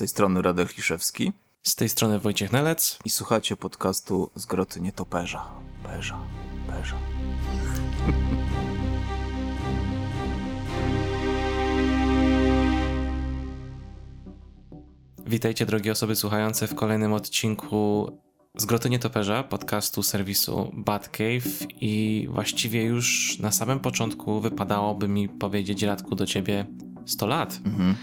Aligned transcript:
tej 0.00 0.08
strony 0.08 0.42
Radek 0.42 0.76
Liszewski. 0.76 1.32
Z 1.62 1.74
tej 1.74 1.88
strony 1.88 2.18
Wojciech 2.18 2.52
Nelec. 2.52 2.98
I 3.04 3.10
słuchacie 3.10 3.56
podcastu 3.56 4.30
z 4.34 4.46
Groty 4.46 4.80
Nietoperza. 4.80 5.46
Perza, 5.82 6.18
perza. 6.66 6.96
Witajcie 15.26 15.66
drogie 15.66 15.92
osoby 15.92 16.16
słuchające 16.16 16.66
w 16.66 16.74
kolejnym 16.74 17.12
odcinku 17.12 18.12
z 18.56 18.64
Groty 18.64 18.90
Nietoperza, 18.90 19.42
podcastu 19.42 20.02
serwisu 20.02 20.70
Batcave 20.74 21.66
i 21.80 22.26
właściwie 22.30 22.84
już 22.84 23.38
na 23.38 23.52
samym 23.52 23.80
początku 23.80 24.40
wypadałoby 24.40 25.08
mi 25.08 25.28
powiedzieć 25.28 25.82
Radku 25.82 26.14
do 26.14 26.26
ciebie 26.26 26.66
100 27.06 27.26
lat, 27.26 27.60
mhm. 27.64 27.94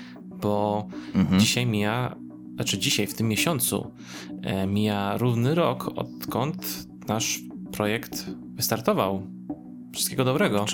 Bo 0.42 0.88
mhm. 1.16 1.40
dzisiaj 1.40 1.66
mija, 1.66 2.16
znaczy 2.56 2.78
dzisiaj 2.78 3.08
w 3.08 3.14
tym 3.14 3.28
miesiącu 3.28 3.92
e, 4.42 4.68
mija 4.68 5.18
równy 5.18 5.56
rok 5.56 5.92
odkąd 5.96 6.88
nasz 7.08 7.40
projekt 7.72 8.26
wystartował. 8.56 9.22
Wszystkiego 9.94 10.24
dobrego. 10.24 10.66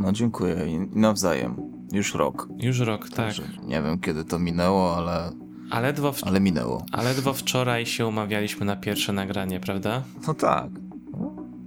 No 0.00 0.12
dziękuję 0.12 0.56
i 0.66 0.98
nawzajem. 0.98 1.56
Już 1.92 2.14
rok. 2.14 2.48
Już 2.58 2.78
rok, 2.78 3.08
tak. 3.08 3.34
Nie 3.66 3.82
wiem 3.82 3.98
kiedy 3.98 4.24
to 4.24 4.38
minęło, 4.38 4.96
ale 4.96 5.32
a 5.70 5.80
ledwo, 5.80 6.12
w... 6.12 6.24
ale 6.24 6.40
minęło. 6.40 6.84
A 6.92 7.02
ledwo 7.02 7.32
wczoraj 7.32 7.86
się 7.86 8.06
umawialiśmy 8.06 8.66
na 8.66 8.76
pierwsze 8.76 9.12
nagranie, 9.12 9.60
prawda? 9.60 10.02
No 10.26 10.34
tak. 10.34 10.70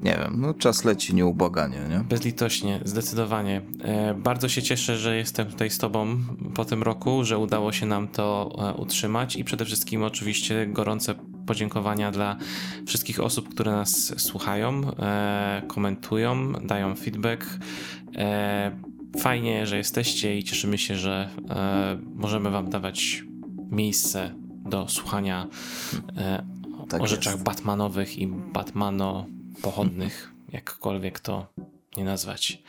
Nie 0.02 0.18
wiem, 0.18 0.36
no 0.38 0.54
czas 0.54 0.84
leci 0.84 1.16
nieubłaganie, 1.16 1.78
nie? 1.90 2.00
Bezlitośnie, 2.00 2.80
zdecydowanie. 2.86 3.62
E, 3.84 4.14
bardzo 4.14 4.50
się 4.50 4.62
cieszę, 4.62 4.98
że 4.98 5.18
jestem 5.18 5.48
tutaj 5.48 5.70
z 5.70 5.78
tobą 5.78 6.18
po 6.55 6.66
tym 6.66 6.84
roku, 6.84 7.23
że 7.23 7.38
udało 7.38 7.72
się 7.72 7.86
nam 7.86 8.08
to 8.08 8.56
e, 8.59 8.73
utrzymać 8.73 9.36
i 9.36 9.44
przede 9.44 9.66
wszystkim 9.66 10.04
oczywiście 10.04 10.68
gorące 10.68 11.16
podziękowania 11.45 12.12
dla 12.12 12.38
wszystkich 12.86 13.20
osób, 13.20 13.50
które 13.50 13.72
nas 13.72 14.14
słuchają, 14.17 14.81
e, 15.00 15.62
komentują, 15.67 16.52
dają 16.52 16.95
feedback. 16.95 17.59
Fajnie, 19.20 19.68
że 19.68 19.78
jesteście 19.78 20.38
i 20.38 20.44
cieszymy 20.44 20.78
się, 20.78 20.95
że 20.95 21.30
możemy 22.16 22.50
wam 22.50 22.70
dawać 22.70 23.23
miejsce 23.72 24.31
do 24.66 24.88
słuchania 24.88 25.47
tak 26.90 27.02
o 27.02 27.08
rzeczach 27.08 27.34
jest. 27.34 27.45
Batmanowych 27.45 28.20
i 28.20 28.28
Batmano 28.28 29.25
pochodnych, 29.62 30.31
jakkolwiek 30.52 31.20
to 31.20 31.48
nie 31.98 32.04
nazwać. 32.04 32.62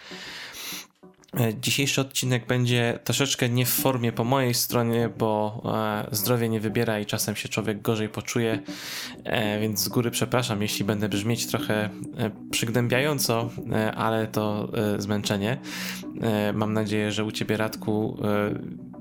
E, 1.41 1.55
dzisiejszy 1.61 2.01
odcinek 2.01 2.47
będzie 2.47 2.99
troszeczkę 3.05 3.49
nie 3.49 3.67
w 3.67 3.69
formie 3.69 4.13
po 4.13 4.25
mojej 4.25 4.55
stronie, 4.55 5.09
bo 5.19 5.63
e, 6.11 6.17
zdrowie 6.17 6.49
nie 6.49 6.61
wybiera 6.61 7.01
i 7.01 7.07
czasem 7.07 7.37
się 7.37 7.49
człowiek 7.49 7.83
gorzej 7.83 8.09
poczuje, 8.09 8.63
e, 9.25 9.61
więc 9.61 9.81
z 9.81 9.89
góry 9.89 10.11
przepraszam, 10.11 10.63
jeśli 10.63 10.85
będę 10.85 11.09
brzmieć 11.09 11.47
trochę 11.47 11.91
przygnębiająco, 12.51 13.51
ale 13.97 14.27
to 14.27 14.73
zmęczenie. 14.99 15.59
Mam 16.55 16.73
nadzieję, 16.73 17.13
że 17.13 17.25
u 17.25 17.33
ciebie 17.33 17.57
Radku 17.57 18.19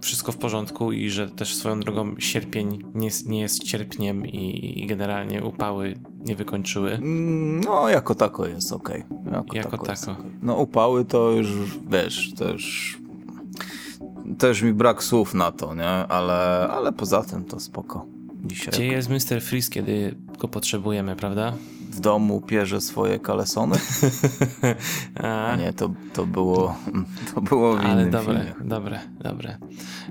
wszystko 0.01 0.31
w 0.31 0.37
porządku 0.37 0.91
i 0.91 1.09
że 1.09 1.29
też 1.29 1.55
swoją 1.55 1.79
drogą 1.79 2.15
sierpień 2.19 2.83
nie, 2.95 3.09
nie 3.25 3.39
jest 3.39 3.63
cierpniem 3.63 4.27
i, 4.27 4.79
i 4.83 4.87
generalnie 4.87 5.43
upały 5.43 5.95
nie 6.25 6.35
wykończyły. 6.35 6.91
Mm, 6.91 7.61
no, 7.61 7.89
jako 7.89 8.15
tako 8.15 8.47
jest 8.47 8.73
ok. 8.73 8.89
Jako, 9.31 9.55
jako 9.55 9.71
tako. 9.71 9.85
tako. 9.85 10.11
Okay. 10.11 10.31
No, 10.41 10.55
upały 10.55 11.05
to 11.05 11.31
już 11.31 11.47
wiesz, 11.89 12.33
już. 12.51 12.97
Też 14.37 14.61
mi 14.61 14.73
brak 14.73 15.03
słów 15.03 15.33
na 15.33 15.51
to, 15.51 15.75
nie? 15.75 15.87
Ale, 15.87 16.67
ale 16.71 16.91
poza 16.91 17.23
tym 17.23 17.45
to 17.45 17.59
spoko. 17.59 18.05
Dzisiaj 18.45 18.73
Gdzie 18.73 18.87
jest 18.87 19.09
Mr. 19.09 19.41
Freeze, 19.41 19.69
kiedy 19.69 20.15
go 20.39 20.47
potrzebujemy, 20.47 21.15
prawda? 21.15 21.53
W 21.91 21.99
domu 21.99 22.41
pierze 22.41 22.81
swoje 22.81 23.19
kalesony. 23.19 23.75
A. 25.23 25.55
Nie, 25.55 25.73
to, 25.73 25.91
to 26.13 26.25
było 26.25 26.75
to 27.35 27.41
było 27.41 27.75
w 27.75 27.85
Ale 27.85 28.05
dobre, 28.05 28.35
filmie. 28.35 28.69
dobre, 28.69 28.99
dobre. 29.19 29.57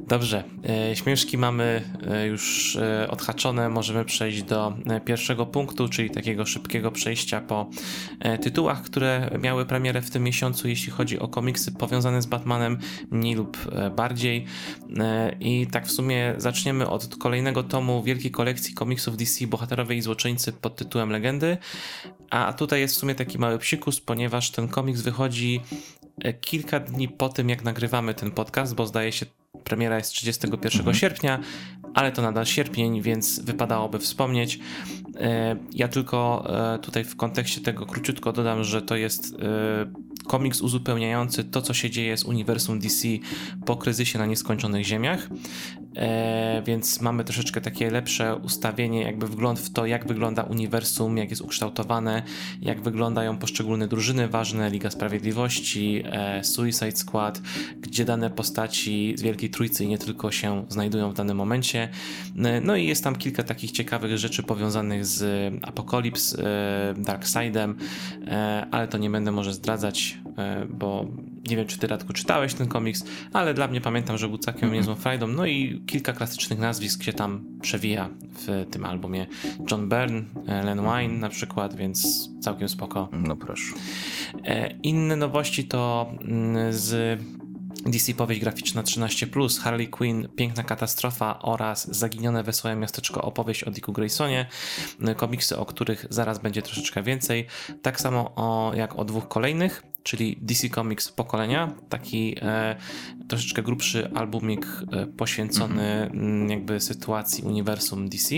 Dobrze, 0.09 0.45
e, 0.91 0.97
śmieszki 0.97 1.39
mamy 1.39 1.83
e, 2.07 2.27
już 2.27 2.77
e, 2.77 3.09
odhaczone. 3.11 3.69
Możemy 3.69 4.05
przejść 4.05 4.43
do 4.43 4.75
e, 4.87 5.01
pierwszego 5.01 5.47
punktu, 5.47 5.89
czyli 5.89 6.11
takiego 6.11 6.47
szybkiego 6.47 6.91
przejścia 6.91 7.41
po 7.41 7.71
tytułach, 8.43 8.83
które 8.83 9.31
miały 9.43 9.67
premierę 9.67 10.03
w 10.03 10.11
tym 10.11 10.23
miesiącu, 10.23 10.69
jeśli 10.69 10.93
chodzi 10.93 11.19
o 11.19 11.29
komiksy 11.29 11.73
powiązane 11.73 12.23
z 12.23 12.27
Batmanem, 12.27 12.79
mniej 13.11 13.35
lub 13.35 13.59
bardziej. 13.97 14.45
I 15.41 15.67
tak 15.67 15.87
w 15.87 15.91
sumie 15.91 16.35
zaczniemy 16.37 16.89
od 16.89 17.17
kolejnego 17.17 17.63
tomu 17.63 18.03
wielkiej 18.03 18.31
kolekcji 18.31 18.75
komiksów 18.75 19.17
DC 19.17 19.47
Bohaterowie 19.47 19.97
i 19.97 20.03
Złoczyńcy 20.03 20.53
pod 20.53 20.77
tytułem 20.77 21.11
Legendy. 21.11 21.57
A 22.31 22.53
tutaj 22.53 22.81
jest 22.81 22.95
w 22.95 22.99
sumie 22.99 23.15
taki 23.15 23.39
mały 23.39 23.59
psikus, 23.59 24.01
ponieważ 24.01 24.51
ten 24.51 24.69
komiks 24.69 25.01
wychodzi 25.01 25.61
e, 26.21 26.33
kilka 26.33 26.81
dni 26.81 27.09
po 27.09 27.29
tym, 27.29 27.49
jak 27.49 27.65
nagrywamy 27.65 28.15
ten 28.15 28.31
podcast, 28.31 28.75
bo 28.75 28.87
zdaje 28.87 29.13
się, 29.13 29.27
premiera 29.65 29.97
jest 29.97 30.11
31 30.11 30.79
mhm. 30.79 30.97
sierpnia, 30.97 31.41
ale 31.95 32.13
to 32.13 32.23
nadal 32.23 32.47
sierpień, 32.47 33.03
więc 33.03 33.41
wypadałoby 33.41 33.99
wspomnieć. 33.99 34.59
E, 35.17 35.57
ja 35.73 35.89
tylko 35.89 36.47
e, 36.75 36.79
tutaj 36.79 37.05
w 37.05 37.17
kontekście 37.17 37.61
tego 37.61 37.87
króciutko 37.87 38.33
dodam, 38.33 38.65
że 38.65 38.83
to 38.83 38.97
jest 38.97 39.35
komiks 40.27 40.61
uzupełniający 40.61 41.45
to, 41.45 41.63
co 41.63 41.75
się 41.75 41.91
dzieje 41.91 42.17
z 42.17 42.25
uniwersum 42.25 42.79
DC 42.79 43.09
po 43.67 43.77
kryzysie 43.77 44.19
na 44.19 44.27
nieskończonych 44.27 44.85
ziemiach. 44.85 45.29
E, 45.97 46.63
więc 46.67 47.01
mamy 47.01 47.25
troszeczkę 47.25 47.61
takie 47.61 47.91
lepsze 47.91 48.37
ustawienie, 48.37 49.03
jakby 49.03 49.27
wgląd 49.27 49.61
w 49.61 49.73
to, 49.73 49.87
jak 49.87 50.07
wygląda 50.07 50.43
uniwersum, 50.43 51.17
jak 51.17 51.31
jest 51.31 51.43
ukształtowane, 51.43 52.23
jak 52.63 52.83
wyglądają 52.83 53.39
poszczególne 53.39 53.89
drużyny 53.89 54.29
ważne, 54.29 54.71
Liga 54.71 54.91
Sprawiedliwości, 54.91 56.03
e, 56.05 56.45
Suicide 56.45 56.97
Squad, 56.97 57.43
gdzie 57.81 58.05
dane 58.05 58.31
postaci 58.31 59.15
z 59.17 59.23
Wielkiej 59.23 59.51
Trójcy 59.51 59.87
nie 59.87 59.99
tylko 59.99 60.31
się 60.31 60.65
znajdują 60.69 61.11
w 61.11 61.15
danym 61.15 61.37
momencie. 61.37 61.89
E, 62.37 62.61
no 62.61 62.77
i 62.77 62.87
jest 62.87 63.05
tam 63.05 63.17
kilka 63.17 63.43
takich 63.43 63.71
ciekawych 63.71 64.19
rzeczy 64.19 64.43
powiązanych 64.43 65.07
z 65.07 65.53
Apokalips, 65.63 66.35
e, 66.35 66.95
Darkseidem, 66.99 67.77
e, 68.27 68.67
ale 68.71 68.89
to 68.89 68.99
nie 68.99 69.11
będę 69.11 69.33
może 69.33 69.53
zdradzać, 69.53 70.19
bo 70.71 71.07
nie 71.51 71.57
wiem, 71.57 71.67
czy 71.67 71.79
ty 71.79 71.87
Radku 71.87 72.13
czytałeś 72.13 72.55
ten 72.55 72.69
komiks, 72.69 73.05
ale 73.33 73.55
dla 73.55 73.69
mnie 73.69 73.81
pamiętam, 73.81 74.19
że 74.19 74.29
był 74.29 74.39
całkiem 74.39 74.65
mm 74.65 74.75
-hmm. 74.75 74.77
niezłą 74.77 74.95
frajdą. 74.95 75.27
No 75.27 75.47
i 75.47 75.83
kilka 75.87 76.13
klasycznych 76.13 76.59
nazwisk 76.59 77.03
się 77.03 77.13
tam 77.13 77.45
przewija 77.63 78.09
w 78.23 78.67
tym 78.71 78.85
albumie. 78.85 79.27
John 79.71 79.89
Byrne, 79.89 80.23
e, 80.47 80.63
Len 80.63 80.81
Wine 80.81 81.19
na 81.19 81.29
przykład, 81.29 81.77
więc 81.77 82.29
całkiem 82.41 82.69
spoko. 82.69 83.09
No 83.13 83.37
proszę. 83.37 83.75
E, 84.45 84.71
inne 84.83 85.17
nowości 85.17 85.65
to 85.65 86.13
mm, 86.23 86.73
z 86.73 87.21
DC 87.87 88.15
Powieść 88.15 88.41
Graficzna 88.41 88.83
13+, 88.83 89.61
Harley 89.61 89.89
Quinn, 89.89 90.29
Piękna 90.37 90.65
Katastrofa 90.65 91.39
oraz 91.43 91.97
Zaginione 91.97 92.43
Wesołe 92.43 92.77
Miasteczko 92.77 93.23
opowieść 93.23 93.65
o 93.65 93.71
Dicku 93.71 93.93
Graysonie, 93.93 94.47
komiksy, 95.17 95.57
o 95.57 95.67
których 95.67 96.07
zaraz 96.11 96.39
będzie 96.39 96.63
troszeczkę 96.63 97.03
więcej, 97.03 97.47
tak 97.83 98.01
samo 98.01 98.33
o, 98.37 98.73
jak 98.75 98.99
o 98.99 99.05
dwóch 99.05 99.29
kolejnych, 99.29 99.83
czyli 100.03 100.39
DC 100.43 100.69
Comics 100.69 101.13
pokolenia, 101.13 101.75
taki 101.89 102.37
e, 102.43 102.77
troszeczkę 103.29 103.63
grubszy 103.63 104.11
albumik 104.15 104.67
e, 104.93 105.07
poświęcony 105.07 105.83
mm. 105.83 106.51
jakby 106.51 106.81
sytuacji 106.81 107.45
uniwersum 107.45 108.09
DC. 108.09 108.35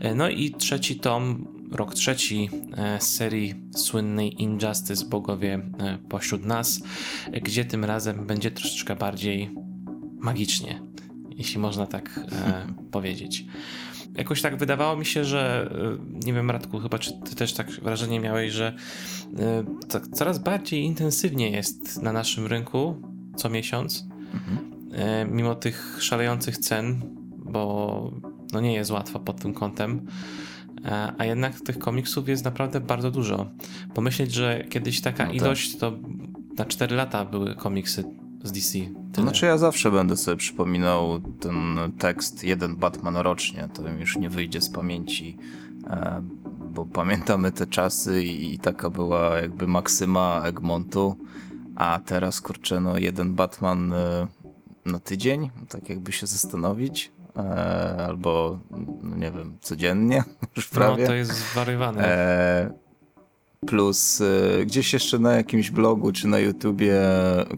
E, 0.00 0.14
no 0.14 0.28
i 0.28 0.50
trzeci 0.50 0.96
tom, 0.96 1.46
rok 1.72 1.94
trzeci 1.94 2.50
e, 2.76 3.00
serii 3.00 3.54
słynnej 3.76 4.42
Injustice 4.42 5.06
Bogowie 5.06 5.60
pośród 6.08 6.44
nas, 6.44 6.82
gdzie 7.42 7.64
tym 7.64 7.84
razem 7.84 8.26
będzie 8.26 8.50
troszeczkę 8.50 8.96
bardziej 8.96 9.50
magicznie, 10.18 10.82
jeśli 11.36 11.58
można 11.58 11.86
tak 11.86 12.20
powiedzieć 12.90 13.44
jakoś 14.16 14.42
tak 14.42 14.56
wydawało 14.56 14.96
mi 14.96 15.06
się, 15.06 15.24
że 15.24 15.70
nie 16.24 16.32
wiem, 16.32 16.50
Radku, 16.50 16.78
chyba 16.78 16.98
czy 16.98 17.12
ty 17.12 17.34
też 17.34 17.52
tak 17.52 17.70
wrażenie 17.70 18.20
miałeś, 18.20 18.52
że 18.52 18.72
tak 19.88 20.08
coraz 20.08 20.38
bardziej 20.38 20.82
intensywnie 20.82 21.50
jest 21.50 22.02
na 22.02 22.12
naszym 22.12 22.46
rynku 22.46 23.02
co 23.36 23.50
miesiąc, 23.50 24.06
mhm. 24.34 25.36
mimo 25.36 25.54
tych 25.54 25.98
szalejących 26.00 26.58
cen, 26.58 27.00
bo 27.36 28.10
no 28.52 28.60
nie 28.60 28.74
jest 28.74 28.90
łatwo 28.90 29.20
pod 29.20 29.40
tym 29.40 29.54
kątem. 29.54 30.06
E, 30.84 31.12
a 31.18 31.24
jednak 31.24 31.60
tych 31.60 31.78
komiksów 31.78 32.28
jest 32.28 32.44
naprawdę 32.44 32.80
bardzo 32.80 33.10
dużo. 33.10 33.50
Pomyśleć, 33.94 34.32
że 34.32 34.64
kiedyś 34.70 35.00
taka 35.00 35.24
no 35.24 35.30
tak. 35.30 35.42
ilość 35.42 35.78
to 35.78 35.92
na 36.58 36.64
4 36.64 36.96
lata 36.96 37.24
były 37.24 37.54
komiksy 37.54 38.04
z 38.46 38.52
DC. 38.52 38.78
Tyle. 39.12 39.22
Znaczy 39.22 39.46
ja 39.46 39.58
zawsze 39.58 39.90
będę 39.90 40.16
sobie 40.16 40.36
przypominał 40.36 41.20
ten 41.40 41.78
tekst 41.98 42.44
jeden 42.44 42.76
Batman 42.76 43.16
rocznie, 43.16 43.68
to 43.74 43.88
już 43.88 44.16
nie 44.16 44.30
wyjdzie 44.30 44.60
z 44.60 44.70
pamięci, 44.70 45.36
e, 45.86 46.22
bo 46.70 46.86
pamiętamy 46.86 47.52
te 47.52 47.66
czasy 47.66 48.24
i 48.24 48.58
taka 48.58 48.90
była 48.90 49.36
jakby 49.40 49.66
maksyma 49.66 50.42
Egmontu, 50.44 51.16
a 51.76 52.00
teraz 52.06 52.40
kurczę 52.40 52.80
no 52.80 52.98
jeden 52.98 53.34
Batman 53.34 53.92
e, 53.92 54.26
na 54.86 54.98
tydzień, 54.98 55.50
tak 55.68 55.88
jakby 55.88 56.12
się 56.12 56.26
zastanowić, 56.26 57.12
e, 57.36 58.06
albo 58.06 58.58
no 59.02 59.16
nie 59.16 59.30
wiem, 59.30 59.58
codziennie 59.60 60.24
już 60.56 60.68
prawie. 60.68 61.02
No 61.02 61.08
to 61.08 61.14
jest 61.14 61.32
zwariowane. 61.32 62.04
E, 62.04 62.85
plus 63.66 64.20
e, 64.20 64.66
gdzieś 64.66 64.92
jeszcze 64.92 65.18
na 65.18 65.32
jakimś 65.32 65.70
blogu 65.70 66.12
czy 66.12 66.28
na 66.28 66.38
YouTubie 66.38 67.00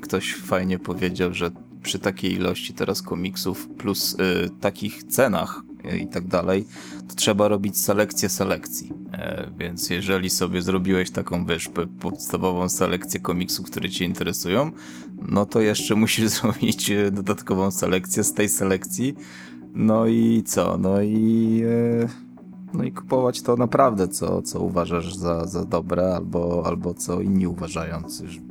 ktoś 0.02 0.34
fajnie 0.34 0.78
powiedział, 0.78 1.34
że 1.34 1.50
przy 1.82 1.98
takiej 1.98 2.32
ilości 2.32 2.74
teraz 2.74 3.02
komiksów 3.02 3.68
plus 3.68 4.16
e, 4.18 4.48
takich 4.60 5.04
cenach 5.04 5.62
i 6.00 6.06
tak 6.06 6.26
dalej, 6.26 6.66
to 7.08 7.14
trzeba 7.14 7.48
robić 7.48 7.78
selekcję 7.78 8.28
selekcji. 8.28 8.92
E, 9.12 9.50
więc 9.58 9.90
jeżeli 9.90 10.30
sobie 10.30 10.62
zrobiłeś 10.62 11.10
taką, 11.10 11.46
wiesz, 11.46 11.70
podstawową 12.00 12.68
selekcję 12.68 13.20
komiksów, 13.20 13.66
które 13.66 13.90
cię 13.90 14.04
interesują, 14.04 14.70
no 15.28 15.46
to 15.46 15.60
jeszcze 15.60 15.94
musisz 15.94 16.28
zrobić 16.40 16.90
dodatkową 17.12 17.70
selekcję 17.70 18.24
z 18.24 18.32
tej 18.34 18.48
selekcji. 18.48 19.14
No 19.74 20.06
i 20.06 20.42
co? 20.46 20.78
No 20.78 21.02
i... 21.02 21.62
E, 21.66 22.27
no 22.74 22.84
i 22.84 22.92
kupować 22.92 23.42
to 23.42 23.56
naprawdę, 23.56 24.08
co, 24.08 24.42
co 24.42 24.60
uważasz 24.60 25.14
za, 25.14 25.46
za 25.46 25.64
dobre, 25.64 26.14
albo, 26.16 26.62
albo 26.66 26.94
co 26.94 27.20
inni 27.20 27.46
uważają 27.46 28.02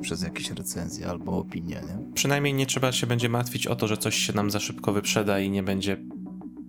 przez 0.02 0.22
jakieś 0.22 0.52
recenzje 0.52 1.08
albo 1.08 1.38
opinie, 1.38 1.75
nie? 1.75 2.14
Przynajmniej 2.14 2.54
nie 2.54 2.66
trzeba 2.66 2.92
się 2.92 3.08
będzie 3.08 3.30
martwić 3.30 3.68
o 3.68 3.75
to, 3.75 3.88
że 3.88 3.98
coś 3.98 4.16
się 4.16 4.34
nam 4.34 4.52
za 4.52 4.60
szybko 4.60 4.94
wyprzeda 4.94 5.40
i 5.40 5.50
nie 5.50 5.64
będzie 5.64 5.98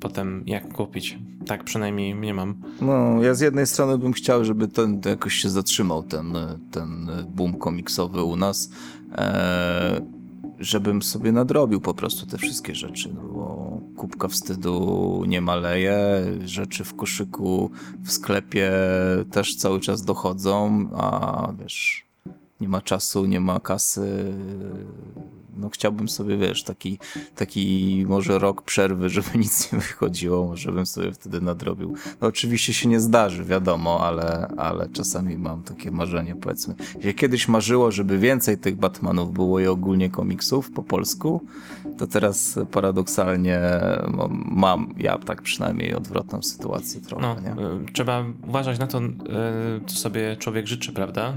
potem 0.01 0.43
jak 0.47 0.73
kupić. 0.75 1.19
Tak 1.47 1.65
przynajmniej 1.65 2.15
nie 2.15 2.35
mam. 2.35 2.55
No, 2.81 3.23
ja 3.23 3.35
z 3.35 3.41
jednej 3.41 3.67
strony 3.67 3.99
bym 3.99 4.13
chciał, 4.13 4.45
żeby 4.45 4.69
ten 4.69 5.01
jakoś 5.05 5.35
się 5.35 5.51
zatrzymał, 5.51 6.03
ten, 6.03 6.35
ten 6.71 7.11
boom 7.35 7.55
komiksowy 7.55 8.23
u 8.23 8.37
nas, 8.37 8.71
e, 9.13 10.18
żebym 10.61 11.03
sobie 11.03 11.33
nadrobił 11.33 11.81
po 11.81 11.95
prostu 11.95 12.27
te 12.27 12.39
wszystkie 12.39 12.75
rzeczy, 12.75 13.11
no 13.15 13.21
bo 13.21 13.81
kubka 13.97 14.29
wstydu 14.29 15.25
nie 15.27 15.41
maleje, 15.41 16.25
rzeczy 16.45 16.85
w 16.85 16.95
koszyku, 16.95 17.71
w 18.05 18.13
sklepie 18.13 18.73
też 19.31 19.57
cały 19.57 19.81
czas 19.81 20.03
dochodzą, 20.03 20.89
a 20.95 21.53
wiesz, 21.59 22.07
nie 22.61 22.69
ma 22.69 22.81
czasu, 22.81 23.27
nie 23.27 23.41
ma 23.41 23.61
kasy, 23.61 24.33
no 25.59 25.69
chciałbym 25.69 26.09
sobie, 26.09 26.37
wiesz, 26.37 26.63
taki, 26.63 26.99
taki 27.37 28.05
może 28.09 28.39
rok 28.39 28.63
przerwy, 28.63 29.09
żeby 29.19 29.29
nic 29.39 29.73
nie 29.73 29.79
wychodziło, 29.79 30.47
może 30.47 30.73
bym 30.73 30.87
sobie 30.87 31.13
wtedy 31.13 31.41
nadrobił. 31.41 31.95
No 32.21 32.29
oczywiście 32.29 32.75
się 32.75 32.89
nie 32.89 33.01
zdarzy, 33.01 33.45
wiadomo, 33.45 34.01
ale, 34.07 34.49
ale 34.57 34.89
czasami 34.89 35.39
mam 35.39 35.63
takie 35.63 35.91
marzenie, 35.91 36.35
powiedzmy. 36.35 36.75
Jak 37.05 37.17
kiedyś 37.17 37.49
marzyło, 37.49 37.91
żeby 37.91 38.19
więcej 38.19 38.59
tych 38.59 38.77
Batmanów 38.77 39.33
było 39.33 39.61
i 39.61 39.67
ogólnie 39.67 40.11
komiksów 40.11 40.71
po 40.71 40.83
polsku, 40.83 41.41
to 41.99 42.07
teraz 42.07 42.59
paradoksalnie 42.71 43.61
mam, 44.45 44.95
ja 44.99 45.19
tak 45.19 45.43
przynajmniej 45.43 45.95
odwrotną 45.95 46.43
sytuację 46.43 47.01
trochę, 47.01 47.23
no, 47.23 47.41
nie? 47.41 47.51
E, 47.51 47.85
trzeba 47.93 48.25
uważać 48.49 48.79
na 48.79 48.87
to, 48.87 48.99
e, 48.99 49.03
co 49.87 49.97
sobie 49.97 50.37
człowiek 50.37 50.67
życzy, 50.67 50.93
prawda? 50.93 51.35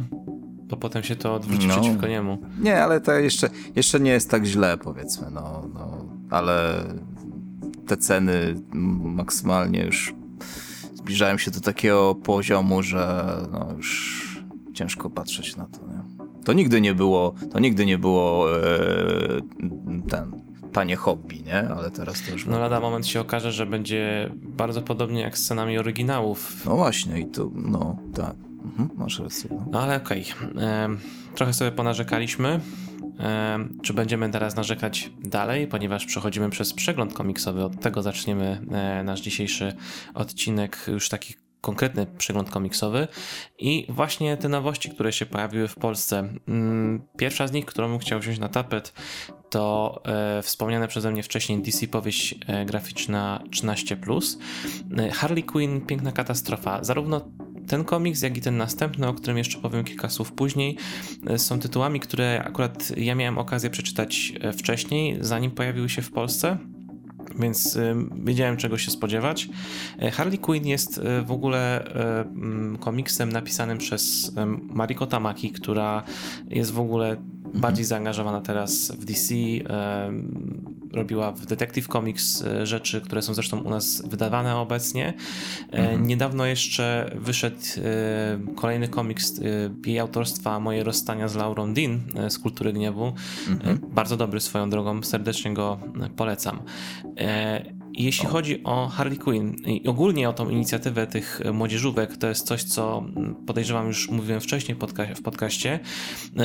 To 0.71 0.77
potem 0.77 1.03
się 1.03 1.15
to 1.15 1.35
odwróci 1.35 1.67
no. 1.67 1.73
przeciwko 1.73 2.07
niemu. 2.07 2.37
Nie, 2.59 2.83
ale 2.83 3.01
to 3.01 3.11
jeszcze, 3.11 3.49
jeszcze 3.75 3.99
nie 3.99 4.11
jest 4.11 4.29
tak 4.29 4.45
źle, 4.45 4.77
powiedzmy, 4.77 5.27
no, 5.31 5.69
no 5.73 6.05
ale 6.29 6.83
te 7.87 7.97
ceny 7.97 8.61
maksymalnie 9.03 9.85
już 9.85 10.13
zbliżają 10.93 11.37
się 11.37 11.51
do 11.51 11.59
takiego 11.59 12.15
poziomu, 12.15 12.83
że 12.83 13.25
no 13.51 13.73
już 13.77 14.21
ciężko 14.73 15.09
patrzeć 15.09 15.55
na 15.55 15.65
to. 15.65 15.79
Nie? 15.87 16.25
To 16.43 16.53
nigdy 16.53 16.81
nie 16.81 16.93
było, 16.93 17.33
to 17.51 17.59
nigdy 17.59 17.85
nie 17.85 17.97
było 17.97 18.57
e, 18.57 18.67
ten 20.09 20.41
tanie 20.71 20.95
hobby, 20.95 21.43
nie? 21.43 21.69
Ale 21.69 21.91
teraz 21.91 22.21
to 22.25 22.31
już... 22.31 22.45
No 22.45 22.59
lada 22.59 22.79
moment 22.79 23.07
się 23.07 23.21
okaże, 23.21 23.51
że 23.51 23.65
będzie 23.65 24.31
bardzo 24.35 24.81
podobnie 24.81 25.21
jak 25.21 25.37
z 25.37 25.43
scenami 25.43 25.77
oryginałów. 25.77 26.65
No 26.65 26.75
właśnie 26.75 27.19
i 27.19 27.25
to, 27.25 27.51
no 27.55 27.97
tak. 28.15 28.35
Mhm. 28.79 28.89
No, 28.97 29.07
no 29.71 29.81
ale 29.81 29.97
okej. 29.97 30.25
Okay. 30.51 30.97
Trochę 31.35 31.53
sobie 31.53 31.71
ponarzekaliśmy. 31.71 32.59
Czy 33.81 33.93
będziemy 33.93 34.29
teraz 34.29 34.55
narzekać 34.55 35.11
dalej, 35.23 35.67
ponieważ 35.67 36.05
przechodzimy 36.05 36.49
przez 36.49 36.73
przegląd 36.73 37.13
komiksowy. 37.13 37.63
Od 37.63 37.79
tego 37.79 38.01
zaczniemy 38.01 38.61
e, 38.71 39.03
nasz 39.03 39.21
dzisiejszy 39.21 39.73
odcinek, 40.13 40.85
już 40.87 41.09
taki 41.09 41.33
konkretny 41.61 42.05
przegląd 42.17 42.49
komiksowy 42.49 43.07
i 43.59 43.85
właśnie 43.89 44.37
te 44.37 44.49
nowości, 44.49 44.89
które 44.89 45.13
się 45.13 45.25
pojawiły 45.25 45.67
w 45.67 45.75
Polsce. 45.75 46.33
Mm, 46.47 47.01
pierwsza 47.17 47.47
z 47.47 47.51
nich, 47.51 47.65
którą 47.65 47.97
chciał 47.97 48.19
wziąć 48.19 48.39
na 48.39 48.49
tapet, 48.49 48.93
to 49.49 50.01
e, 50.05 50.41
wspomniane 50.41 50.87
przeze 50.87 51.11
mnie 51.11 51.23
wcześniej 51.23 51.61
DC 51.61 51.87
powieść 51.87 52.35
e, 52.47 52.65
graficzna 52.65 53.43
13+. 53.49 54.37
E, 54.97 55.11
Harley 55.11 55.43
Quinn, 55.43 55.81
piękna 55.81 56.11
katastrofa. 56.11 56.83
Zarówno 56.83 57.21
ten 57.67 57.83
komiks, 57.83 58.21
jak 58.21 58.37
i 58.37 58.41
ten 58.41 58.57
następny, 58.57 59.07
o 59.07 59.13
którym 59.13 59.37
jeszcze 59.37 59.59
powiem 59.59 59.83
kilka 59.83 60.09
słów 60.09 60.31
później, 60.31 60.77
e, 61.27 61.39
są 61.39 61.59
tytułami, 61.59 61.99
które 61.99 62.43
akurat 62.45 62.97
ja 62.97 63.15
miałem 63.15 63.37
okazję 63.37 63.69
przeczytać 63.69 64.33
e, 64.41 64.53
wcześniej, 64.53 65.17
zanim 65.21 65.51
pojawiły 65.51 65.89
się 65.89 66.01
w 66.01 66.11
Polsce 66.11 66.57
więc 67.39 67.75
y, 67.75 67.95
wiedziałem 68.23 68.57
czego 68.57 68.77
się 68.77 68.91
spodziewać. 68.91 69.49
Harley 70.11 70.37
Quinn 70.37 70.67
jest 70.67 71.01
w 71.25 71.31
ogóle 71.31 71.83
komiksem 72.79 73.31
napisanym 73.31 73.77
przez 73.77 74.31
Mariko 74.73 75.07
Tamaki, 75.07 75.51
która 75.51 76.03
jest 76.49 76.71
w 76.71 76.79
ogóle 76.79 77.17
bardziej 77.53 77.85
zaangażowana 77.85 78.41
teraz 78.41 78.91
w 78.91 79.05
DC, 79.05 79.35
robiła 80.93 81.31
w 81.31 81.45
Detective 81.45 81.87
Comics 81.87 82.41
e, 82.41 82.65
rzeczy, 82.65 83.01
które 83.01 83.21
są 83.21 83.33
zresztą 83.33 83.59
u 83.59 83.69
nas 83.69 84.03
wydawane 84.07 84.55
obecnie. 84.55 85.13
E, 85.71 85.77
mhm. 85.77 86.07
Niedawno 86.07 86.45
jeszcze 86.45 87.11
wyszedł 87.15 87.57
e, 87.77 88.53
kolejny 88.55 88.87
komiks 88.87 89.41
jej 89.85 89.99
autorstwa 89.99 90.59
Moje 90.59 90.83
rozstania 90.83 91.27
z 91.27 91.35
Laurą 91.35 91.73
Dean 91.73 91.99
z 92.29 92.39
Kultury 92.39 92.73
Gniewu. 92.73 93.13
Mhm. 93.49 93.79
Bardzo 93.91 94.17
dobry 94.17 94.39
swoją 94.39 94.69
drogą, 94.69 95.03
serdecznie 95.03 95.53
go 95.53 95.79
polecam. 96.15 96.61
Jeśli 97.93 98.27
chodzi 98.27 98.63
o 98.63 98.87
Harley 98.87 99.17
Quinn 99.17 99.55
i 99.65 99.87
ogólnie 99.87 100.29
o 100.29 100.33
tą 100.33 100.49
inicjatywę 100.49 101.07
tych 101.07 101.41
młodzieżówek, 101.53 102.17
to 102.17 102.27
jest 102.27 102.47
coś, 102.47 102.63
co 102.63 103.03
podejrzewam 103.47 103.87
już 103.87 104.09
mówiłem 104.09 104.41
wcześniej 104.41 104.77
w 105.15 105.21
podcaście. 105.21 105.79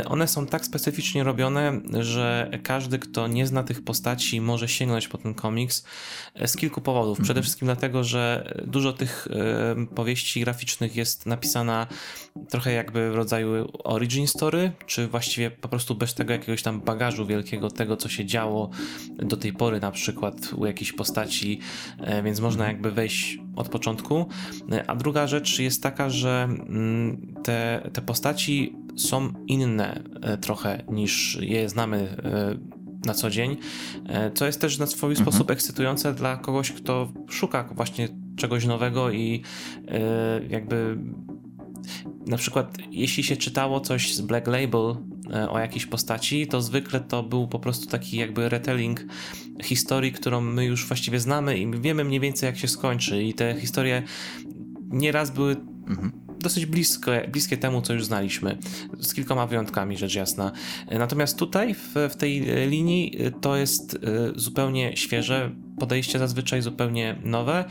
One 0.07 0.29
są 0.29 0.47
tak 0.47 0.65
specyficznie 0.65 1.25
robione, 1.25 1.81
że 2.01 2.51
każdy, 2.63 2.99
kto 2.99 3.29
nie 3.29 3.47
zna 3.47 3.63
tych 3.63 3.85
postaci, 3.85 4.41
może 4.41 4.69
sięgnąć 4.69 5.09
po 5.09 5.19
ten 5.19 5.35
komiks 5.35 5.85
z 6.47 6.57
kilku 6.57 6.81
powodów. 6.81 7.19
Przede 7.19 7.31
mhm. 7.31 7.43
wszystkim 7.43 7.67
dlatego, 7.67 8.05
że 8.05 8.53
dużo 8.67 8.93
tych 8.93 9.29
powieści 9.95 10.41
graficznych 10.41 10.97
jest 10.97 11.27
napisana 11.27 11.87
trochę 12.51 12.73
jakby 12.73 13.11
w 13.11 13.15
rodzaju 13.15 13.69
origin 13.85 14.27
story, 14.27 14.73
czy 14.87 15.09
właściwie 15.09 15.51
po 15.51 15.69
prostu 15.69 15.95
bez 15.95 16.15
tego 16.15 16.33
jakiegoś 16.33 16.63
tam 16.63 16.81
bagażu 16.81 17.27
wielkiego, 17.27 17.71
tego 17.71 17.97
co 17.97 18.09
się 18.09 18.25
działo 18.25 18.71
do 19.19 19.37
tej 19.37 19.53
pory, 19.53 19.81
na 19.81 19.91
przykład 19.91 20.35
u 20.57 20.67
jakiejś 20.67 20.93
postaci 20.93 21.36
postaci, 21.37 21.59
e, 22.01 22.23
więc 22.23 22.41
można 22.41 22.67
jakby 22.67 22.93
wejść 22.93 23.39
od 23.57 23.69
początku. 23.69 24.27
E, 24.73 24.91
a 24.91 24.97
druga 24.97 25.27
rzecz 25.27 25.59
jest 25.59 25.83
taka, 25.83 26.11
że 26.11 26.49
mm, 26.51 27.35
te, 27.43 27.91
te 27.93 28.03
postaci 28.03 28.77
są 28.97 29.33
inne 29.47 30.03
e, 30.23 30.39
trochę 30.39 30.83
niż 30.89 31.39
je 31.41 31.69
znamy 31.69 32.17
na 33.07 33.15
co 33.15 33.31
dzień, 33.31 33.57
co 34.35 34.47
jest 34.47 34.61
też 34.61 34.79
na 34.79 34.87
swój 34.87 35.11
mhm. 35.11 35.25
sposób 35.27 35.51
ekscytujące 35.51 36.15
dla 36.15 36.37
kogoś, 36.37 36.73
kto 36.73 37.13
szuka 37.29 37.65
właśnie 37.75 38.09
czegoś 38.37 38.65
nowego 38.65 39.11
i 39.11 39.43
jakby 40.51 40.99
na 42.27 42.37
przykład 42.37 42.79
jeśli 42.91 43.23
się 43.23 43.37
czytało 43.37 43.81
coś 43.81 44.15
z 44.15 44.21
Black 44.21 44.47
Label 44.47 44.97
o 45.49 45.59
jakiejś 45.59 45.87
postaci, 45.87 46.47
to 46.47 46.63
zwykle 46.63 47.01
to 47.01 47.23
był 47.23 47.49
po 47.49 47.59
prostu 47.59 47.87
taki 47.87 48.17
jakby 48.17 48.49
retelling 48.49 49.05
historii, 49.63 50.13
którą 50.13 50.41
my 50.41 50.65
już 50.65 50.87
właściwie 50.87 51.21
znamy 51.21 51.59
i 51.59 51.81
wiemy 51.81 52.05
mniej 52.05 52.21
więcej 52.21 52.47
jak 52.47 52.59
się 52.59 52.69
skończy 52.69 53.23
i 53.23 53.35
te 53.35 53.61
historie 53.61 54.03
nieraz 54.91 55.31
były 55.31 55.57
mhm. 55.89 56.13
dosyć 56.39 56.67
bliskie, 56.67 57.29
bliskie 57.33 57.57
temu, 57.57 57.83
co 57.83 57.93
już 57.93 58.05
znaliśmy, 58.05 58.59
z 59.01 59.15
kilkoma 59.15 59.47
wyjątkami, 59.47 59.97
rzecz 59.97 60.15
jasna. 60.15 60.53
Natomiast 60.91 61.39
tutaj, 61.39 61.75
w, 61.75 61.95
w 62.11 62.17
tej 62.17 62.41
linii, 62.69 63.19
to 63.41 63.57
jest 63.57 63.95
e, 63.95 63.99
zupełnie 64.37 64.97
świeże, 64.97 65.51
podejście 65.79 66.19
zazwyczaj 66.19 66.63
zupełnie 66.63 67.17
nowe, 67.25 67.65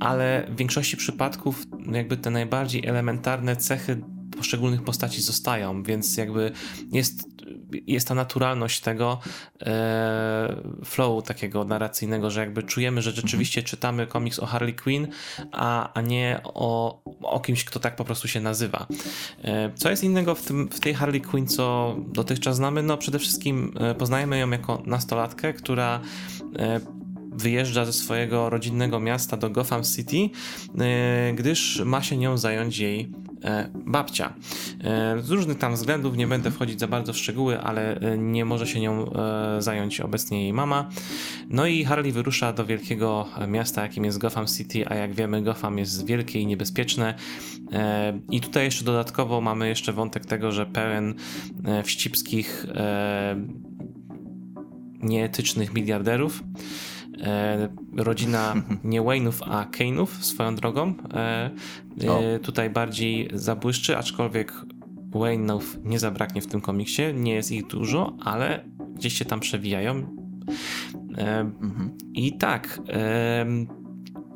ale 0.00 0.46
w 0.50 0.56
większości 0.56 0.96
przypadków 0.96 1.66
jakby 1.92 2.16
te 2.16 2.30
najbardziej 2.30 2.86
elementarne 2.86 3.56
cechy 3.56 4.02
poszczególnych 4.36 4.82
postaci 4.82 5.22
zostają, 5.22 5.82
więc 5.82 6.16
jakby 6.16 6.52
jest, 6.92 7.24
jest 7.86 8.08
ta 8.08 8.14
naturalność 8.14 8.80
tego 8.80 9.18
e, 9.60 10.56
flow 10.84 11.24
takiego 11.24 11.64
narracyjnego, 11.64 12.30
że 12.30 12.40
jakby 12.40 12.62
czujemy, 12.62 13.02
że 13.02 13.12
rzeczywiście 13.12 13.62
czytamy 13.62 14.06
komiks 14.06 14.38
o 14.38 14.46
Harley 14.46 14.74
Quinn, 14.74 15.06
a, 15.52 15.92
a 15.92 16.00
nie 16.00 16.40
o, 16.44 17.02
o 17.22 17.40
kimś, 17.40 17.64
kto 17.64 17.80
tak 17.80 17.96
po 17.96 18.04
prostu 18.04 18.28
się 18.28 18.40
nazywa. 18.40 18.86
E, 19.44 19.72
co 19.74 19.90
jest 19.90 20.04
innego 20.04 20.34
w, 20.34 20.42
tym, 20.42 20.68
w 20.68 20.80
tej 20.80 20.94
Harley 20.94 21.20
Quinn, 21.20 21.46
co 21.46 21.96
dotychczas 22.08 22.56
znamy? 22.56 22.82
No 22.82 22.96
przede 22.96 23.18
wszystkim 23.18 23.74
e, 23.80 23.94
poznajemy 23.94 24.38
ją 24.38 24.50
jako 24.50 24.82
nastolatkę, 24.86 25.52
która 25.52 26.00
wyjeżdża 27.32 27.84
ze 27.84 27.92
swojego 27.92 28.50
rodzinnego 28.50 29.00
miasta 29.00 29.36
do 29.36 29.50
Gotham 29.50 29.82
City, 29.82 30.30
gdyż 31.34 31.82
ma 31.84 32.02
się 32.02 32.16
nią 32.16 32.38
zająć 32.38 32.78
jej 32.78 33.12
babcia. 33.74 34.34
Z 35.22 35.30
różnych 35.30 35.58
tam 35.58 35.74
względów 35.74 36.16
nie 36.16 36.26
będę 36.26 36.50
wchodzić 36.50 36.80
za 36.80 36.88
bardzo 36.88 37.12
w 37.12 37.16
szczegóły, 37.16 37.60
ale 37.60 38.00
nie 38.18 38.44
może 38.44 38.66
się 38.66 38.80
nią 38.80 39.12
zająć 39.58 40.00
obecnie 40.00 40.42
jej 40.42 40.52
mama. 40.52 40.88
No 41.48 41.66
i 41.66 41.84
Harley 41.84 42.12
wyrusza 42.12 42.52
do 42.52 42.66
wielkiego 42.66 43.26
miasta, 43.48 43.82
jakim 43.82 44.04
jest 44.04 44.18
Gotham 44.18 44.46
City, 44.46 44.88
a 44.88 44.94
jak 44.94 45.14
wiemy, 45.14 45.42
Gotham 45.42 45.78
jest 45.78 46.06
wielkie 46.06 46.40
i 46.40 46.46
niebezpieczne. 46.46 47.14
I 48.30 48.40
tutaj 48.40 48.64
jeszcze 48.64 48.84
dodatkowo 48.84 49.40
mamy 49.40 49.68
jeszcze 49.68 49.92
wątek 49.92 50.26
tego, 50.26 50.52
że 50.52 50.66
pełen 50.66 51.14
wścibskich 51.84 52.66
nieetycznych 55.00 55.74
miliarderów. 55.74 56.42
E, 57.22 57.68
rodzina 57.96 58.54
nie 58.84 59.02
Wayne'ów, 59.02 59.42
a 59.50 59.64
Kane'ów 59.64 60.06
swoją 60.06 60.54
drogą. 60.54 60.94
E, 61.14 61.50
e, 62.00 62.38
tutaj 62.38 62.70
bardziej 62.70 63.28
zabłyszczy, 63.32 63.96
aczkolwiek 63.96 64.52
Wayne'ów 65.10 65.62
nie 65.84 65.98
zabraknie 65.98 66.42
w 66.42 66.46
tym 66.46 66.60
komiksie. 66.60 67.02
Nie 67.14 67.34
jest 67.34 67.52
ich 67.52 67.66
dużo, 67.66 68.16
ale 68.24 68.64
gdzieś 68.94 69.18
się 69.18 69.24
tam 69.24 69.40
przewijają. 69.40 69.94
Mhm. 71.60 71.90
I 72.14 72.38
tak. 72.38 72.80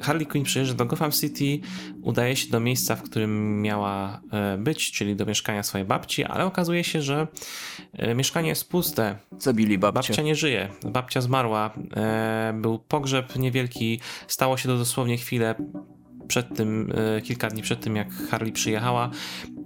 Harley 0.00 0.26
Quinn 0.26 0.44
przyjeżdża 0.44 0.74
do 0.74 0.86
Gotham 0.86 1.12
City, 1.12 1.66
udaje 2.02 2.36
się 2.36 2.50
do 2.50 2.60
miejsca, 2.60 2.96
w 2.96 3.02
którym 3.02 3.62
miała 3.62 4.20
e, 4.32 4.58
być, 4.58 4.92
czyli 4.92 5.16
do 5.16 5.26
mieszkania 5.26 5.62
swojej 5.62 5.86
babci, 5.86 6.24
ale 6.24 6.44
okazuje 6.44 6.84
się, 6.84 7.02
że 7.02 7.26
e, 7.92 8.14
mieszkanie 8.14 8.48
jest 8.48 8.70
puste. 8.70 9.18
Zabili 9.38 9.78
babcię. 9.78 10.08
Babcia 10.08 10.22
nie 10.22 10.34
żyje. 10.34 10.68
Babcia 10.84 11.20
zmarła. 11.20 11.70
E, 11.96 12.58
był 12.62 12.78
pogrzeb 12.78 13.36
niewielki. 13.36 14.00
Stało 14.28 14.56
się 14.56 14.68
to 14.68 14.78
dosłownie 14.78 15.16
chwilę 15.16 15.54
przed 16.28 16.56
tym, 16.56 16.92
kilka 17.22 17.48
dni 17.48 17.62
przed 17.62 17.80
tym, 17.80 17.96
jak 17.96 18.12
Harley 18.12 18.52
przyjechała. 18.52 19.10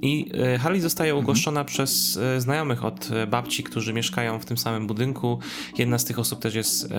I 0.02 0.31
Harley 0.61 0.81
zostaje 0.81 1.14
ugoszczona 1.14 1.61
mhm. 1.61 1.67
przez 1.67 2.19
znajomych 2.38 2.85
od 2.85 3.09
babci, 3.29 3.62
którzy 3.62 3.93
mieszkają 3.93 4.38
w 4.38 4.45
tym 4.45 4.59
samym 4.59 4.87
budynku. 4.87 5.38
Jedna 5.79 5.99
z 5.99 6.05
tych 6.05 6.19
osób 6.19 6.40
też 6.40 6.55
jest 6.55 6.93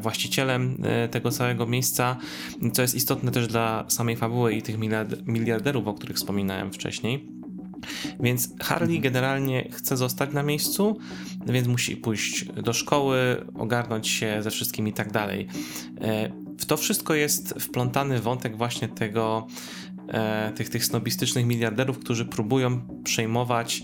właścicielem 0.00 0.82
tego 1.10 1.30
całego 1.30 1.66
miejsca, 1.66 2.16
co 2.72 2.82
jest 2.82 2.94
istotne 2.94 3.30
też 3.30 3.46
dla 3.46 3.84
samej 3.88 4.16
fabuły 4.16 4.54
i 4.54 4.62
tych 4.62 4.76
miliarderów, 5.26 5.86
o 5.86 5.94
których 5.94 6.16
wspominałem 6.16 6.72
wcześniej. 6.72 7.28
Więc 8.20 8.54
Harley 8.60 8.96
mhm. 8.96 9.02
generalnie 9.02 9.68
chce 9.72 9.96
zostać 9.96 10.32
na 10.32 10.42
miejscu, 10.42 10.98
więc 11.46 11.68
musi 11.68 11.96
pójść 11.96 12.44
do 12.44 12.72
szkoły, 12.72 13.16
ogarnąć 13.54 14.08
się 14.08 14.42
ze 14.42 14.50
wszystkim 14.50 14.88
i 14.88 14.92
tak 14.92 15.12
dalej. 15.12 15.46
W 16.58 16.66
to 16.66 16.76
wszystko 16.76 17.14
jest 17.14 17.54
wplątany 17.60 18.20
wątek 18.20 18.56
właśnie 18.56 18.88
tego, 18.88 19.46
e, 20.08 20.52
tych, 20.52 20.68
tych 20.68 20.84
snobistycznych 20.84 21.46
miliarderów, 21.46 21.98
którzy 21.98 22.24
próbują 22.24 22.80
przejmować 23.04 23.82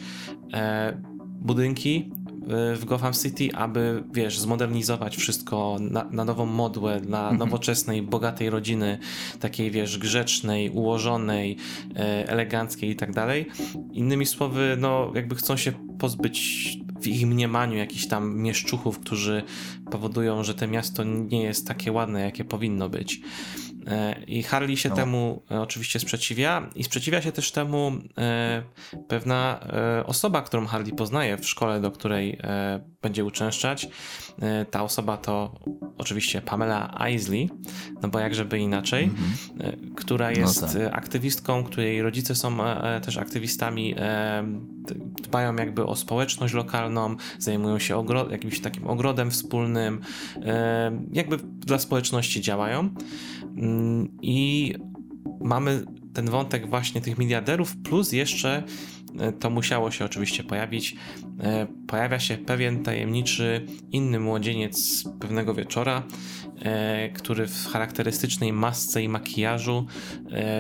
e, 0.53 1.03
budynki 1.41 2.11
e, 2.43 2.77
w 2.77 2.85
Gotham 2.85 3.13
City, 3.13 3.49
aby, 3.55 4.05
wiesz, 4.13 4.39
zmodernizować 4.39 5.17
wszystko 5.17 5.77
na, 5.81 6.05
na 6.11 6.25
nową 6.25 6.47
modłę 6.47 7.01
dla 7.01 7.21
mhm. 7.21 7.39
nowoczesnej, 7.39 8.03
bogatej 8.03 8.51
rodziny, 8.51 8.99
takiej, 9.41 9.71
wiesz, 9.71 9.99
grzecznej, 9.99 10.71
ułożonej, 10.71 11.57
e, 11.97 12.29
eleganckiej 12.29 12.91
i 12.91 12.97
tak 12.97 13.13
dalej. 13.13 13.47
Innymi 13.93 14.27
słowy, 14.27 14.77
no, 14.81 15.13
jakby 15.15 15.35
chcą 15.35 15.57
się 15.57 15.73
pozbyć 15.99 16.79
w 17.01 17.07
ich 17.07 17.27
mniemaniu 17.27 17.77
jakichś 17.77 18.07
tam 18.07 18.39
mieszczuchów, 18.39 18.99
którzy 18.99 19.43
powodują, 19.91 20.45
że 20.45 20.55
to 20.55 20.69
miasto 20.69 21.05
nie 21.05 21.43
jest 21.43 21.69
takie 21.69 21.93
ładne, 21.93 22.21
jakie 22.21 22.45
powinno 22.45 22.89
być. 22.89 23.21
E, 23.89 24.23
I 24.27 24.43
Harley 24.43 24.77
się 24.77 24.89
no. 24.89 24.95
temu 24.95 25.43
e, 25.51 25.61
oczywiście 25.61 26.01
sprzeciwia 26.01 26.71
i 26.75 26.85
sprzeciwia 26.85 27.23
się 27.23 27.33
też 27.33 27.53
temu 27.53 27.93
e, 28.19 28.63
pewna 29.09 29.61
osoba, 30.07 30.43
którą 30.43 30.67
Harley 30.67 30.93
poznaje 30.93 31.37
w 31.37 31.49
szkole, 31.49 31.81
do 31.81 31.91
której 31.91 32.39
będzie 33.03 33.25
uczęszczać. 33.25 33.89
Ta 34.71 34.83
osoba 34.83 35.17
to 35.17 35.61
oczywiście 35.99 36.41
Pamela 36.41 37.09
Isley, 37.15 37.51
no 38.03 38.09
bo 38.09 38.19
jakżeby 38.19 38.59
inaczej, 38.59 39.05
mm 39.05 39.17
-hmm. 39.17 39.95
która 39.95 40.31
no 40.31 40.37
jest 40.37 40.63
no 40.63 40.69
tak. 40.69 40.99
aktywistką, 40.99 41.65
której 41.65 42.03
rodzice 42.03 42.35
są 42.35 42.59
też 43.03 43.17
aktywistami, 43.17 43.95
dbają 45.23 45.57
jakby 45.57 45.87
o 45.87 45.97
społeczność 45.97 46.55
lokalną, 46.55 47.17
zajmują 47.39 47.79
się 47.79 48.05
jakimś 48.31 48.61
takim 48.61 48.87
ogrodem 48.87 49.31
wspólnym, 49.31 50.01
jakby 51.13 51.37
dla 51.43 51.79
społeczności 51.79 52.41
działają. 52.41 52.91
I 54.23 54.75
mamy 55.41 55.85
ten 56.15 56.31
wątek 56.31 56.71
właśnie 56.71 57.01
tych 57.01 57.19
miliarderów, 57.19 57.77
plus 57.77 58.13
jeszcze 58.13 58.63
e, 59.19 59.33
to 59.33 59.51
musiało 59.51 59.91
się 59.91 60.05
oczywiście 60.05 60.45
pojawić. 60.45 60.97
E, 61.41 61.67
pojawia 61.87 62.19
się 62.19 62.39
pewien 62.39 62.83
tajemniczy 62.83 63.67
inny 63.93 64.21
młodzieniec 64.21 65.05
pewnego 65.21 65.55
wieczora, 65.55 66.03
e, 66.63 67.09
który 67.09 67.47
w 67.47 67.67
charakterystycznej 67.67 68.53
masce 68.53 69.03
i 69.03 69.09
makijażu 69.09 69.87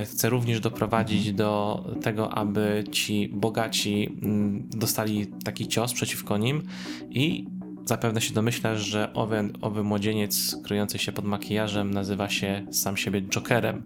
chce 0.04 0.30
również 0.30 0.60
doprowadzić 0.60 1.32
do 1.32 1.84
tego, 2.02 2.34
aby 2.34 2.84
ci 2.92 3.28
bogaci 3.28 4.18
mm, 4.22 4.68
dostali 4.70 5.26
taki 5.44 5.68
cios 5.68 5.92
przeciwko 5.92 6.38
nim 6.38 6.62
i 7.10 7.46
Zapewne 7.88 8.20
się 8.20 8.34
domyślasz, 8.34 8.80
że 8.80 9.12
owy, 9.14 9.48
owy 9.60 9.84
młodzieniec 9.84 10.56
kryjący 10.64 10.98
się 10.98 11.12
pod 11.12 11.24
makijażem 11.24 11.90
nazywa 11.90 12.28
się 12.28 12.66
sam 12.70 12.96
siebie 12.96 13.22
Jokerem. 13.22 13.82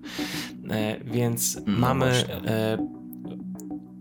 E, 0.70 1.04
więc 1.04 1.60
no 1.66 1.78
mamy 1.78 2.06
e, 2.46 2.78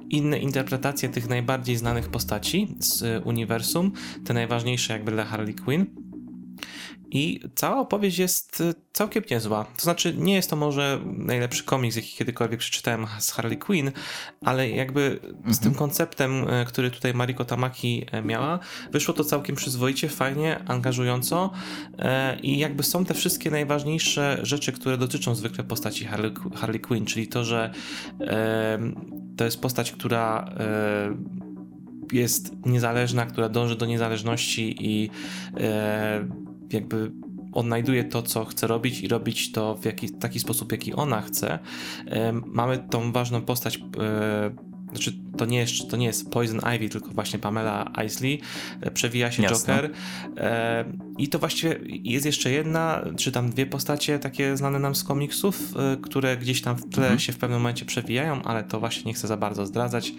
inne 0.09 0.39
interpretacje 0.39 1.09
tych 1.09 1.29
najbardziej 1.29 1.75
znanych 1.75 2.09
postaci 2.09 2.75
z 2.79 3.25
uniwersum, 3.25 3.91
te 4.25 4.33
najważniejsze 4.33 4.93
jakby 4.93 5.11
dla 5.11 5.25
Harley 5.25 5.55
Quinn. 5.55 5.85
I 7.11 7.39
cała 7.55 7.79
opowieść 7.79 8.17
jest 8.17 8.61
y, 8.61 8.73
całkiem 8.93 9.23
niezła. 9.31 9.65
To 9.77 9.83
znaczy, 9.83 10.13
nie 10.17 10.35
jest 10.35 10.49
to 10.49 10.55
może 10.55 10.99
najlepszy 11.05 11.63
komiks, 11.63 11.95
jaki 11.95 12.17
kiedykolwiek 12.17 12.59
przeczytałem 12.59 13.07
z 13.19 13.31
Harley 13.31 13.57
Quinn, 13.57 13.91
ale 14.41 14.69
jakby 14.69 15.19
mhm. 15.23 15.53
z 15.53 15.59
tym 15.59 15.73
konceptem, 15.73 16.49
y, 16.49 16.65
który 16.65 16.91
tutaj 16.91 17.13
Mariko 17.13 17.45
Tamaki 17.45 18.05
y, 18.13 18.21
miała, 18.21 18.59
wyszło 18.91 19.13
to 19.13 19.23
całkiem 19.23 19.55
przyzwoicie, 19.55 20.09
fajnie, 20.09 20.63
angażująco 20.67 21.51
i 22.43 22.57
jakby 22.57 22.83
są 22.83 23.05
te 23.05 23.13
wszystkie 23.13 23.51
najważniejsze 23.51 24.39
rzeczy, 24.41 24.71
które 24.71 24.97
dotyczą 24.97 25.35
zwykle 25.35 25.63
postaci 25.63 26.05
Harley, 26.05 26.33
Harley 26.55 26.79
Quinn, 26.79 27.05
czyli 27.05 27.27
to, 27.27 27.43
że 27.43 27.71
to 29.37 29.45
jest 29.45 29.61
postać, 29.61 29.91
która 29.91 30.55
jest 32.11 32.65
niezależna, 32.65 33.25
która 33.25 33.49
dąży 33.49 33.75
do 33.75 33.85
niezależności 33.85 34.75
i 34.79 35.09
jakby 36.73 37.11
odnajduje 37.53 38.03
to, 38.03 38.21
co 38.21 38.45
chce 38.45 38.67
robić 38.67 39.01
i 39.01 39.07
robić 39.07 39.51
to 39.51 39.75
w 39.75 39.85
jaki, 39.85 40.09
taki 40.09 40.39
sposób, 40.39 40.71
jaki 40.71 40.93
ona 40.93 41.21
chce. 41.21 41.59
Mamy 42.45 42.77
tą 42.77 43.11
ważną 43.11 43.41
postać 43.41 43.77
e, 43.77 43.81
znaczy 44.91 45.13
to 45.37 45.45
nie 45.45 45.57
jest, 45.57 45.89
to 45.89 45.97
nie 45.97 46.05
jest 46.05 46.29
Poison 46.29 46.59
Ivy, 46.75 46.89
tylko 46.89 47.09
właśnie 47.11 47.39
Pamela 47.39 47.91
Isley, 48.05 48.41
e, 48.81 48.91
przewija 48.91 49.31
się 49.31 49.43
Jasne. 49.43 49.73
Joker 49.73 49.91
e, 50.37 50.85
i 51.17 51.27
to 51.27 51.39
właściwie 51.39 51.79
jest 51.87 52.25
jeszcze 52.25 52.51
jedna, 52.51 53.05
czy 53.17 53.31
tam 53.31 53.49
dwie 53.49 53.65
postacie 53.65 54.19
takie 54.19 54.57
znane 54.57 54.79
nam 54.79 54.95
z 54.95 55.03
komiksów, 55.03 55.59
e, 55.75 55.97
które 56.01 56.37
gdzieś 56.37 56.61
tam 56.61 56.75
w 56.75 56.89
tle 56.89 57.03
mhm. 57.03 57.19
się 57.19 57.33
w 57.33 57.37
pewnym 57.37 57.59
momencie 57.59 57.85
przewijają, 57.85 58.43
ale 58.43 58.63
to 58.63 58.79
właśnie 58.79 59.03
nie 59.05 59.13
chcę 59.13 59.27
za 59.27 59.37
bardzo 59.37 59.65
zdradzać. 59.65 60.13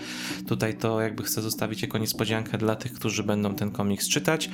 Tutaj 0.49 0.77
to 0.77 1.01
jakby 1.01 1.23
chcę 1.23 1.43
zostawić 1.43 1.83
jako 1.83 1.99
niespodziankę 1.99 2.59
dla 2.59 2.77
tych, 2.77 2.93
którzy 2.93 3.23
będą 3.23 3.55
ten 3.55 3.71
komiks 3.71 4.09
czytać. 4.09 4.51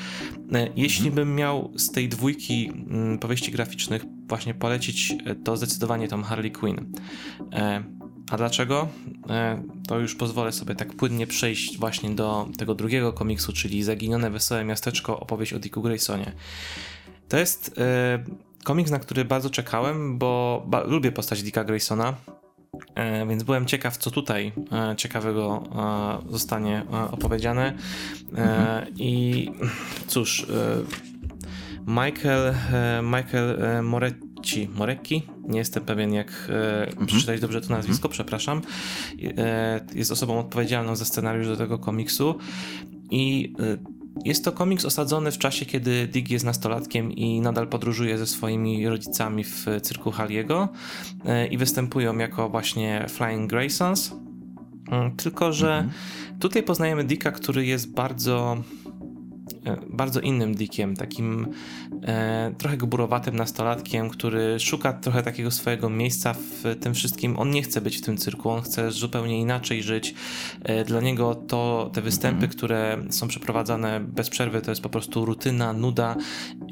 E, 0.53 0.69
jeśli 0.77 1.09
mhm. 1.09 1.15
bym 1.15 1.35
miał 1.35 1.73
z 1.77 1.91
tej 1.91 2.09
dwójki 2.09 2.71
m, 2.75 2.87
mm, 2.91 3.19
powieści 3.19 3.53
graficznych 3.53 4.05
właśnie 4.29 4.55
polecić, 4.55 5.15
e, 5.27 5.35
to 5.35 5.57
zdecydowanie 5.57 6.09
tą 6.09 6.23
Harley 6.23 6.53
Quinn. 6.53 6.93
A 8.31 8.37
dlaczego? 8.37 8.89
E, 9.31 9.63
to 9.87 9.99
już 9.99 10.15
pozwolę 10.15 10.53
sobie 10.53 10.75
tak 10.75 10.97
płynnie 10.97 11.27
przejść 11.27 11.79
właśnie 11.79 12.11
do 12.11 12.49
tego 12.59 12.75
drugiego 12.75 13.13
komiksu, 13.13 13.53
czyli 13.53 13.83
Zaginione 13.83 14.31
Wesołe 14.31 14.65
Miasteczko, 14.65 15.21
opowieść 15.21 15.53
o 15.53 15.59
Dicku 15.59 15.83
Graysonie. 15.83 16.33
To 17.29 17.37
jest 17.39 17.79
e, 17.79 18.25
komiks, 18.65 18.91
na 18.91 18.99
który 18.99 19.25
bardzo 19.25 19.51
czekałem, 19.51 20.19
bo 20.19 20.67
lubię 20.87 21.13
postać 21.13 21.43
Dicka 21.43 21.65
Graysona, 21.65 22.15
e, 22.95 23.27
więc 23.27 23.43
byłem 23.43 23.67
ciekaw, 23.67 23.97
co 23.97 24.11
tutaj 24.11 24.53
ciekawego 24.97 25.63
zostanie 26.31 26.83
opowiedziane. 27.11 27.73
Mhm. 28.33 28.87
I 28.97 29.51
cóż, 30.07 30.47
Michael, 31.87 32.55
Michael 33.03 33.59
Moretti, 33.83 34.28
Morecki, 34.75 35.23
nie 35.49 35.59
jestem 35.59 35.85
pewien 35.85 36.13
jak 36.13 36.49
e, 36.49 36.87
mhm. 36.89 37.07
przeczytać 37.07 37.41
dobrze 37.41 37.61
to 37.61 37.69
nazwisko, 37.69 38.09
mhm. 38.09 38.13
przepraszam, 38.13 38.63
e, 39.39 39.81
jest 39.95 40.13
osobą 40.13 40.39
odpowiedzialną 40.39 40.97
za 40.97 41.05
scenariusz 41.05 41.47
do 41.47 41.57
tego 41.57 41.79
komiksu 41.79 42.39
i 43.11 43.55
e, 43.61 43.99
jest 44.25 44.45
to 44.45 44.53
komiks 44.53 44.85
osadzony 44.85 45.33
w 45.33 45.39
czasie, 45.39 45.67
kiedy 45.67 46.07
Dick 46.07 46.31
jest 46.31 46.45
nastolatkiem 46.45 47.13
i 47.13 47.41
nadal 47.41 47.69
podróżuje 47.69 48.19
ze 48.19 48.27
swoimi 48.27 48.89
rodzicami 48.89 49.45
w 49.45 49.67
cyrku 49.83 50.11
Haliego 50.11 50.69
e, 51.25 51.47
i 51.47 51.59
występują 51.59 52.19
jako 52.19 52.49
właśnie 52.49 53.07
Flying 53.09 53.51
Graysons. 53.51 54.15
Mm, 54.91 55.17
tylko, 55.17 55.53
że 55.53 55.77
mhm. 55.77 55.95
tutaj 56.41 56.63
poznajemy 56.63 57.05
Dicka, 57.05 57.33
który 57.33 57.67
jest 57.67 57.95
bardzo 57.95 58.57
bardzo 59.91 60.21
innym 60.21 60.55
Dickiem, 60.55 60.97
takim 60.97 61.47
e, 62.03 62.55
trochę 62.59 62.77
gburowatym 62.77 63.37
nastolatkiem, 63.37 64.11
który 64.11 64.61
szuka 64.61 64.93
trochę 64.93 65.23
takiego 65.23 65.51
swojego 65.51 65.91
miejsca 65.91 66.35
w 66.35 66.77
tym 66.81 66.95
wszystkim. 66.95 67.39
On 67.39 67.51
nie 67.51 67.63
chce 67.63 67.81
być 67.81 67.97
w 67.97 68.01
tym 68.01 68.17
cyrku, 68.17 68.51
on 68.51 68.63
chce 68.63 68.91
zupełnie 68.91 69.41
inaczej 69.41 69.83
żyć. 69.83 70.15
E, 70.63 70.85
dla 70.85 71.01
niego 71.01 71.35
to 71.35 71.91
te 71.93 72.01
występy, 72.01 72.39
mm 72.39 72.51
-hmm. 72.51 72.57
które 72.57 72.99
są 73.11 73.29
przeprowadzane 73.29 74.01
bez 74.01 74.31
przerwy, 74.31 74.61
to 74.61 74.71
jest 74.71 74.81
po 74.81 74.89
prostu 74.89 75.25
rutyna, 75.25 75.73
nuda 75.73 76.17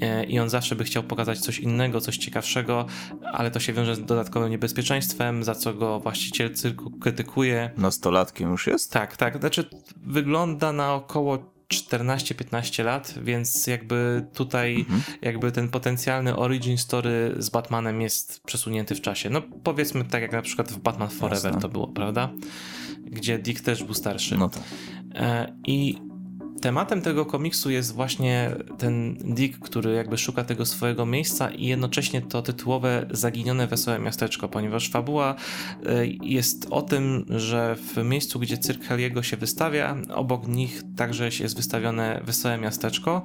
e, 0.00 0.24
i 0.24 0.38
on 0.38 0.48
zawsze 0.48 0.76
by 0.76 0.84
chciał 0.84 1.02
pokazać 1.02 1.38
coś 1.38 1.58
innego, 1.58 2.00
coś 2.00 2.16
ciekawszego, 2.16 2.86
ale 3.32 3.50
to 3.50 3.60
się 3.60 3.72
wiąże 3.72 3.96
z 3.96 4.04
dodatkowym 4.04 4.50
niebezpieczeństwem, 4.50 5.44
za 5.44 5.54
co 5.54 5.74
go 5.74 6.00
właściciel 6.00 6.54
cyrku 6.54 6.90
krytykuje. 6.90 7.70
Nastolatkiem 7.76 8.50
już 8.50 8.66
jest? 8.66 8.92
Tak, 8.92 9.16
tak. 9.16 9.38
Znaczy 9.38 9.64
wygląda 9.96 10.72
na 10.72 10.94
około 10.94 11.55
14-15 11.74 12.84
lat, 12.84 13.14
więc 13.22 13.66
jakby 13.66 14.26
tutaj 14.34 14.76
mhm. 14.76 15.02
jakby 15.22 15.52
ten 15.52 15.68
potencjalny 15.68 16.36
origin 16.36 16.78
story 16.78 17.34
z 17.38 17.50
Batmanem 17.50 18.00
jest 18.00 18.40
przesunięty 18.40 18.94
w 18.94 19.00
czasie. 19.00 19.30
No 19.30 19.42
powiedzmy 19.42 20.04
tak 20.04 20.22
jak 20.22 20.32
na 20.32 20.42
przykład 20.42 20.72
w 20.72 20.78
Batman 20.78 21.08
Forever 21.08 21.44
Jasne. 21.44 21.60
to 21.60 21.68
było, 21.68 21.88
prawda? 21.88 22.30
Gdzie 22.98 23.38
Dick 23.38 23.64
też 23.64 23.84
był 23.84 23.94
starszy. 23.94 24.36
No 24.36 24.48
tak. 24.48 24.62
E, 25.14 25.52
I 25.66 25.98
Tematem 26.66 27.02
tego 27.02 27.26
komiksu 27.26 27.70
jest 27.70 27.94
właśnie 27.94 28.50
ten 28.78 29.14
Dick, 29.14 29.58
który 29.58 29.92
jakby 29.92 30.18
szuka 30.18 30.44
tego 30.44 30.66
swojego 30.66 31.06
miejsca 31.06 31.50
i 31.50 31.66
jednocześnie 31.66 32.22
to 32.22 32.42
tytułowe 32.42 33.06
zaginione 33.10 33.66
wesołe 33.66 33.98
miasteczko, 33.98 34.48
ponieważ 34.48 34.90
fabuła 34.90 35.34
e, 35.86 36.06
jest 36.06 36.66
o 36.70 36.82
tym, 36.82 37.24
że 37.28 37.76
w 37.76 38.04
miejscu, 38.04 38.38
gdzie 38.38 38.58
cyrk 38.58 38.84
Heliego 38.84 39.22
się 39.22 39.36
wystawia, 39.36 39.96
obok 40.14 40.48
nich 40.48 40.82
także 40.96 41.28
jest 41.40 41.56
wystawione 41.56 42.20
wesołe 42.24 42.58
miasteczko 42.58 43.24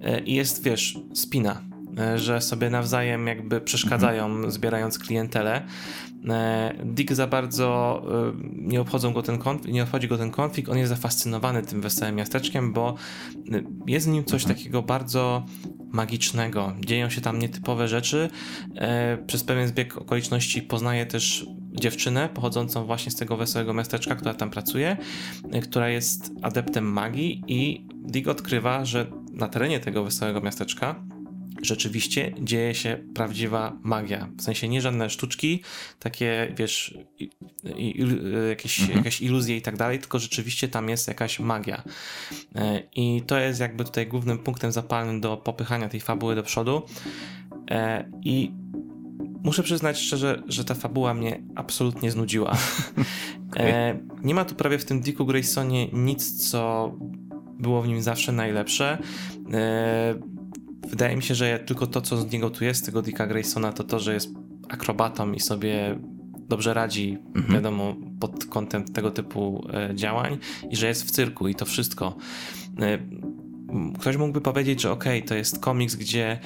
e, 0.00 0.20
i 0.20 0.34
jest, 0.34 0.62
wiesz, 0.62 0.98
spina 1.14 1.62
e, 1.98 2.18
że 2.18 2.40
sobie 2.40 2.70
nawzajem 2.70 3.26
jakby 3.26 3.60
przeszkadzają, 3.60 4.26
mhm. 4.26 4.50
zbierając 4.50 4.98
klientelę. 4.98 5.62
E, 6.28 6.74
Dick 6.84 7.12
za 7.12 7.26
bardzo 7.26 8.02
e, 8.08 8.32
nie, 8.52 8.80
obchodzą 8.80 9.12
go 9.12 9.22
ten 9.22 9.38
nie 9.64 9.82
obchodzi 9.82 10.08
go 10.08 10.18
ten 10.18 10.30
konflikt, 10.30 10.68
on 10.68 10.78
jest 10.78 10.90
zafascynowany 10.90 11.62
tym 11.62 11.80
wesołym 11.80 12.14
miasteczkiem, 12.14 12.72
bo 12.72 12.94
e, 13.52 13.62
jest 13.86 14.06
w 14.06 14.10
nim 14.10 14.24
coś 14.24 14.44
takiego 14.44 14.82
bardzo 14.82 15.46
magicznego. 15.92 16.72
Dzieją 16.86 17.10
się 17.10 17.20
tam 17.20 17.38
nietypowe 17.38 17.88
rzeczy. 17.88 18.28
Przez 19.26 19.44
pewien 19.44 19.68
zbieg 19.68 19.96
okoliczności 19.96 20.62
poznaje 20.62 21.06
też 21.06 21.46
dziewczynę 21.72 22.28
pochodzącą 22.34 22.86
właśnie 22.86 23.12
z 23.12 23.16
tego 23.16 23.36
wesołego 23.36 23.74
miasteczka, 23.74 24.14
która 24.14 24.34
tam 24.34 24.50
pracuje, 24.50 24.96
która 25.62 25.88
jest 25.88 26.32
adeptem 26.42 26.84
magii 26.92 27.42
i 27.46 27.86
Dick 27.94 28.28
odkrywa, 28.28 28.84
że 28.84 29.06
na 29.32 29.48
terenie 29.48 29.80
tego 29.80 30.04
wesołego 30.04 30.40
miasteczka 30.40 31.04
rzeczywiście 31.64 32.34
dzieje 32.40 32.74
się 32.74 32.98
prawdziwa 33.14 33.78
magia. 33.82 34.28
W 34.36 34.42
sensie 34.42 34.68
nie 34.68 34.80
żadne 34.80 35.10
sztuczki, 35.10 35.62
takie 35.98 36.54
wiesz, 36.56 36.98
i, 37.18 37.30
i, 37.76 38.06
jakieś, 38.48 38.80
mhm. 38.80 38.98
jakieś 38.98 39.22
iluzje 39.22 39.56
i 39.56 39.62
tak 39.62 39.76
dalej, 39.76 39.98
tylko 39.98 40.18
rzeczywiście 40.18 40.68
tam 40.68 40.88
jest 40.88 41.08
jakaś 41.08 41.40
magia. 41.40 41.82
E, 42.54 42.82
I 42.96 43.22
to 43.26 43.38
jest 43.38 43.60
jakby 43.60 43.84
tutaj 43.84 44.06
głównym 44.06 44.38
punktem 44.38 44.72
zapalnym 44.72 45.20
do 45.20 45.36
popychania 45.36 45.88
tej 45.88 46.00
fabuły 46.00 46.34
do 46.34 46.42
przodu. 46.42 46.82
E, 47.70 48.10
I 48.24 48.52
muszę 49.44 49.62
przyznać 49.62 49.98
szczerze, 49.98 50.42
że 50.48 50.64
ta 50.64 50.74
fabuła 50.74 51.14
mnie 51.14 51.42
absolutnie 51.54 52.10
znudziła. 52.10 52.50
Okay. 52.50 53.04
E, 53.56 53.98
nie 54.22 54.34
ma 54.34 54.44
tu 54.44 54.54
prawie 54.54 54.78
w 54.78 54.84
tym 54.84 55.00
Dicku 55.00 55.26
Graysonie 55.26 55.88
nic, 55.92 56.50
co 56.50 56.92
było 57.58 57.82
w 57.82 57.88
nim 57.88 58.02
zawsze 58.02 58.32
najlepsze 58.32 58.98
wydaje 60.94 61.16
mi 61.16 61.22
się, 61.22 61.34
że 61.34 61.58
tylko 61.58 61.86
to, 61.86 62.00
co 62.00 62.16
z 62.16 62.32
niego 62.32 62.50
tu 62.50 62.64
jest, 62.64 62.86
tego 62.86 63.02
Dicka 63.02 63.26
Graysona, 63.26 63.72
to 63.72 63.84
to, 63.84 64.00
że 64.00 64.14
jest 64.14 64.28
akrobatą 64.68 65.32
i 65.32 65.40
sobie 65.40 65.98
dobrze 66.48 66.74
radzi, 66.74 67.18
mhm. 67.34 67.54
wiadomo, 67.54 67.96
pod 68.20 68.44
kątem 68.44 68.84
tego 68.84 69.10
typu 69.10 69.66
e, 69.72 69.94
działań 69.94 70.38
i 70.70 70.76
że 70.76 70.86
jest 70.86 71.04
w 71.04 71.10
cyrku 71.10 71.48
i 71.48 71.54
to 71.54 71.64
wszystko. 71.64 72.16
E, 72.80 72.98
ktoś 74.00 74.16
mógłby 74.16 74.40
powiedzieć, 74.40 74.82
że 74.82 74.90
okej, 74.90 75.18
okay, 75.18 75.28
to 75.28 75.34
jest 75.34 75.58
komiks, 75.58 75.94
gdzie 75.94 76.38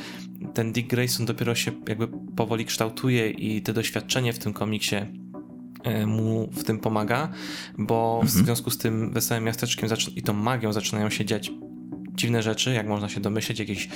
ten 0.54 0.72
Dick 0.72 0.90
Grayson 0.90 1.26
dopiero 1.26 1.54
się 1.54 1.72
jakby 1.88 2.08
powoli 2.36 2.64
kształtuje 2.64 3.30
i 3.30 3.62
te 3.62 3.72
doświadczenie 3.72 4.32
w 4.32 4.38
tym 4.38 4.52
komiksie 4.52 4.96
e, 5.84 6.06
mu 6.06 6.50
w 6.52 6.64
tym 6.64 6.78
pomaga, 6.78 7.28
bo 7.78 8.20
mhm. 8.22 8.28
w 8.28 8.30
związku 8.30 8.70
z 8.70 8.78
tym 8.78 9.12
wesołym 9.12 9.44
miasteczkiem 9.44 9.88
i 10.16 10.22
tą 10.22 10.32
magią 10.32 10.72
zaczynają 10.72 11.10
się 11.10 11.24
dziać 11.24 11.50
dziwne 12.18 12.42
rzeczy, 12.42 12.72
jak 12.72 12.86
można 12.86 13.08
się 13.08 13.20
domyśleć, 13.20 13.58
jakieś 13.58 13.88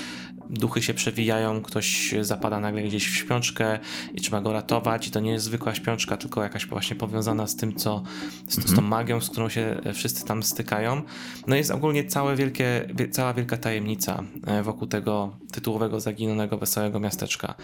duchy 0.51 0.83
się 0.83 0.95
przewijają, 0.95 1.63
ktoś 1.63 2.15
zapada 2.21 2.61
nagle 2.61 2.83
gdzieś 2.83 3.09
w 3.09 3.17
śpiączkę 3.17 3.79
i 4.15 4.21
trzeba 4.21 4.41
go 4.41 4.53
ratować 4.53 5.09
i 5.09 5.11
to 5.11 5.21
nie 5.21 5.31
jest 5.31 5.45
zwykła 5.45 5.75
śpiączka, 5.75 6.17
tylko 6.17 6.43
jakaś 6.43 6.67
właśnie 6.67 6.97
powiązana 6.97 7.47
z 7.47 7.57
tym, 7.57 7.77
co 7.77 8.03
z, 8.49 8.55
z 8.55 8.65
tą 8.65 8.71
mhm. 8.71 8.89
magią, 8.89 9.21
z 9.21 9.31
którą 9.31 9.49
się 9.49 9.81
wszyscy 9.95 10.25
tam 10.25 10.43
stykają. 10.43 11.03
No 11.47 11.57
jest 11.57 11.71
ogólnie 11.71 12.05
całe 12.05 12.37
wielkie, 12.37 12.89
cała 13.11 13.35
wielka 13.35 13.57
tajemnica 13.57 14.23
e, 14.47 14.63
wokół 14.63 14.89
tego 14.89 15.37
tytułowego 15.53 16.01
zaginionego 16.01 16.59
wesołego 16.59 17.01
miasteczka. 17.01 17.55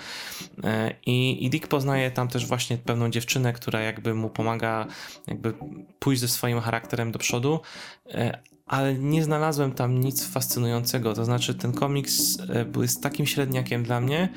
E, 0.64 0.94
I, 1.06 1.44
I 1.44 1.50
Dick 1.50 1.68
poznaje 1.68 2.10
tam 2.10 2.28
też 2.28 2.46
właśnie 2.46 2.78
pewną 2.78 3.10
dziewczynę, 3.10 3.52
która 3.52 3.80
jakby 3.80 4.14
mu 4.14 4.30
pomaga 4.30 4.86
jakby 5.26 5.54
pójść 5.98 6.20
ze 6.20 6.28
swoim 6.28 6.60
charakterem 6.60 7.12
do 7.12 7.18
przodu, 7.18 7.60
e, 8.06 8.38
ale 8.68 8.94
nie 8.94 9.24
znalazłem 9.24 9.72
tam 9.72 10.00
nic 10.00 10.26
fascynującego. 10.26 11.14
To 11.14 11.24
znaczy, 11.24 11.54
ten 11.54 11.72
komiks 11.72 12.38
e, 12.48 12.64
był 12.64 12.86
z 12.86 13.00
takim 13.00 13.26
średniakiem 13.26 13.82
dla 13.82 14.00
mnie, 14.00 14.28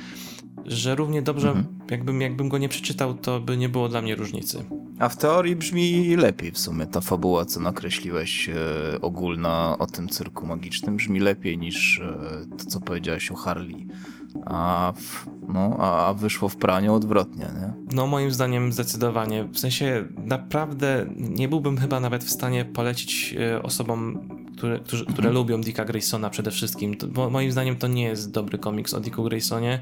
że 0.65 0.95
równie 0.95 1.21
dobrze, 1.21 1.47
mhm. 1.47 1.79
jakbym, 1.91 2.21
jakbym 2.21 2.49
go 2.49 2.57
nie 2.57 2.69
przeczytał, 2.69 3.13
to 3.13 3.39
by 3.39 3.57
nie 3.57 3.69
było 3.69 3.89
dla 3.89 4.01
mnie 4.01 4.15
różnicy. 4.15 4.65
A 4.99 5.09
w 5.09 5.17
teorii 5.17 5.55
brzmi 5.55 6.15
lepiej 6.15 6.51
w 6.51 6.59
sumie 6.59 6.87
ta 6.87 7.01
fabuła, 7.01 7.45
co 7.45 7.59
nakreśliłeś 7.59 8.49
e, 8.49 8.53
ogólna 9.01 9.75
o 9.79 9.87
tym 9.87 10.09
cyrku 10.09 10.45
magicznym, 10.45 10.97
brzmi 10.97 11.19
lepiej 11.19 11.57
niż 11.57 11.99
e, 11.99 12.57
to, 12.57 12.65
co 12.65 12.79
powiedziałeś 12.79 13.31
o 13.31 13.35
Harley. 13.35 13.87
A, 14.45 14.93
no, 15.47 15.77
a 15.79 16.13
wyszło 16.13 16.49
w 16.49 16.55
praniu 16.55 16.93
odwrotnie, 16.93 17.45
nie? 17.45 17.73
No 17.95 18.07
moim 18.07 18.31
zdaniem 18.31 18.73
zdecydowanie. 18.73 19.43
W 19.43 19.59
sensie 19.59 20.05
naprawdę 20.17 21.05
nie 21.17 21.47
byłbym 21.47 21.77
chyba 21.77 21.99
nawet 21.99 22.23
w 22.23 22.29
stanie 22.29 22.65
polecić 22.65 23.35
e, 23.39 23.63
osobom, 23.63 24.29
które, 24.57 24.79
którzy, 24.79 25.03
które 25.03 25.29
mhm. 25.29 25.35
lubią 25.35 25.61
Dicka 25.61 25.85
Graysona 25.85 26.29
przede 26.29 26.51
wszystkim, 26.51 26.95
bo 27.07 27.29
moim 27.29 27.51
zdaniem 27.51 27.75
to 27.75 27.87
nie 27.87 28.03
jest 28.03 28.31
dobry 28.31 28.57
komiks 28.57 28.93
o 28.93 28.99
Dicku 28.99 29.23
Graysonie. 29.23 29.81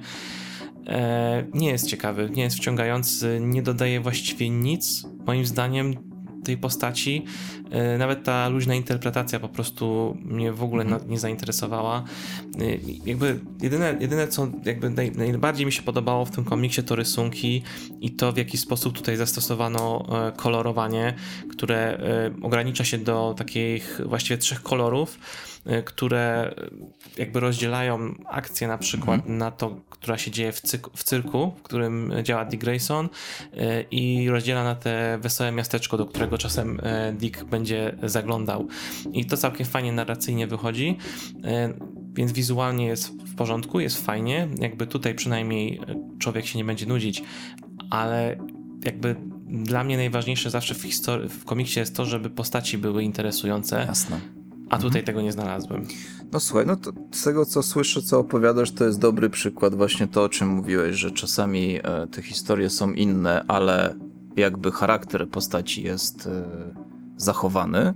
E, 0.88 1.46
nie 1.54 1.70
jest 1.70 1.88
ciekawy, 1.88 2.30
nie 2.30 2.44
jest 2.44 2.58
wciągający, 2.58 3.40
nie 3.42 3.62
dodaje 3.62 4.02
właściwie 4.02 4.50
nic. 4.50 5.06
Moim 5.26 5.46
zdaniem 5.46 6.09
tej 6.44 6.58
postaci. 6.58 7.26
E, 7.72 7.98
nawet 7.98 8.24
ta 8.24 8.50
luźna 8.50 8.76
interpretacja 8.76 9.40
po 9.40 9.50
prostu 9.50 10.18
mnie 10.26 10.52
w 10.54 10.64
ogóle 10.64 10.84
mhm. 10.84 11.10
nie 11.10 11.20
zainteresowała. 11.20 12.04
E, 12.60 12.64
jakby 13.06 13.40
jedyne, 13.62 13.98
jedyne 14.00 14.28
co 14.28 14.48
jakby 14.66 14.90
naj, 14.90 15.12
najbardziej 15.12 15.66
mi 15.66 15.72
się 15.72 15.82
podobało 15.82 16.26
w 16.26 16.32
tym 16.32 16.44
komiksie 16.44 16.84
to 16.84 16.96
rysunki 16.96 17.64
i 18.02 18.12
to 18.12 18.32
w 18.32 18.38
jaki 18.38 18.58
sposób 18.58 18.94
tutaj 18.94 19.18
zastosowano 19.18 20.06
e, 20.28 20.32
kolorowanie, 20.32 21.14
które 21.52 22.00
ogranicza 22.42 22.84
się 22.84 22.98
do 22.98 23.36
takich 23.38 24.02
właściwie 24.06 24.38
trzech 24.38 24.64
kolorów 24.64 25.20
które 25.86 26.56
jakby 27.18 27.40
rozdzielają 27.40 28.14
akcję 28.26 28.68
na 28.68 28.78
przykład 28.78 29.20
mhm. 29.20 29.38
na 29.38 29.52
to, 29.52 29.82
która 29.90 30.18
się 30.18 30.32
dzieje 30.32 30.52
w, 30.52 30.62
cyk- 30.62 30.90
w 30.96 31.04
cyrku, 31.04 31.52
w 31.58 31.62
którym 31.62 32.14
działa 32.24 32.46
Dick 32.46 32.64
Grayson 32.64 33.06
y, 33.06 33.86
i 33.92 34.30
rozdziela 34.30 34.64
na 34.64 34.76
te 34.76 35.18
wesołe 35.22 35.52
miasteczko, 35.52 35.98
do 35.98 36.06
którego 36.06 36.38
czasem 36.38 36.80
y, 36.80 37.14
Dick 37.14 37.44
będzie 37.44 37.96
zaglądał. 38.04 38.68
I 39.12 39.26
to 39.26 39.38
całkiem 39.38 39.66
fajnie 39.66 39.92
narracyjnie 39.92 40.48
wychodzi, 40.48 40.98
więc 42.14 42.32
wizualnie 42.32 42.86
jest 42.86 43.08
w 43.08 43.36
porządku, 43.36 43.80
jest 43.80 44.06
fajnie, 44.06 44.48
jakby 44.60 44.88
tutaj 44.88 45.16
przynajmniej 45.16 45.82
człowiek 46.20 46.46
się 46.46 46.58
nie 46.58 46.66
będzie 46.66 46.86
nudzić, 46.86 47.24
ale 47.90 48.38
jakby 48.84 49.16
dla 49.48 49.84
mnie 49.84 49.98
najważniejsze 49.98 50.50
zawsze 50.50 50.76
w, 50.76 50.82
historii, 50.82 51.30
w 51.30 51.46
komiksie 51.46 51.80
jest 51.80 51.96
to, 51.96 52.06
żeby 52.06 52.30
postaci 52.30 52.78
były 52.78 53.04
interesujące. 53.04 53.86
Jasne 53.88 54.39
a 54.70 54.78
tutaj 54.78 54.88
mhm. 54.88 55.06
tego 55.06 55.22
nie 55.22 55.32
znalazłem. 55.32 55.86
No 56.32 56.40
słuchaj, 56.40 56.66
no 56.66 56.76
to 56.76 56.92
z 57.12 57.24
tego 57.24 57.46
co 57.46 57.64
słyszę, 57.64 58.02
co 58.02 58.20
opowiadasz, 58.20 58.72
to 58.72 58.86
jest 58.86 59.00
dobry 59.00 59.30
przykład 59.30 59.76
właśnie 59.76 60.08
to, 60.08 60.24
o 60.24 60.30
czym 60.30 60.48
mówiłeś, 60.48 60.96
że 60.96 61.12
czasami 61.12 61.80
e, 61.84 62.08
te 62.08 62.22
historie 62.22 62.70
są 62.70 62.92
inne, 62.92 63.46
ale 63.48 63.96
jakby 64.36 64.72
charakter 64.72 65.30
postaci 65.30 65.84
jest 65.84 66.28
e, 66.28 66.44
zachowany. 67.18 67.94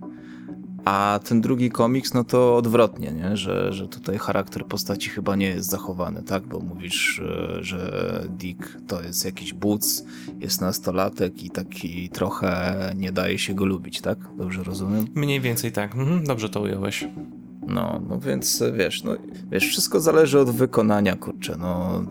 A 0.86 1.20
ten 1.24 1.42
drugi 1.42 1.70
komiks, 1.70 2.14
no 2.14 2.24
to 2.24 2.56
odwrotnie, 2.58 3.12
nie? 3.12 3.38
Że, 3.38 3.74
że 3.74 3.88
tutaj 3.88 4.18
charakter 4.18 4.66
postaci 4.66 5.10
chyba 5.10 5.36
nie 5.36 5.48
jest 5.48 5.70
zachowany, 5.70 6.24
tak? 6.24 6.48
Bo 6.48 6.60
mówisz, 6.60 7.20
e, 7.20 7.64
że 7.64 8.24
Dick 8.30 8.78
to 8.88 9.02
jest 9.02 9.26
jakiś 9.26 9.54
buc, 9.54 10.06
jest 10.40 10.62
nastolatek 10.62 11.44
i 11.44 11.50
taki 11.50 12.10
trochę 12.10 12.76
nie 12.96 13.12
daje 13.12 13.38
się 13.38 13.54
go 13.54 13.66
lubić, 13.66 14.02
tak? 14.02 14.18
Dobrze 14.38 14.64
rozumiem? 14.64 15.06
Mniej 15.16 15.42
więcej 15.42 15.72
tak. 15.72 15.96
Mhm, 15.96 16.24
dobrze 16.24 16.50
to 16.50 16.62
ująłeś. 16.62 17.08
No, 17.68 18.02
no 18.10 18.20
więc 18.20 18.64
wiesz, 18.78 19.04
no 19.04 19.16
wiesz, 19.52 19.68
wszystko 19.68 20.00
zależy 20.00 20.40
od 20.40 20.50
wykonania, 20.50 21.16
kurczę, 21.16 21.56
no 21.60 22.04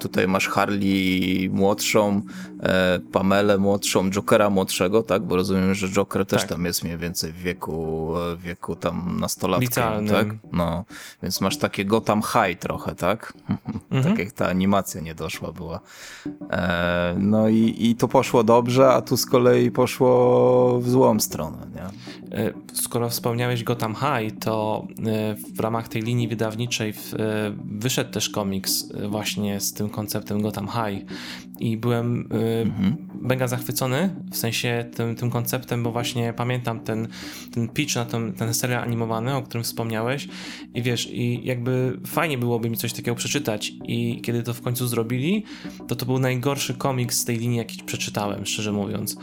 tutaj 0.00 0.28
masz 0.28 0.48
Harley 0.48 1.50
młodszą, 1.52 2.22
e, 2.62 3.00
Pamelę 3.12 3.58
młodszą, 3.58 4.10
Jokera 4.10 4.50
młodszego, 4.50 5.02
tak, 5.02 5.22
bo 5.22 5.36
rozumiem, 5.36 5.74
że 5.74 5.88
Joker 5.88 6.26
też 6.26 6.40
Tak. 6.40 6.50
tam 6.50 6.64
jest 6.64 6.84
mniej 6.84 6.98
więcej 6.98 7.32
w 7.32 7.36
wieku, 7.36 8.12
e, 8.32 8.36
w 8.36 8.40
wieku 8.42 8.76
tam 8.76 9.16
nastolatka, 9.20 9.64
Licealnym. 9.64 10.14
tak, 10.14 10.26
no, 10.52 10.84
więc 11.22 11.40
masz 11.40 11.56
takie 11.58 11.84
Gotham 11.84 12.22
High 12.22 12.58
trochę, 12.58 12.94
tak, 12.94 13.32
Mhm. 13.90 14.04
tak 14.16 14.18
jak 14.24 14.32
ta 14.32 14.46
animacja 14.48 15.00
nie 15.00 15.14
doszła 15.14 15.52
była, 15.52 15.80
e, 16.50 17.14
no 17.18 17.48
i, 17.48 17.76
i 17.78 17.96
to 17.96 18.08
poszło 18.08 18.44
dobrze, 18.44 18.88
a 18.92 19.02
tu 19.02 19.16
z 19.16 19.26
kolei 19.26 19.70
poszło 19.70 20.80
w 20.80 20.88
złą 20.90 21.20
stronę, 21.20 21.58
nie? 21.74 21.82
E, 22.38 22.52
Skoro 22.72 23.08
wspomniałeś 23.08 23.64
Gotham 23.64 23.94
High, 23.94 24.38
to 24.40 24.86
e, 25.06 25.34
w 25.54 25.60
ramach 25.60 25.88
tej 25.88 26.02
linii 26.02 26.28
wydawniczej 26.28 26.94
wyszedł 27.64 28.10
też 28.12 28.30
komiks 28.30 28.84
właśnie 29.08 29.60
z 29.60 29.72
tym 29.72 29.89
konceptem 29.90 30.42
Gotham 30.42 30.68
High 30.68 31.04
i 31.60 31.76
byłem 31.76 32.28
e, 32.32 32.60
Mhm. 32.62 32.96
mega 33.20 33.48
zachwycony 33.48 34.10
w 34.30 34.36
sensie 34.36 34.90
tym, 34.96 35.16
tym 35.16 35.30
konceptem, 35.30 35.82
bo 35.82 35.92
właśnie 35.92 36.32
pamiętam 36.32 36.80
ten, 36.80 37.08
ten 37.52 37.68
pitch 37.68 37.94
na 37.96 38.04
ten, 38.04 38.32
ten 38.32 38.54
serial 38.54 38.82
animowany, 38.82 39.36
o 39.36 39.42
którym 39.42 39.64
wspomniałeś 39.64 40.28
i 40.74 40.82
wiesz, 40.82 41.08
i 41.12 41.40
jakby 41.44 42.00
fajnie 42.06 42.38
byłoby 42.38 42.70
mi 42.70 42.76
coś 42.76 42.92
takiego 42.92 43.14
przeczytać 43.14 43.72
i 43.84 44.20
kiedy 44.20 44.42
to 44.42 44.54
w 44.54 44.60
końcu 44.60 44.86
zrobili, 44.86 45.44
to 45.88 45.96
to 45.96 46.06
był 46.06 46.18
najgorszy 46.18 46.74
komiks 46.74 47.18
z 47.18 47.24
tej 47.24 47.36
linii, 47.38 47.58
jaki 47.58 47.82
przeczytałem, 47.84 48.46
szczerze 48.46 48.72
mówiąc. 48.72 49.16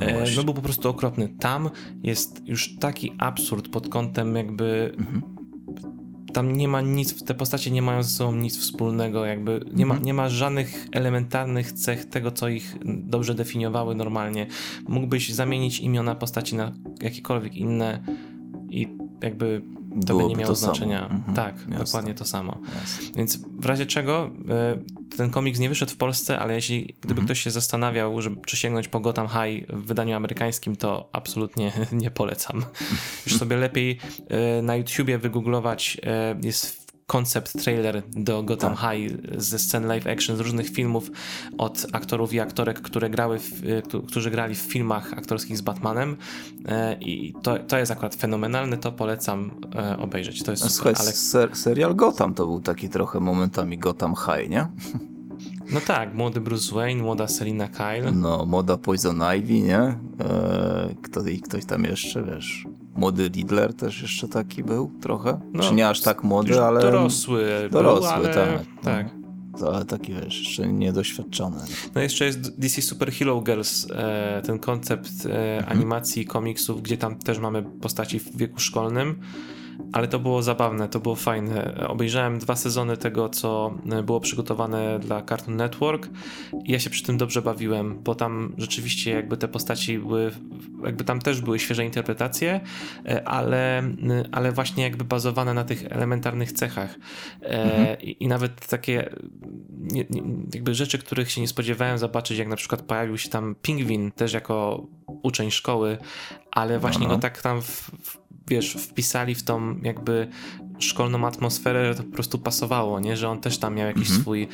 No 0.00 0.06
E, 0.06 0.24
no 0.36 0.44
był 0.44 0.54
po 0.54 0.62
prostu 0.62 0.88
okropny. 0.88 1.28
Tam 1.28 1.70
jest 2.02 2.42
już 2.48 2.76
taki 2.76 3.12
absurd 3.18 3.68
pod 3.68 3.88
kątem 3.88 4.36
jakby 4.36 4.92
Mhm. 4.98 5.22
Tam 6.34 6.56
nie 6.56 6.68
ma 6.68 6.80
nic, 6.80 7.24
te 7.24 7.34
postacie 7.34 7.70
nie 7.70 7.82
mają 7.82 8.02
ze 8.02 8.08
sobą 8.08 8.32
nic 8.36 8.58
wspólnego, 8.58 9.24
jakby 9.24 9.60
nie, 9.74 9.86
ma, 9.86 9.94
Mhm. 9.94 10.06
nie 10.06 10.14
ma 10.14 10.28
żadnych 10.28 10.86
elementarnych 10.92 11.72
cech 11.72 12.04
tego, 12.04 12.30
co 12.30 12.48
ich 12.48 12.76
dobrze 12.84 13.34
definiowały 13.34 13.94
normalnie. 13.94 14.46
Mógłbyś 14.88 15.32
zamienić 15.32 15.80
imiona 15.80 16.14
postaci 16.14 16.56
na 16.56 16.72
jakiekolwiek 17.02 17.56
inne 17.56 18.04
i 18.70 18.88
jakby 19.22 19.62
to 20.06 20.16
by 20.16 20.24
nie 20.24 20.36
miało 20.36 20.54
znaczenia. 20.54 21.08
Mhm. 21.08 21.34
Tak, 21.34 21.54
Jasne. 21.58 21.78
dokładnie 21.84 22.14
to 22.14 22.24
samo. 22.24 22.58
Jasne. 22.80 23.06
Więc 23.16 23.36
w 23.36 23.66
razie 23.66 23.86
czego 23.86 24.30
e, 24.48 24.78
ten 25.16 25.30
komiks 25.30 25.58
nie 25.58 25.68
wyszedł 25.68 25.92
w 25.92 25.96
Polsce, 25.96 26.38
ale 26.38 26.54
jeśli 26.54 26.84
gdyby 27.00 27.20
Mhm. 27.20 27.24
ktoś 27.26 27.40
się 27.40 27.50
zastanawiał, 27.50 28.22
że, 28.22 28.30
czy 28.46 28.56
sięgnąć 28.56 28.88
po 28.88 29.00
Gotham 29.00 29.28
High 29.28 29.66
w 29.68 29.86
wydaniu 29.86 30.16
amerykańskim, 30.16 30.76
to 30.76 31.08
absolutnie 31.12 31.72
nie 31.92 32.10
polecam. 32.10 32.64
Już 33.26 33.36
sobie 33.36 33.56
lepiej 33.56 33.98
e, 34.28 34.62
na 34.62 34.76
YouTubie 34.76 35.18
wygooglować 35.18 35.96
e, 36.02 36.36
jest 36.42 36.83
koncept 37.06 37.52
trailer 37.64 38.02
do 38.16 38.42
Gotham 38.42 38.76
Tak. 38.76 38.90
High 38.92 39.12
ze 39.38 39.58
scen 39.58 39.86
live 39.86 40.06
action 40.06 40.36
z 40.36 40.40
różnych 40.40 40.68
filmów 40.70 41.10
od 41.58 41.86
aktorów 41.92 42.32
i 42.32 42.40
aktorek, 42.40 42.80
które 42.80 43.10
grały 43.10 43.38
w, 43.38 43.64
e, 43.66 43.82
któ- 43.82 44.02
którzy 44.02 44.30
grali 44.30 44.54
w 44.54 44.58
filmach 44.58 45.12
aktorskich 45.12 45.58
z 45.58 45.60
Batmanem 45.60 46.16
E, 46.68 46.96
i 47.00 47.34
to, 47.42 47.58
to 47.58 47.78
jest 47.78 47.92
akurat 47.92 48.14
fenomenalne, 48.14 48.76
to 48.78 48.92
polecam 48.92 49.50
e, 49.74 49.98
obejrzeć. 49.98 50.42
To 50.42 50.50
jest 50.50 50.70
Słuchaj, 50.70 50.94
ale 50.98 51.12
ser, 51.12 51.56
serial 51.56 51.94
Gotham 51.94 52.34
to 52.34 52.46
był 52.46 52.60
taki 52.60 52.88
trochę 52.88 53.20
momentami 53.20 53.78
Gotham 53.78 54.14
High, 54.16 54.50
nie? 54.50 54.66
No 55.72 55.80
tak, 55.86 56.14
młody 56.14 56.40
Bruce 56.40 56.74
Wayne, 56.74 57.02
młoda 57.02 57.28
Selina 57.28 57.68
Kyle. 57.68 58.12
No, 58.12 58.44
moda 58.46 58.76
Poison 58.76 59.20
Ivy, 59.38 59.60
nie? 59.60 59.78
Eee, 59.80 59.96
kto, 61.02 61.26
I 61.28 61.40
ktoś 61.40 61.64
tam 61.64 61.84
jeszcze, 61.84 62.22
wiesz, 62.24 62.66
młody 62.96 63.28
Riddler 63.28 63.74
też 63.74 64.02
jeszcze 64.02 64.28
taki 64.28 64.64
był 64.64 64.90
trochę? 65.02 65.40
No, 65.52 65.62
Czy 65.62 65.74
nie 65.74 65.88
aż 65.88 66.00
tak 66.00 66.24
młody, 66.24 66.62
ale... 66.62 66.80
dorosły. 66.80 67.68
dorosły, 67.70 68.00
był, 68.08 68.14
ale... 68.14 68.34
tak. 68.34 68.60
tak. 68.82 69.06
Ale 69.66 69.84
taki, 69.84 70.14
wiesz, 70.14 70.38
jeszcze 70.38 70.68
niedoświadczony. 70.68 71.56
No 71.94 72.00
jeszcze 72.00 72.24
jest 72.24 72.60
DC 72.60 72.82
Super 72.82 73.12
Hero 73.12 73.40
Girls, 73.40 73.86
e, 73.90 74.42
ten 74.46 74.58
koncept 74.58 75.10
e, 75.26 75.56
Mhm. 75.58 75.78
animacji, 75.78 76.24
komiksów, 76.26 76.82
gdzie 76.82 76.96
tam 76.98 77.16
też 77.18 77.38
mamy 77.38 77.62
postaci 77.62 78.20
w 78.20 78.36
wieku 78.36 78.60
szkolnym. 78.60 79.20
Ale 79.92 80.08
to 80.08 80.18
było 80.18 80.42
zabawne, 80.42 80.88
to 80.88 81.00
było 81.00 81.14
fajne. 81.14 81.86
Obejrzałem 81.88 82.38
dwa 82.38 82.56
sezony 82.56 82.96
tego, 82.96 83.28
co 83.28 83.74
e, 83.92 84.02
było 84.02 84.20
przygotowane 84.20 84.98
dla 84.98 85.22
Cartoon 85.22 85.56
Network 85.56 86.08
i 86.64 86.72
ja 86.72 86.78
się 86.78 86.90
przy 86.90 87.02
tym 87.02 87.18
dobrze 87.18 87.42
bawiłem, 87.42 88.02
bo 88.02 88.14
tam 88.14 88.54
rzeczywiście 88.58 89.10
jakby 89.10 89.36
te 89.36 89.48
postaci 89.48 89.98
były, 89.98 90.30
jakby 90.84 91.04
tam 91.04 91.20
też 91.20 91.40
były 91.40 91.58
świeże 91.58 91.84
interpretacje, 91.84 92.60
e, 93.06 93.28
ale, 93.28 93.82
ale 94.32 94.52
właśnie 94.52 94.84
jakby 94.84 95.04
bazowane 95.04 95.54
na 95.54 95.64
tych 95.64 95.84
elementarnych 95.92 96.52
cechach. 96.52 96.94
E, 97.42 97.96
i, 98.02 98.24
I 98.24 98.28
nawet 98.28 98.66
takie 98.66 99.10
jakby 100.54 100.74
rzeczy, 100.74 100.98
których 100.98 101.30
się 101.30 101.40
nie 101.40 101.48
spodziewałem 101.48 101.98
zobaczyć, 101.98 102.38
jak 102.38 102.48
na 102.48 102.56
przykład 102.56 102.82
pojawił 102.82 103.18
się 103.18 103.28
tam 103.28 103.54
pingwin 103.62 104.12
też 104.12 104.32
jako 104.32 104.86
uczeń 105.22 105.50
szkoły, 105.50 105.98
ale 106.50 106.78
właśnie 106.78 107.08
no. 107.08 107.14
go 107.14 107.20
tak 107.20 107.42
tam 107.42 107.62
w, 107.62 107.90
w, 108.02 108.23
wiesz, 108.48 108.72
wpisali 108.72 109.34
w 109.34 109.42
tą 109.42 109.76
jakby 109.82 110.28
szkolną 110.78 111.26
atmosferę, 111.26 111.92
że 111.92 111.94
to 111.98 112.02
po 112.04 112.12
prostu 112.12 112.38
pasowało, 112.38 113.00
nie? 113.00 113.16
Że 113.16 113.28
on 113.28 113.40
też 113.40 113.58
tam 113.58 113.74
miał 113.74 113.86
jakiś 113.86 114.02
Mhm. 114.08 114.20
swój 114.20 114.42
e, 114.42 114.46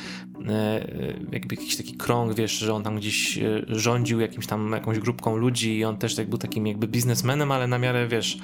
e, 0.49 1.13
jakby 1.31 1.55
jakiś 1.55 1.77
taki 1.77 1.93
krąg, 1.97 2.33
wiesz, 2.33 2.51
że 2.51 2.73
on 2.73 2.83
tam 2.83 2.95
gdzieś 2.97 3.37
e, 3.37 3.41
rządził 3.67 4.19
jakimś 4.19 4.47
tam 4.47 4.71
jakąś 4.71 4.99
grupką 4.99 5.37
ludzi 5.37 5.77
i 5.77 5.85
on 5.85 5.97
też 5.97 6.15
tak 6.15 6.29
był 6.29 6.37
takim 6.37 6.67
jakby 6.67 6.87
biznesmenem, 6.87 7.51
ale 7.51 7.67
na 7.67 7.77
miarę, 7.77 8.07
wiesz, 8.07 8.37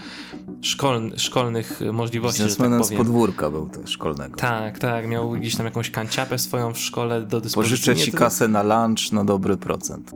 szkoln, 0.61 1.11
szkolnych 1.17 1.79
możliwości, 1.93 2.39
tak 2.39 2.47
Biznesmenem 2.47 2.83
z 2.83 2.87
powiem. 2.87 2.97
podwórka 2.97 3.49
był 3.49 3.69
też 3.69 3.89
szkolnego. 3.91 4.35
Tak, 4.37 4.79
tak, 4.79 5.07
miał 5.07 5.31
gdzieś 5.31 5.55
tam 5.55 5.65
jakąś 5.65 5.91
kanciapę 5.91 6.39
swoją 6.39 6.73
w 6.73 6.79
szkole 6.79 7.21
do 7.21 7.41
dyspozycji. 7.41 7.75
Pożyczę 7.77 7.95
ci 8.05 8.11
to- 8.11 8.17
kasę 8.17 8.47
na 8.47 8.63
lunch 8.85 9.11
na 9.11 9.23
dobry 9.25 9.57
procent. 9.57 10.11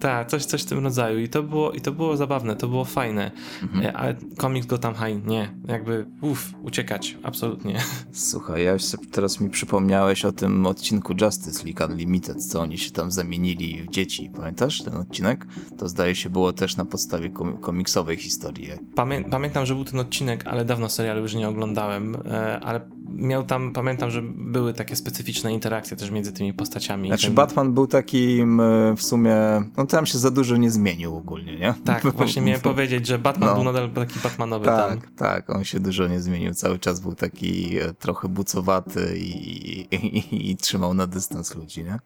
Tak, 0.00 0.28
coś, 0.28 0.44
coś 0.44 0.62
w 0.62 0.66
tym 0.66 0.84
rodzaju 0.84 1.18
i 1.20 1.28
to 1.28 1.42
było, 1.42 1.72
i 1.72 1.80
to 1.80 1.92
było 1.92 2.16
zabawne, 2.16 2.56
to 2.56 2.68
było 2.68 2.84
fajne, 2.84 3.30
Mhm. 3.62 3.86
E, 3.86 3.92
ale 3.96 4.16
komiks 4.36 4.66
Gotham 4.66 4.94
High, 4.94 5.26
nie, 5.26 5.54
jakby 5.68 6.06
uff, 6.20 6.52
uciekać, 6.62 7.16
absolutnie. 7.22 7.80
Słuchaj, 8.12 8.64
ja 8.64 8.72
już 8.72 8.82
teraz 9.10 9.40
mi 9.40 9.50
przypomniałeś 9.50 10.24
o 10.24 10.32
tym 10.32 10.66
odcinku 10.66 11.14
Justice 11.20 11.64
League 11.64 11.92
Unlimited, 11.92 12.44
co 12.44 12.60
oni 12.60 12.78
się 12.78 12.90
tam 12.90 13.10
zamienili 13.10 13.82
w 13.82 13.90
dzieci. 13.90 14.30
Pamiętasz 14.36 14.82
ten 14.82 14.94
odcinek? 14.96 15.46
To 15.78 15.88
zdaje 15.88 16.14
się 16.14 16.30
było 16.30 16.52
też 16.52 16.76
na 16.76 16.84
podstawie 16.84 17.30
kom- 17.30 17.56
komiksowej 17.56 18.16
historii. 18.16 18.68
Pamię, 18.94 19.24
pamiętam, 19.30 19.66
że 19.66 19.74
był 19.74 19.84
ten 19.84 20.00
odcinek, 20.00 20.46
ale 20.46 20.64
dawno 20.64 20.88
serialu 20.88 21.20
już 21.22 21.34
nie 21.34 21.48
oglądałem, 21.48 22.16
e, 22.26 22.60
ale 22.60 22.80
miał 23.08 23.42
tam, 23.44 23.72
pamiętam, 23.72 24.10
że 24.10 24.22
były 24.36 24.72
takie 24.74 24.96
specyficzne 24.96 25.52
interakcje 25.52 25.96
też 25.96 26.10
między 26.10 26.32
tymi 26.32 26.54
postaciami. 26.54 27.08
Znaczy 27.08 27.26
Ten- 27.26 27.34
Batman 27.34 27.72
był 27.72 27.86
takim 27.86 28.60
e, 28.60 28.94
w 28.96 29.02
sumie, 29.02 29.34
no 29.76 29.83
tam 29.86 30.06
się 30.06 30.18
za 30.18 30.30
dużo 30.30 30.56
nie 30.56 30.70
zmienił 30.70 31.16
ogólnie, 31.16 31.56
nie? 31.58 31.74
Tak, 31.84 32.02
właśnie 32.16 32.42
miałem 32.42 32.60
powiedzieć, 32.60 33.06
że 33.06 33.18
Batman 33.18 33.48
No. 33.48 33.54
był 33.54 33.64
nadal 33.64 33.90
taki 33.90 34.20
Batmanowy 34.20 34.66
tam. 34.66 35.00
Tak, 35.00 35.10
tak, 35.16 35.50
on 35.50 35.64
się 35.64 35.80
dużo 35.80 36.08
nie 36.08 36.20
zmienił. 36.20 36.54
Cały 36.54 36.78
czas 36.78 37.00
był 37.00 37.14
taki 37.14 37.78
e, 37.78 37.94
trochę 37.94 38.28
bucowaty 38.28 39.18
i, 39.18 39.80
i, 39.94 40.50
i 40.50 40.56
trzymał 40.56 40.94
na 40.94 41.06
dystans 41.06 41.54
ludzi, 41.54 41.84
nie? 41.84 41.98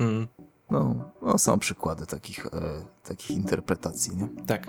Mm. 0.00 0.26
No, 0.70 0.94
no 1.22 1.38
są 1.38 1.58
przykłady 1.58 2.06
takich, 2.06 2.46
e, 2.46 2.50
takich 3.08 3.30
interpretacji, 3.30 4.16
nie? 4.16 4.28
Tak. 4.46 4.66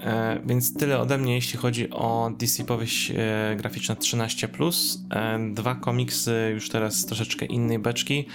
E, 0.00 0.40
więc 0.46 0.74
tyle 0.74 0.98
ode 0.98 1.18
mnie, 1.18 1.34
jeśli 1.34 1.58
chodzi 1.58 1.90
o 1.90 2.30
DC 2.38 2.64
powieść 2.64 3.10
e, 3.10 3.56
graficzna 3.56 3.96
13. 3.96 4.48
E, 5.10 5.38
dwa 5.54 5.74
komiksy, 5.74 6.50
już 6.54 6.68
teraz 6.68 7.06
troszeczkę 7.06 7.46
innej 7.46 7.78
beczki. 7.78 8.26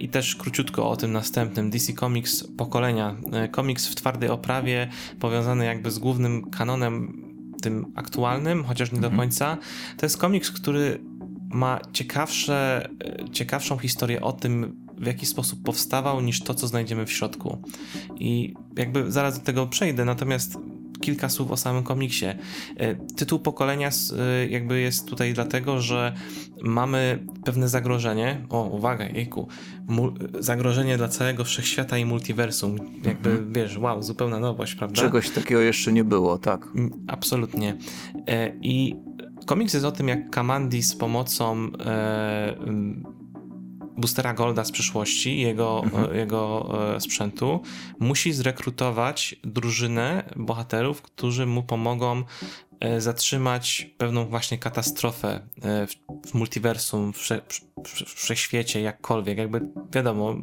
I 0.00 0.08
też 0.08 0.36
króciutko 0.36 0.90
o 0.90 0.96
tym 0.96 1.12
następnym. 1.12 1.70
DC 1.70 1.92
Comics 1.92 2.44
pokolenia. 2.56 3.16
Komiks 3.50 3.88
w 3.88 3.94
twardej 3.94 4.28
oprawie, 4.28 4.88
powiązany 5.20 5.64
jakby 5.64 5.90
z 5.90 5.98
głównym 5.98 6.50
kanonem, 6.50 7.22
tym 7.62 7.92
aktualnym, 7.94 8.64
chociaż 8.64 8.92
nie 8.92 9.00
do 9.00 9.06
Mhm. 9.06 9.20
końca. 9.20 9.56
To 9.96 10.06
jest 10.06 10.18
komiks, 10.18 10.50
który 10.50 11.00
ma 11.50 11.80
ciekawsze, 11.92 12.88
ciekawszą 13.32 13.78
historię 13.78 14.20
o 14.20 14.32
tym, 14.32 14.86
w 14.98 15.06
jaki 15.06 15.26
sposób 15.26 15.62
powstawał, 15.62 16.20
niż 16.20 16.40
to, 16.40 16.54
co 16.54 16.68
znajdziemy 16.68 17.06
w 17.06 17.12
środku. 17.12 17.62
I 18.18 18.54
jakby 18.76 19.12
zaraz 19.12 19.38
do 19.38 19.44
tego 19.44 19.66
przejdę, 19.66 20.04
natomiast 20.04 20.58
kilka 21.04 21.28
słów 21.28 21.50
o 21.50 21.56
samym 21.56 21.82
komiksie. 21.82 22.26
E, 22.76 22.94
tytuł 22.94 23.38
pokolenia 23.38 23.88
e, 23.88 24.46
jakby 24.46 24.80
jest 24.80 25.08
tutaj 25.08 25.34
dlatego, 25.34 25.80
że 25.80 26.12
mamy 26.62 27.26
pewne 27.44 27.68
zagrożenie. 27.68 28.46
O, 28.48 28.64
uwaga, 28.64 29.04
jejku. 29.04 29.48
zagrożenie 30.40 30.96
dla 30.96 31.08
całego 31.08 31.44
wszechświata 31.44 31.98
i 31.98 32.04
multiversum. 32.04 32.76
Jakby, 33.04 33.30
mhm. 33.30 33.52
wiesz, 33.52 33.78
wow, 33.78 34.02
zupełna 34.02 34.40
nowość, 34.40 34.74
prawda? 34.74 35.02
Czegoś 35.02 35.30
takiego 35.30 35.60
jeszcze 35.60 35.92
nie 35.92 36.04
było, 36.04 36.38
tak. 36.38 36.66
Mm, 36.74 36.90
absolutnie. 37.08 37.76
E, 38.28 38.52
I 38.62 38.96
komiks 39.46 39.74
jest 39.74 39.86
o 39.86 39.92
tym, 39.92 40.08
jak 40.08 40.30
Kamandi 40.30 40.82
z 40.82 40.96
pomocą 40.96 41.70
boostera 43.96 44.34
Golda 44.34 44.64
z 44.64 44.70
przyszłości, 44.70 45.40
jego, 45.40 45.82
mhm. 45.84 46.16
jego 46.16 46.70
e, 46.96 47.00
sprzętu, 47.00 47.62
musi 47.98 48.32
zrekrutować 48.32 49.36
drużynę 49.44 50.24
bohaterów, 50.36 51.02
którzy 51.02 51.46
mu 51.46 51.62
pomogą 51.62 52.22
e, 52.80 53.00
zatrzymać 53.00 53.90
pewną 53.98 54.26
właśnie 54.26 54.58
katastrofę 54.58 55.40
e, 55.62 55.86
w, 55.86 55.94
w 56.30 56.34
multiversum, 56.34 57.12
w, 57.12 57.18
w, 57.18 57.30
w 57.84 58.14
wszechświecie, 58.14 58.80
jakkolwiek. 58.80 59.38
Jakby 59.38 59.60
wiadomo, 59.92 60.36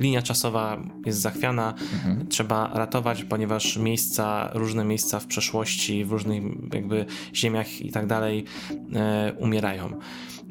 linia 0.00 0.22
czasowa 0.22 0.82
jest 1.06 1.20
zachwiana, 1.20 1.74
mhm. 1.92 2.28
trzeba 2.28 2.70
ratować, 2.74 3.24
ponieważ 3.24 3.76
miejsca, 3.76 4.50
różne 4.52 4.84
miejsca 4.84 5.20
w 5.20 5.26
przeszłości, 5.26 6.04
w 6.04 6.12
różnych 6.12 6.42
jakby 6.72 7.06
ziemiach 7.34 7.80
i 7.80 7.92
tak 7.92 8.06
dalej 8.06 8.44
umierają. 9.38 9.98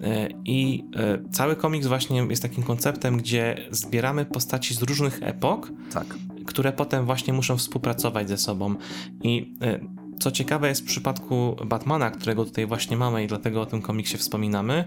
E, 0.04 0.30
I 0.46 0.84
e, 0.96 1.30
cały 1.32 1.56
komiks 1.56 1.88
właśnie 1.88 2.28
jest 2.30 2.42
takim 2.42 2.64
konceptem, 2.64 3.18
gdzie 3.18 3.68
zbieramy 3.72 4.26
postaci 4.26 4.74
z 4.74 4.82
różnych 4.82 5.24
epok, 5.24 5.72
tak. 5.94 6.16
które 6.46 6.74
potem 6.74 7.06
właśnie 7.06 7.34
muszą 7.34 7.58
współpracować 7.58 8.30
ze 8.30 8.38
sobą. 8.38 8.76
I 9.24 9.56
e, 9.62 9.80
co 10.20 10.32
ciekawe 10.32 10.68
jest 10.68 10.82
w 10.82 10.86
przypadku 10.86 11.56
Batmana, 11.66 12.12
którego 12.12 12.46
tutaj 12.46 12.66
właśnie 12.66 12.98
mamy 12.98 13.24
i 13.24 13.28
dlatego 13.28 13.62
o 13.62 13.66
tym 13.66 13.82
komiksie 13.82 14.18
wspominamy, 14.18 14.84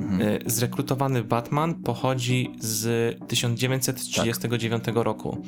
mhm. 0.00 0.38
zrekrutowany 0.46 1.24
Batman 1.24 1.74
pochodzi 1.74 2.50
z 2.60 3.16
1939 3.28 4.84
tak. 4.84 4.94
roku. 4.94 5.42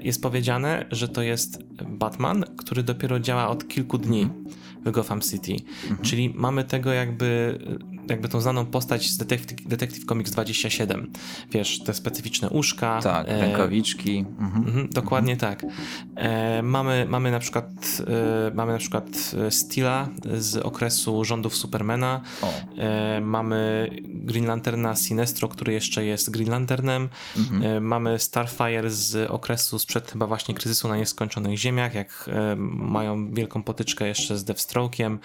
Jest 0.00 0.22
powiedziane, 0.22 0.86
że 0.90 1.08
to 1.08 1.22
jest 1.22 1.62
Batman, 1.88 2.44
który 2.56 2.82
dopiero 2.82 3.20
działa 3.20 3.48
od 3.48 3.68
kilku 3.68 3.98
dni 3.98 4.22
mhm. 4.22 4.44
w 4.84 4.90
Gotham 4.90 5.20
City. 5.20 5.56
Mhm. 5.82 6.02
Czyli 6.02 6.32
mamy 6.34 6.64
tego 6.64 6.92
jakby 6.92 7.58
jakby 8.10 8.28
tą 8.28 8.40
znaną 8.40 8.66
postać 8.66 9.10
z 9.10 9.16
Detective, 9.16 9.68
Detective 9.68 10.04
Comics 10.04 10.30
27. 10.30 11.12
Wiesz, 11.50 11.80
te 11.84 11.94
specyficzne 11.94 12.50
uszka. 12.50 13.00
Tak, 13.02 13.28
e, 13.28 13.40
rękawiczki. 13.40 14.24
Mhm. 14.38 14.66
Mhm, 14.66 14.88
dokładnie 14.88 15.32
mhm. 15.32 15.56
tak. 15.56 15.70
E, 16.16 16.62
mamy, 16.62 17.06
mamy 17.08 17.30
na 17.30 17.38
przykład 17.38 17.68
e, 18.48 18.54
mamy 18.54 18.72
na 18.72 18.78
przykład 18.78 19.04
Steela 19.50 20.08
z 20.38 20.56
okresu 20.56 21.24
rządów 21.24 21.56
Supermana. 21.56 22.20
Mamy 23.20 23.90
Green 24.04 24.46
Lanterna 24.46 24.96
Sinestro, 24.96 25.48
który 25.48 25.72
jeszcze 25.72 26.04
jest 26.04 26.30
Green 26.30 26.50
Lanternem. 26.50 27.08
Mhm. 27.36 27.84
Mamy 27.84 28.18
Starfire 28.18 28.90
z 28.90 29.30
okresu 29.30 29.78
sprzed 29.78 30.10
chyba 30.10 30.26
właśnie 30.26 30.54
kryzysu 30.54 30.88
na 30.88 30.96
nieskończonych 30.96 31.58
ziemiach, 31.58 31.94
jak 31.94 32.30
mają 32.56 33.34
wielką 33.34 33.62
potyczkę 33.62 34.08
jeszcze 34.08 34.38
z 34.38 34.44
Deathstroke'iem, 34.44 35.18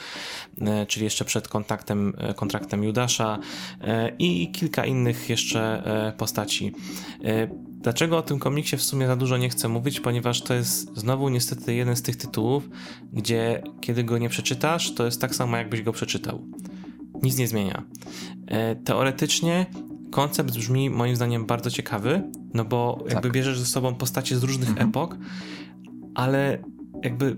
czyli 0.88 1.04
jeszcze 1.04 1.26
przed 1.26 1.48
kontaktem, 1.48 2.14
kontraktem 2.36 2.73
Judasza 2.82 3.40
e, 3.82 4.12
i 4.20 4.52
kilka 4.52 4.86
innych 4.86 5.30
jeszcze 5.30 5.86
e, 5.86 6.12
postaci. 6.12 6.72
E, 7.24 7.48
dlaczego 7.82 8.18
o 8.18 8.22
tym 8.22 8.40
komiksie 8.40 8.78
w 8.78 8.84
sumie 8.84 9.08
za 9.08 9.16
dużo 9.16 9.38
nie 9.38 9.50
chcę 9.50 9.68
mówić? 9.68 10.00
Ponieważ 10.00 10.42
to 10.42 10.54
jest 10.54 10.98
znowu 10.98 11.30
niestety 11.30 11.74
jeden 11.74 11.96
z 11.96 12.02
tych 12.02 12.16
tytułów, 12.16 12.70
gdzie 13.14 13.64
kiedy 13.82 14.04
go 14.04 14.18
nie 14.18 14.30
przeczytasz, 14.30 14.94
to 14.94 15.06
jest 15.06 15.22
tak 15.22 15.36
samo 15.36 15.58
jakbyś 15.58 15.82
go 15.82 15.92
przeczytał. 15.92 16.48
Nic 17.24 17.38
nie 17.38 17.48
zmienia. 17.48 17.84
Teoretycznie 18.84 19.66
koncept 20.12 20.58
brzmi 20.58 20.90
moim 20.90 21.16
zdaniem 21.16 21.46
bardzo 21.46 21.72
ciekawy, 21.72 22.24
no 22.54 22.66
bo 22.66 23.04
jakby 23.10 23.22
tak. 23.22 23.32
bierzesz 23.32 23.60
ze 23.60 23.66
sobą 23.66 23.96
postacie 23.96 24.38
z 24.38 24.44
różnych 24.44 24.70
mhm. 24.70 24.90
epok, 24.90 25.18
ale 26.16 26.58
jakby 27.04 27.36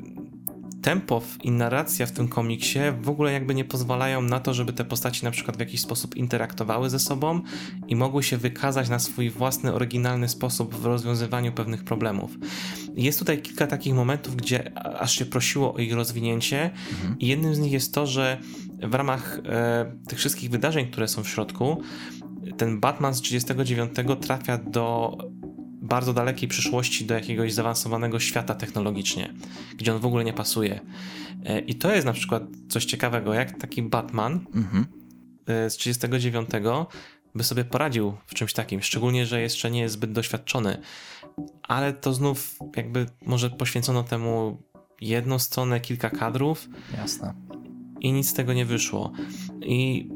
tempo 0.85 1.21
i 1.43 1.51
narracja 1.51 2.05
w 2.05 2.11
tym 2.11 2.27
komiksie 2.27 2.79
w 3.01 3.09
ogóle 3.09 3.31
jakby 3.31 3.55
nie 3.55 3.65
pozwalają 3.65 4.21
na 4.21 4.39
to, 4.39 4.53
żeby 4.53 4.73
te 4.73 4.85
postaci 4.85 5.25
na 5.25 5.31
przykład 5.31 5.57
w 5.57 5.59
jakiś 5.59 5.81
sposób 5.81 6.15
interaktowały 6.15 6.89
ze 6.89 6.99
sobą 6.99 7.41
i 7.87 7.95
mogły 7.95 8.23
się 8.23 8.37
wykazać 8.37 8.89
na 8.89 8.99
swój 8.99 9.29
własny, 9.29 9.73
oryginalny 9.73 10.29
sposób 10.29 10.75
w 10.75 10.85
rozwiązywaniu 10.85 11.51
pewnych 11.51 11.83
problemów. 11.83 12.37
Jest 12.95 13.19
tutaj 13.19 13.41
kilka 13.41 13.67
takich 13.67 13.93
momentów, 13.93 14.35
gdzie 14.35 14.77
aż 14.99 15.11
się 15.19 15.25
prosiło 15.25 15.73
o 15.73 15.77
ich 15.77 15.93
rozwinięcie 15.93 16.71
mhm. 16.91 17.19
i 17.19 17.27
jednym 17.27 17.55
z 17.55 17.59
nich 17.59 17.71
jest 17.71 17.93
to, 17.93 18.07
że 18.07 18.37
w 18.83 18.93
ramach 18.93 19.39
e, 19.45 19.91
tych 20.07 20.19
wszystkich 20.19 20.49
wydarzeń, 20.49 20.87
które 20.87 21.07
są 21.07 21.23
w 21.23 21.29
środku, 21.29 21.81
ten 22.57 22.79
Batman 22.79 23.13
z 23.13 23.21
39 23.21 23.91
trafia 24.21 24.57
do 24.57 25.17
bardzo 25.85 26.13
dalekiej 26.13 26.49
przyszłości 26.49 27.05
do 27.05 27.13
jakiegoś 27.13 27.53
zaawansowanego 27.53 28.19
świata 28.19 28.55
technologicznie, 28.55 29.33
gdzie 29.77 29.93
on 29.93 29.99
w 29.99 30.05
ogóle 30.05 30.23
nie 30.23 30.33
pasuje. 30.33 30.79
E, 31.45 31.59
I 31.59 31.75
to 31.75 31.95
jest 31.95 32.05
na 32.05 32.13
przykład 32.13 32.43
coś 32.69 32.85
ciekawego, 32.85 33.33
jak 33.33 33.59
taki 33.59 33.81
Batman 33.81 34.45
mhm. 34.55 34.85
E, 35.47 35.69
z 35.69 35.77
39 35.77 36.49
by 37.35 37.43
sobie 37.43 37.65
poradził 37.65 38.13
w 38.25 38.33
czymś 38.33 38.53
takim, 38.53 38.81
szczególnie, 38.81 39.25
że 39.25 39.41
jeszcze 39.41 39.71
nie 39.71 39.81
jest 39.81 39.93
zbyt 39.93 40.11
doświadczony. 40.11 40.77
Ale 41.63 41.93
to 41.93 42.13
znów 42.13 42.59
jakby 42.75 43.05
może 43.25 43.49
poświęcono 43.49 44.03
temu 44.03 44.63
jedną 45.01 45.39
stronę, 45.39 45.79
kilka 45.79 46.09
kadrów. 46.09 46.69
Jasne. 46.97 47.33
I 47.99 48.11
nic 48.11 48.29
z 48.29 48.33
tego 48.33 48.53
nie 48.53 48.65
wyszło. 48.65 49.11
I 49.61 50.09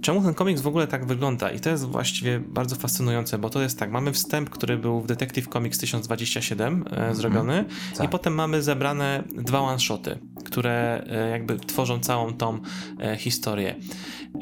czemu 0.00 0.22
ten 0.22 0.34
komiks 0.34 0.60
w 0.60 0.66
ogóle 0.66 0.86
tak 0.86 1.06
wygląda? 1.06 1.50
I 1.50 1.60
to 1.60 1.70
jest 1.70 1.84
właściwie 1.84 2.40
bardzo 2.40 2.76
fascynujące, 2.76 3.38
bo 3.38 3.50
to 3.50 3.62
jest 3.62 3.78
tak, 3.78 3.90
mamy 3.90 4.12
wstęp, 4.12 4.50
który 4.50 4.78
był 4.78 5.00
w 5.00 5.06
Detective 5.06 5.48
Comics 5.48 5.78
1027 5.78 6.74
e, 6.74 6.90
mhm. 6.90 7.14
zrobiony 7.14 7.64
tak. 7.96 8.06
i 8.06 8.08
potem 8.08 8.34
mamy 8.34 8.62
zebrane 8.62 9.24
dwa 9.34 9.60
one-shoty, 9.60 10.18
które 10.44 11.04
e, 11.06 11.30
jakby 11.30 11.56
tworzą 11.56 12.00
całą 12.00 12.32
tą 12.34 12.60
e, 13.00 13.16
historię. 13.16 13.74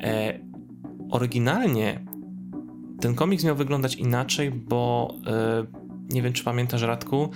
E, 0.02 0.40
oryginalnie 1.10 2.04
ten 3.00 3.14
komiks 3.14 3.44
miał 3.44 3.56
wyglądać 3.56 3.94
inaczej, 3.94 4.50
bo 4.50 5.14
e, 5.26 5.66
nie 6.10 6.22
wiem, 6.22 6.32
czy 6.32 6.44
pamiętasz, 6.44 6.82
Radku, 6.82 7.30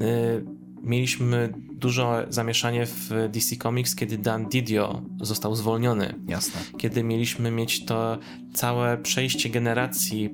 e, 0.00 0.57
mieliśmy 0.82 1.52
dużo 1.72 2.16
zamieszanie 2.28 2.86
w 2.86 3.10
DC 3.32 3.56
Comics, 3.56 3.94
kiedy 3.94 4.18
Dan 4.18 4.48
Didio 4.48 5.02
został 5.20 5.54
zwolniony. 5.54 6.14
Jasne. 6.28 6.60
Kiedy 6.78 7.02
mieliśmy 7.02 7.50
mieć 7.50 7.84
to 7.84 8.18
całe 8.54 8.98
przejście 8.98 9.50
generacji 9.50 10.30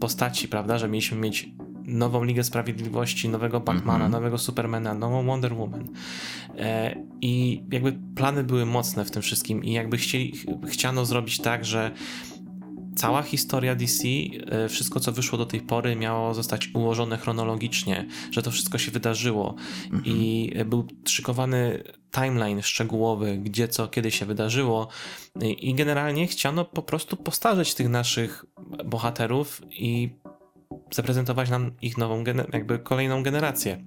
postaci, 0.00 0.48
prawda, 0.48 0.78
że 0.78 0.88
mieliśmy 0.88 1.18
mieć 1.18 1.48
nową 1.84 2.24
Ligę 2.24 2.44
Sprawiedliwości, 2.44 3.28
nowego 3.28 3.60
Batmana, 3.60 3.98
mm 3.98 4.08
-hmm. 4.08 4.12
nowego 4.12 4.38
Supermana, 4.38 4.94
nową 4.94 5.26
Wonder 5.26 5.54
Woman. 5.54 5.88
E, 6.58 6.96
I 7.20 7.62
jakby 7.72 7.98
plany 8.14 8.44
były 8.44 8.66
mocne 8.66 9.04
w 9.04 9.10
tym 9.10 9.22
wszystkim 9.22 9.64
i 9.64 9.72
jakby 9.72 9.96
chcieli, 9.96 10.32
chciano 10.68 11.04
zrobić 11.04 11.38
tak, 11.38 11.64
że 11.64 11.90
cała 12.96 13.22
historia 13.22 13.74
DC, 13.74 14.02
e, 14.46 14.68
wszystko 14.68 15.00
co 15.00 15.12
wyszło 15.12 15.38
do 15.38 15.46
tej 15.46 15.60
pory 15.60 15.96
miało 15.96 16.34
zostać 16.34 16.70
ułożone 16.74 17.18
chronologicznie, 17.18 18.06
że 18.30 18.42
to 18.42 18.50
wszystko 18.50 18.78
się 18.78 18.90
wydarzyło 18.90 19.54
mhm. 19.84 20.02
i 20.06 20.50
był 20.66 20.86
szykowany 21.08 21.82
timeline 22.14 22.62
szczegółowy, 22.62 23.38
gdzie 23.38 23.68
co, 23.68 23.88
kiedy 23.88 24.10
się 24.10 24.26
wydarzyło 24.26 24.88
i 25.40 25.74
generalnie 25.74 26.26
chciano 26.26 26.64
po 26.64 26.82
prostu 26.82 27.16
postarzeć 27.16 27.74
tych 27.74 27.88
naszych 27.88 28.44
bohaterów 28.84 29.62
i 29.70 30.10
zaprezentować 30.90 31.50
nam 31.50 31.70
ich 31.82 31.98
nową, 31.98 32.24
jakby 32.52 32.78
kolejną 32.78 33.22
generację. 33.22 33.84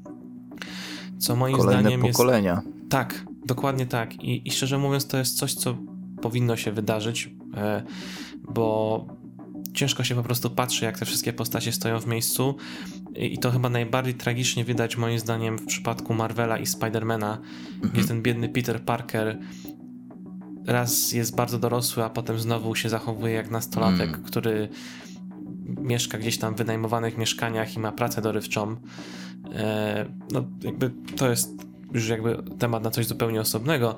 Co 1.20 1.36
moim 1.36 1.58
Kolejne 1.58 1.82
zdaniem 1.82 2.02
pokolenia. 2.02 2.62
jest... 2.66 2.90
Tak, 2.90 3.26
dokładnie 3.46 3.86
tak. 3.86 4.24
I, 4.24 4.48
I 4.48 4.52
szczerze 4.52 4.78
mówiąc 4.78 5.08
to 5.08 5.18
jest 5.18 5.38
coś, 5.38 5.54
co 5.54 5.76
powinno 6.22 6.58
się 6.58 6.72
wydarzyć. 6.72 7.30
Bo 8.50 9.08
ciężko 9.74 10.04
się 10.04 10.16
po 10.16 10.24
prostu 10.24 10.50
patrzy, 10.50 10.86
jak 10.86 11.00
te 11.00 11.06
wszystkie 11.06 11.34
postacie 11.34 11.72
stoją 11.72 12.00
w 12.00 12.08
miejscu. 12.08 12.56
I 13.16 13.38
to 13.38 13.52
chyba 13.52 13.70
najbardziej 13.70 14.14
tragicznie 14.14 14.66
widać, 14.66 14.98
moim 14.98 15.20
zdaniem, 15.20 15.58
w 15.58 15.66
przypadku 15.66 16.14
Marvela 16.14 16.58
i 16.58 16.66
Spidermana, 16.66 17.38
mhm. 17.74 17.94
gdzie 17.94 18.04
ten 18.04 18.22
biedny 18.22 18.50
Peter 18.50 18.82
Parker 18.82 19.40
raz 20.68 21.12
jest 21.12 21.36
bardzo 21.36 21.60
dorosły, 21.60 22.04
a 22.04 22.10
potem 22.10 22.40
znowu 22.40 22.76
się 22.76 22.90
zachowuje 22.90 23.34
jak 23.34 23.52
nastolatek, 23.52 24.10
mm. 24.10 24.24
który 24.24 24.70
mieszka 25.66 26.18
gdzieś 26.18 26.38
tam 26.38 26.56
w 26.56 26.58
wynajmowanych 26.58 27.18
mieszkaniach 27.18 27.76
i 27.76 27.80
ma 27.80 27.92
pracę 27.92 28.22
dorywczą. 28.22 28.76
E, 29.54 30.06
no, 30.32 30.44
jakby 30.64 30.92
to 31.16 31.30
jest 31.30 31.50
już 31.94 32.08
jakby 32.08 32.44
temat 32.60 32.84
na 32.84 32.92
coś 32.92 33.06
zupełnie 33.08 33.42
osobnego. 33.42 33.96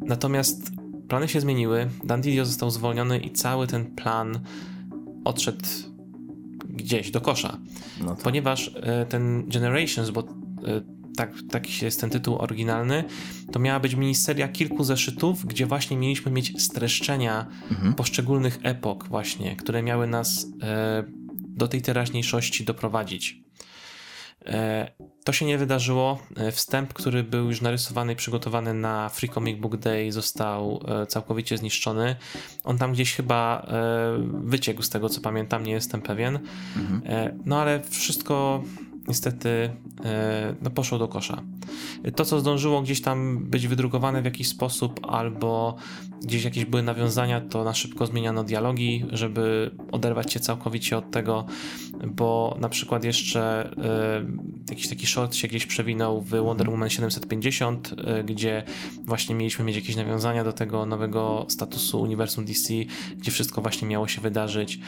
Natomiast 0.00 0.79
plany 1.10 1.28
się 1.28 1.40
zmieniły, 1.40 1.88
Dandidio 2.04 2.44
został 2.44 2.70
zwolniony 2.70 3.18
i 3.18 3.30
cały 3.30 3.66
ten 3.66 3.86
plan 3.86 4.40
odszedł 5.24 5.64
gdzieś 6.68 7.10
do 7.10 7.20
kosza. 7.20 7.58
No 8.00 8.14
tak. 8.14 8.24
Ponieważ 8.24 8.70
e, 8.82 9.06
ten 9.06 9.48
Generations, 9.48 10.10
bo 10.10 10.20
e, 10.20 10.24
tak, 11.16 11.32
taki 11.50 11.84
jest 11.84 12.00
ten 12.00 12.10
tytuł 12.10 12.38
oryginalny, 12.38 13.04
to 13.52 13.58
miała 13.58 13.80
być 13.80 13.94
miniseria 13.94 14.48
kilku 14.48 14.84
zeszytów, 14.84 15.46
gdzie 15.46 15.66
właśnie 15.66 15.96
mieliśmy 15.96 16.32
mieć 16.32 16.62
streszczenia 16.62 17.46
Mhm. 17.70 17.94
poszczególnych 17.94 18.58
epok 18.62 19.08
właśnie, 19.08 19.56
które 19.56 19.82
miały 19.82 20.06
nas 20.06 20.46
e, 20.62 21.04
do 21.32 21.68
tej 21.68 21.82
teraźniejszości 21.82 22.64
doprowadzić. 22.64 23.42
E, 24.46 24.90
to 25.24 25.32
się 25.32 25.46
nie 25.46 25.58
wydarzyło. 25.58 26.18
E, 26.36 26.52
Wstęp, 26.52 26.92
który 26.92 27.24
był 27.24 27.46
już 27.46 27.60
narysowany 27.60 28.12
i 28.12 28.16
przygotowany 28.16 28.74
na 28.74 29.08
Free 29.08 29.28
Comic 29.28 29.60
Book 29.60 29.76
Day 29.76 30.12
został 30.12 30.80
e, 30.88 31.06
całkowicie 31.06 31.58
zniszczony. 31.58 32.16
On 32.64 32.78
tam 32.78 32.92
gdzieś 32.92 33.14
chyba 33.14 33.66
wyciekł 34.22 34.82
z 34.82 34.88
tego 34.88 35.08
co 35.08 35.20
pamiętam, 35.20 35.64
nie 35.64 35.72
jestem 35.72 36.02
pewien. 36.02 36.38
Mhm. 36.76 37.40
No 37.44 37.60
ale 37.60 37.82
wszystko 37.82 38.62
niestety 39.08 39.70
no, 40.62 40.70
poszło 40.70 40.98
do 40.98 41.08
kosza. 41.08 41.42
To, 42.16 42.24
co 42.24 42.40
zdążyło 42.40 42.82
gdzieś 42.82 43.02
tam 43.02 43.38
być 43.44 43.66
wydrukowane 43.66 44.22
w 44.22 44.24
jakiś 44.24 44.48
sposób, 44.48 45.00
albo 45.02 45.76
gdzieś 46.22 46.44
jakieś 46.44 46.64
były 46.64 46.82
nawiązania, 46.82 47.40
to 47.40 47.64
na 47.64 47.74
szybko 47.74 48.06
zmieniano 48.06 48.44
dialogi, 48.44 49.04
żeby 49.12 49.70
oderwać 49.92 50.32
się 50.32 50.40
całkowicie 50.40 50.98
od 50.98 51.10
tego, 51.10 51.46
bo 52.06 52.56
na 52.60 52.68
przykład 52.68 53.04
jeszcze 53.04 53.70
e, 53.78 54.24
jakiś 54.70 54.88
taki 54.88 55.06
short 55.06 55.34
się 55.34 55.48
gdzieś 55.48 55.66
przewinął 55.66 56.20
w 56.20 56.30
Wonder 56.30 56.70
Woman 56.70 56.90
750, 56.90 57.94
e, 58.04 58.24
gdzie 58.24 58.62
właśnie 59.04 59.34
mieliśmy 59.34 59.64
mieć 59.64 59.76
jakieś 59.76 59.96
nawiązania 59.96 60.44
do 60.44 60.52
tego 60.52 60.86
nowego 60.86 61.46
statusu 61.48 62.00
uniwersum 62.00 62.44
DC, 62.44 62.74
gdzie 63.16 63.30
wszystko 63.30 63.62
właśnie 63.62 63.88
miało 63.88 64.08
się 64.08 64.20
wydarzyć. 64.20 64.80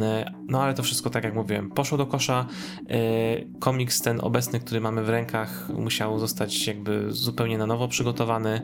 E, 0.00 0.32
No 0.48 0.62
ale 0.62 0.74
to 0.74 0.82
wszystko, 0.82 1.10
tak 1.10 1.24
jak 1.24 1.34
mówiłem, 1.34 1.70
poszło 1.70 1.98
do 1.98 2.06
kosza. 2.06 2.46
Komiks 3.60 4.00
ten 4.00 4.20
obecny, 4.20 4.60
który 4.60 4.80
mamy 4.80 5.02
w 5.02 5.08
rękach, 5.08 5.68
musiał 5.74 6.18
zostać 6.18 6.66
jakby 6.66 7.12
zupełnie 7.12 7.58
na 7.58 7.66
nowo 7.66 7.88
przygotowany. 7.88 8.62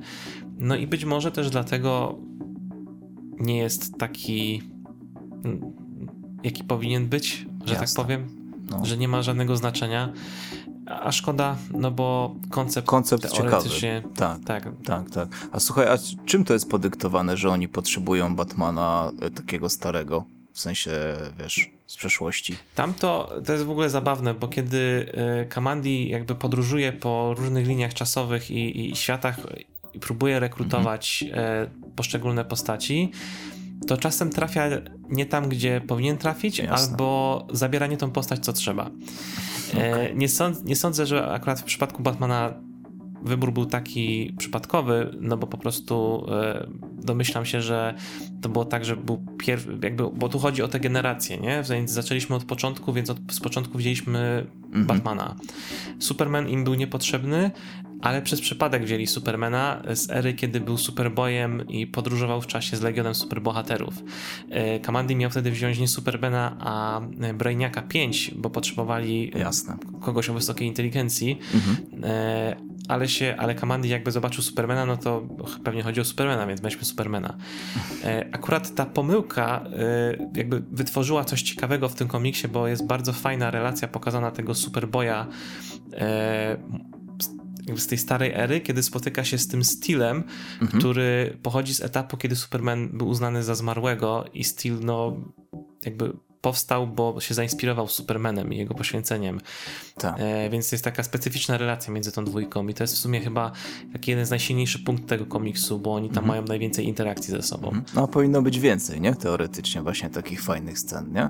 No 0.59 0.77
i 0.77 0.87
być 0.87 1.05
może 1.05 1.33
też 1.33 1.51
dlatego 1.51 2.08
nie 3.41 3.57
jest 3.59 3.99
taki, 3.99 4.63
jaki 6.45 6.65
powinien 6.65 7.07
być, 7.09 7.47
że 7.65 7.73
tak 7.75 7.81
Jasne. 7.83 8.03
powiem, 8.05 8.29
No. 8.71 8.85
że 8.85 8.97
nie 8.97 9.09
ma 9.09 9.23
żadnego 9.23 9.57
znaczenia. 9.57 10.13
A 10.87 11.13
szkoda, 11.13 11.57
no 11.75 11.91
bo 11.91 12.35
koncept, 12.51 12.87
Koncept 12.89 13.23
ciekawy. 13.31 13.51
teoretycznie 13.51 14.03
Tak, 14.17 14.39
tak, 14.45 14.69
tak, 14.85 15.11
tak. 15.11 15.29
A 15.53 15.61
słuchaj, 15.61 15.89
a 15.89 15.99
czym 16.27 16.45
to 16.45 16.53
jest 16.53 16.71
podyktowane, 16.71 17.37
że 17.37 17.51
oni 17.51 17.69
potrzebują 17.69 18.37
Batmana 18.37 19.13
e, 19.21 19.31
takiego 19.31 19.69
starego? 19.69 20.25
W 20.53 20.61
sensie, 20.61 20.91
wiesz, 21.39 21.71
z 21.87 21.97
przeszłości. 21.97 22.57
Tamto 22.75 23.33
to 23.47 23.53
jest 23.53 23.65
w 23.65 23.71
ogóle 23.71 23.91
zabawne, 23.91 24.35
bo 24.35 24.49
kiedy 24.49 25.13
e, 25.15 25.45
Kamandi 25.45 26.09
jakby 26.09 26.35
podróżuje 26.35 26.93
po 26.93 27.35
różnych 27.39 27.67
liniach 27.67 27.95
czasowych 27.95 28.51
i, 28.51 28.91
i 28.91 28.97
światach 28.97 29.39
i 29.95 29.99
próbuje 29.99 30.41
rekrutować 30.41 31.25
e, 31.33 31.71
poszczególne 31.97 32.45
postaci, 32.45 33.13
to 33.87 33.97
czasem 33.97 34.31
trafia 34.31 34.69
nie 35.09 35.27
tam, 35.27 35.49
gdzie 35.49 35.81
powinien 35.81 36.19
trafić, 36.19 36.59
Jasne. 36.59 36.77
albo 36.77 37.47
zabiera 37.53 37.87
nie 37.87 37.97
tą 37.97 38.11
postać, 38.11 38.41
co 38.41 38.53
trzeba. 38.53 38.91
E, 39.75 40.15
nie, 40.15 40.29
sąd, 40.29 40.65
nie 40.65 40.77
sądzę, 40.77 41.07
że 41.07 41.29
akurat 41.29 41.61
w 41.61 41.65
przypadku 41.65 42.03
Batmana 42.03 42.55
wybór 43.23 43.53
był 43.53 43.67
taki 43.67 44.35
przypadkowy, 44.39 45.17
no 45.21 45.37
bo 45.37 45.47
po 45.47 45.59
prostu 45.59 46.27
e, 46.33 46.67
domyślam 47.03 47.47
się, 47.47 47.63
że 47.63 47.95
to 48.41 48.49
było 48.49 48.65
tak, 48.65 48.85
że 48.85 48.97
był 48.97 49.25
pierwszy, 49.39 49.79
jakby, 49.83 50.11
bo 50.11 50.29
tu 50.29 50.39
chodzi 50.39 50.63
o 50.63 50.69
te 50.69 50.81
generacje, 50.81 51.39
nie? 51.39 51.63
Więc 51.71 51.91
zaczęliśmy 51.91 52.37
od 52.37 52.45
początku, 52.45 52.93
więc 52.93 53.11
od, 53.11 53.19
z 53.31 53.41
początku 53.41 53.79
wzięliśmy 53.79 54.47
Batmana. 54.69 55.37
Superman 55.99 56.49
im 56.49 56.65
był 56.65 56.75
niepotrzebny, 56.75 57.51
ale 58.03 58.23
przez 58.23 58.41
przypadek 58.41 58.85
wzięli 58.85 59.07
Supermana 59.07 59.83
z 59.95 60.11
ery, 60.11 60.35
kiedy 60.35 60.61
był 60.61 60.79
Superboyem 60.79 61.69
i 61.69 61.87
podróżował 61.87 62.41
w 62.41 62.47
czasie 62.47 62.77
z 62.77 62.83
Legionem 62.83 63.15
Superbohaterów. 63.15 63.95
E, 64.51 64.81
Kamandi 64.81 65.17
miał 65.17 65.31
wtedy 65.31 65.51
wziąć 65.51 65.79
nie 65.79 65.89
Supermana, 65.89 66.57
a 66.61 67.01
Brainiaka 67.35 67.83
5, 67.83 68.31
bo 68.37 68.51
potrzebowali 68.51 69.33
e, 69.35 69.39
Jasne. 69.39 69.77
kogoś 70.01 70.29
o 70.31 70.35
wysokiej 70.35 70.69
inteligencji, 70.69 71.39
Mhm. 71.55 72.05
e, 72.05 72.57
ale 72.89 73.09
się, 73.09 73.35
ale 73.39 73.55
Kamandi 73.55 73.89
jakby 73.89 74.13
zobaczył 74.13 74.43
Supermana, 74.43 74.87
no 74.87 74.97
to 74.97 75.29
pewnie 75.65 75.83
chodzi 75.83 76.01
o 76.01 76.05
Supermana, 76.05 76.47
więc 76.47 76.61
weźmy 76.61 76.85
Supermana. 76.85 77.37
E, 78.05 78.29
akurat 78.33 78.75
ta 78.75 78.87
pomyłka 78.87 79.65
e, 79.65 80.29
jakby 80.37 80.63
wytworzyła 80.73 81.25
coś 81.25 81.43
ciekawego 81.43 81.89
w 81.89 81.95
tym 81.95 82.09
komiksie, 82.09 82.49
bo 82.49 82.69
jest 82.69 82.87
bardzo 82.87 83.13
fajna 83.13 83.51
relacja 83.51 83.89
pokazana 83.89 84.31
tego 84.31 84.55
Superboya 84.55 85.27
e, 85.93 86.57
z- 87.77 87.87
tej 87.87 87.99
starej 87.99 88.33
ery, 88.35 88.61
kiedy 88.61 88.83
spotyka 88.83 89.25
się 89.25 89.39
z 89.39 89.49
tym 89.49 89.65
Steelem, 89.65 90.25
Mhm. 90.63 90.79
który 90.81 91.39
pochodzi 91.43 91.75
z 91.75 91.81
etapu, 91.81 92.17
kiedy 92.17 92.37
Superman 92.37 92.89
był 92.93 93.09
uznany 93.09 93.43
za 93.43 93.55
zmarłego 93.55 94.25
i 94.35 94.45
Steel 94.45 94.79
no 94.81 95.17
jakby 95.85 96.13
powstał, 96.41 96.87
bo 96.87 97.21
się 97.21 97.35
zainspirował 97.35 97.89
Supermanem 97.89 98.53
i 98.53 98.57
jego 98.57 98.75
poświęceniem. 98.75 99.41
Tak. 99.95 100.15
E, 100.19 100.51
więc 100.51 100.73
jest 100.73 100.85
taka 100.85 101.03
specyficzna 101.03 101.59
relacja 101.59 101.93
między 101.95 102.13
tą 102.13 102.25
dwójką 102.25 102.69
i 102.69 102.75
to 102.75 102.85
jest 102.85 102.95
w 102.95 102.99
sumie 102.99 103.21
chyba 103.21 103.53
taki 103.93 104.11
jeden 104.11 104.27
z 104.27 104.31
najsilniejszych 104.31 104.85
punktów 104.85 105.09
tego 105.09 105.27
komiksu, 105.27 105.79
bo 105.79 105.95
oni 105.95 106.11
tam 106.11 106.27
mają 106.27 106.43
najwięcej 106.45 106.87
interakcji 106.89 107.31
ze 107.31 107.43
sobą. 107.43 107.73
No, 107.95 108.03
a 108.03 108.07
powinno 108.07 108.43
być 108.43 108.61
więcej, 108.61 109.01
nie? 109.01 109.15
Teoretycznie 109.15 109.83
właśnie 109.83 110.11
takich 110.11 110.43
fajnych 110.43 110.79
scen, 110.79 111.13
nie? 111.13 111.29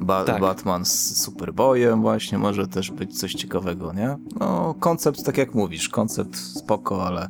Ba 0.00 0.24
Tak. 0.24 0.40
Batman 0.40 0.84
z 0.84 1.22
Superboyem 1.22 2.00
właśnie, 2.00 2.38
może 2.38 2.66
też 2.68 2.90
być 2.90 3.18
coś 3.18 3.34
ciekawego, 3.34 3.92
nie? 3.92 4.16
No, 4.40 4.74
koncept, 4.80 5.24
tak 5.24 5.38
jak 5.38 5.54
mówisz, 5.54 5.88
koncept 5.88 6.36
spoko, 6.36 7.06
ale 7.06 7.28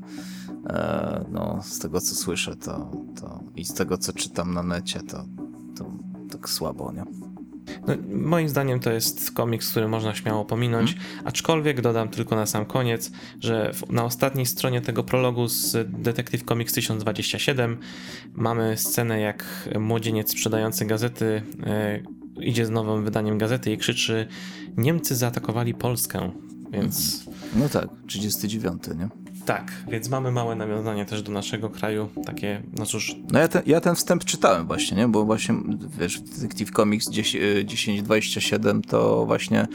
e, 0.66 1.24
no, 1.30 1.60
z 1.62 1.78
tego, 1.78 2.00
co 2.00 2.14
słyszę, 2.14 2.56
to, 2.56 2.90
to 3.20 3.40
i 3.56 3.64
z 3.64 3.74
tego, 3.74 3.98
co 3.98 4.12
czytam 4.12 4.54
na 4.54 4.62
necie, 4.62 5.00
to, 5.00 5.24
to 5.76 5.84
tak 6.30 6.48
słabo, 6.48 6.92
nie? 6.92 7.04
No, 7.86 7.94
moim 8.08 8.48
zdaniem 8.48 8.80
to 8.80 8.90
jest 8.92 9.30
komiks, 9.32 9.70
który 9.70 9.88
można 9.88 10.14
śmiało 10.14 10.44
pominąć, 10.44 10.96
aczkolwiek 11.24 11.80
dodam 11.80 12.08
tylko 12.08 12.36
na 12.36 12.46
sam 12.46 12.66
koniec, 12.66 13.10
że 13.40 13.72
w, 13.72 13.90
na 13.92 14.04
ostatniej 14.04 14.46
stronie 14.46 14.80
tego 14.80 15.04
prologu 15.04 15.48
z 15.48 15.76
Detective 16.02 16.44
Comics 16.44 16.72
1027 16.74 17.78
mamy 18.34 18.76
scenę, 18.76 19.20
jak 19.20 19.68
młodzieniec 19.78 20.30
sprzedający 20.30 20.86
gazety 20.86 21.42
e, 21.66 22.19
idzie 22.42 22.66
z 22.66 22.70
nowym 22.70 23.04
wydaniem 23.04 23.38
gazety 23.38 23.72
i 23.72 23.78
krzyczy 23.78 24.26
Niemcy 24.76 25.16
zaatakowali 25.16 25.74
Polskę, 25.74 26.30
więc... 26.72 27.24
No 27.56 27.68
tak, 27.68 27.88
39, 28.06 28.82
nie? 28.98 29.08
Tak, 29.52 29.72
więc 29.88 30.08
mamy 30.08 30.32
małe 30.32 30.56
nawiązanie 30.56 31.06
też 31.06 31.22
do 31.22 31.32
naszego 31.32 31.70
kraju, 31.70 32.08
takie, 32.26 32.62
no 32.78 32.86
cóż, 32.86 33.16
No 33.32 33.38
ja 33.38 33.48
ten, 33.48 33.62
ja 33.66 33.80
ten 33.80 33.94
wstęp 33.94 34.24
czytałem 34.24 34.66
właśnie, 34.66 34.96
nie? 34.96 35.08
Bo 35.08 35.24
właśnie, 35.24 35.54
wiesz, 35.98 36.20
Detective 36.20 36.70
Comics 36.70 37.10
10 37.10 37.44
y, 37.44 37.64
1027 37.64 38.82
to 38.82 39.26
właśnie 39.26 39.66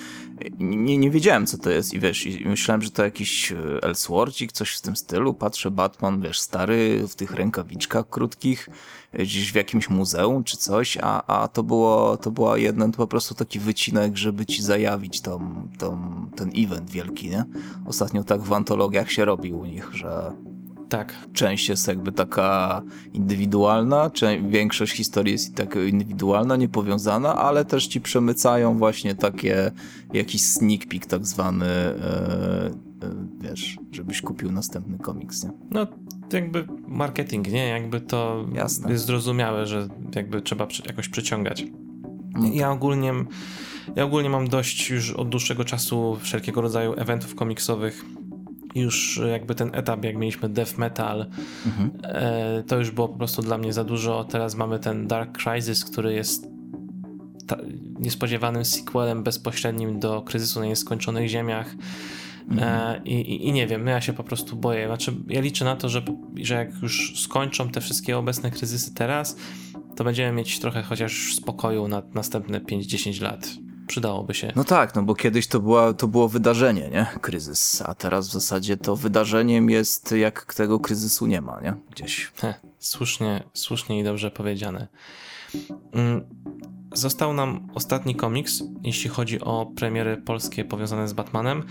nie, 0.60 0.98
nie 0.98 1.12
wiedziałem, 1.12 1.46
co 1.46 1.58
to 1.58 1.70
jest 1.70 1.94
i 1.94 2.00
wiesz, 2.00 2.26
i 2.26 2.48
myślałem, 2.48 2.82
że 2.82 2.92
to 2.92 3.04
jakiś 3.04 3.52
y, 3.52 3.58
Elseworldzik, 3.82 4.52
coś 4.52 4.76
w 4.76 4.82
tym 4.82 4.96
stylu. 4.96 5.34
Patrzę, 5.34 5.72
Batman, 5.72 6.22
wiesz, 6.22 6.40
stary, 6.40 7.08
w 7.08 7.16
tych 7.16 7.32
rękawiczkach 7.32 8.10
krótkich, 8.10 8.70
y, 9.14 9.18
gdzieś 9.18 9.52
w 9.52 9.56
jakimś 9.56 9.90
muzeum 9.90 10.44
czy 10.44 10.58
coś, 10.58 10.98
a, 11.02 11.42
a 11.42 11.48
to 11.48 11.64
było, 11.64 12.18
to 12.18 12.32
była 12.32 12.58
jeden 12.58 12.92
to 12.92 12.98
po 12.98 13.08
prostu 13.08 13.36
taki 13.36 13.60
wycinek, 13.60 14.18
żeby 14.18 14.46
ci 14.46 14.64
zajawić 14.64 15.22
tą, 15.22 15.68
tą, 15.78 16.00
ten 16.36 16.52
event 16.56 16.92
wielki, 16.92 17.30
nie? 17.30 17.46
Ostatnio 17.86 18.24
tak 18.24 18.42
w 18.42 18.54
antologiach 18.54 19.12
się 19.12 19.26
robi 19.26 19.54
u 19.66 19.72
nich, 19.72 19.90
że 19.94 20.32
tak, 20.90 21.14
część 21.34 21.70
jest 21.70 21.88
jakby 21.88 22.12
taka 22.12 22.82
indywidualna, 23.14 24.12
większość 24.50 24.94
historii 24.94 25.32
jest 25.32 25.50
i 25.50 25.54
taka 25.54 25.80
indywidualna, 25.84 26.56
niepowiązana, 26.56 27.36
ale 27.36 27.66
też 27.66 27.88
ci 27.88 28.02
przemycają 28.02 28.78
właśnie 28.78 29.16
takie 29.16 29.72
jakiś 30.14 30.42
sneak 30.42 30.86
peek 30.86 31.06
tak 31.06 31.26
zwany, 31.26 31.66
e, 31.66 31.96
e, 32.70 32.72
wiesz, 33.40 33.78
żebyś 33.92 34.22
kupił 34.22 34.52
następny 34.52 34.98
komiks, 34.98 35.44
nie? 35.44 35.52
no 35.72 35.88
jakby 36.34 36.68
marketing, 36.88 37.52
nie? 37.52 37.68
Jakby 37.68 38.02
to 38.02 38.46
Jasne. 38.54 38.92
jest 38.92 39.06
zrozumiałe, 39.06 39.68
że 39.68 39.88
jakby 40.16 40.42
trzeba 40.42 40.68
jakoś 40.88 41.10
przyciągać. 41.10 41.66
No 42.34 42.48
Ja 42.54 42.72
ogólnie, 42.72 43.14
ja 43.96 44.04
ogólnie 44.04 44.30
mam 44.30 44.48
dość 44.48 44.90
już 44.90 45.12
od 45.12 45.30
dłuższego 45.30 45.66
czasu 45.66 46.18
wszelkiego 46.22 46.62
rodzaju 46.62 46.94
eventów 46.98 47.36
komiksowych. 47.36 48.06
Już 48.76 49.22
jakby 49.32 49.56
ten 49.56 49.70
etap, 49.74 50.04
jak 50.04 50.16
mieliśmy 50.18 50.50
Death 50.50 50.78
Metal, 50.78 51.26
Mhm. 51.66 51.92
e, 52.04 52.64
to 52.68 52.78
już 52.78 52.92
było 52.92 53.08
po 53.08 53.18
prostu 53.18 53.42
dla 53.42 53.58
mnie 53.58 53.74
za 53.74 53.84
dużo. 53.84 54.24
Teraz 54.24 54.56
mamy 54.56 54.80
ten 54.80 55.08
Dark 55.08 55.38
Crisis, 55.44 55.86
który 55.86 56.14
jest 56.14 56.48
niespodziewanym 58.00 58.66
sequelem 58.66 59.24
bezpośrednim 59.24 60.00
do 60.00 60.22
Kryzysu 60.22 60.60
na 60.60 60.66
Nieskończonych 60.66 61.28
Ziemiach. 61.30 61.76
E, 62.60 63.02
i, 63.06 63.14
i, 63.14 63.48
I 63.48 63.52
nie 63.52 63.68
wiem, 63.68 63.84
no 63.84 63.92
ja 63.92 64.02
się 64.02 64.14
po 64.14 64.24
prostu 64.24 64.56
boję. 64.56 64.88
Znaczy, 64.88 65.14
ja 65.28 65.42
liczę 65.42 65.66
na 65.66 65.76
to, 65.76 65.90
że, 65.90 66.02
że 66.36 66.54
jak 66.56 66.82
już 66.82 67.22
skończą 67.22 67.70
te 67.70 67.82
wszystkie 67.82 68.18
obecne 68.18 68.52
kryzysy 68.52 68.94
teraz, 68.94 69.38
to 69.96 70.04
będziemy 70.04 70.32
mieć 70.32 70.60
trochę 70.60 70.84
chociaż 70.84 71.34
spokoju 71.36 71.88
na 71.88 72.02
następne 72.14 72.60
5-10 72.62 73.22
lat. 73.22 73.50
Przydałoby 73.88 74.34
się. 74.34 74.54
No 74.56 74.64
tak, 74.64 74.96
no 74.96 75.04
bo 75.04 75.16
kiedyś 75.16 75.48
to, 75.48 75.60
była, 75.60 75.94
to 75.94 76.08
było 76.08 76.30
wydarzenie, 76.30 76.90
nie? 76.90 77.06
Kryzys, 77.22 77.82
a 77.86 77.96
teraz 77.96 78.28
w 78.30 78.32
zasadzie 78.32 78.78
to 78.78 78.96
wydarzeniem 78.96 79.70
jest 79.70 80.12
jak 80.12 80.54
tego 80.54 80.80
kryzysu 80.80 81.26
nie 81.28 81.42
ma, 81.42 81.62
nie? 81.62 81.74
Gdzieś. 81.92 82.32
Heh, 82.36 82.62
słusznie, 82.80 83.44
słusznie 83.54 84.00
i 84.00 84.04
dobrze 84.04 84.32
powiedziane. 84.32 84.88
Mm, 85.94 86.22
Został 86.94 87.34
nam 87.34 87.68
ostatni 87.74 88.16
komiks, 88.16 88.64
jeśli 88.84 89.10
chodzi 89.10 89.42
o 89.42 89.66
premiery 89.76 90.18
polskie 90.18 90.66
powiązane 90.66 91.08
z 91.08 91.14
Batmanem. 91.14 91.64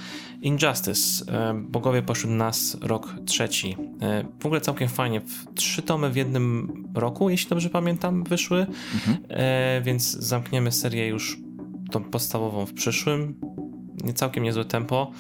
Injustice. 0.43 1.33
E, 1.33 1.55
Bogowie 1.69 2.03
poszły 2.03 2.31
nas 2.31 2.77
rok 2.83 3.15
trzeci. 3.27 3.77
E, 4.03 4.25
W 4.41 4.47
ogóle 4.47 4.61
całkiem 4.61 4.89
fajnie. 4.89 5.21
Trzy 5.55 5.83
tomy 5.83 6.11
w 6.11 6.17
jednym 6.17 6.73
roku, 6.95 7.31
jeśli 7.31 7.51
dobrze 7.51 7.71
pamiętam, 7.71 8.25
wyszły. 8.25 8.67
E, 9.29 9.81
Więc 9.85 10.11
zamkniemy 10.11 10.73
serię 10.73 11.07
już 11.09 11.39
tą 11.95 12.05
podstawową 12.05 12.67
w 12.67 12.73
przyszłym. 12.75 13.35
Nie 14.05 14.13
całkiem 14.13 14.45
niezłe 14.45 14.65
tempo. 14.65 15.11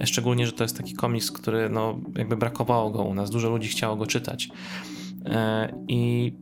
E, 0.00 0.06
Szczególnie, 0.06 0.46
że 0.46 0.52
to 0.52 0.64
jest 0.64 0.76
taki 0.76 0.94
komiks, 0.94 1.30
który 1.32 1.68
no, 1.70 1.98
jakby 2.16 2.36
brakowało 2.36 2.90
go 2.90 3.02
u 3.02 3.14
nas. 3.14 3.30
Dużo 3.30 3.50
ludzi 3.50 3.68
chciało 3.68 3.96
go 3.96 4.06
czytać. 4.06 4.48
E, 5.26 5.72
I 5.88 6.32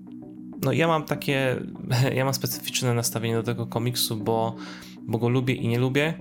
no 0.64 0.72
ja 0.72 0.88
mam 0.88 1.04
takie, 1.04 1.56
ja 2.16 2.24
mam 2.24 2.34
specyficzne 2.34 2.94
nastawienie 2.94 3.34
do 3.34 3.42
tego 3.42 3.66
komiksu, 3.66 4.16
bo, 4.16 4.56
bo 5.02 5.18
go 5.18 5.28
lubię 5.28 5.54
i 5.54 5.68
nie 5.68 5.78
lubię. 5.78 6.14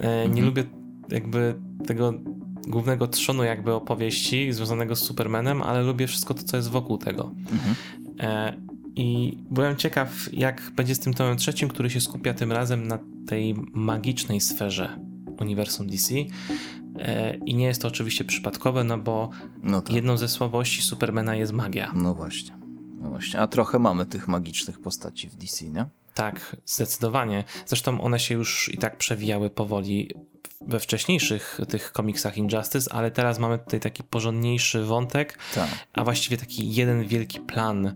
E, 0.00 0.08
Nie 0.08 0.24
Mhm. 0.24 0.46
lubię 0.46 0.64
jakby 1.10 1.54
tego 1.86 2.12
głównego 2.68 3.06
trzonu 3.08 3.44
jakby 3.44 3.72
opowieści 3.74 4.52
związanego 4.52 4.96
z 4.96 5.00
Supermanem, 5.00 5.62
ale 5.62 5.82
lubię 5.82 6.06
wszystko 6.06 6.34
to, 6.34 6.42
co 6.42 6.56
jest 6.56 6.70
wokół 6.70 6.98
tego. 6.98 7.32
Mhm. 7.52 7.74
I 8.96 9.38
byłem 9.50 9.76
ciekaw, 9.76 10.28
jak 10.32 10.70
będzie 10.76 10.94
z 10.94 11.00
tym 11.00 11.14
tomem 11.14 11.36
trzecim, 11.36 11.68
który 11.68 11.90
się 11.90 12.00
skupia 12.00 12.34
tym 12.34 12.52
razem 12.52 12.88
na 12.88 12.98
tej 13.26 13.54
magicznej 13.72 14.40
sferze 14.40 14.98
uniwersum 15.40 15.86
DC. 15.86 16.14
E, 16.98 17.36
I 17.36 17.54
nie 17.54 17.64
jest 17.66 17.82
to 17.82 17.88
oczywiście 17.88 18.24
przypadkowe, 18.24 18.84
no 18.84 18.98
bo 18.98 19.30
No 19.62 19.80
tak. 19.82 19.94
jedną 19.94 20.16
ze 20.16 20.28
słabości 20.28 20.82
Supermana 20.82 21.36
jest 21.36 21.52
magia. 21.52 21.92
No 21.94 22.14
właśnie. 22.14 22.56
No 23.00 23.08
właśnie. 23.10 23.40
A 23.40 23.46
trochę 23.46 23.78
mamy 23.78 24.06
tych 24.06 24.28
magicznych 24.28 24.80
postaci 24.80 25.28
w 25.28 25.34
DC, 25.36 25.64
nie? 25.68 25.86
Tak, 26.14 26.56
zdecydowanie. 26.66 27.44
Zresztą 27.66 28.00
one 28.00 28.20
się 28.20 28.34
już 28.34 28.70
i 28.74 28.78
tak 28.78 28.96
przewijały 28.98 29.50
powoli 29.50 30.10
we 30.66 30.80
wcześniejszych 30.80 31.60
tych 31.68 31.92
komiksach 31.92 32.36
Injustice, 32.38 32.92
ale 32.92 33.10
teraz 33.10 33.38
mamy 33.38 33.58
tutaj 33.58 33.80
taki 33.80 34.02
porządniejszy 34.02 34.84
wątek, 34.84 35.38
Tak. 35.54 35.68
a 35.92 36.04
właściwie 36.04 36.36
taki 36.36 36.74
jeden 36.74 37.06
wielki 37.06 37.40
plan, 37.40 37.94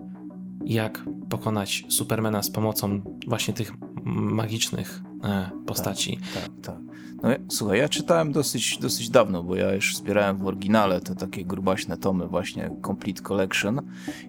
jak 0.65 1.05
pokonać 1.31 1.85
Supermana 1.89 2.43
z 2.43 2.51
pomocą 2.51 3.01
właśnie 3.27 3.55
tych 3.55 3.73
magicznych 4.05 5.03
e, 5.25 5.51
postaci. 5.67 6.19
Tak, 6.35 6.51
tak. 6.63 6.77
No, 7.23 7.31
ja- 7.31 7.39
słuchaj, 7.49 7.79
ja 7.79 7.89
czytałem 7.89 8.33
dosyć, 8.33 8.79
dosyć 8.79 9.11
dawno, 9.11 9.43
bo 9.43 9.57
ja 9.57 9.75
już 9.75 9.97
zbierałem 9.97 10.39
w 10.39 10.47
oryginale 10.47 11.01
te 11.01 11.15
takie 11.15 11.45
grubaśne 11.45 11.97
tomy, 11.97 12.27
właśnie 12.27 12.71
Complete 12.87 13.23
Collection. 13.23 13.81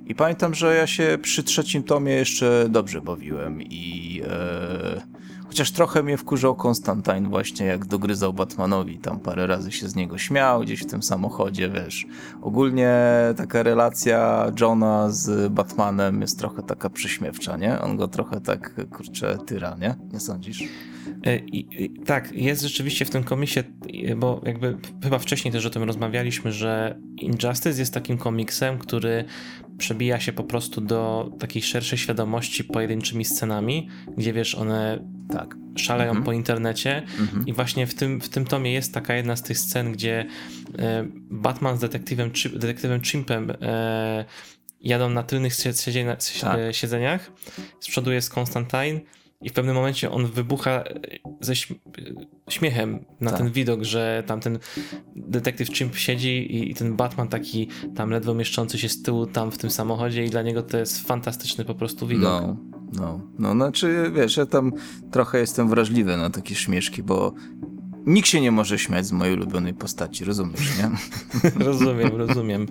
I 0.06 0.16
pamiętam, 0.16 0.56
że 0.56 0.76
ja 0.76 0.88
się 0.88 1.18
przy 1.22 1.44
trzecim 1.44 1.84
tomie 1.84 2.12
jeszcze 2.12 2.66
dobrze 2.70 3.02
bawiłem 3.02 3.62
i 3.62 4.22
e, 4.28 5.02
chociaż 5.48 5.72
trochę 5.72 6.04
mnie 6.04 6.18
wkurzał 6.18 6.56
Konstantin 6.56 7.30
właśnie, 7.30 7.66
jak 7.66 7.86
dogryzał 7.86 8.34
Batmanowi, 8.34 9.00
tam 9.00 9.20
parę 9.20 9.48
razy 9.48 9.72
się 9.72 9.90
z 9.90 9.96
niego 9.96 10.18
śmiał 10.18 10.62
gdzieś 10.62 10.82
w 10.82 10.86
tym 10.86 11.04
samochodzie, 11.04 11.70
wiesz. 11.70 12.06
Ogólnie 12.42 12.94
taka 13.38 13.64
relacja 13.64 14.52
Johna 14.62 15.10
z 15.10 15.52
Batmanem 15.52 16.22
jest 16.22 16.40
trochę 16.40 16.64
taka 16.64 16.90
przyśmiewcza, 16.90 17.58
nie? 17.58 17.82
On 17.82 17.98
go 17.98 18.08
trochę 18.08 18.42
tak, 18.42 18.90
kurczę, 18.90 19.38
tyra, 19.46 19.78
nie? 19.80 19.96
Nie 20.14 20.20
sądzisz? 20.20 20.64
E, 21.26 21.38
I, 21.38 21.84
i, 21.84 21.90
tak, 21.90 22.32
jest 22.32 22.62
rzeczywiście 22.62 23.06
w 23.06 23.10
tym 23.10 23.24
komisie, 23.24 23.64
e, 24.06 24.16
bo 24.16 24.42
jakby 24.46 24.78
chyba 25.04 25.20
wcześniej 25.20 25.52
też 25.52 25.66
o 25.66 25.70
tym 25.70 25.84
rozmawialiśmy, 25.84 26.52
że 26.52 27.00
Injustice 27.18 27.80
jest 27.80 27.94
takim 27.94 28.18
komiksem, 28.18 28.78
który 28.78 29.26
przebija 29.78 30.20
się 30.20 30.34
po 30.34 30.44
prostu 30.44 30.82
do 30.82 31.32
takiej 31.40 31.62
szerszej 31.62 31.98
świadomości 32.00 32.64
pojedynczymi 32.64 33.26
scenami, 33.26 33.90
gdzie 34.18 34.34
wiesz, 34.34 34.56
one 34.56 35.00
Tak. 35.34 35.56
szaleją 35.76 36.10
Mhm. 36.10 36.26
po 36.26 36.32
internecie 36.34 37.04
Mhm. 37.20 37.48
i 37.48 37.54
właśnie 37.54 37.88
w 37.88 37.94
tym, 37.96 38.22
w 38.22 38.30
tym 38.30 38.46
tomie 38.46 38.74
jest 38.74 38.94
taka 38.94 39.16
jedna 39.16 39.36
z 39.36 39.42
tych 39.44 39.60
scen, 39.60 39.92
gdzie 39.92 40.26
e, 40.80 41.08
Batman 41.32 41.78
z 41.78 41.80
detektywem, 41.80 42.32
detektywem 42.54 43.02
Chimpem 43.02 43.52
e, 43.62 44.26
jadą 44.82 45.10
na 45.10 45.24
tylnych 45.24 45.54
sie- 45.54 45.84
siedzienia, 45.84 46.18
Tak. 46.42 46.60
e, 46.60 46.74
siedzeniach, 46.74 47.32
z 47.80 47.88
przodu 47.88 48.12
jest 48.12 48.34
Constantine 48.38 49.00
i 49.42 49.50
w 49.50 49.54
pewnym 49.54 49.76
momencie 49.76 50.12
on 50.12 50.26
wybucha 50.26 50.72
e, 50.72 50.84
ze 51.42 51.54
e, 51.54 51.56
śmiechem 52.50 53.06
na 53.22 53.32
Tak. 53.32 53.40
ten 53.40 53.52
widok, 53.52 53.84
że 53.84 54.24
tam 54.28 54.40
ten 54.40 54.60
detektyw 55.16 55.70
Chimp 55.70 55.96
siedzi 55.96 56.56
i, 56.56 56.72
i 56.72 56.76
ten 56.76 56.96
Batman 56.96 57.28
taki 57.28 57.68
tam 57.96 58.10
ledwo 58.10 58.34
mieszczący 58.34 58.78
się 58.78 58.90
z 58.90 59.02
tyłu 59.02 59.26
tam 59.26 59.52
w 59.52 59.58
tym 59.58 59.70
samochodzie 59.70 60.26
i 60.26 60.30
dla 60.30 60.42
niego 60.42 60.64
to 60.64 60.78
jest 60.78 61.08
fantastyczny 61.08 61.66
po 61.66 61.76
prostu 61.76 62.08
widok. 62.08 62.24
No, 62.24 62.58
no, 62.94 63.22
no, 63.40 63.52
znaczy, 63.54 64.12
wiesz, 64.16 64.38
ja 64.38 64.46
tam 64.46 64.74
trochę 65.12 65.40
jestem 65.40 65.70
wrażliwy 65.70 66.18
na 66.18 66.30
takie 66.30 66.56
śmieszki, 66.56 67.04
bo 67.04 67.34
nikt 68.06 68.28
się 68.28 68.42
nie 68.42 68.52
może 68.52 68.80
śmiać 68.80 69.06
z 69.06 69.12
mojej 69.12 69.34
ulubionej 69.34 69.74
postaci, 69.74 70.26
rozumiesz, 70.26 70.78
nie? 70.78 70.90
rozumiem, 71.66 72.16
rozumiem. 72.16 72.68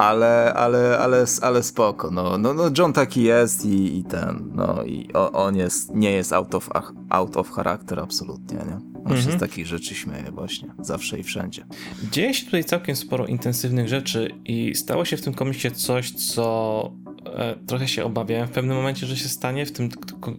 Ale, 0.00 0.54
ale, 0.54 0.98
ale, 0.98 1.24
ale 1.42 1.62
spoko, 1.62 2.10
no, 2.10 2.38
no, 2.38 2.54
no 2.54 2.62
John 2.78 2.92
taki 2.92 3.22
jest 3.22 3.64
i, 3.64 3.98
i 3.98 4.04
ten, 4.04 4.50
no 4.54 4.84
i 4.84 5.08
on 5.32 5.56
jest, 5.56 5.94
nie 5.94 6.12
jest 6.12 6.32
out 6.32 6.54
of, 6.54 6.70
out 7.10 7.36
of 7.36 7.50
character 7.50 8.00
absolutnie, 8.00 8.56
nie? 8.58 8.90
On 9.04 9.10
się 9.12 9.16
Mhm. 9.18 9.36
z 9.38 9.40
takich 9.40 9.66
rzeczy 9.66 9.94
śmieje 9.94 10.30
właśnie, 10.32 10.68
zawsze 10.80 11.18
i 11.18 11.22
wszędzie. 11.22 11.64
Dzieje 12.12 12.34
się 12.34 12.44
tutaj 12.44 12.64
całkiem 12.64 12.96
sporo 12.96 13.26
intensywnych 13.26 13.88
rzeczy 13.88 14.30
i 14.44 14.74
stało 14.74 15.04
się 15.04 15.16
w 15.16 15.22
tym 15.22 15.34
komiksie 15.34 15.70
coś, 15.70 16.10
co 16.10 16.92
e, 17.36 17.54
trochę 17.66 17.88
się 17.88 18.04
obawiałem 18.04 18.48
w 18.48 18.50
pewnym 18.50 18.76
momencie, 18.76 19.06
że 19.06 19.16
się 19.16 19.28
stanie 19.28 19.66
w 19.66 19.72
tym, 19.72 19.88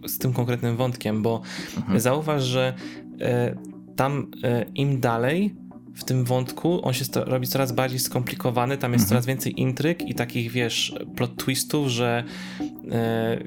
z 0.06 0.18
tym 0.18 0.32
konkretnym 0.32 0.76
wątkiem, 0.76 1.22
bo 1.22 1.42
Mhm. 1.76 2.00
zauważ, 2.00 2.42
że 2.42 2.74
e, 3.20 3.56
tam 3.96 4.30
e, 4.44 4.64
im 4.74 5.00
dalej 5.00 5.54
w 5.94 6.04
tym 6.04 6.24
wątku 6.24 6.80
on 6.86 6.92
się 6.94 7.04
robi 7.14 7.46
coraz 7.46 7.72
bardziej 7.72 7.98
skomplikowany, 7.98 8.78
tam 8.78 8.92
jest 8.92 9.02
Mhm. 9.02 9.08
coraz 9.08 9.26
więcej 9.26 9.60
intryg 9.60 10.02
i 10.02 10.14
takich, 10.14 10.50
wiesz, 10.50 10.94
plot 11.16 11.36
twistów, 11.36 11.88
że 11.88 12.24
e, 12.92 13.38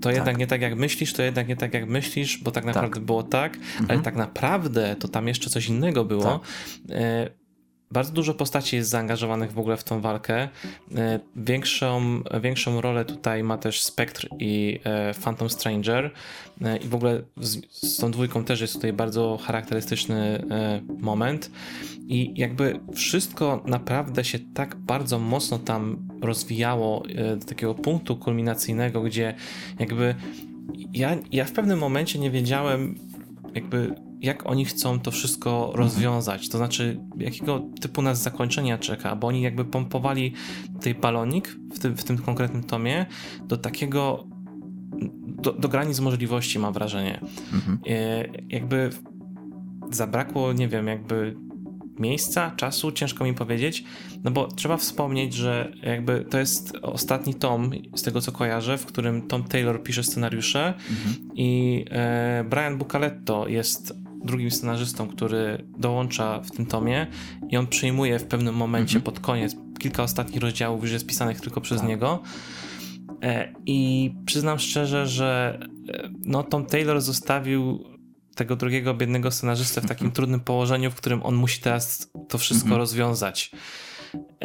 to 0.00 0.10
jednak 0.10 0.38
nie 0.38 0.46
tak 0.46 0.60
jak 0.60 0.76
myślisz, 0.76 1.12
to 1.12 1.22
jednak 1.22 1.48
nie 1.48 1.56
tak 1.56 1.74
jak 1.74 1.88
myślisz, 1.88 2.38
bo 2.42 2.50
tak 2.50 2.64
naprawdę 2.64 3.00
było 3.00 3.22
tak, 3.22 3.58
ale 3.76 3.82
Mhm. 3.82 4.02
tak 4.02 4.16
naprawdę 4.16 4.96
to 4.98 5.08
tam 5.08 5.28
jeszcze 5.28 5.50
coś 5.50 5.68
innego 5.68 6.04
było. 6.04 6.22
Tak. 6.24 6.40
E, 6.98 7.30
Bardzo 7.90 8.12
dużo 8.12 8.34
postaci 8.34 8.76
jest 8.76 8.90
zaangażowanych 8.90 9.52
w 9.52 9.58
ogóle 9.58 9.76
w 9.76 9.84
tą 9.84 10.00
walkę. 10.00 10.48
E, 10.96 11.20
Większą, 11.36 12.22
większą 12.40 12.80
rolę 12.80 13.04
tutaj 13.04 13.44
ma 13.44 13.58
też 13.58 13.82
Spectre 13.82 14.28
i 14.38 14.80
e, 14.84 15.14
Phantom 15.14 15.50
Stranger. 15.50 16.10
E, 16.62 16.76
I 16.76 16.88
w 16.88 16.94
ogóle 16.94 17.22
z, 17.36 17.60
z 17.70 17.96
tą 17.96 18.10
dwójką 18.10 18.44
też 18.44 18.60
jest 18.60 18.74
tutaj 18.74 18.92
bardzo 18.92 19.38
charakterystyczny 19.42 20.44
moment. 20.98 21.50
I 22.06 22.32
jakby 22.36 22.80
wszystko 22.94 23.62
naprawdę 23.66 24.24
się 24.24 24.38
tak 24.54 24.76
bardzo 24.76 25.18
mocno 25.18 25.58
tam 25.58 26.08
rozwijało 26.22 27.02
do 27.38 27.46
takiego 27.46 27.74
punktu 27.74 28.16
kulminacyjnego, 28.16 29.02
gdzie 29.02 29.34
jakby 29.78 30.14
ja, 30.92 31.16
ja 31.32 31.44
w 31.44 31.52
pewnym 31.52 31.78
momencie 31.78 32.18
nie 32.18 32.30
wiedziałem, 32.30 32.94
jakby 33.54 33.94
jak 34.20 34.46
oni 34.46 34.64
chcą 34.64 35.00
to 35.00 35.10
wszystko 35.10 35.72
rozwiązać, 35.74 36.48
to 36.48 36.58
znaczy 36.58 37.00
jakiego 37.18 37.66
typu 37.80 38.02
nas 38.02 38.22
zakończenia 38.22 38.78
czeka, 38.78 39.16
bo 39.16 39.26
oni 39.26 39.42
jakby 39.42 39.64
pompowali 39.64 40.32
tej 40.80 40.94
balonik 40.94 41.58
w 41.74 41.78
tym, 41.78 41.96
w 41.96 42.04
tym 42.04 42.18
konkretnym 42.18 42.64
tomie 42.64 43.06
do 43.42 43.56
takiego 43.56 44.26
do, 45.26 45.52
do 45.52 45.68
granic 45.68 46.00
możliwości 46.00 46.58
mam 46.58 46.72
wrażenie. 46.72 47.20
Mhm. 47.52 47.78
E, 47.86 48.24
jakby 48.48 48.90
zabrakło, 49.90 50.52
nie 50.52 50.68
wiem, 50.68 50.86
jakby 50.86 51.36
miejsca, 51.98 52.50
czasu, 52.56 52.92
ciężko 52.92 53.24
mi 53.24 53.34
powiedzieć, 53.34 53.84
no 54.24 54.30
bo 54.30 54.46
trzeba 54.46 54.76
wspomnieć, 54.76 55.34
że 55.34 55.72
jakby 55.82 56.24
to 56.30 56.38
jest 56.38 56.72
ostatni 56.82 57.34
tom, 57.34 57.70
z 57.94 58.02
tego 58.02 58.20
co 58.20 58.32
kojarzę, 58.32 58.78
w 58.78 58.86
którym 58.86 59.28
Tom 59.28 59.44
Taylor 59.44 59.82
pisze 59.82 60.02
scenariusze 60.04 60.74
Mhm. 60.90 61.16
i 61.34 61.84
e, 61.90 62.44
Brian 62.50 62.78
Bucaletto 62.78 63.48
jest 63.48 63.94
drugim 64.24 64.50
scenarzystą, 64.50 65.08
który 65.08 65.64
dołącza 65.78 66.40
w 66.40 66.50
tym 66.50 66.66
tomie 66.66 67.06
i 67.50 67.56
on 67.56 67.66
przyjmuje 67.66 68.18
w 68.18 68.24
pewnym 68.24 68.54
momencie 68.54 68.96
Mhm. 68.96 69.04
pod 69.14 69.20
koniec, 69.24 69.56
kilka 69.78 70.02
ostatnich 70.02 70.42
rozdziałów 70.42 70.82
już 70.82 70.92
jest 70.92 71.06
pisanych 71.06 71.40
tylko 71.40 71.60
przez 71.60 71.78
Tak. 71.80 71.88
niego 71.88 72.22
e, 73.22 73.54
i 73.66 74.10
przyznam 74.26 74.58
szczerze, 74.58 75.06
że 75.06 75.58
e, 75.94 76.10
no 76.24 76.42
Tom 76.42 76.66
Taylor 76.66 77.00
zostawił 77.00 77.84
tego 78.34 78.56
drugiego 78.56 78.94
biednego 78.94 79.30
scenarzystę 79.30 79.80
w 79.80 79.86
takim 79.86 80.10
trudnym 80.12 80.40
położeniu, 80.40 80.90
w 80.90 80.94
którym 80.94 81.22
on 81.22 81.34
musi 81.34 81.60
teraz 81.60 82.10
to 82.28 82.38
wszystko 82.38 82.64
Mhm. 82.66 82.78
rozwiązać. 82.80 83.50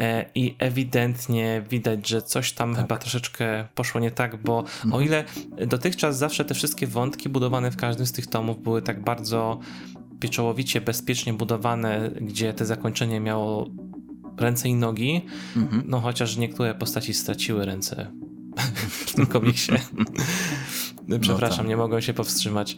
E, 0.00 0.24
I 0.34 0.54
ewidentnie 0.58 1.62
widać, 1.70 2.08
że 2.08 2.22
coś 2.22 2.52
tam 2.52 2.72
Tak. 2.74 2.82
chyba 2.82 2.98
troszeczkę 2.98 3.68
poszło 3.74 4.00
nie 4.00 4.10
tak, 4.10 4.42
bo 4.42 4.56
o 4.58 4.64
Mhm. 4.84 5.04
ile 5.04 5.24
dotychczas 5.66 6.18
zawsze 6.18 6.44
te 6.44 6.54
wszystkie 6.54 6.86
wątki 6.86 7.28
budowane 7.28 7.70
w 7.70 7.76
każdym 7.76 8.06
z 8.06 8.12
tych 8.12 8.26
tomów 8.26 8.62
były 8.62 8.82
tak 8.82 9.04
bardzo 9.04 9.58
pieczołowicie, 10.20 10.80
bezpiecznie 10.80 11.32
budowane, 11.32 12.10
gdzie 12.20 12.52
te 12.54 12.66
zakończenie 12.66 13.20
miało 13.20 13.70
ręce 14.36 14.68
i 14.68 14.74
nogi, 14.74 15.22
Mhm. 15.56 15.82
no 15.86 16.00
chociaż 16.00 16.36
niektóre 16.36 16.74
postaci 16.74 17.14
straciły 17.14 17.64
ręce 17.64 18.10
w 19.06 19.14
tym 19.14 19.26
komiksie. 19.26 19.72
Przepraszam, 21.20 21.58
tak. 21.58 21.68
nie 21.68 21.76
mogłem 21.76 22.02
się 22.02 22.14
powstrzymać. 22.14 22.76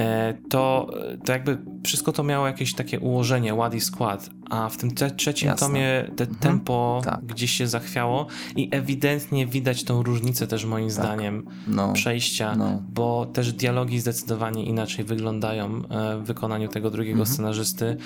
E, 0.00 0.34
To, 0.48 0.90
to 1.24 1.32
jakby 1.32 1.58
wszystko 1.86 2.12
to 2.12 2.22
miało 2.22 2.46
jakieś 2.46 2.74
takie 2.74 3.00
ułożenie, 3.00 3.54
ład 3.54 3.74
i 3.74 3.80
skład, 3.80 4.30
a 4.50 4.68
w 4.68 4.76
tym 4.76 4.90
te, 4.90 5.10
trzecim 5.10 5.48
Jasne. 5.48 5.66
tomie 5.66 6.04
te 6.16 6.24
Mhm. 6.24 6.38
tempo 6.40 7.00
Tak. 7.04 7.24
gdzieś 7.26 7.50
się 7.50 7.66
zachwiało 7.66 8.26
i 8.56 8.68
ewidentnie 8.72 9.46
widać 9.46 9.84
tą 9.84 10.02
różnicę 10.02 10.46
też 10.46 10.64
moim 10.64 10.90
zdaniem 10.90 11.46
No, 11.68 11.92
przejścia, 11.92 12.54
no. 12.56 12.82
bo 12.92 13.26
też 13.26 13.52
dialogi 13.52 14.00
zdecydowanie 14.00 14.64
inaczej 14.64 15.04
wyglądają 15.04 15.66
e, 15.90 16.16
w 16.18 16.22
wykonaniu 16.26 16.68
tego 16.68 16.90
drugiego 16.90 17.18
Mhm. 17.20 17.34
scenarzysty. 17.34 17.96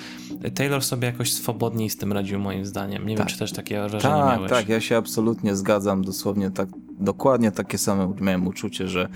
Taylor 0.55 0.83
sobie 0.83 1.07
jakoś 1.07 1.33
swobodniej 1.33 1.89
z 1.89 1.97
tym 1.97 2.13
radził 2.13 2.39
moim 2.39 2.65
zdaniem. 2.65 3.01
Nie 3.01 3.07
wiem, 3.09 3.17
Tak. 3.17 3.27
czy 3.27 3.39
też 3.39 3.51
takie 3.51 3.75
wrażenie 3.81 4.01
Tak, 4.15 4.35
miałeś. 4.35 4.49
tak, 4.51 4.69
ja 4.69 4.81
się 4.81 4.97
absolutnie 4.97 5.55
zgadzam, 5.55 6.03
dosłownie 6.03 6.51
tak, 6.51 6.69
dokładnie 6.99 7.51
takie 7.51 7.77
same 7.77 8.13
miałem 8.21 8.47
uczucie, 8.47 8.87
że 8.87 9.09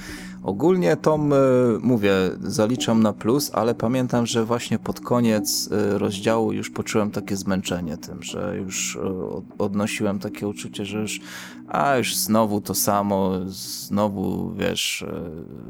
ogólnie 0.44 0.98
Tom, 0.98 1.34
e, 1.34 1.38
mówię, 1.82 2.14
zaliczam 2.42 3.04
na 3.04 3.14
plus, 3.14 3.52
ale 3.54 3.76
pamiętam, 3.76 4.26
że 4.26 4.46
właśnie 4.46 4.80
pod 4.80 5.00
koniec 5.00 5.70
e, 5.72 5.98
rozdziału 5.98 6.52
już 6.54 6.70
poczułem 6.70 7.12
takie 7.12 7.36
zmęczenie 7.36 7.98
tym, 7.98 8.24
że 8.24 8.58
już 8.58 8.96
e, 8.96 9.02
od- 9.30 9.44
odnosiłem 9.58 10.20
takie 10.20 10.48
uczucie, 10.48 10.86
że 10.86 11.00
już, 11.00 11.20
a 11.68 11.98
już 11.98 12.16
znowu 12.16 12.62
to 12.62 12.76
samo, 12.76 13.32
znowu, 13.46 14.54
wiesz, 14.54 15.06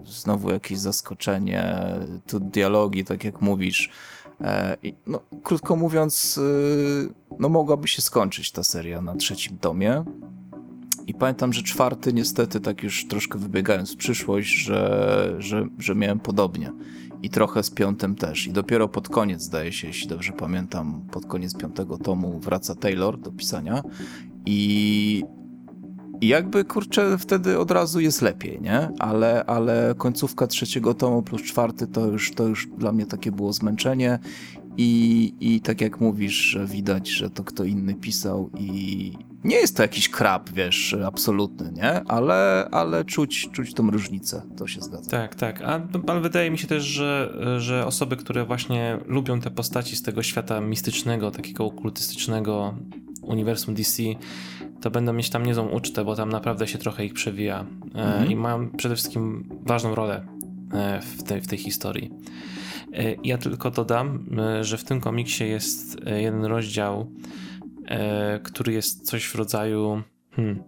znowu 0.05 0.49
jakieś 0.51 0.79
zaskoczenie, 0.79 1.75
tu 2.27 2.39
dialogi, 2.39 3.05
tak 3.05 3.23
jak 3.23 3.41
mówisz, 3.41 3.89
No, 5.07 5.19
krótko 5.43 5.75
mówiąc, 5.75 6.39
no 7.39 7.49
mogłaby 7.49 7.87
się 7.87 8.01
skończyć 8.01 8.51
ta 8.51 8.63
seria 8.63 9.01
na 9.01 9.15
trzecim 9.15 9.57
tomie. 9.57 10.03
I 11.09 11.13
pamiętam, 11.13 11.53
że 11.53 11.63
czwarty 11.63 12.13
niestety 12.13 12.59
tak 12.59 12.83
już 12.83 13.07
troszkę 13.07 13.39
wybiegając 13.39 13.93
w 13.93 13.97
przyszłość, 13.97 14.57
że, 14.57 15.35
że, 15.39 15.67
że 15.79 15.95
miałem 15.95 16.19
podobnie. 16.19 16.71
I 17.23 17.29
trochę 17.29 17.63
z 17.63 17.69
piątym 17.69 18.15
też. 18.15 18.47
I 18.47 18.51
dopiero 18.51 18.87
pod 18.87 19.09
koniec, 19.09 19.41
zdaje 19.41 19.71
się, 19.71 19.87
jeśli 19.87 20.07
dobrze 20.07 20.33
pamiętam, 20.33 21.01
pod 21.11 21.25
koniec 21.25 21.55
piątego 21.55 21.97
tomu 21.97 22.39
wraca 22.39 22.75
Taylor 22.75 23.19
do 23.19 23.31
pisania. 23.31 23.83
I, 24.45 25.23
i 26.21 26.27
jakby, 26.27 26.65
kurczę, 26.65 27.17
wtedy 27.17 27.59
od 27.59 27.71
razu 27.71 27.99
jest 27.99 28.21
lepiej, 28.21 28.61
nie? 28.61 28.89
Ale, 28.99 29.45
ale 29.45 29.95
końcówka 29.97 30.47
trzeciego 30.47 30.93
tomu 30.93 31.21
plus 31.21 31.41
czwarty 31.41 31.87
to 31.87 32.05
już, 32.05 32.31
to 32.31 32.47
już 32.47 32.67
dla 32.77 32.91
mnie 32.91 33.05
takie 33.05 33.31
było 33.31 33.53
zmęczenie 33.53 34.19
i, 34.81 35.33
i 35.39 35.61
tak 35.61 35.81
jak 35.81 35.99
mówisz, 35.99 36.33
że 36.33 36.65
widać, 36.65 37.09
że 37.09 37.29
to 37.29 37.43
kto 37.43 37.63
inny 37.63 37.95
pisał 37.95 38.49
i 38.57 39.13
nie 39.43 39.55
jest 39.55 39.77
to 39.77 39.83
jakiś 39.83 40.09
krab, 40.09 40.49
wiesz, 40.49 40.95
absolutny, 41.05 41.71
nie? 41.71 42.03
Ale, 42.03 42.67
ale 42.71 43.05
czuć, 43.05 43.49
czuć 43.51 43.73
tą 43.73 43.91
różnicę, 43.91 44.41
to 44.57 44.67
się 44.67 44.81
zgadza. 44.81 45.11
Tak, 45.11 45.35
tak. 45.35 45.61
A, 45.61 45.81
ale 46.07 46.21
wydaje 46.21 46.51
mi 46.51 46.57
się 46.57 46.67
też, 46.67 46.83
że, 46.83 47.33
że 47.57 47.85
osoby, 47.85 48.17
które 48.17 48.45
właśnie 48.45 48.99
lubią 49.05 49.39
te 49.39 49.51
postaci 49.51 49.95
z 49.95 50.01
tego 50.01 50.23
świata 50.23 50.61
mistycznego, 50.61 51.31
takiego 51.31 51.65
okultystycznego 51.65 52.75
uniwersum 53.21 53.75
DC, 53.75 54.03
to 54.81 54.91
będą 54.91 55.13
mieć 55.13 55.29
tam 55.29 55.45
niezłą 55.45 55.67
ucztę, 55.69 56.05
bo 56.05 56.15
tam 56.15 56.29
naprawdę 56.29 56.67
się 56.67 56.77
trochę 56.77 57.05
ich 57.05 57.13
przewija. 57.13 57.65
E, 57.95 58.03
Mhm. 58.03 58.31
I 58.31 58.35
mają 58.35 58.69
przede 58.69 58.95
wszystkim 58.95 59.49
ważną 59.65 59.95
rolę 59.95 60.25
e, 60.73 61.01
w 61.01 61.23
tej, 61.23 61.41
w 61.41 61.47
tej 61.47 61.57
historii. 61.57 62.11
E, 62.93 63.15
Ja 63.23 63.37
tylko 63.37 63.71
dodam, 63.71 64.25
e, 64.39 64.63
że 64.63 64.77
w 64.77 64.83
tym 64.83 65.01
komiksie 65.01 65.43
jest 65.43 65.97
e, 66.05 66.21
jeden 66.21 66.45
rozdział, 66.45 67.11
który 68.43 68.73
jest 68.73 69.05
coś 69.05 69.25
w 69.25 69.35
rodzaju. 69.35 70.01
Hmm, 70.31 70.63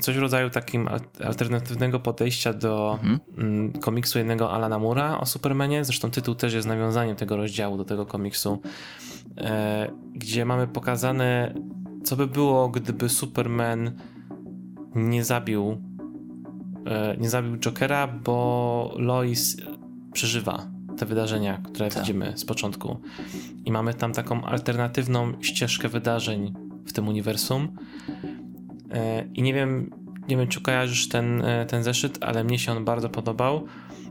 coś 0.00 0.16
w 0.16 0.18
rodzaju 0.18 0.50
takim 0.50 0.88
al- 0.88 1.00
alternatywnego 1.24 2.00
podejścia 2.00 2.52
do 2.52 2.98
Mhm. 3.02 3.18
mm, 3.38 3.72
komiksu 3.72 4.18
jednego 4.18 4.52
Alana 4.52 4.78
Mura 4.78 5.20
o 5.20 5.26
Supermanie. 5.26 5.84
Zresztą 5.84 6.10
tytuł 6.10 6.34
też 6.34 6.54
jest 6.54 6.68
nawiązaniem 6.68 7.16
tego 7.16 7.36
rozdziału 7.36 7.76
do 7.76 7.84
tego 7.84 8.06
komiksu, 8.06 8.60
gdzie 10.14 10.44
mamy 10.44 10.66
pokazane, 10.66 11.54
co 12.04 12.16
by 12.16 12.26
było, 12.26 12.68
gdyby 12.68 13.08
Superman 13.08 13.92
nie 14.94 15.24
zabił 15.24 15.76
nie 17.18 17.28
zabił 17.30 17.56
Jokera, 17.58 18.06
bo 18.08 18.94
Lois 18.98 19.56
przeżywa 20.12 20.66
te 20.98 21.06
wydarzenia, 21.06 21.58
które 21.64 21.88
Tak. 21.88 21.98
widzimy 21.98 22.32
z 22.36 22.44
początku. 22.44 23.00
I 23.64 23.72
mamy 23.72 23.94
tam 23.94 24.12
taką 24.12 24.44
alternatywną 24.44 25.32
ścieżkę 25.40 25.88
wydarzeń 25.88 26.54
w 26.86 26.92
tym 26.92 27.08
uniwersum. 27.08 27.68
E, 28.90 29.24
I 29.34 29.42
nie 29.42 29.54
wiem, 29.54 29.90
nie 30.28 30.36
wiem, 30.36 30.48
czy 30.48 30.60
kojarzysz 30.60 31.08
ten, 31.08 31.44
e, 31.44 31.66
ten 31.66 31.82
zeszyt, 31.82 32.18
ale 32.20 32.44
mnie 32.44 32.58
się 32.58 32.72
on 32.72 32.84
bardzo 32.84 33.08
podobał. 33.08 33.66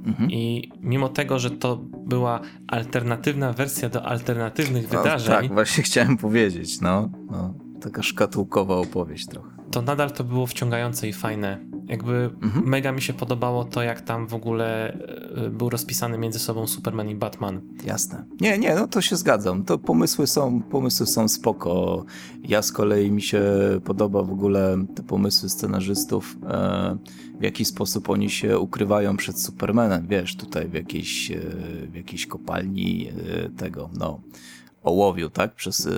Mhm. 0.05 0.31
I 0.31 0.71
mimo 0.81 1.09
tego, 1.09 1.39
że 1.39 1.51
to 1.51 1.77
była 2.05 2.41
alternatywna 2.67 3.53
wersja 3.53 3.89
do 3.89 4.03
alternatywnych 4.05 4.91
No, 4.91 4.97
wydarzeń, 4.99 5.35
tak, 5.35 5.53
właśnie 5.53 5.83
chciałem 5.83 6.17
powiedzieć, 6.17 6.81
no, 6.81 7.09
no. 7.31 7.53
Taka 7.81 8.03
szkatułkowa 8.03 8.75
opowieść 8.75 9.25
trochę. 9.27 9.56
To 9.71 9.81
nadal 9.81 10.11
to 10.11 10.23
było 10.23 10.47
wciągające 10.47 11.07
i 11.07 11.13
fajne. 11.13 11.59
Jakby 11.87 12.29
Mhm. 12.41 12.65
mega 12.69 12.91
mi 12.91 13.01
się 13.01 13.13
podobało 13.13 13.65
to, 13.65 13.83
jak 13.83 14.01
tam 14.01 14.27
w 14.27 14.33
ogóle 14.33 14.93
e, 15.45 15.49
był 15.49 15.69
rozpisany 15.69 16.17
między 16.17 16.39
sobą 16.39 16.67
Superman 16.67 17.09
i 17.09 17.15
Batman. 17.15 17.61
Jasne. 17.85 18.25
Nie, 18.41 18.57
nie, 18.57 18.75
no 18.75 18.87
to 18.87 19.01
się 19.01 19.15
zgadzam. 19.15 19.63
To 19.63 19.77
pomysły 19.77 20.27
są, 20.27 20.61
pomysły 20.61 21.07
są 21.07 21.27
spoko. 21.27 22.05
Ja 22.43 22.61
z 22.61 22.71
kolei 22.71 23.11
mi 23.11 23.21
się 23.21 23.41
podoba 23.83 24.23
w 24.23 24.31
ogóle 24.31 24.77
te 24.95 25.03
pomysły 25.03 25.49
scenarzystów, 25.49 26.37
e, 26.49 26.97
w 27.39 27.43
jaki 27.43 27.65
sposób 27.65 28.09
oni 28.09 28.29
się 28.29 28.59
ukrywają 28.59 29.17
przed 29.17 29.41
Supermanem, 29.41 30.07
wiesz, 30.07 30.35
tutaj 30.35 30.67
w 30.69 30.73
jakiejś, 30.73 31.31
e, 31.31 31.39
w 31.91 31.95
jakiejś 31.95 32.27
kopalni 32.27 33.09
tego, 33.57 33.89
no, 33.99 34.19
ołowiu, 34.87 35.29
tak? 35.29 35.55
Przez, 35.55 35.87
e, 35.87 35.91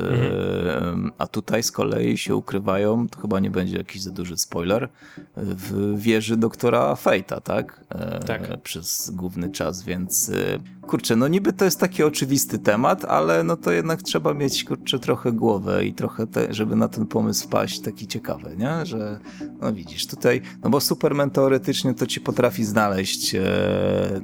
A 1.17 1.27
tutaj 1.27 1.63
z 1.63 1.71
kolei 1.71 2.17
się 2.17 2.35
ukrywają, 2.35 3.07
to 3.09 3.19
chyba 3.19 3.39
nie 3.39 3.51
będzie 3.51 3.77
jakiś 3.77 4.01
za 4.01 4.11
duży 4.11 4.37
spoiler, 4.37 4.89
w 5.37 5.95
wieży 5.97 6.37
doktora 6.37 6.95
Fejta, 6.95 7.41
tak? 7.41 7.85
E, 7.89 8.19
Tak. 8.19 8.61
Przez 8.61 9.11
główny 9.15 9.49
czas, 9.51 9.83
więc 9.83 10.29
e, 10.29 10.59
kurczę, 10.87 11.15
no 11.15 11.27
niby 11.27 11.53
to 11.53 11.65
jest 11.65 11.79
taki 11.79 12.03
oczywisty 12.03 12.59
temat, 12.59 13.05
ale 13.05 13.43
no 13.43 13.57
to 13.57 13.71
jednak 13.71 14.01
trzeba 14.01 14.33
mieć, 14.33 14.63
kurczę, 14.63 14.99
trochę 14.99 15.31
głowę 15.31 15.85
i 15.85 15.93
trochę, 15.93 16.27
te, 16.27 16.53
żeby 16.53 16.75
na 16.75 16.87
ten 16.87 17.05
pomysł 17.05 17.45
wpaść, 17.47 17.79
taki 17.79 18.07
ciekawy, 18.07 18.55
nie? 18.57 18.85
Że, 18.85 19.19
no 19.61 19.73
widzisz, 19.73 20.07
tutaj, 20.07 20.41
no 20.63 20.69
bo 20.69 20.79
Superman 20.81 21.29
teoretycznie 21.29 21.93
to 21.93 22.07
ci 22.07 22.21
potrafi 22.21 22.65
znaleźć 22.65 23.35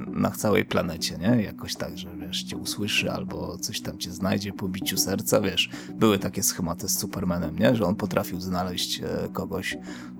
na 0.06 0.30
całej 0.30 0.64
planecie, 0.64 1.18
nie? 1.18 1.42
Jakoś 1.42 1.74
tak, 1.74 1.98
że 1.98 2.08
wiesz, 2.26 2.42
cię 2.42 2.56
usłyszy 2.56 3.10
albo 3.10 3.58
coś 3.58 3.80
tam 3.80 3.98
cię 3.98 4.10
znajdzie 4.10 4.52
po 4.52 4.68
biciu 4.68 4.96
serca, 4.96 5.40
wiesz. 5.40 5.70
Były 5.94 6.18
takie 6.18 6.42
schematy 6.42 6.88
z 6.88 6.98
Supermanem, 6.98 7.58
nie? 7.58 7.76
Że 7.76 7.84
on 7.84 7.94
potrafił 7.96 8.40
znaleźć 8.40 9.00
e, 9.00 9.28
kogoś. 9.32 9.76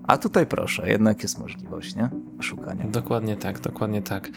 A 0.06 0.18
tutaj 0.18 0.46
proszę, 0.46 0.88
jednak 0.90 1.22
jest 1.22 1.38
możliwość, 1.38 1.96
nie? 1.96 2.08
Szukania. 2.40 2.84
Dokładnie 2.86 3.36
tak, 3.36 3.60
dokładnie 3.60 4.02
tak. 4.02 4.28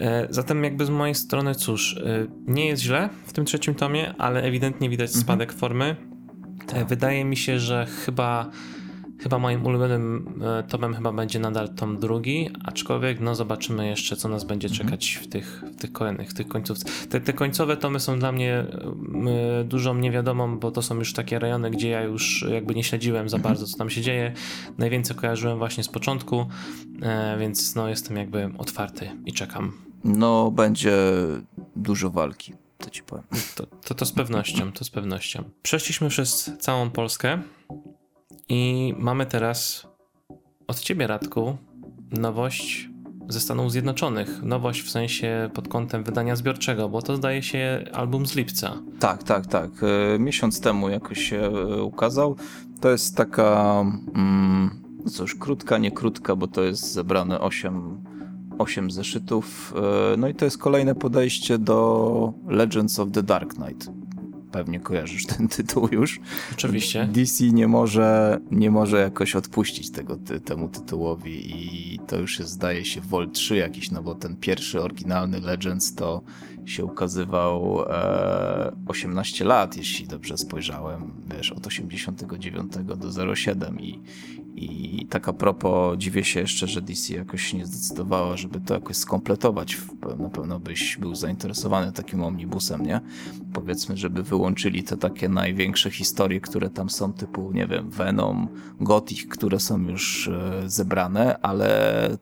E, 0.00 0.26
Zatem 0.30 0.64
jakby 0.64 0.86
z 0.86 0.90
mojej 0.90 1.14
strony, 1.14 1.54
cóż, 1.54 1.96
e, 1.96 2.26
nie 2.46 2.66
jest 2.66 2.82
źle 2.82 3.08
w 3.26 3.32
tym 3.32 3.44
trzecim 3.44 3.74
tomie, 3.74 4.14
ale 4.18 4.42
ewidentnie 4.42 4.90
widać 4.90 5.10
Mhm. 5.10 5.24
spadek 5.24 5.52
formy. 5.52 5.96
Tak. 6.66 6.86
Wydaje 6.86 7.24
mi 7.24 7.36
się, 7.36 7.58
że 7.58 7.86
chyba, 7.86 8.50
chyba 9.22 9.38
moim 9.38 9.66
ulubionym 9.66 10.34
e, 10.58 10.62
tomem 10.62 10.94
chyba 10.94 11.12
będzie 11.12 11.38
nadal 11.38 11.68
tom 11.68 11.98
drugi, 11.98 12.50
aczkolwiek 12.64 13.20
no 13.20 13.34
zobaczymy 13.34 13.86
jeszcze, 13.88 14.16
co 14.16 14.28
nas 14.28 14.44
będzie 14.44 14.68
Mhm. 14.68 14.86
czekać 14.88 15.10
w 15.22 15.26
tych, 15.28 15.62
w 15.72 15.80
tych 15.80 15.92
kolejnych, 15.92 16.30
w 16.30 16.34
tych 16.34 16.48
końcówce. 16.48 16.86
Te, 17.08 17.20
te 17.20 17.32
końcowe 17.32 17.76
tomy 17.76 18.00
są 18.00 18.18
dla 18.18 18.32
mnie 18.32 18.54
e, 18.54 19.64
dużą 19.64 19.94
niewiadomą, 19.94 20.58
bo 20.58 20.70
to 20.70 20.82
są 20.82 20.94
już 20.98 21.12
takie 21.12 21.38
rejony, 21.38 21.70
gdzie 21.70 21.88
ja 21.88 22.02
już 22.02 22.44
jakby 22.52 22.74
nie 22.74 22.84
śledziłem 22.84 23.28
za 23.28 23.36
Mhm. 23.36 23.54
bardzo, 23.54 23.66
co 23.66 23.78
tam 23.78 23.90
się 23.90 24.00
dzieje. 24.00 24.32
Najwięcej 24.78 25.16
kojarzyłem 25.16 25.58
właśnie 25.58 25.84
z 25.84 25.88
początku, 25.88 26.46
e, 27.02 27.36
więc 27.38 27.74
no 27.74 27.88
jestem 27.88 28.16
jakby 28.16 28.50
otwarty 28.58 29.10
i 29.26 29.32
czekam. 29.32 29.72
No, 30.04 30.50
będzie 30.50 30.92
dużo 31.76 32.10
walki, 32.10 32.54
to 32.78 32.90
ci 32.90 33.02
powiem. 33.02 33.24
To, 33.56 33.66
to, 33.66 33.94
to 33.94 34.04
z 34.06 34.12
pewnością, 34.12 34.72
to 34.72 34.84
z 34.84 34.90
pewnością. 34.90 35.44
Przeszliśmy 35.62 36.08
przez 36.08 36.50
całą 36.60 36.90
Polskę 36.90 37.42
i 38.50 38.94
mamy 38.98 39.26
teraz 39.26 39.86
od 40.66 40.80
ciebie, 40.80 41.06
Radku, 41.06 41.56
nowość 42.12 42.88
ze 43.28 43.40
Stanów 43.40 43.72
Zjednoczonych. 43.72 44.42
Nowość 44.42 44.82
w 44.82 44.90
sensie 44.90 45.50
pod 45.54 45.68
kątem 45.68 46.04
wydania 46.04 46.36
zbiorczego, 46.36 46.88
bo 46.88 47.02
to 47.02 47.16
zdaje 47.16 47.42
się 47.42 47.84
album 47.92 48.26
z 48.26 48.34
lipca. 48.34 48.76
Tak, 49.00 49.22
tak, 49.22 49.46
tak. 49.46 49.70
E, 50.14 50.18
miesiąc 50.18 50.60
temu 50.60 50.88
jakoś 50.88 51.18
się 51.18 51.50
ukazał. 51.82 52.36
To 52.80 52.90
jest 52.90 53.16
taka, 53.16 53.80
mm, 54.14 54.82
no 55.04 55.10
cóż, 55.10 55.34
krótka, 55.34 55.78
nie 55.78 55.90
krótka, 55.90 56.36
bo 56.36 56.46
to 56.46 56.62
jest 56.62 56.92
zebrane 56.92 57.40
8, 57.40 58.04
8 58.58 58.90
zeszytów. 58.90 59.74
E, 60.12 60.16
no 60.16 60.28
i 60.28 60.34
to 60.34 60.44
jest 60.44 60.58
kolejne 60.58 60.94
podejście 60.94 61.58
do 61.58 62.32
Legends 62.48 62.98
of 62.98 63.10
the 63.12 63.22
Dark 63.22 63.54
Knight 63.54 63.99
pewnie 64.52 64.80
kojarzysz 64.80 65.26
ten 65.26 65.48
tytuł 65.48 65.88
już. 65.92 66.20
Oczywiście. 66.52 67.08
DC 67.12 67.44
nie 67.44 67.68
może, 67.68 68.38
nie 68.50 68.70
może 68.70 69.00
jakoś 69.00 69.36
odpuścić 69.36 69.90
tego, 69.90 70.16
ty, 70.16 70.40
temu 70.40 70.68
tytułowi 70.68 71.56
i 71.94 71.98
to 71.98 72.18
już 72.18 72.38
jest, 72.38 72.50
zdaje 72.50 72.84
się, 72.84 73.00
Vol 73.00 73.30
3 73.30 73.56
jakiś, 73.56 73.90
no 73.90 74.02
bo 74.02 74.14
ten 74.14 74.36
pierwszy 74.36 74.82
oryginalny 74.82 75.40
Legends 75.40 75.94
to 75.94 76.22
się 76.64 76.84
ukazywał 76.84 77.82
e, 77.88 78.72
18 78.86 79.44
lat, 79.44 79.76
jeśli 79.76 80.06
dobrze 80.06 80.38
spojrzałem, 80.38 81.12
wiesz, 81.36 81.52
od 81.52 81.66
89 81.66 82.72
do 82.96 83.34
07 83.34 83.80
i, 83.80 84.00
i 84.60 85.06
tak 85.10 85.28
a 85.28 85.32
propos, 85.32 85.98
dziwię 85.98 86.24
się 86.24 86.40
jeszcze, 86.40 86.66
że 86.66 86.82
DC 86.82 87.14
jakoś 87.14 87.52
nie 87.52 87.66
zdecydowała, 87.66 88.36
żeby 88.36 88.60
to 88.60 88.74
jakoś 88.74 88.96
skompletować. 88.96 89.78
Na 90.18 90.28
pewno 90.28 90.60
byś 90.60 90.96
był 90.96 91.14
zainteresowany 91.14 91.92
takim 91.92 92.22
omnibusem, 92.22 92.86
nie? 92.86 93.00
Powiedzmy, 93.52 93.96
żeby 93.96 94.22
wyłączyli 94.22 94.82
te 94.82 94.96
takie 94.96 95.28
największe 95.28 95.90
historie, 95.90 96.40
które 96.40 96.70
tam 96.70 96.90
są, 96.90 97.12
typu, 97.12 97.52
nie 97.52 97.66
wiem, 97.66 97.90
Venom, 97.90 98.48
Gothic, 98.80 99.26
które 99.26 99.60
są 99.60 99.82
już 99.82 100.28
e, 100.28 100.62
zebrane, 100.66 101.38
ale 101.42 101.70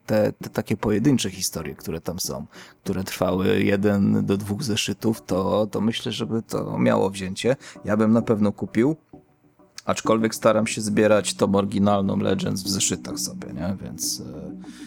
te, 0.07 0.33
te 0.33 0.51
takie 0.51 0.77
pojedyncze 0.77 1.31
historie, 1.31 1.75
które 1.75 2.01
tam 2.01 2.21
są, 2.21 2.47
które 2.85 3.05
trwały 3.05 3.63
jeden 3.63 4.27
do 4.27 4.37
dwóch 4.37 4.63
zeszytów, 4.63 5.23
to, 5.27 5.67
to 5.67 5.81
myślę, 5.81 6.13
żeby 6.13 6.43
to 6.43 6.79
miało 6.79 7.11
wzięcie. 7.11 7.57
Ja 7.85 7.97
bym 7.97 8.13
na 8.13 8.23
pewno 8.23 8.53
kupił. 8.53 8.97
Aczkolwiek 9.89 10.35
staram 10.35 10.67
się 10.67 10.81
zbierać 10.81 11.35
tą 11.35 11.55
oryginalną 11.55 12.17
Legends 12.17 12.63
w 12.63 12.69
zeszytach 12.69 13.19
sobie, 13.19 13.49
nie? 13.53 13.77
Więc 13.83 14.23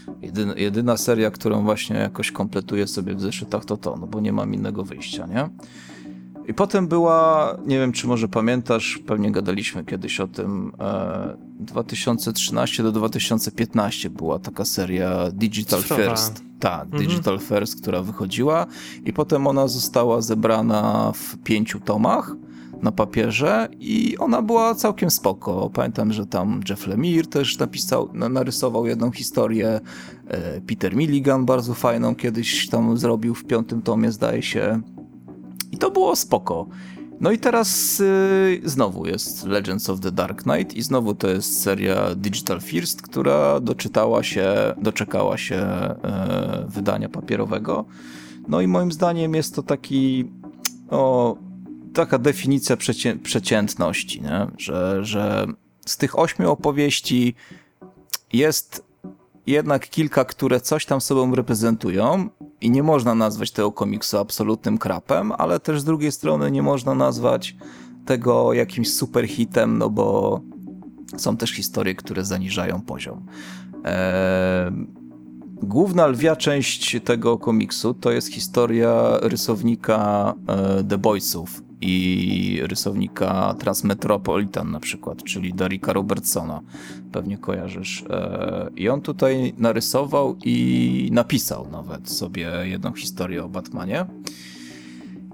e, 0.07 0.25
jedyna, 0.25 0.53
jedyna 0.55 0.97
seria, 0.97 1.31
którą 1.31 1.63
właśnie 1.63 1.95
jakoś 1.95 2.31
kompletuję 2.31 2.87
sobie 2.87 3.15
w 3.15 3.21
zeszytach 3.21 3.65
to 3.65 3.77
to, 3.77 3.97
no 4.01 4.07
bo 4.07 4.19
nie 4.19 4.33
mam 4.33 4.53
innego 4.53 4.83
wyjścia, 4.83 5.27
nie? 5.27 5.49
I 6.47 6.53
potem 6.53 6.87
była, 6.87 7.57
nie 7.65 7.79
wiem 7.79 7.91
czy 7.91 8.07
może 8.07 8.27
pamiętasz, 8.27 8.99
pewnie 9.07 9.31
gadaliśmy 9.31 9.85
kiedyś 9.85 10.19
o 10.19 10.27
tym, 10.27 10.71
e, 10.79 11.37
2013 11.59 12.83
do 12.83 12.91
2015 12.91 14.09
była 14.09 14.39
taka 14.39 14.65
seria 14.65 15.31
Digital 15.31 15.81
Cyfrowa. 15.81 16.03
First. 16.03 16.43
Tak, 16.59 16.85
Mhm. 16.85 17.03
Digital 17.03 17.39
First, 17.39 17.81
która 17.81 18.01
wychodziła 18.03 18.65
i 19.05 19.13
potem 19.13 19.47
ona 19.47 19.67
została 19.67 20.21
zebrana 20.21 21.11
w 21.15 21.37
pięciu 21.37 21.79
tomach 21.79 22.35
na 22.81 22.91
papierze 22.91 23.67
i 23.79 24.17
ona 24.17 24.41
była 24.41 24.75
całkiem 24.75 25.11
spoko. 25.11 25.69
Pamiętam, 25.73 26.13
że 26.13 26.25
tam 26.25 26.61
Jeff 26.69 26.87
Lemire 26.87 27.27
też 27.27 27.57
napisał, 27.57 28.09
na- 28.13 28.29
narysował 28.29 28.85
jedną 28.87 29.11
historię. 29.11 29.79
e, 30.27 30.61
Peter 30.61 30.95
Milligan 30.95 31.45
bardzo 31.45 31.73
fajną 31.73 32.15
kiedyś 32.15 32.69
tam 32.69 32.97
zrobił 32.97 33.35
w 33.35 33.43
piątym 33.45 33.81
tomie, 33.81 34.11
zdaje 34.11 34.41
się. 34.41 34.81
I 35.71 35.77
to 35.77 35.91
było 35.91 36.15
spoko. 36.15 36.67
No 37.19 37.31
i 37.31 37.37
teraz 37.37 37.99
y, 37.99 38.61
znowu 38.65 39.05
jest 39.05 39.45
Legends 39.45 39.89
of 39.89 39.99
the 39.99 40.11
Dark 40.11 40.43
Knight 40.43 40.73
i 40.73 40.81
znowu 40.81 41.15
to 41.15 41.27
jest 41.29 41.61
seria 41.63 42.15
Digital 42.15 42.61
First, 42.61 43.01
która 43.01 43.59
doczytała 43.59 44.23
się, 44.23 44.53
doczekała 44.81 45.37
się 45.37 45.55
e, 45.55 46.65
wydania 46.69 47.09
papierowego. 47.09 47.85
No 48.47 48.61
i 48.61 48.67
moim 48.67 48.91
zdaniem 48.91 49.33
jest 49.35 49.55
to 49.55 49.63
taki 49.63 50.31
o, 50.89 51.35
taka 51.93 52.17
definicja 52.17 52.77
przecię, 52.77 53.15
przeciętności, 53.15 54.21
nie? 54.21 54.47
Że, 54.57 55.05
że 55.05 55.47
z 55.85 55.97
tych 55.97 56.19
ośmiu 56.19 56.51
opowieści 56.51 57.35
jest 58.33 58.83
jednak 59.47 59.89
kilka, 59.89 60.25
które 60.25 60.61
coś 60.61 60.85
tam 60.85 61.01
sobą 61.01 61.35
reprezentują 61.35 62.29
i 62.61 62.71
nie 62.71 62.83
można 62.83 63.15
nazwać 63.15 63.51
tego 63.51 63.71
komiksu 63.71 64.17
absolutnym 64.17 64.77
krapem, 64.77 65.31
ale 65.31 65.59
też 65.59 65.81
z 65.81 65.83
drugiej 65.83 66.11
strony 66.11 66.51
nie 66.51 66.61
można 66.61 66.95
nazwać 66.95 67.55
tego 68.05 68.53
jakimś 68.53 68.93
super 68.93 69.27
hitem, 69.27 69.77
no 69.77 69.89
bo 69.89 70.41
są 71.17 71.37
też 71.37 71.51
historie, 71.51 71.95
które 71.95 72.25
zaniżają 72.25 72.81
poziom. 72.81 73.25
Eee, 73.83 75.01
Główna 75.63 76.07
lwia 76.07 76.35
część 76.35 76.97
tego 77.03 77.37
komiksu 77.37 77.93
to 77.93 78.11
jest 78.11 78.33
historia 78.33 79.17
rysownika 79.21 80.33
e, 80.47 80.83
The 80.83 80.97
Boysów 80.97 81.61
i 81.81 82.59
rysownika 82.63 83.55
Transmetropolitan 83.59 84.71
na 84.71 84.79
przykład, 84.79 85.23
czyli 85.23 85.53
Darika 85.53 85.93
Robertsona. 85.93 86.61
Pewnie 87.11 87.37
kojarzysz. 87.37 88.03
E, 88.09 88.69
I 88.75 88.89
on 88.89 89.01
tutaj 89.01 89.53
narysował 89.57 90.35
i 90.45 91.09
napisał 91.11 91.67
nawet 91.71 92.09
sobie 92.09 92.51
jedną 92.63 92.93
historię 92.93 93.43
o 93.43 93.49
Batmanie. 93.49 94.05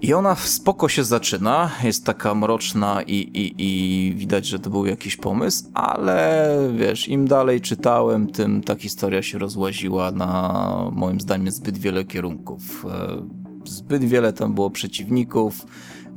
I 0.00 0.14
ona 0.14 0.34
spoko 0.34 0.88
się 0.88 1.04
zaczyna, 1.04 1.70
jest 1.84 2.04
taka 2.04 2.34
mroczna 2.34 3.02
i, 3.02 3.14
i, 3.14 3.54
i 3.58 4.14
widać, 4.14 4.46
że 4.46 4.58
to 4.58 4.70
był 4.70 4.86
jakiś 4.86 5.16
pomysł, 5.16 5.64
ale 5.74 6.56
wiesz, 6.76 7.08
im 7.08 7.28
dalej 7.28 7.60
czytałem, 7.60 8.26
tym 8.26 8.62
ta 8.62 8.74
historia 8.74 9.22
się 9.22 9.38
rozłaziła 9.38 10.10
na 10.10 10.90
moim 10.92 11.20
zdaniem 11.20 11.50
zbyt 11.50 11.78
wiele 11.78 12.04
kierunków. 12.04 12.86
E, 12.90 13.48
Zbyt 13.64 14.04
wiele 14.04 14.32
tam 14.32 14.54
było 14.54 14.70
przeciwników, 14.70 15.66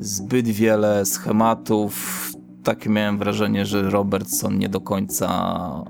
zbyt 0.01 0.47
wiele 0.47 1.05
schematów. 1.05 2.31
Takie 2.63 2.89
miałem 2.89 3.17
wrażenie, 3.17 3.65
że 3.65 3.89
Robertson 3.89 4.57
nie 4.59 4.69
do 4.69 4.81
końca 4.81 5.85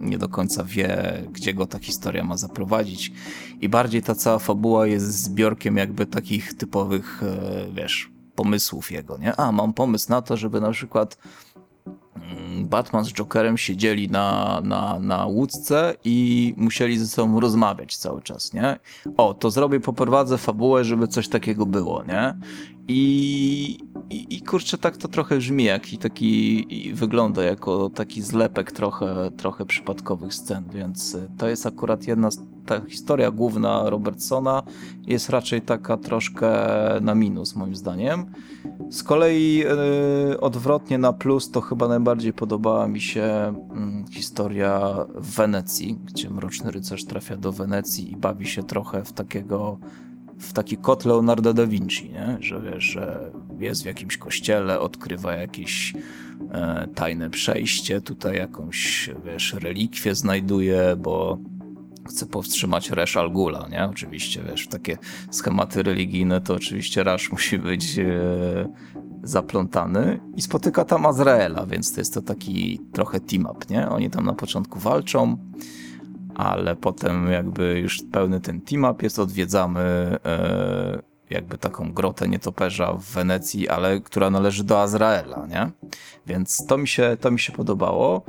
nie 0.00 0.18
do 0.18 0.28
końca 0.28 0.64
wie, 0.64 1.22
gdzie 1.32 1.54
go 1.54 1.66
ta 1.66 1.78
historia 1.78 2.24
ma 2.24 2.36
zaprowadzić. 2.36 3.12
I 3.60 3.68
bardziej 3.68 4.02
ta 4.02 4.14
cała 4.14 4.38
fabuła 4.38 4.86
jest 4.86 5.22
zbiorkiem 5.22 5.76
jakby 5.76 6.06
takich 6.06 6.54
typowych, 6.54 7.22
e, 7.22 7.66
wiesz, 7.72 8.10
pomysłów 8.34 8.92
jego, 8.92 9.18
nie? 9.18 9.36
A, 9.36 9.52
mam 9.52 9.72
pomysł 9.72 10.10
na 10.10 10.22
to, 10.22 10.36
żeby 10.36 10.60
na 10.60 10.70
przykład 10.70 11.18
mm, 12.14 12.68
Batman 12.68 13.04
z 13.04 13.12
Jokerem 13.12 13.58
siedzieli 13.58 14.10
na, 14.10 14.60
na, 14.64 14.98
na 14.98 15.26
łódce 15.26 15.94
i 16.04 16.54
musieli 16.56 16.98
ze 16.98 17.06
sobą 17.06 17.40
rozmawiać 17.40 17.96
cały 17.96 18.22
czas, 18.22 18.52
nie? 18.52 18.78
O, 19.16 19.34
to 19.34 19.50
zrobię, 19.50 19.80
poprowadzę 19.80 20.38
fabułę, 20.38 20.84
żeby 20.84 21.08
coś 21.08 21.28
takiego 21.28 21.66
było, 21.66 22.04
nie? 22.04 22.34
I, 22.88 23.78
i, 24.10 24.36
i 24.36 24.42
kurczę, 24.42 24.78
tak 24.78 24.96
to 24.96 25.08
trochę 25.08 25.36
brzmi, 25.36 25.64
jak 25.64 25.92
i 25.92 25.98
taki 25.98 26.66
i 26.88 26.94
wygląda 26.94 27.42
jako 27.42 27.90
taki 27.90 28.22
zlepek 28.22 28.72
trochę, 28.72 29.30
trochę 29.36 29.66
przypadkowych 29.66 30.34
scen, 30.34 30.64
więc 30.72 31.14
y, 31.14 31.28
to 31.38 31.48
jest 31.48 31.66
akurat 31.66 32.06
jedna 32.06 32.28
ta 32.66 32.80
historia 32.88 33.30
główna 33.30 33.90
Robertsona 33.90 34.62
jest 35.06 35.30
raczej 35.30 35.62
taka 35.62 35.96
troszkę 35.96 36.50
na 37.00 37.14
minus 37.14 37.56
moim 37.56 37.76
zdaniem. 37.76 38.26
Z 38.90 39.02
kolei 39.02 39.64
y, 40.32 40.40
odwrotnie 40.40 40.98
na 40.98 41.12
plus 41.12 41.50
to 41.50 41.60
chyba 41.60 41.88
najbardziej 41.88 42.32
podobała 42.32 42.88
mi 42.88 43.00
się 43.00 43.22
mm, 43.22 44.04
historia 44.10 44.94
w 45.14 45.36
Wenecji, 45.36 45.98
gdzie 46.04 46.30
Mroczny 46.30 46.70
Rycerz 46.70 47.04
trafia 47.04 47.36
do 47.36 47.52
Wenecji 47.52 48.12
i 48.12 48.16
bawi 48.16 48.46
się 48.46 48.62
trochę 48.62 49.04
w 49.04 49.12
takiego 49.12 49.78
w 50.38 50.52
taki 50.52 50.76
kot 50.76 51.04
Leonardo 51.04 51.54
da 51.54 51.66
Vinci, 51.66 52.10
nie? 52.10 52.36
że 52.40 52.60
wiesz, 52.60 52.84
że 52.84 53.30
jest 53.58 53.82
w 53.82 53.86
jakimś 53.86 54.16
kościele, 54.16 54.80
odkrywa 54.80 55.32
jakieś 55.32 55.94
e, 56.50 56.88
tajne 56.94 57.30
przejście, 57.30 58.00
tutaj 58.00 58.36
jakąś, 58.36 59.10
wiesz, 59.24 59.54
relikwię 59.54 60.14
znajduje, 60.14 60.96
bo 60.98 61.38
chce 62.08 62.26
powstrzymać 62.26 62.90
Resz 62.90 63.16
Al 63.16 63.32
nie? 63.70 63.84
Oczywiście, 63.90 64.42
wiesz, 64.50 64.68
takie 64.68 64.98
schematy 65.30 65.82
religijne 65.82 66.40
to 66.40 66.54
oczywiście 66.54 67.02
Rasz 67.02 67.32
musi 67.32 67.58
być 67.58 67.98
e, 67.98 68.08
zaplątany 69.22 70.20
i 70.36 70.42
spotyka 70.42 70.84
tam 70.84 71.06
Azraela, 71.06 71.66
więc 71.66 71.92
to 71.92 72.00
jest 72.00 72.14
to 72.14 72.22
taki 72.22 72.80
trochę 72.92 73.20
team-up, 73.20 73.66
nie? 73.70 73.88
Oni 73.88 74.10
tam 74.10 74.26
na 74.26 74.34
początku 74.34 74.78
walczą, 74.78 75.36
ale 76.38 76.76
potem 76.76 77.30
jakby 77.30 77.78
już 77.78 78.02
pełny 78.12 78.40
ten 78.40 78.60
team-up 78.60 79.02
jest, 79.02 79.18
odwiedzamy 79.18 79.80
e, 80.24 81.02
jakby 81.30 81.58
taką 81.58 81.92
grotę 81.92 82.28
nietoperza 82.28 82.92
w 82.92 83.04
Wenecji, 83.04 83.68
ale 83.68 84.00
która 84.00 84.30
należy 84.30 84.64
do 84.64 84.82
Azraela, 84.82 85.46
nie? 85.46 85.70
Więc 86.26 86.66
to 86.66 86.78
mi 86.78 86.88
się, 86.88 87.16
to 87.20 87.30
mi 87.30 87.38
się 87.38 87.52
podobało. 87.52 88.22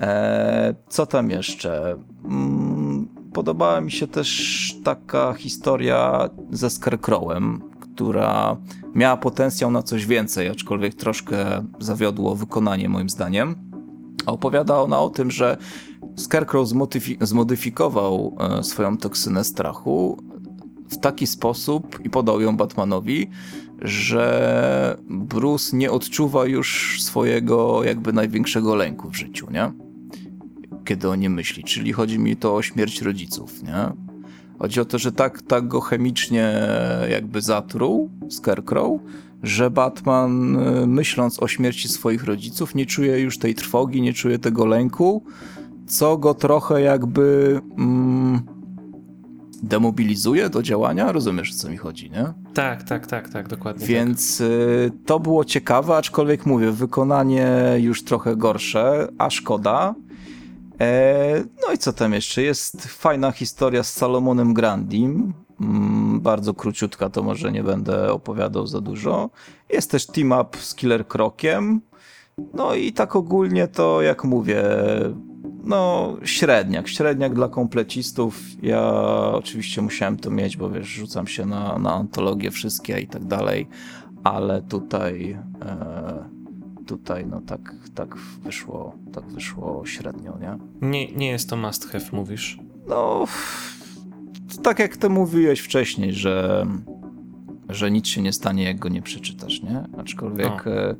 E, 0.00 0.74
co 0.88 1.06
tam 1.06 1.30
jeszcze? 1.30 1.96
Mm, 2.24 3.08
podobała 3.32 3.80
mi 3.80 3.92
się 3.92 4.06
też 4.06 4.74
taka 4.84 5.34
historia 5.34 6.30
ze 6.50 6.70
Scarecrowem, 6.70 7.62
która 7.80 8.56
miała 8.94 9.16
potencjał 9.16 9.70
na 9.70 9.82
coś 9.82 10.06
więcej, 10.06 10.48
aczkolwiek 10.48 10.94
troszkę 10.94 11.64
zawiodło 11.78 12.34
wykonanie 12.34 12.88
moim 12.88 13.10
zdaniem. 13.10 13.54
Opowiada 14.26 14.80
ona 14.80 15.00
o 15.00 15.10
tym, 15.10 15.30
że 15.30 15.56
Scarecrow 16.20 16.68
zmodyfi- 16.68 17.16
zmodyfikował 17.26 18.36
e, 18.40 18.64
swoją 18.64 18.96
toksynę 18.96 19.44
strachu 19.44 20.22
w 20.90 20.96
taki 20.98 21.26
sposób 21.26 22.00
i 22.04 22.10
podał 22.10 22.40
ją 22.40 22.56
Batmanowi, 22.56 23.30
że 23.82 24.96
Bruce 25.08 25.76
nie 25.76 25.90
odczuwa 25.90 26.46
już 26.46 26.98
swojego 27.02 27.84
jakby 27.84 28.12
największego 28.12 28.74
lęku 28.74 29.10
w 29.10 29.16
życiu, 29.16 29.46
nie? 29.50 29.72
Kiedy 30.84 31.08
o 31.08 31.14
nie 31.14 31.30
myśli. 31.30 31.64
Czyli 31.64 31.92
chodzi 31.92 32.18
mi 32.18 32.36
to 32.36 32.54
o 32.54 32.62
śmierć 32.62 33.02
rodziców, 33.02 33.62
nie? 33.62 33.92
Chodzi 34.58 34.80
o 34.80 34.84
to, 34.84 34.98
że 34.98 35.12
tak, 35.12 35.42
tak 35.42 35.68
go 35.68 35.80
chemicznie 35.80 36.54
jakby 37.10 37.40
zatruł 37.40 38.10
Scarecrow, 38.28 39.00
że 39.42 39.70
Batman 39.70 40.56
y, 40.56 40.86
myśląc 40.86 41.42
o 41.42 41.48
śmierci 41.48 41.88
swoich 41.88 42.24
rodziców 42.24 42.74
nie 42.74 42.86
czuje 42.86 43.20
już 43.20 43.38
tej 43.38 43.54
trwogi, 43.54 44.02
nie 44.02 44.12
czuje 44.12 44.38
tego 44.38 44.66
lęku, 44.66 45.24
co 45.90 46.16
go 46.16 46.34
trochę 46.34 46.80
jakby 46.80 47.60
mm, 47.78 48.40
demobilizuje 49.62 50.50
do 50.50 50.62
działania. 50.62 51.12
Rozumiesz, 51.12 51.50
o 51.50 51.54
co 51.54 51.68
mi 51.68 51.76
chodzi, 51.76 52.10
nie? 52.10 52.32
Tak, 52.54 52.82
tak, 52.82 53.06
tak, 53.06 53.28
tak, 53.28 53.48
dokładnie. 53.48 53.86
Więc 53.86 54.38
tak. 54.38 54.46
y, 54.46 54.90
to 55.06 55.20
było 55.20 55.44
ciekawe, 55.44 55.96
aczkolwiek 55.96 56.46
mówię, 56.46 56.70
wykonanie 56.70 57.48
już 57.78 58.04
trochę 58.04 58.36
gorsze, 58.36 59.08
a 59.18 59.30
szkoda. 59.30 59.94
E, 60.80 61.44
no 61.66 61.72
i 61.74 61.78
co 61.78 61.92
tam 61.92 62.12
jeszcze? 62.12 62.42
Jest 62.42 62.86
fajna 62.86 63.32
historia 63.32 63.82
z 63.82 63.92
Salomonem 63.92 64.54
Grandim. 64.54 65.32
Mm, 65.60 66.20
bardzo 66.20 66.54
króciutka, 66.54 67.10
to 67.10 67.22
może 67.22 67.52
nie 67.52 67.62
będę 67.62 68.12
opowiadał 68.12 68.66
za 68.66 68.80
dużo. 68.80 69.30
Jest 69.70 69.90
też 69.90 70.06
team 70.06 70.32
up 70.32 70.58
z 70.58 70.74
Killer 70.74 71.06
Krokiem. 71.06 71.80
No 72.54 72.74
i 72.74 72.92
tak 72.92 73.16
ogólnie 73.16 73.68
to, 73.68 74.02
jak 74.02 74.24
mówię, 74.24 74.62
no 75.64 76.16
średniak, 76.24 76.88
średniak 76.88 77.34
dla 77.34 77.48
komplecistów. 77.48 78.40
Ja 78.62 78.82
oczywiście 79.32 79.82
musiałem 79.82 80.16
to 80.16 80.30
mieć, 80.30 80.56
bo 80.56 80.70
wiesz, 80.70 80.88
rzucam 80.88 81.26
się 81.26 81.46
na, 81.46 81.78
na 81.78 81.94
antologie 81.94 82.50
wszystkie 82.50 83.00
i 83.00 83.06
tak 83.06 83.24
dalej, 83.24 83.68
ale 84.24 84.62
tutaj 84.62 85.38
e, 85.62 86.40
tutaj 86.86 87.26
no 87.26 87.40
tak, 87.40 87.74
tak 87.94 88.16
wyszło, 88.16 88.94
tak 89.12 89.24
wyszło 89.26 89.86
średnio, 89.86 90.38
nie? 90.40 90.58
Nie, 90.88 91.12
nie 91.12 91.28
jest 91.28 91.50
to 91.50 91.56
must 91.56 91.88
have, 91.88 92.04
mówisz? 92.12 92.58
No, 92.88 93.24
tak 94.62 94.78
jak 94.78 94.96
ty 94.96 95.08
mówiłeś 95.08 95.60
wcześniej, 95.60 96.12
że, 96.12 96.66
że 97.68 97.90
nic 97.90 98.06
się 98.06 98.22
nie 98.22 98.32
stanie, 98.32 98.64
jak 98.64 98.78
go 98.78 98.88
nie 98.88 99.02
przeczytasz, 99.02 99.62
nie? 99.62 99.84
Aczkolwiek... 99.98 100.64
No 100.66 100.94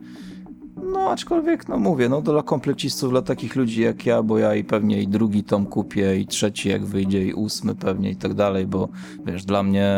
no, 0.93 1.11
aczkolwiek, 1.11 1.69
no 1.69 1.79
mówię, 1.79 2.09
no 2.09 2.23
dla 2.23 2.43
komplecistów, 2.43 3.11
dla 3.11 3.23
takich 3.23 3.57
ludzi 3.57 3.83
jak 3.83 4.07
ja, 4.07 4.23
bo 4.23 4.39
ja 4.39 4.55
i 4.55 4.65
pewnie 4.65 5.03
i 5.03 5.09
drugi 5.09 5.45
tom 5.45 5.67
kupię, 5.67 6.21
i 6.21 6.27
trzeci 6.27 6.69
jak 6.69 6.85
wyjdzie, 6.85 7.27
i 7.27 7.33
ósmy 7.33 7.75
pewnie 7.75 8.11
i 8.11 8.17
tak 8.17 8.35
dalej, 8.35 8.67
bo 8.67 8.89
wiesz, 9.27 9.45
dla 9.45 9.63
mnie, 9.63 9.89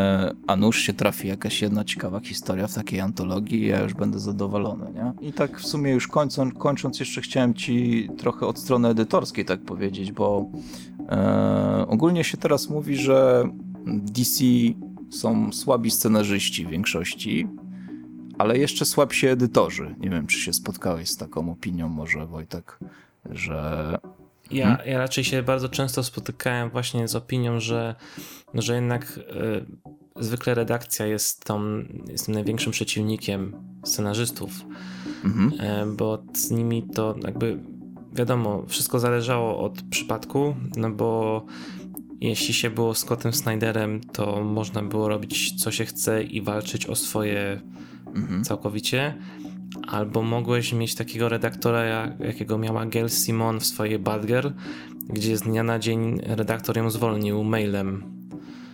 a 0.47 0.57
nuż 0.57 0.79
się 0.79 0.93
trafi 0.93 1.29
jakaś 1.29 1.63
jedna 1.63 1.85
ciekawa 1.85 2.21
historia 2.21 2.67
w 2.67 2.75
takiej 2.75 3.01
antologii 3.01 3.67
ja 3.67 3.83
już 3.83 3.95
będę 3.95 4.19
zadowolony, 4.19 4.87
nie? 4.95 5.29
I 5.29 5.33
tak 5.33 5.61
w 5.61 5.67
sumie 5.67 5.93
już 5.93 6.09
kończąc, 6.09 6.55
kończąc 6.55 7.01
jeszcze 7.01 7.21
chciałem 7.21 7.55
ci 7.55 8.09
trochę 8.19 8.47
od 8.47 8.59
strony 8.59 8.89
edytorskiej 8.89 9.45
tak 9.45 9.61
powiedzieć, 9.61 10.13
bo 10.13 10.47
e, 11.09 11.87
ogólnie 11.89 12.25
się 12.25 12.37
teraz 12.37 12.71
mówi, 12.71 12.97
że 12.97 13.45
DC 13.87 14.45
są 15.11 15.53
słabi 15.53 15.91
scenarzyści 15.91 16.67
w 16.67 16.69
większości, 16.69 17.49
ale 18.39 18.59
jeszcze 18.59 18.85
słabsi 18.85 19.27
edytorzy. 19.27 19.95
Nie 20.01 20.11
wiem, 20.11 20.27
czy 20.27 20.39
się 20.39 20.53
spotkałeś 20.53 21.09
z 21.09 21.17
taką 21.17 21.53
opinią 21.53 21.89
może, 21.89 22.27
Wojtek, 22.27 22.79
że... 23.31 23.99
Ja, 24.51 24.67
hmm? 24.67 24.89
ja 24.89 24.99
raczej 24.99 25.25
się 25.25 25.43
bardzo 25.43 25.69
często 25.69 26.03
spotykałem 26.03 26.71
właśnie 26.71 27.09
z 27.09 27.17
opinią, 27.17 27.61
że, 27.61 27.95
że 28.55 28.75
jednak 28.75 29.19
y, 29.19 30.23
zwykle 30.25 30.55
redakcja 30.55 31.07
jest, 31.07 31.45
tą, 31.45 31.63
jest 32.09 32.27
tym 32.27 32.35
największym 32.35 32.73
przeciwnikiem 32.73 33.53
scenarzystów, 33.85 34.51
mhm. 35.25 35.53
y, 35.93 35.97
bo 35.97 36.23
z 36.35 36.51
nimi 36.51 36.83
to 36.83 37.15
jakby 37.25 37.59
wiadomo, 38.13 38.65
wszystko 38.69 38.99
zależało 38.99 39.59
od 39.59 39.83
przypadku, 39.83 40.55
no 40.77 40.91
bo 40.91 41.43
jeśli 42.21 42.55
się 42.55 42.71
było 42.71 42.95
Scottem 42.95 43.33
Snyderem, 43.33 44.01
to 44.01 44.45
można 44.45 44.83
było 44.83 45.09
robić 45.09 45.63
co 45.63 45.71
się 45.71 45.85
chce 45.85 46.23
i 46.23 46.43
walczyć 46.43 46.87
o 46.87 46.95
swoje 46.95 47.61
mhm. 48.15 48.45
całkowicie. 48.45 49.15
Albo 49.89 50.23
mogłeś 50.23 50.73
mieć 50.73 50.95
takiego 50.95 51.29
redaktora, 51.29 51.85
jak, 51.85 52.21
jakiego 52.21 52.59
miała 52.59 52.87
Gail 52.87 53.09
Simon 53.09 53.61
w 53.61 53.67
swojej 53.67 53.99
Badger, 53.99 54.53
gdzie 55.09 55.37
z 55.37 55.43
dnia 55.43 55.63
na 55.63 55.79
dzień 55.79 56.21
redaktor 56.23 56.77
ją 56.77 56.91
zwolnił 56.91 57.45
mailem. 57.45 58.03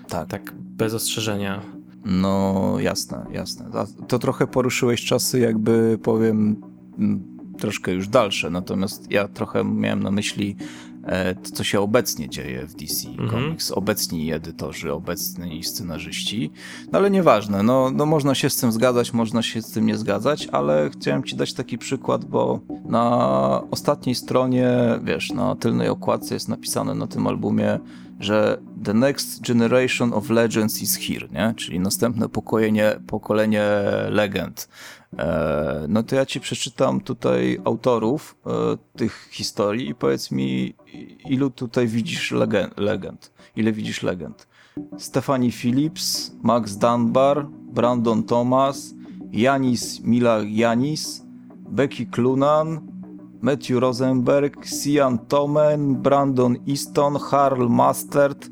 Tak. 0.08 0.28
Tak, 0.28 0.54
bez 0.56 0.94
ostrzeżenia. 0.94 1.62
No, 2.04 2.74
jasne, 2.80 3.26
jasne. 3.32 3.70
To 4.08 4.18
trochę 4.18 4.46
poruszyłeś 4.46 5.04
czasy, 5.04 5.38
jakby 5.38 5.98
powiem, 6.02 6.60
troszkę 7.58 7.92
już 7.92 8.08
dalsze, 8.08 8.50
natomiast 8.50 9.10
ja 9.10 9.28
trochę 9.28 9.64
miałem 9.64 10.02
na 10.02 10.10
myśli 10.10 10.56
co 11.52 11.64
się 11.64 11.80
obecnie 11.80 12.28
dzieje 12.28 12.66
w 12.66 12.74
DC 12.74 13.08
mhm. 13.08 13.30
Comics, 13.30 13.70
obecni 13.70 14.32
edytorzy, 14.32 14.92
obecni 14.92 15.64
scenarzyści, 15.64 16.50
no 16.92 16.98
ale 16.98 17.10
nieważne, 17.10 17.62
no, 17.62 17.90
no 17.90 18.06
można 18.06 18.34
się 18.34 18.50
z 18.50 18.56
tym 18.56 18.72
zgadzać, 18.72 19.12
można 19.12 19.42
się 19.42 19.62
z 19.62 19.70
tym 19.70 19.86
nie 19.86 19.96
zgadzać, 19.96 20.48
ale 20.52 20.90
chciałem 20.92 21.24
ci 21.24 21.36
dać 21.36 21.52
taki 21.52 21.78
przykład, 21.78 22.24
bo 22.24 22.60
na 22.84 23.62
ostatniej 23.70 24.14
stronie, 24.14 24.70
wiesz, 25.02 25.32
na 25.32 25.56
tylnej 25.56 25.88
okładce 25.88 26.34
jest 26.34 26.48
napisane 26.48 26.94
na 26.94 27.06
tym 27.06 27.26
albumie, 27.26 27.78
że 28.20 28.58
The 28.84 28.94
Next 28.94 29.46
Generation 29.46 30.12
of 30.12 30.30
Legends 30.30 30.82
is 30.82 30.96
here, 30.96 31.28
nie? 31.32 31.54
czyli 31.56 31.80
następne 31.80 32.28
pokolenie, 32.28 33.00
pokolenie 33.06 33.64
legend. 34.10 34.68
E, 35.16 35.86
no 35.88 36.02
to 36.02 36.16
ja 36.16 36.26
ci 36.26 36.40
przeczytam 36.40 37.00
tutaj 37.00 37.60
autorów 37.64 38.36
e, 38.46 38.50
tych 38.96 39.28
historii 39.32 39.88
i 39.88 39.94
powiedz 39.94 40.30
mi, 40.30 40.74
ilu 41.24 41.50
tutaj 41.50 41.86
widzisz 41.86 42.30
legend, 42.30 42.78
legend 42.78 43.38
ile 43.58 43.72
widzisz 43.72 44.02
legend. 44.02 44.46
Stephanie 44.98 45.50
Phillips, 45.50 46.32
Max 46.42 46.76
Dunbar, 46.76 47.46
Brandon 47.74 48.22
Thomas, 48.22 48.94
Janis 49.32 50.00
Mila 50.00 50.42
Janis, 50.46 51.22
Becky 51.70 52.06
Clunan, 52.06 52.80
Matthew 53.40 53.80
Rosenberg, 53.80 54.66
Sian 54.66 55.18
Tomen, 55.18 55.96
Brandon 55.96 56.56
Easton, 56.66 57.16
Harl 57.16 57.68
Mastert, 57.68 58.50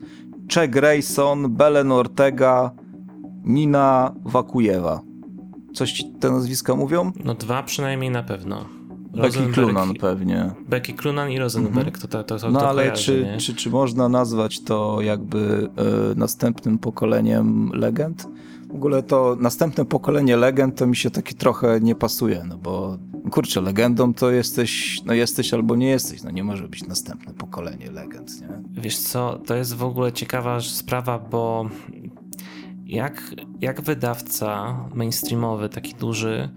Che 0.49 0.69
Grayson, 0.69 1.57
Belen 1.57 1.91
Ortega, 1.91 2.73
Nina 3.45 4.15
Wakujewa. 4.25 5.06
Coś 5.77 5.93
ci 5.93 6.05
te 6.20 6.31
nazwiska 6.31 6.74
mówią? 6.77 7.12
No 7.24 7.35
dwa 7.35 7.62
przynajmniej 7.62 8.11
na 8.11 8.22
pewno. 8.22 8.64
Becky 9.22 9.53
Clunan 9.53 9.95
pewnie. 9.95 10.51
Becky 10.68 10.93
Clunan 10.93 11.31
i 11.31 11.39
Rosenberg, 11.39 11.95
mhm. 11.95 12.09
to, 12.09 12.24
to, 12.24 12.39
to, 12.39 12.51
No 12.51 12.61
to 12.61 12.68
ale 12.68 12.83
kojarzy, 12.83 13.03
czy, 13.05 13.47
czy, 13.47 13.55
czy 13.55 13.70
można 13.70 14.09
nazwać 14.09 14.61
to 14.61 15.01
jakby 15.01 15.68
y, 16.12 16.16
następnym 16.16 16.79
pokoleniem 16.79 17.70
legend? 17.74 18.29
W 18.68 18.74
ogóle 18.74 19.03
to 19.03 19.37
następne 19.41 19.85
pokolenie 19.85 20.37
legend 20.37 20.79
to 20.79 20.87
mi 20.87 20.97
się 20.97 21.11
taki 21.11 21.35
trochę 21.35 21.81
nie 21.81 21.95
pasuje, 21.95 22.45
no 22.49 22.59
bo 22.59 22.99
kurczę, 23.31 23.61
legendą 23.61 24.14
to 24.14 24.31
jesteś, 24.31 25.01
no 25.07 25.14
jesteś 25.14 25.55
albo 25.55 25.77
nie 25.77 25.89
jesteś, 25.89 26.22
no 26.22 26.31
nie 26.31 26.45
może 26.45 26.68
być 26.68 26.87
następne 26.87 27.35
pokolenie 27.35 27.91
legend, 27.91 28.41
nie? 28.41 28.81
Wiesz 28.83 28.99
co, 28.99 29.39
to 29.47 29.55
jest 29.55 29.74
w 29.74 29.85
ogóle 29.85 30.12
ciekawa 30.12 30.61
sprawa, 30.61 31.18
bo 31.18 31.70
jak, 32.87 33.34
jak 33.61 33.80
wydawca 33.80 34.76
mainstreamowy, 34.95 35.68
taki 35.68 35.95
duży, 35.95 36.49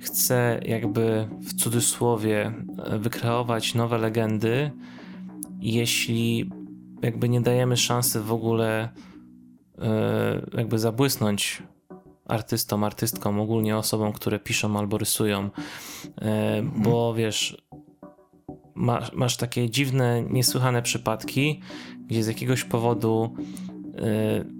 chce 0.00 0.60
jakby 0.64 1.28
w 1.40 1.54
cudzysłowie 1.54 2.52
wykreować 2.98 3.74
nowe 3.74 3.98
legendy, 3.98 4.70
jeśli 5.60 6.50
jakby 7.02 7.28
nie 7.28 7.40
dajemy 7.40 7.76
szansy 7.76 8.20
w 8.20 8.32
ogóle 8.32 8.88
e, 9.78 10.46
jakby 10.56 10.78
zabłysnąć 10.78 11.62
artystom, 12.26 12.84
artystkom, 12.84 13.40
ogólnie 13.40 13.76
osobom, 13.76 14.12
które 14.12 14.38
piszą 14.38 14.78
albo 14.78 14.98
rysują, 14.98 15.50
e, 16.20 16.62
bo 16.62 17.14
wiesz, 17.14 17.62
masz, 18.74 19.12
masz 19.12 19.36
takie 19.36 19.70
dziwne, 19.70 20.22
niesłychane 20.30 20.82
przypadki, 20.82 21.60
gdzie 22.06 22.24
z 22.24 22.26
jakiegoś 22.26 22.64
powodu 22.64 23.34
e, 23.96 24.57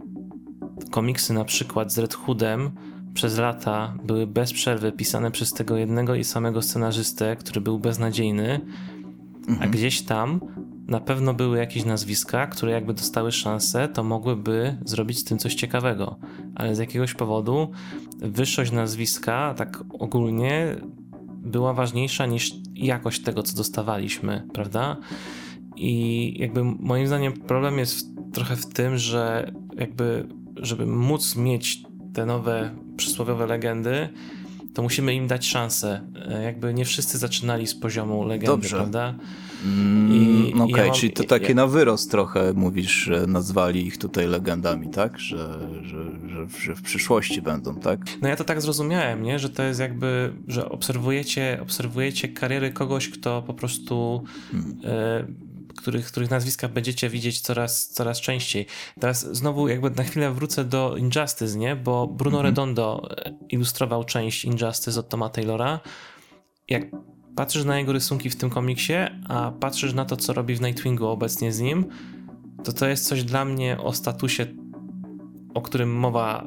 komiksy 0.90 1.32
na 1.32 1.44
przykład 1.44 1.92
z 1.92 1.98
Red 1.98 2.14
Hoodem 2.14 2.70
przez 3.14 3.38
lata 3.38 3.94
były 4.04 4.26
bez 4.26 4.52
przerwy 4.52 4.92
pisane 4.92 5.30
przez 5.30 5.52
tego 5.52 5.76
jednego 5.76 6.14
i 6.14 6.24
samego 6.24 6.62
scenarzystę, 6.62 7.36
który 7.36 7.60
był 7.60 7.78
beznadziejny, 7.78 8.60
mhm. 9.48 9.58
a 9.62 9.72
gdzieś 9.72 10.02
tam 10.02 10.40
na 10.88 11.00
pewno 11.00 11.34
były 11.34 11.58
jakieś 11.58 11.84
nazwiska, 11.84 12.46
które 12.46 12.72
jakby 12.72 12.94
dostały 12.94 13.32
szansę, 13.32 13.88
to 13.88 14.04
mogłyby 14.04 14.76
zrobić 14.84 15.18
z 15.18 15.24
tym 15.24 15.38
coś 15.38 15.54
ciekawego. 15.54 16.16
Ale 16.54 16.74
z 16.74 16.78
jakiegoś 16.78 17.14
powodu 17.14 17.70
wyższość 18.18 18.72
nazwiska, 18.72 19.54
tak 19.56 19.84
ogólnie, 19.98 20.76
była 21.24 21.74
ważniejsza 21.74 22.26
niż 22.26 22.52
jakość 22.74 23.22
tego, 23.22 23.42
co 23.42 23.56
dostawaliśmy, 23.56 24.46
prawda? 24.52 24.96
I 25.76 26.34
jakby 26.38 26.64
moim 26.64 27.06
zdaniem 27.06 27.32
problem 27.32 27.78
jest 27.78 27.98
w, 28.00 28.32
trochę 28.32 28.56
w 28.56 28.66
tym, 28.66 28.98
że 28.98 29.52
jakby, 29.76 30.28
żeby 30.62 30.86
móc 30.86 31.36
mieć 31.36 31.82
te 32.14 32.26
nowe 32.26 32.70
przysłowiowe 32.96 33.46
legendy, 33.46 34.08
to 34.74 34.82
musimy 34.82 35.14
im 35.14 35.26
dać 35.26 35.46
szansę. 35.46 36.00
E, 36.28 36.42
jakby 36.42 36.74
nie 36.74 36.84
wszyscy 36.84 37.18
zaczynali 37.18 37.66
z 37.66 37.74
poziomu 37.74 38.24
legendy, 38.24 38.46
Dobrze. 38.46 38.76
prawda? 38.76 39.14
Mm, 39.64 40.60
Okej, 40.62 40.76
ja 40.76 40.86
mam- 40.86 40.94
czyli 40.94 41.12
to 41.12 41.24
takie 41.24 41.54
na 41.54 41.66
wyrost 41.66 42.10
trochę 42.10 42.52
mówisz, 42.52 42.92
że 42.92 43.26
nazwali 43.26 43.86
ich 43.86 43.98
tutaj 43.98 44.26
legendami, 44.26 44.90
tak? 44.90 45.18
Że, 45.18 45.58
że, 45.82 46.04
że, 46.28 46.46
że 46.60 46.74
w 46.74 46.82
przyszłości 46.82 47.42
będą, 47.42 47.74
tak? 47.74 48.00
No 48.22 48.28
ja 48.28 48.36
to 48.36 48.44
tak 48.44 48.62
zrozumiałem, 48.62 49.22
nie? 49.22 49.38
Że 49.38 49.50
to 49.50 49.62
jest 49.62 49.80
jakby, 49.80 50.32
że 50.48 50.68
obserwujecie, 50.68 51.58
obserwujecie 51.62 52.28
kariery 52.28 52.70
kogoś, 52.72 53.08
kto 53.08 53.42
po 53.42 53.54
prostu 53.54 54.24
e, 54.84 55.26
których, 55.78 56.06
których 56.06 56.30
nazwiska 56.30 56.68
będziecie 56.68 57.08
widzieć 57.08 57.40
coraz, 57.40 57.88
coraz 57.88 58.20
częściej. 58.20 58.66
Teraz 59.00 59.36
znowu 59.36 59.68
jakby 59.68 59.90
na 59.90 60.02
chwilę 60.04 60.30
wrócę 60.32 60.64
do 60.64 60.96
Injustice, 60.96 61.58
nie? 61.58 61.76
Bo 61.76 62.06
Bruno 62.06 62.42
Redondo 62.42 63.08
e, 63.26 63.34
ilustrował 63.48 64.04
część 64.04 64.44
Injustice 64.44 65.00
od 65.00 65.08
Toma 65.08 65.28
Taylora. 65.28 65.80
Jak 66.68 66.82
patrzysz 67.36 67.64
na 67.64 67.78
jego 67.78 67.92
rysunki 67.92 68.30
w 68.30 68.36
tym 68.36 68.50
komiksie, 68.50 68.92
a 69.28 69.52
patrzysz 69.60 69.94
na 69.94 70.04
to, 70.04 70.16
co 70.16 70.32
robi 70.32 70.54
w 70.54 70.60
Nightwingu 70.60 71.06
obecnie 71.06 71.52
z 71.52 71.60
nim, 71.60 71.86
to 72.64 72.72
to 72.72 72.86
jest 72.88 73.08
coś 73.08 73.24
dla 73.24 73.44
mnie 73.44 73.78
o 73.80 73.92
statusie, 73.92 74.46
o 75.54 75.62
którym 75.62 75.94
mowa 75.96 76.46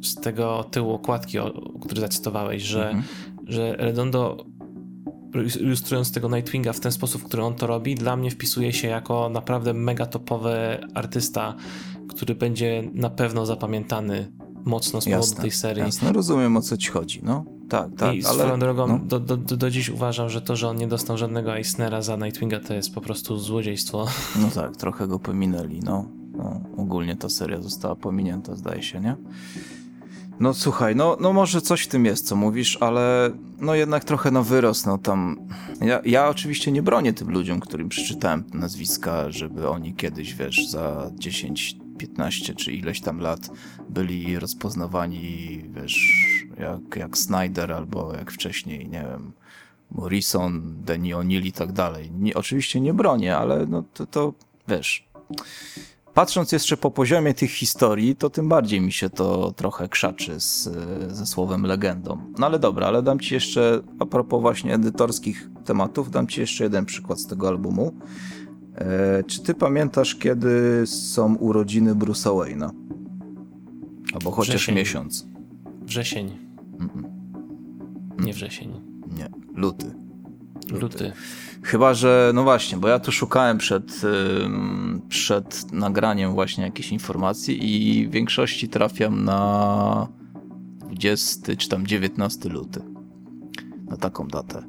y, 0.00 0.06
z 0.06 0.14
tego 0.14 0.64
tyłu 0.64 0.92
okładki, 0.94 1.38
o, 1.38 1.70
który 1.80 2.00
zacytowałeś, 2.00 2.62
że, 2.62 2.84
Mhm. 2.90 3.04
że 3.46 3.76
Redondo 3.76 4.44
ilustrując 5.60 6.12
tego 6.12 6.28
Nightwinga 6.28 6.72
w 6.72 6.80
ten 6.80 6.92
sposób, 6.92 7.22
w 7.22 7.24
który 7.24 7.42
on 7.42 7.54
to 7.54 7.66
robi, 7.66 7.94
dla 7.94 8.16
mnie 8.16 8.30
wpisuje 8.30 8.72
się 8.72 8.88
jako 8.88 9.28
naprawdę 9.28 9.74
mega 9.74 10.06
topowy 10.06 10.78
artysta, 10.94 11.54
który 12.08 12.34
będzie 12.34 12.90
na 12.94 13.10
pewno 13.10 13.46
zapamiętany 13.46 14.32
mocno 14.64 15.00
z 15.00 15.04
powodu 15.04 15.20
Jasne, 15.20 15.40
tej 15.40 15.50
serii. 15.50 15.82
jasne, 15.82 16.12
rozumiem 16.12 16.56
o 16.56 16.62
co 16.62 16.76
ci 16.76 16.90
chodzi, 16.90 17.20
no. 17.22 17.44
Tak, 17.68 17.88
tak, 17.96 18.14
I 18.14 18.24
ale... 18.24 18.38
swoją 18.38 18.58
drogą, 18.58 18.86
no. 18.86 18.98
do, 18.98 19.20
do, 19.20 19.36
do, 19.36 19.56
do 19.56 19.70
dziś 19.70 19.88
uważam, 19.88 20.30
że 20.30 20.42
to, 20.42 20.56
że 20.56 20.68
on 20.68 20.76
nie 20.76 20.86
dostał 20.86 21.18
żadnego 21.18 21.56
Eisnera 21.56 22.02
za 22.02 22.16
Nightwinga, 22.16 22.60
to 22.60 22.74
jest 22.74 22.94
po 22.94 23.00
prostu 23.00 23.38
złodziejstwo. 23.38 24.06
No 24.42 24.48
tak, 24.54 24.76
trochę 24.76 25.08
go 25.08 25.18
pominęli, 25.18 25.80
no. 25.80 26.04
no. 26.36 26.60
Ogólnie 26.76 27.16
ta 27.16 27.28
seria 27.28 27.62
została 27.62 27.96
pominięta, 27.96 28.54
zdaje 28.54 28.82
się, 28.82 29.00
nie? 29.00 29.16
No 30.40 30.54
słuchaj, 30.54 30.96
no, 30.96 31.16
no 31.20 31.32
może 31.32 31.60
coś 31.60 31.82
w 31.82 31.88
tym 31.88 32.04
jest, 32.04 32.28
co 32.28 32.36
mówisz, 32.36 32.78
ale 32.80 33.30
no 33.58 33.74
jednak 33.74 34.04
trochę 34.04 34.30
na 34.30 34.42
wyrost, 34.42 34.86
no 34.86 34.98
tam... 34.98 35.36
Ja, 35.80 36.00
ja 36.04 36.28
oczywiście 36.28 36.72
nie 36.72 36.82
bronię 36.82 37.12
tym 37.12 37.30
ludziom, 37.30 37.60
którym 37.60 37.88
przeczytałem 37.88 38.44
nazwiska, 38.54 39.30
żeby 39.30 39.68
oni 39.68 39.94
kiedyś, 39.94 40.34
wiesz, 40.34 40.68
za 40.68 41.10
10, 41.14 41.76
15 41.98 42.54
czy 42.54 42.72
ileś 42.72 43.00
tam 43.00 43.20
lat 43.20 43.50
byli 43.88 44.38
rozpoznawani, 44.38 45.62
wiesz, 45.68 46.00
jak, 46.58 46.96
jak 46.96 47.18
Snyder 47.18 47.72
albo 47.72 48.14
jak 48.14 48.30
wcześniej, 48.30 48.88
nie 48.88 49.04
wiem, 49.10 49.32
Morrison, 49.90 50.82
Denny 50.84 51.08
O'Neill 51.08 51.46
i 51.46 51.52
tak 51.52 51.72
dalej. 51.72 52.10
Nie, 52.10 52.34
oczywiście 52.34 52.80
nie 52.80 52.94
bronię, 52.94 53.36
ale 53.36 53.66
no 53.66 53.84
to, 53.94 54.06
to 54.06 54.32
wiesz. 54.68 55.08
Patrząc 56.14 56.52
jeszcze 56.52 56.76
po 56.76 56.90
poziomie 56.90 57.34
tych 57.34 57.50
historii, 57.50 58.16
to 58.16 58.30
tym 58.30 58.48
bardziej 58.48 58.80
mi 58.80 58.92
się 58.92 59.10
to 59.10 59.52
trochę 59.52 59.88
krzaczy 59.88 60.40
z, 60.40 60.68
ze 61.08 61.26
słowem 61.26 61.66
legendą. 61.66 62.18
No 62.38 62.46
ale 62.46 62.58
dobra, 62.58 62.86
ale 62.86 63.02
dam 63.02 63.20
ci 63.20 63.34
jeszcze, 63.34 63.82
a 63.98 64.06
propos 64.06 64.40
właśnie 64.40 64.74
edytorskich 64.74 65.50
tematów, 65.64 66.10
dam 66.10 66.26
ci 66.26 66.40
jeszcze 66.40 66.64
jeden 66.64 66.84
przykład 66.84 67.20
z 67.20 67.26
tego 67.26 67.48
albumu. 67.48 67.94
E, 68.74 69.24
czy 69.24 69.42
ty 69.42 69.54
pamiętasz, 69.54 70.14
kiedy 70.14 70.82
są 70.86 71.36
urodziny 71.36 71.94
Bruce'a 71.94 72.30
Wayne'a? 72.30 72.70
Albo 74.14 74.30
chociaż 74.30 74.54
Wrzesień. 74.54 74.74
miesiąc. 74.74 75.26
Wrzesień. 75.82 76.38
Nie 78.18 78.32
wrzesień. 78.32 78.72
Nie, 79.16 79.28
luty. 79.54 79.94
Luty. 80.70 81.12
Chyba, 81.62 81.94
że 81.94 82.32
no 82.34 82.42
właśnie, 82.42 82.78
bo 82.78 82.88
ja 82.88 82.98
tu 82.98 83.12
szukałem 83.12 83.58
przed, 83.58 84.00
przed 85.08 85.72
nagraniem 85.72 86.32
właśnie 86.32 86.64
jakiejś 86.64 86.92
informacji 86.92 87.58
i 87.64 88.06
w 88.06 88.10
większości 88.10 88.68
trafiam 88.68 89.24
na 89.24 90.08
20 90.80 91.56
czy 91.56 91.68
tam 91.68 91.86
19 91.86 92.48
luty. 92.48 92.82
Na 93.90 93.96
taką 93.96 94.28
datę. 94.28 94.62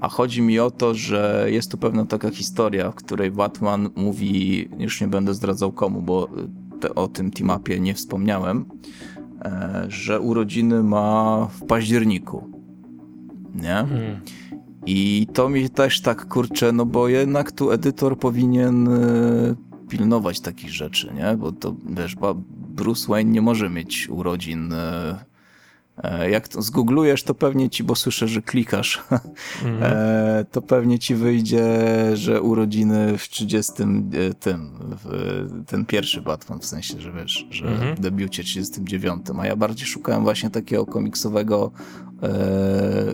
A 0.00 0.08
chodzi 0.08 0.42
mi 0.42 0.58
o 0.60 0.70
to, 0.70 0.94
że 0.94 1.46
jest 1.50 1.70
tu 1.70 1.78
pewna 1.78 2.06
taka 2.06 2.30
historia, 2.30 2.90
w 2.90 2.94
której 2.94 3.30
Batman 3.30 3.90
mówi, 3.96 4.68
już 4.78 5.00
nie 5.00 5.08
będę 5.08 5.34
zdradzał 5.34 5.72
komu, 5.72 6.02
bo 6.02 6.28
te, 6.80 6.94
o 6.94 7.08
tym 7.08 7.30
teamapie 7.30 7.80
nie 7.80 7.94
wspomniałem, 7.94 8.64
e, 9.44 9.86
że 9.88 10.20
urodziny 10.20 10.82
ma 10.82 11.46
w 11.52 11.66
październiku. 11.66 12.50
Nie? 13.54 13.78
Mm. 13.78 14.20
I 14.90 15.26
to 15.32 15.48
mi 15.48 15.70
też 15.70 16.00
tak 16.00 16.28
kurczę, 16.28 16.72
no 16.72 16.86
bo 16.86 17.08
jednak 17.08 17.52
tu 17.52 17.70
edytor 17.70 18.18
powinien 18.18 18.88
e, 18.88 19.54
pilnować 19.88 20.40
takich 20.40 20.70
rzeczy, 20.70 21.12
nie? 21.14 21.36
Bo 21.36 21.52
to 21.52 21.74
wiesz, 21.90 22.16
Bruce 22.68 23.06
Wayne 23.08 23.30
nie 23.32 23.42
może 23.42 23.70
mieć 23.70 24.08
urodzin. 24.10 24.72
e, 24.72 25.18
e, 26.02 26.30
Jak 26.30 26.48
to 26.48 26.62
zgooglujesz, 26.62 27.22
to 27.22 27.34
pewnie 27.34 27.70
ci, 27.70 27.84
bo 27.84 27.94
słyszę, 27.94 28.28
że 28.28 28.42
klikasz, 28.42 29.02
e, 29.82 30.44
to 30.52 30.62
pewnie 30.62 30.98
ci 30.98 31.14
wyjdzie, 31.14 31.66
że 32.14 32.42
urodziny 32.42 33.18
w 33.18 33.28
30 33.28 33.72
e, 33.82 34.34
tym, 34.34 34.70
w, 35.04 35.46
ten 35.66 35.86
pierwszy 35.86 36.22
Batman, 36.22 36.60
w 36.60 36.64
sensie, 36.66 37.00
że 37.00 37.12
wiesz, 37.12 37.46
że 37.50 37.66
Mhm. 37.68 37.96
w 37.96 38.00
debiucie 38.00 38.44
39, 38.44 39.22
a 39.38 39.46
ja 39.46 39.56
bardziej 39.56 39.86
szukałem 39.86 40.22
właśnie 40.22 40.50
takiego 40.50 40.86
komiksowego 40.86 41.70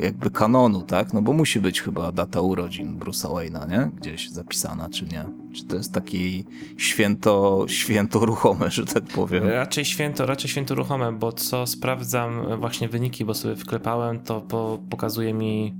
jakby 0.02 0.30
kanonu, 0.30 0.82
tak? 0.82 1.12
No 1.12 1.22
bo 1.22 1.32
musi 1.32 1.60
być 1.60 1.82
chyba 1.82 2.12
data 2.12 2.40
urodzin 2.40 2.98
Bruce'a 2.98 3.28
Wayne'a, 3.28 3.70
nie? 3.70 3.90
Gdzieś 4.00 4.30
zapisana, 4.30 4.88
czy 4.88 5.04
nie? 5.04 5.24
Czy 5.52 5.64
to 5.64 5.76
jest 5.76 5.92
taki 5.92 6.44
święto, 6.76 7.64
święto 7.68 8.18
ruchome, 8.18 8.70
że 8.70 8.86
tak 8.86 9.04
powiem? 9.04 9.44
Raczej 9.48 9.84
święto, 9.84 10.26
raczej 10.26 10.50
święto 10.50 10.74
ruchome, 10.74 11.12
bo 11.12 11.32
co 11.32 11.66
sprawdzam 11.66 12.60
właśnie 12.60 12.88
wyniki, 12.88 13.24
bo 13.24 13.34
sobie 13.34 13.56
wklepałem, 13.56 14.20
to 14.20 14.40
po, 14.40 14.78
pokazuje 14.90 15.34
mi 15.34 15.74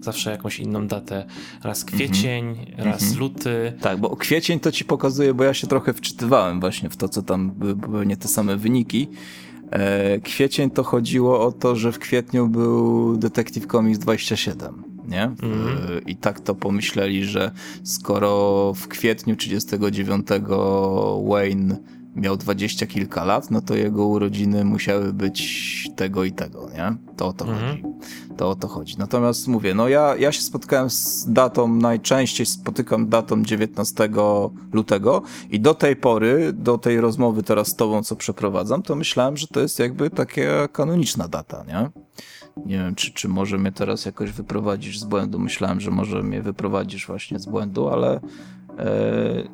zawsze 0.00 0.30
jakąś 0.30 0.58
inną 0.58 0.86
datę. 0.86 1.26
Raz 1.62 1.84
kwiecień, 1.84 2.72
raz 2.76 3.16
luty. 3.16 3.72
Tak, 3.80 3.98
bo 4.00 4.16
kwiecień 4.16 4.60
to 4.60 4.72
ci 4.72 4.84
pokazuje, 4.84 5.34
bo 5.34 5.44
ja 5.44 5.54
się 5.54 5.66
trochę 5.66 5.92
wczytywałem 5.92 6.60
właśnie 6.60 6.90
w 6.90 6.96
to, 6.96 7.08
co 7.08 7.22
tam 7.22 7.50
były, 7.50 7.76
były 7.76 8.06
nie 8.06 8.16
te 8.16 8.28
same 8.28 8.56
wyniki. 8.56 9.08
E, 9.70 10.20
kwiecień 10.20 10.70
to 10.70 10.82
chodziło 10.82 11.46
o 11.46 11.52
to, 11.52 11.76
że 11.76 11.92
w 11.92 11.98
kwietniu 11.98 12.48
był 12.48 13.16
Detective 13.16 13.66
Comics 13.66 13.98
27, 13.98 14.82
nie? 15.08 15.30
W, 15.42 16.00
I 16.06 16.16
tak 16.16 16.40
to 16.40 16.54
pomyśleli, 16.54 17.24
że 17.24 17.50
skoro 17.82 18.72
w 18.74 18.88
kwietniu 18.88 19.36
39 19.36 20.26
Wayne 21.28 21.76
miał 22.16 22.36
dwadzieścia 22.36 22.86
kilka 22.86 23.24
lat, 23.24 23.50
no 23.50 23.60
to 23.60 23.74
jego 23.74 24.06
urodziny 24.06 24.64
musiały 24.64 25.12
być 25.12 25.90
tego 25.96 26.24
i 26.24 26.32
tego, 26.32 26.68
nie? 26.74 26.96
To 27.16 27.26
o 27.26 27.32
to 27.32 27.44
chodzi. 27.44 27.82
To 28.36 28.50
o 28.50 28.54
to 28.54 28.68
chodzi. 28.68 28.94
Natomiast 28.98 29.48
mówię, 29.48 29.74
no 29.74 29.88
ja, 29.88 30.16
ja 30.16 30.32
się 30.32 30.42
spotkałem 30.42 30.90
z 30.90 31.32
datą, 31.32 31.68
najczęściej 31.68 32.46
spotykam 32.46 33.08
datą 33.08 33.42
19 33.42 34.08
lutego 34.72 35.22
i 35.50 35.60
do 35.60 35.74
tej 35.74 35.96
pory, 35.96 36.52
do 36.52 36.78
tej 36.78 37.00
rozmowy 37.00 37.42
teraz 37.42 37.68
z 37.68 37.76
tobą, 37.76 38.02
co 38.02 38.16
przeprowadzam, 38.16 38.82
to 38.82 38.96
myślałem, 38.96 39.36
że 39.36 39.46
to 39.46 39.60
jest 39.60 39.78
jakby 39.78 40.10
taka 40.10 40.68
kanoniczna 40.72 41.28
data, 41.28 41.64
nie? 41.68 41.90
Nie 42.66 42.78
wiem, 42.78 42.94
czy, 42.94 43.12
czy 43.12 43.28
może 43.28 43.58
mnie 43.58 43.72
teraz 43.72 44.04
jakoś 44.06 44.30
wyprowadzisz 44.30 44.98
z 44.98 45.04
błędu. 45.04 45.38
Myślałem, 45.38 45.80
że 45.80 45.90
może 45.90 46.22
mnie 46.22 46.42
wyprowadzisz 46.42 47.06
właśnie 47.06 47.38
z 47.38 47.46
błędu, 47.46 47.88
ale 47.88 48.20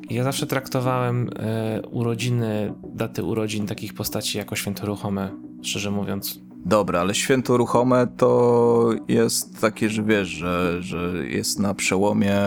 Ja 0.09 0.23
zawsze 0.23 0.47
traktowałem 0.47 1.29
e, 1.35 1.81
urodziny, 1.91 2.73
daty 2.95 3.23
urodzin 3.23 3.67
takich 3.67 3.93
postaci 3.93 4.37
jako 4.37 4.55
święto 4.55 4.85
ruchome, 4.85 5.31
szczerze 5.61 5.91
mówiąc. 5.91 6.39
Dobra, 6.65 6.99
ale 6.99 7.15
święto 7.15 7.57
ruchome 7.57 8.07
to 8.17 8.91
jest 9.07 9.61
takie, 9.61 9.89
że 9.89 10.03
wiesz, 10.03 10.27
że, 10.27 10.83
że 10.83 11.27
jest 11.27 11.59
na 11.59 11.73
przełomie, 11.73 12.39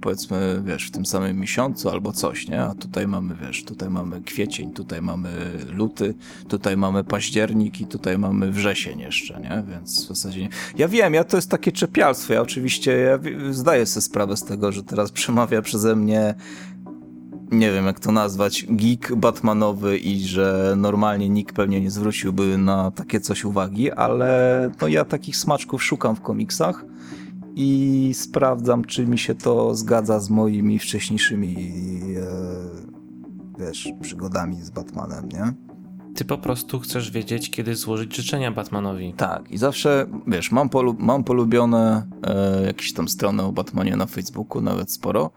powiedzmy, 0.00 0.62
wiesz, 0.66 0.86
w 0.86 0.90
tym 0.90 1.06
samym 1.06 1.40
miesiącu 1.40 1.88
albo 1.90 2.12
coś, 2.12 2.48
nie? 2.48 2.62
A 2.62 2.74
tutaj 2.74 3.08
mamy, 3.08 3.34
wiesz, 3.46 3.64
tutaj 3.64 3.90
mamy 3.90 4.20
kwiecień, 4.20 4.72
tutaj 4.72 5.02
mamy 5.02 5.28
luty, 5.70 6.14
tutaj 6.48 6.76
mamy 6.76 7.04
październik 7.04 7.80
i 7.80 7.86
tutaj 7.86 8.18
mamy 8.18 8.50
wrzesień 8.50 9.00
jeszcze, 9.00 9.40
nie? 9.40 9.62
Więc 9.70 10.04
w 10.04 10.08
zasadzie... 10.08 10.40
Nie. 10.40 10.48
Ja 10.76 10.88
wiem, 10.88 11.14
ja 11.14 11.24
to 11.24 11.36
jest 11.36 11.50
takie 11.50 11.72
czepialstwo, 11.72 12.32
ja 12.32 12.42
oczywiście 12.42 12.92
ja 12.92 13.18
zdaję 13.50 13.86
sobie 13.86 14.02
sprawę 14.02 14.36
z 14.36 14.44
tego, 14.44 14.72
że 14.72 14.82
teraz 14.82 15.12
przemawia 15.12 15.62
przeze 15.62 15.96
mnie 15.96 16.34
nie 17.52 17.72
wiem 17.72 17.86
jak 17.86 18.00
to 18.00 18.12
nazwać, 18.12 18.66
geek 18.68 19.16
Batmanowy 19.16 19.98
i 19.98 20.20
że 20.20 20.74
normalnie 20.76 21.28
nikt 21.28 21.56
pewnie 21.56 21.80
nie 21.80 21.90
zwróciłby 21.90 22.58
na 22.58 22.90
takie 22.90 23.20
coś 23.20 23.44
uwagi, 23.44 23.90
ale 23.90 24.70
no 24.80 24.88
ja 24.88 25.04
takich 25.04 25.36
smaczków 25.36 25.82
szukam 25.82 26.16
w 26.16 26.20
komiksach 26.20 26.84
i 27.54 28.10
sprawdzam, 28.14 28.84
czy 28.84 29.06
mi 29.06 29.18
się 29.18 29.34
to 29.34 29.74
zgadza 29.74 30.20
z 30.20 30.30
moimi 30.30 30.78
wcześniejszymi 30.78 31.56
e, 32.16 32.22
wiesz, 33.58 33.88
przygodami 34.00 34.62
z 34.62 34.70
Batmanem, 34.70 35.28
nie? 35.28 35.52
Ty 36.14 36.24
po 36.24 36.38
prostu 36.38 36.80
chcesz 36.80 37.10
wiedzieć, 37.10 37.50
kiedy 37.50 37.76
złożyć 37.76 38.16
życzenia 38.16 38.52
Batmanowi. 38.52 39.14
Tak, 39.16 39.50
i 39.50 39.58
zawsze, 39.58 40.06
wiesz, 40.26 40.52
mam, 40.52 40.68
polu 40.68 40.96
mam 40.98 41.24
polubione 41.24 42.06
e, 42.22 42.66
jakieś 42.66 42.92
tam 42.92 43.08
strony 43.08 43.42
o 43.42 43.52
Batmanie 43.52 43.96
na 43.96 44.06
Facebooku, 44.06 44.62
nawet 44.62 44.92
sporo. 44.92 45.30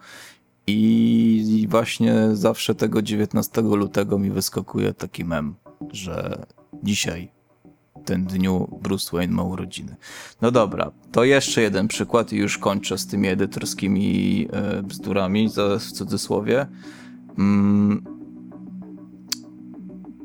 I, 0.67 1.67
właśnie 1.69 2.15
zawsze 2.33 2.75
tego 2.75 3.01
19 3.01 3.61
lutego 3.61 4.19
mi 4.19 4.31
wyskakuje 4.31 4.93
taki 4.93 5.25
mem, 5.25 5.55
że 5.91 6.45
dzisiaj, 6.83 7.31
ten 8.05 8.25
dniu, 8.25 8.79
Bruce 8.81 9.17
Wayne 9.17 9.33
ma 9.33 9.43
urodziny. 9.43 9.95
No 10.41 10.51
dobra, 10.51 10.91
to 11.11 11.23
jeszcze 11.23 11.61
jeden 11.61 11.87
przykład 11.87 12.33
i 12.33 12.37
już 12.37 12.57
kończę 12.57 12.97
z 12.97 13.07
tymi 13.07 13.27
edytorskimi 13.27 14.47
e, 14.51 14.83
bzdurami, 14.83 15.49
w 15.79 15.91
cudzysłowie. 15.91 16.67
Mm, 17.37 18.03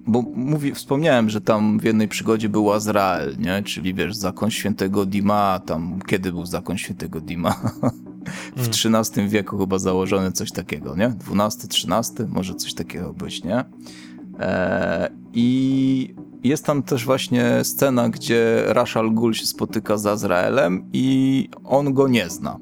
bo 0.06 0.22
mówi, 0.22 0.74
wspomniałem, 0.74 1.30
że 1.30 1.40
tam 1.40 1.78
w 1.78 1.84
jednej 1.84 2.08
przygodzie 2.08 2.48
był 2.48 2.72
Azrael, 2.72 3.36
nie? 3.38 3.62
Czyli 3.62 3.94
wiesz, 3.94 4.16
zakon 4.16 4.50
świętego 4.50 5.06
Dima, 5.06 5.60
tam 5.66 5.98
kiedy 6.06 6.32
był 6.32 6.46
zakon 6.46 6.78
świętego 6.78 7.20
Dima? 7.20 7.60
w 8.56 8.68
XIII 8.68 9.28
wieku 9.28 9.58
chyba 9.58 9.78
założony 9.78 10.32
coś 10.32 10.52
takiego, 10.52 10.96
nie? 10.96 11.06
XII, 11.06 11.68
XIII, 11.90 12.28
może 12.28 12.54
coś 12.54 12.74
takiego 12.74 13.12
być, 13.12 13.44
nie? 13.44 13.64
E, 14.40 15.10
I 15.34 16.14
jest 16.44 16.64
tam 16.64 16.82
też 16.82 17.04
właśnie 17.04 17.64
scena, 17.64 18.08
gdzie 18.08 18.62
Rashal 18.66 19.12
Ghul 19.12 19.34
się 19.34 19.46
spotyka 19.46 19.98
z 19.98 20.06
Azraelem 20.06 20.88
i 20.92 21.48
on 21.64 21.94
go 21.94 22.08
nie 22.08 22.30
zna. 22.30 22.58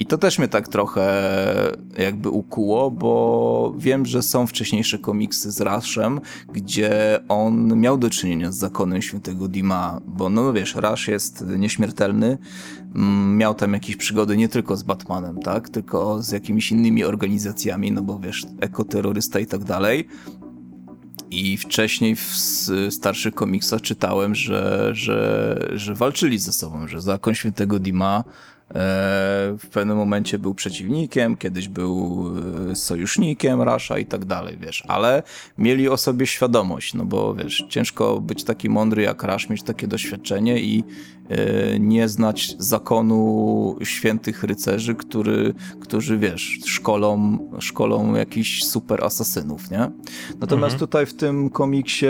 I 0.00 0.06
to 0.06 0.18
też 0.18 0.38
mnie 0.38 0.48
tak 0.48 0.68
trochę 0.68 1.32
jakby 1.98 2.30
ukuło, 2.30 2.90
bo 2.90 3.74
wiem, 3.78 4.06
że 4.06 4.22
są 4.22 4.46
wcześniejsze 4.46 4.98
komiksy 4.98 5.52
z 5.52 5.60
Rashem, 5.60 6.20
gdzie 6.52 7.20
on 7.28 7.80
miał 7.80 7.98
do 7.98 8.10
czynienia 8.10 8.52
z 8.52 8.56
zakonem 8.56 9.02
świętego 9.02 9.48
Dima, 9.48 10.00
bo 10.06 10.28
no 10.28 10.52
wiesz, 10.52 10.74
Rash 10.74 11.08
jest 11.08 11.44
nieśmiertelny, 11.58 12.38
mm, 12.94 13.36
miał 13.36 13.54
tam 13.54 13.72
jakieś 13.72 13.96
przygody 13.96 14.36
nie 14.36 14.48
tylko 14.48 14.76
z 14.76 14.82
Batmanem, 14.82 15.38
tak, 15.38 15.68
tylko 15.68 16.22
z 16.22 16.32
jakimiś 16.32 16.72
innymi 16.72 17.04
organizacjami, 17.04 17.92
no 17.92 18.02
bo 18.02 18.18
wiesz, 18.18 18.46
ekoterrorysta 18.60 19.38
i 19.38 19.46
tak 19.46 19.64
dalej. 19.64 20.08
I 21.30 21.56
wcześniej 21.56 22.16
w 22.16 22.36
starszych 22.90 23.34
komiksach 23.34 23.80
czytałem, 23.80 24.34
że, 24.34 24.90
że, 24.92 25.70
że 25.72 25.94
walczyli 25.94 26.38
ze 26.38 26.52
sobą, 26.52 26.88
że 26.88 27.00
zakon 27.00 27.34
świętego 27.34 27.78
Dima 27.78 28.24
w 29.58 29.66
pewnym 29.72 29.96
momencie 29.96 30.38
był 30.38 30.54
przeciwnikiem, 30.54 31.36
kiedyś 31.36 31.68
był 31.68 32.24
e, 32.70 32.76
sojusznikiem 32.76 33.62
Rasha 33.62 33.98
i 33.98 34.06
tak 34.06 34.24
dalej, 34.24 34.58
wiesz, 34.60 34.84
ale 34.88 35.22
mieli 35.58 35.88
o 35.88 35.96
sobie 35.96 36.26
świadomość, 36.26 36.94
no 36.94 37.04
bo 37.04 37.34
wiesz, 37.34 37.64
ciężko 37.68 38.20
być 38.20 38.44
taki 38.44 38.68
mądry 38.70 39.02
jak 39.02 39.22
Rash, 39.22 39.48
mieć 39.48 39.62
takie 39.62 39.86
doświadczenie 39.86 40.60
i 40.60 40.84
e, 41.28 41.78
nie 41.78 42.08
znać 42.08 42.56
zakonu 42.58 43.76
świętych 43.82 44.44
rycerzy, 44.44 44.94
który, 44.94 45.54
którzy, 45.80 46.18
wiesz, 46.18 46.58
szkolą, 46.66 47.38
szkolą 47.60 48.14
jakichś 48.14 48.64
super 48.64 49.04
asasynów, 49.04 49.70
nie? 49.70 49.90
Natomiast 50.40 50.74
mhm. 50.74 50.78
tutaj 50.78 51.06
w 51.06 51.14
tym 51.14 51.50
komiksie 51.50 52.06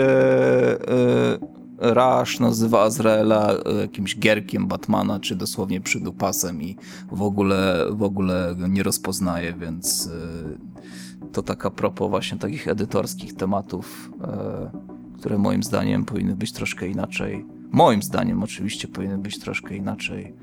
Rush 1.81 2.39
nazywa 2.39 2.81
Azraela 2.81 3.53
e, 3.53 3.73
jakimś 3.81 4.19
gierkiem 4.19 4.67
Batmana, 4.67 5.19
czy 5.19 5.35
dosłownie 5.35 5.81
przydupasem 5.81 6.61
i 6.61 6.75
w 7.11 7.21
ogóle, 7.21 7.85
w 7.91 8.03
ogóle 8.03 8.55
go 8.57 8.67
nie 8.67 8.83
rozpoznaje, 8.83 9.53
więc 9.53 10.07
e, 10.07 11.29
to 11.31 11.43
taka 11.43 11.69
propos 11.69 12.09
właśnie 12.09 12.37
takich 12.37 12.67
edytorskich 12.67 13.33
tematów, 13.33 14.11
e, 14.21 14.71
które 15.17 15.37
moim 15.37 15.63
zdaniem 15.63 16.05
powinny 16.05 16.35
być 16.35 16.51
troszkę 16.51 16.87
inaczej. 16.87 17.45
Moim 17.71 18.03
zdaniem 18.03 18.43
oczywiście 18.43 18.87
powinny 18.87 19.17
być 19.17 19.39
troszkę 19.39 19.75
inaczej 19.75 20.33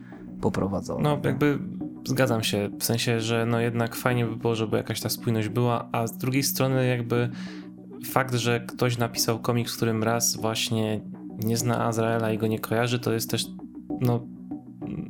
poprowadzone. 0.40 1.02
No 1.02 1.20
jakby 1.24 1.58
zgadzam 2.04 2.42
się, 2.42 2.70
w 2.78 2.84
sensie, 2.84 3.20
że 3.20 3.46
no 3.46 3.60
jednak 3.60 3.96
fajnie 3.96 4.26
by 4.26 4.36
było, 4.36 4.54
żeby 4.54 4.76
jakaś 4.76 5.00
ta 5.00 5.08
spójność 5.08 5.48
była, 5.48 5.88
a 5.92 6.06
z 6.06 6.16
drugiej 6.18 6.42
strony 6.42 6.86
jakby 6.86 7.30
fakt, 8.04 8.34
że 8.34 8.60
ktoś 8.60 8.98
napisał 8.98 9.38
komiks, 9.38 9.72
w 9.72 9.76
którym 9.76 10.02
raz 10.02 10.36
właśnie 10.36 11.00
nie 11.44 11.56
zna 11.56 11.84
Azraela 11.84 12.32
i 12.32 12.38
go 12.38 12.46
nie 12.46 12.58
kojarzy, 12.58 12.98
to 12.98 13.12
jest 13.12 13.30
też, 13.30 13.46
no, 14.00 14.26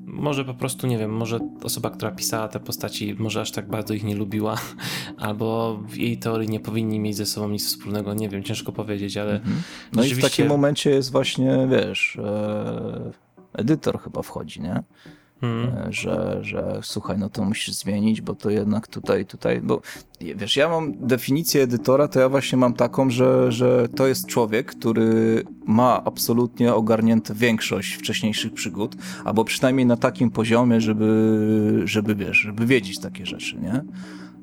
może 0.06 0.44
po 0.44 0.54
prostu, 0.54 0.86
nie 0.86 0.98
wiem, 0.98 1.10
może 1.10 1.38
osoba, 1.62 1.90
która 1.90 2.10
pisała 2.10 2.48
te 2.48 2.60
postaci, 2.60 3.16
może 3.18 3.40
aż 3.40 3.50
tak 3.50 3.68
bardzo 3.68 3.94
ich 3.94 4.04
nie 4.04 4.16
lubiła, 4.16 4.56
albo 5.18 5.78
w 5.88 5.96
jej 5.96 6.18
teorii 6.18 6.48
nie 6.48 6.60
powinni 6.60 7.00
mieć 7.00 7.16
ze 7.16 7.26
sobą 7.26 7.48
nic 7.48 7.66
wspólnego, 7.66 8.14
nie 8.14 8.28
wiem, 8.28 8.42
ciężko 8.42 8.72
powiedzieć, 8.72 9.16
ale. 9.16 9.32
Mhm. 9.34 9.62
No 9.92 10.02
rzeczywiście... 10.02 10.26
i 10.26 10.30
w 10.30 10.32
takim 10.32 10.46
momencie 10.46 10.90
jest 10.90 11.12
właśnie, 11.12 11.68
wiesz, 11.70 12.18
e, 12.24 13.12
edytor 13.52 14.00
chyba 14.00 14.22
wchodzi, 14.22 14.60
nie? 14.60 14.82
Hmm. 15.40 15.92
Że, 15.92 16.38
że 16.42 16.80
słuchaj, 16.82 17.18
no 17.18 17.28
to 17.28 17.44
musisz 17.44 17.74
zmienić, 17.74 18.20
bo 18.20 18.34
to 18.34 18.50
jednak 18.50 18.88
tutaj, 18.88 19.26
tutaj, 19.26 19.60
bo 19.60 19.80
wiesz, 20.20 20.56
ja 20.56 20.68
mam 20.68 21.06
definicję 21.06 21.62
edytora, 21.62 22.08
to 22.08 22.20
ja 22.20 22.28
właśnie 22.28 22.58
mam 22.58 22.74
taką, 22.74 23.10
że, 23.10 23.52
że 23.52 23.88
to 23.88 24.06
jest 24.06 24.26
człowiek, 24.26 24.66
który 24.66 25.42
ma 25.66 26.04
absolutnie 26.04 26.74
ogarnięte 26.74 27.34
większość 27.34 27.94
wcześniejszych 27.94 28.52
przygód, 28.52 28.96
albo 29.24 29.44
przynajmniej 29.44 29.86
na 29.86 29.96
takim 29.96 30.30
poziomie, 30.30 30.80
żeby, 30.80 31.82
żeby 31.84 32.14
wiesz, 32.14 32.36
żeby 32.36 32.66
wiedzieć 32.66 33.00
takie 33.00 33.26
rzeczy, 33.26 33.56
nie? 33.60 33.84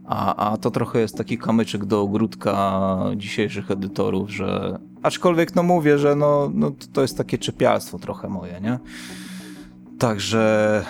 A, 0.06 0.52
a 0.52 0.58
to 0.58 0.72
trochę 0.72 1.00
jest 1.00 1.18
taki 1.18 1.38
kamyczek 1.38 1.86
do 1.86 2.02
ogródka 2.02 3.00
dzisiejszych 3.16 3.72
edytorów, 3.72 4.30
że 4.30 4.80
aczkolwiek 5.04 5.56
no 5.56 5.64
mówię, 5.64 5.98
że 5.98 6.16
no, 6.16 6.52
no 6.54 6.72
to 6.94 7.02
jest 7.02 7.18
takie 7.18 7.38
czepialstwo 7.38 8.00
trochę 8.00 8.30
moje, 8.30 8.62
nie? 8.62 8.80
Także 10.00 10.86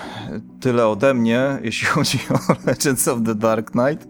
tyle 0.60 0.88
ode 0.88 1.14
mnie, 1.14 1.58
jeśli 1.64 1.88
chodzi 1.88 2.20
o 2.30 2.54
Legends 2.68 3.08
of 3.08 3.20
the 3.26 3.36
Dark 3.36 3.72
Knight. 3.72 4.08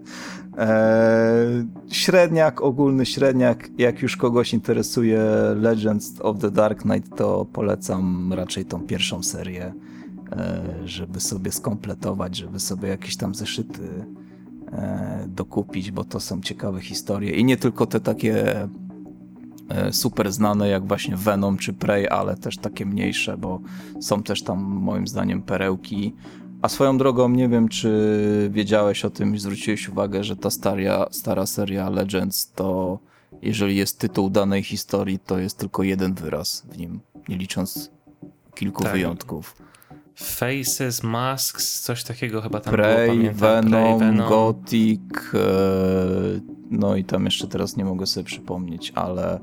Eee, 0.58 1.66
średniak, 1.90 2.60
ogólny 2.60 3.06
średniak. 3.06 3.68
Jak 3.78 4.02
już 4.02 4.16
kogoś 4.16 4.54
interesuje 4.54 5.20
Legends 5.56 6.20
of 6.20 6.38
the 6.38 6.50
Dark 6.50 6.82
Knight, 6.82 7.16
to 7.16 7.44
polecam 7.52 8.32
raczej 8.32 8.64
tą 8.64 8.80
pierwszą 8.80 9.22
serię, 9.22 9.64
eee, 9.64 10.88
żeby 10.88 11.20
sobie 11.20 11.52
skompletować, 11.52 12.36
żeby 12.36 12.60
sobie 12.60 12.88
jakieś 12.88 13.16
tam 13.16 13.34
zeszyty 13.34 13.82
eee, 14.72 15.28
dokupić, 15.28 15.90
bo 15.90 16.04
to 16.04 16.20
są 16.20 16.40
ciekawe 16.40 16.80
historie. 16.80 17.30
I 17.30 17.44
nie 17.44 17.56
tylko 17.56 17.86
te 17.86 18.00
takie 18.00 18.56
E, 18.56 18.68
super 19.92 20.32
znane 20.32 20.68
jak 20.68 20.86
właśnie 20.86 21.16
Venom 21.16 21.58
czy 21.58 21.72
Prey, 21.72 22.08
ale 22.08 22.36
też 22.36 22.58
takie 22.58 22.86
mniejsze, 22.86 23.36
bo 23.36 23.60
są 24.00 24.22
też 24.22 24.42
tam 24.42 24.62
moim 24.62 25.06
zdaniem 25.06 25.42
perełki. 25.42 26.14
A 26.62 26.68
swoją 26.68 26.98
drogą 26.98 27.28
nie 27.28 27.48
wiem, 27.48 27.68
czy 27.68 28.50
wiedziałeś 28.52 29.04
o 29.04 29.10
tym 29.10 29.34
i 29.34 29.38
zwróciłeś 29.38 29.88
uwagę, 29.88 30.24
że 30.24 30.36
ta 30.36 30.50
staria, 30.50 31.06
stara 31.10 31.46
seria 31.46 31.90
Legends 31.90 32.52
to 32.52 32.98
jeżeli 33.42 33.76
jest 33.76 33.98
tytuł 33.98 34.30
danej 34.30 34.62
historii, 34.62 35.18
to 35.18 35.38
jest 35.38 35.58
tylko 35.58 35.82
jeden 35.82 36.14
wyraz 36.14 36.66
w 36.70 36.78
nim, 36.78 37.00
nie 37.28 37.36
licząc 37.36 37.90
kilku 38.54 38.82
tak. 38.82 38.92
wyjątków. 38.92 39.56
Faces, 40.14 41.02
Masks, 41.02 41.80
coś 41.80 42.04
takiego 42.04 42.42
chyba 42.42 42.60
tam 42.60 42.74
Prey, 42.74 43.06
było, 43.06 43.16
pamiętam. 43.16 43.36
Venom, 43.36 43.98
Prey, 43.98 44.08
Venom. 44.08 44.28
Gothic, 44.28 45.00
e, 45.34 45.38
no 46.70 46.96
i 46.96 47.04
tam 47.04 47.24
jeszcze 47.24 47.48
teraz 47.48 47.76
nie 47.76 47.84
mogę 47.84 48.06
sobie 48.06 48.24
przypomnieć, 48.24 48.92
ale, 48.94 49.40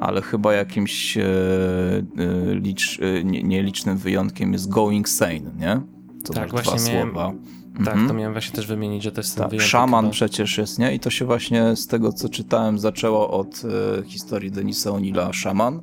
ale 0.00 0.22
chyba 0.22 0.54
jakimś 0.54 1.16
e, 1.16 1.22
e, 1.22 2.54
licz, 2.54 2.98
nielicznym 3.24 3.98
wyjątkiem 3.98 4.52
jest 4.52 4.68
Going 4.68 5.08
Sane, 5.08 5.50
nie? 5.58 5.80
To 6.24 6.32
tak, 6.32 6.50
właśnie 6.50 6.92
miałem, 6.92 7.08
słowa. 7.08 7.32
Tak, 7.78 7.88
mhm. 7.88 8.08
to 8.08 8.14
miałem 8.14 8.32
właśnie 8.32 8.56
też 8.56 8.66
wymienić, 8.66 9.02
że 9.02 9.12
to 9.12 9.20
jest 9.20 9.34
ten 9.34 9.42
tak, 9.42 9.50
wyjątek. 9.50 9.70
Szaman 9.70 10.04
chyba. 10.04 10.12
przecież 10.12 10.58
jest, 10.58 10.78
nie? 10.78 10.94
I 10.94 11.00
to 11.00 11.10
się 11.10 11.24
właśnie 11.24 11.76
z 11.76 11.86
tego, 11.86 12.12
co 12.12 12.28
czytałem, 12.28 12.78
zaczęło 12.78 13.30
od 13.30 13.62
historii 14.06 14.50
Denisa 14.50 14.90
O'Neilla 14.90 15.32
Szaman 15.32 15.80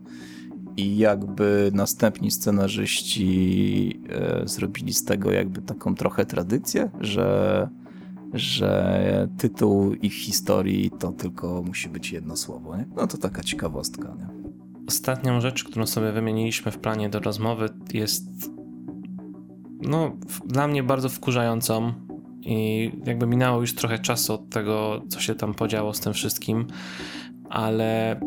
i 0.78 0.98
jakby 0.98 1.72
następni 1.74 2.32
scenarzyści 2.32 4.00
e, 4.10 4.48
zrobili 4.48 4.94
z 4.94 5.06
tego 5.06 5.32
jakby 5.32 5.62
taką 5.62 5.96
trochę 5.96 6.26
tradycję, 6.26 6.90
że, 7.02 7.70
że 8.34 9.28
tytuł 9.38 9.94
ich 9.94 10.14
historii 10.14 10.92
to 11.00 11.12
tylko 11.12 11.64
musi 11.64 11.90
być 11.90 12.12
jedno 12.12 12.36
słowo. 12.36 12.78
Nie? 12.78 12.86
No 12.96 13.08
to 13.08 13.18
taka 13.18 13.44
ciekawostka. 13.44 14.16
Nie? 14.20 14.28
Ostatnią 14.88 15.42
rzecz, 15.42 15.64
którą 15.64 15.86
sobie 15.86 16.12
wymieniliśmy 16.12 16.72
w 16.72 16.78
planie 16.78 17.10
do 17.10 17.20
rozmowy 17.20 17.70
jest 17.94 18.52
no, 19.82 20.12
dla 20.46 20.68
mnie 20.68 20.84
bardzo 20.84 21.10
wkurzającą 21.10 21.94
i 22.42 22.92
jakby 23.06 23.28
minęło 23.28 23.62
już 23.62 23.76
trochę 23.76 24.00
czasu 24.00 24.34
od 24.34 24.50
tego, 24.50 25.02
co 25.10 25.20
się 25.20 25.36
tam 25.36 25.54
podziało 25.54 25.94
z 25.94 26.00
tym 26.00 26.14
wszystkim, 26.14 26.68
ale 27.50 28.20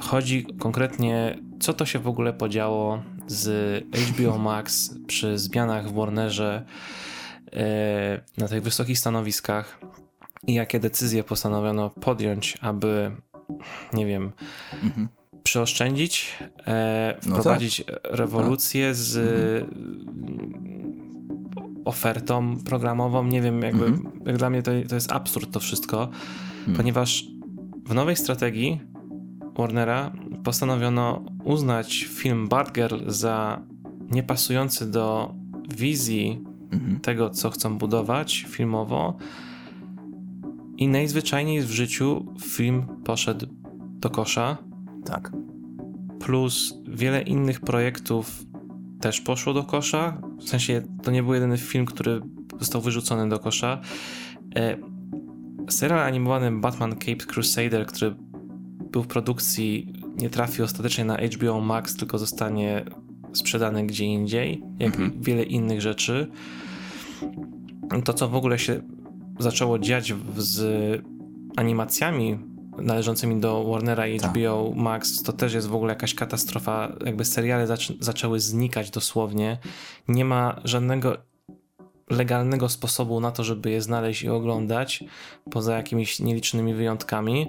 chodzi 0.00 0.46
konkretnie, 0.58 1.38
co 1.60 1.72
to 1.72 1.86
się 1.86 1.98
w 1.98 2.08
ogóle 2.08 2.32
podziało 2.32 3.02
z 3.26 3.84
HBO 3.94 4.38
Max 4.38 4.94
przy 5.06 5.38
zmianach 5.38 5.88
w 5.88 5.92
Warnerze 5.94 6.64
e, 7.52 8.20
na 8.38 8.48
tych 8.48 8.62
wysokich 8.62 8.98
stanowiskach 8.98 9.80
i 10.46 10.54
jakie 10.54 10.80
decyzje 10.80 11.24
postanowiono 11.24 11.90
podjąć, 11.90 12.58
aby, 12.60 13.10
nie 13.92 14.06
wiem, 14.06 14.32
Mhm. 14.82 15.08
przeoszczędzić, 15.42 16.38
e, 16.66 17.18
No 17.26 17.36
wprowadzić 17.36 17.84
rewolucję 18.04 18.94
z 18.94 19.16
Mhm. 19.16 20.62
ofertą 21.84 22.56
programową. 22.64 23.24
Nie 23.24 23.40
wiem, 23.42 23.62
jakby 23.62 23.84
Mhm. 23.84 24.20
jak 24.26 24.36
dla 24.36 24.50
mnie 24.50 24.62
to, 24.62 24.70
to 24.88 24.94
jest 24.94 25.12
absurd 25.12 25.52
to 25.52 25.60
wszystko, 25.60 26.08
ponieważ 26.76 27.24
w 27.86 27.94
nowej 27.94 28.16
strategii 28.16 28.80
Warnera 29.56 30.12
postanowiono 30.44 31.24
uznać 31.44 32.04
film 32.04 32.48
Batgirl 32.48 32.96
za 33.06 33.62
niepasujący 34.10 34.90
do 34.90 35.34
wizji 35.76 36.44
Mhm. 36.72 37.00
tego, 37.00 37.30
co 37.30 37.50
chcą 37.50 37.78
budować 37.78 38.46
filmowo. 38.48 39.16
I 40.76 40.88
najzwyczajniej 40.88 41.60
w 41.62 41.70
życiu 41.70 42.26
film 42.40 42.86
poszedł 43.04 43.46
do 44.00 44.10
kosza, 44.10 44.56
Tak. 45.04 45.32
plus 46.20 46.74
wiele 46.88 47.22
innych 47.22 47.60
projektów 47.60 48.42
też 49.00 49.20
poszło 49.20 49.54
do 49.54 49.62
kosza. 49.64 50.20
W 50.38 50.48
sensie 50.48 50.82
to 51.02 51.10
nie 51.10 51.22
był 51.22 51.34
jedyny 51.34 51.58
film, 51.58 51.86
który 51.86 52.20
został 52.58 52.80
wyrzucony 52.80 53.28
do 53.28 53.38
kosza. 53.38 53.80
E, 54.56 54.76
serial 55.70 56.00
animowany 56.00 56.60
Batman 56.60 56.92
Caped 56.92 57.26
Crusader, 57.26 57.86
który 57.86 58.14
był 58.92 59.02
w 59.02 59.06
produkcji, 59.06 59.92
nie 60.16 60.30
trafi 60.30 60.62
ostatecznie 60.62 61.04
na 61.04 61.16
HBO 61.16 61.60
Max, 61.60 61.96
tylko 61.96 62.18
zostanie 62.18 62.84
sprzedany 63.32 63.86
gdzie 63.86 64.04
indziej, 64.04 64.62
jak 64.78 64.94
Mhm. 64.94 65.22
wiele 65.22 65.42
innych 65.42 65.80
rzeczy. 65.80 66.30
To, 68.04 68.14
co 68.14 68.28
w 68.28 68.34
ogóle 68.34 68.58
się 68.58 68.82
zaczęło 69.38 69.78
dziać 69.78 70.14
z 70.36 71.02
animacjami 71.56 72.38
należącymi 72.78 73.40
do 73.40 73.64
Warnera 73.64 74.06
i 74.06 74.20
Tak. 74.20 74.30
HBO 74.30 74.72
Max, 74.76 75.22
to 75.22 75.32
też 75.32 75.54
jest 75.54 75.66
w 75.68 75.74
ogóle 75.74 75.92
jakaś 75.92 76.14
katastrofa. 76.14 76.92
Jakby 77.06 77.24
seriale 77.24 77.66
zac- 77.66 77.96
zaczęły 78.00 78.40
znikać 78.40 78.90
dosłownie. 78.90 79.58
Nie 80.08 80.24
ma 80.24 80.60
żadnego 80.64 81.16
legalnego 82.10 82.68
sposobu 82.68 83.20
na 83.20 83.30
to, 83.30 83.44
żeby 83.44 83.70
je 83.70 83.82
znaleźć 83.82 84.22
i 84.22 84.28
oglądać, 84.28 85.04
poza 85.50 85.76
jakimiś 85.76 86.20
nielicznymi 86.20 86.74
wyjątkami. 86.74 87.46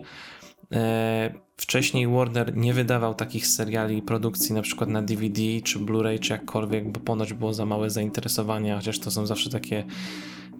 E, 0.73 1.33
wcześniej 1.57 2.07
Warner 2.07 2.57
nie 2.57 2.73
wydawał 2.73 3.13
takich 3.15 3.47
seriali 3.47 3.97
i 3.97 4.01
produkcji 4.01 4.55
na 4.55 4.61
przykład 4.61 4.89
na 4.89 5.01
DVD 5.01 5.41
czy 5.63 5.79
Blu-ray 5.79 6.19
czy 6.19 6.33
jakkolwiek, 6.33 6.91
bo 6.91 6.99
ponoć 6.99 7.33
było 7.33 7.53
za 7.53 7.65
małe 7.65 7.89
zainteresowanie, 7.89 8.75
chociaż 8.75 8.99
to 8.99 9.11
są 9.11 9.25
zawsze 9.25 9.49
takie 9.49 9.83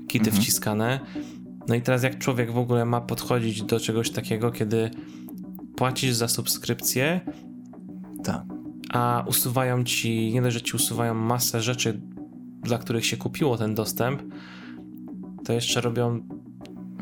kity 0.07 0.25
Mhm. 0.25 0.41
wciskane. 0.43 0.99
No 1.67 1.75
i 1.75 1.81
teraz 1.81 2.03
jak 2.03 2.17
człowiek 2.17 2.51
w 2.51 2.57
ogóle 2.57 2.85
ma 2.85 3.01
podchodzić 3.01 3.63
do 3.63 3.79
czegoś 3.79 4.09
takiego, 4.09 4.51
kiedy 4.51 4.91
płacisz 5.75 6.13
za 6.13 6.27
subskrypcję, 6.27 7.21
Tak. 8.23 8.43
a 8.89 9.23
usuwają 9.27 9.83
ci, 9.83 10.31
nie 10.33 10.41
dość, 10.41 10.53
że 10.53 10.61
ci 10.61 10.75
usuwają 10.75 11.13
masę 11.13 11.61
rzeczy, 11.61 12.01
dla 12.61 12.77
których 12.77 13.05
się 13.05 13.17
kupiło 13.17 13.57
ten 13.57 13.75
dostęp, 13.75 14.21
to 15.45 15.53
jeszcze 15.53 15.81
robią, 15.81 16.21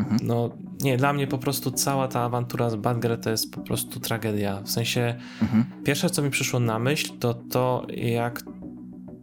Mhm. 0.02 0.20
no 0.24 0.50
nie, 0.82 0.98
dla 0.98 1.14
mnie 1.14 1.28
po 1.28 1.38
prostu 1.38 1.72
cała 1.72 2.08
ta 2.08 2.22
awantura 2.22 2.70
z 2.70 2.76
Batgirl 2.76 3.16
to 3.16 3.30
jest 3.30 3.52
po 3.52 3.62
prostu 3.62 4.00
tragedia. 4.00 4.62
W 4.62 4.70
sensie, 4.72 5.16
Mhm. 5.42 5.66
pierwsze 5.84 6.10
co 6.10 6.22
mi 6.22 6.30
przyszło 6.30 6.60
na 6.60 6.80
myśl, 6.80 7.12
to 7.20 7.34
to 7.34 7.88
jak 7.98 8.44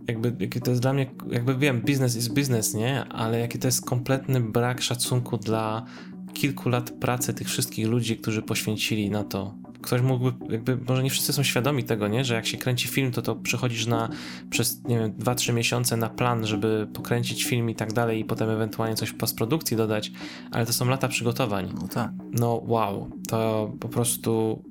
jakby, 0.09 0.37
jaki 0.39 0.61
to 0.61 0.71
jest 0.71 0.83
dla 0.83 0.93
mnie, 0.93 1.07
jakby 1.31 1.57
wiem, 1.57 1.81
biznes 1.81 2.17
is 2.17 2.29
business, 2.29 2.75
nie? 2.75 3.05
Ale 3.05 3.39
jaki 3.39 3.59
to 3.59 3.69
jest 3.69 3.85
kompletny 3.87 4.41
brak 4.41 4.81
szacunku 4.83 5.37
dla 5.37 5.85
kilku 6.33 6.69
lat 6.69 6.91
pracy 6.91 7.35
tych 7.35 7.47
wszystkich 7.49 7.87
ludzi, 7.89 8.17
którzy 8.17 8.43
poświęcili 8.43 9.11
na 9.11 9.25
to. 9.25 9.55
Ktoś 9.83 10.01
mógłby, 10.01 10.53
jakby, 10.53 10.77
może 10.77 11.03
nie 11.03 11.11
wszyscy 11.11 11.33
są 11.33 11.43
świadomi 11.43 11.85
tego, 11.85 12.09
nie? 12.09 12.25
Że 12.25 12.35
jak 12.35 12.47
się 12.47 12.59
kręci 12.59 12.89
film, 12.89 13.13
to 13.13 13.23
to 13.23 13.37
przychodzisz 13.37 13.87
na, 13.87 14.09
przez, 14.51 14.85
nie 14.85 14.99
wiem, 14.99 15.13
2-3 15.13 15.55
miesiące 15.55 15.97
na 15.97 16.09
plan, 16.11 16.47
żeby 16.47 16.89
pokręcić 16.95 17.45
film 17.45 17.71
i 17.71 17.75
tak 17.75 17.93
dalej 17.93 18.21
i 18.21 18.25
potem 18.25 18.51
ewentualnie 18.51 18.97
coś 18.97 19.09
w 19.09 19.17
postprodukcji 19.17 19.77
dodać, 19.77 20.13
ale 20.51 20.67
to 20.67 20.73
są 20.73 20.89
lata 20.89 21.09
przygotowań. 21.09 21.73
No 21.81 21.89
tak. 21.89 22.11
No 22.33 22.63
wow, 22.65 23.11
to 23.29 23.71
po 23.81 23.89
prostu 23.89 24.63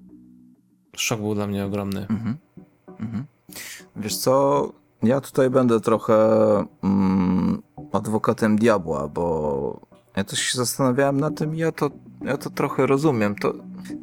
szok 0.96 1.20
był 1.20 1.36
dla 1.36 1.48
mnie 1.48 1.66
ogromny. 1.66 2.00
Mhm. 2.10 2.38
Mhm. 3.00 3.26
Wiesz 3.96 4.18
co, 4.18 4.72
ja 5.04 5.22
tutaj 5.22 5.50
będę 5.50 5.80
trochę 5.80 6.16
mm, 6.84 7.62
adwokatem 7.92 8.58
diabła, 8.58 9.08
bo 9.08 9.88
ja 10.16 10.24
też 10.24 10.40
się 10.40 10.58
zastanawiałem 10.58 11.20
na 11.20 11.32
tym 11.32 11.56
i 11.56 11.58
ja 11.58 11.72
to, 11.72 11.90
ja 12.22 12.38
to 12.38 12.50
trochę 12.50 12.86
rozumiem. 12.86 13.36
To, 13.36 13.54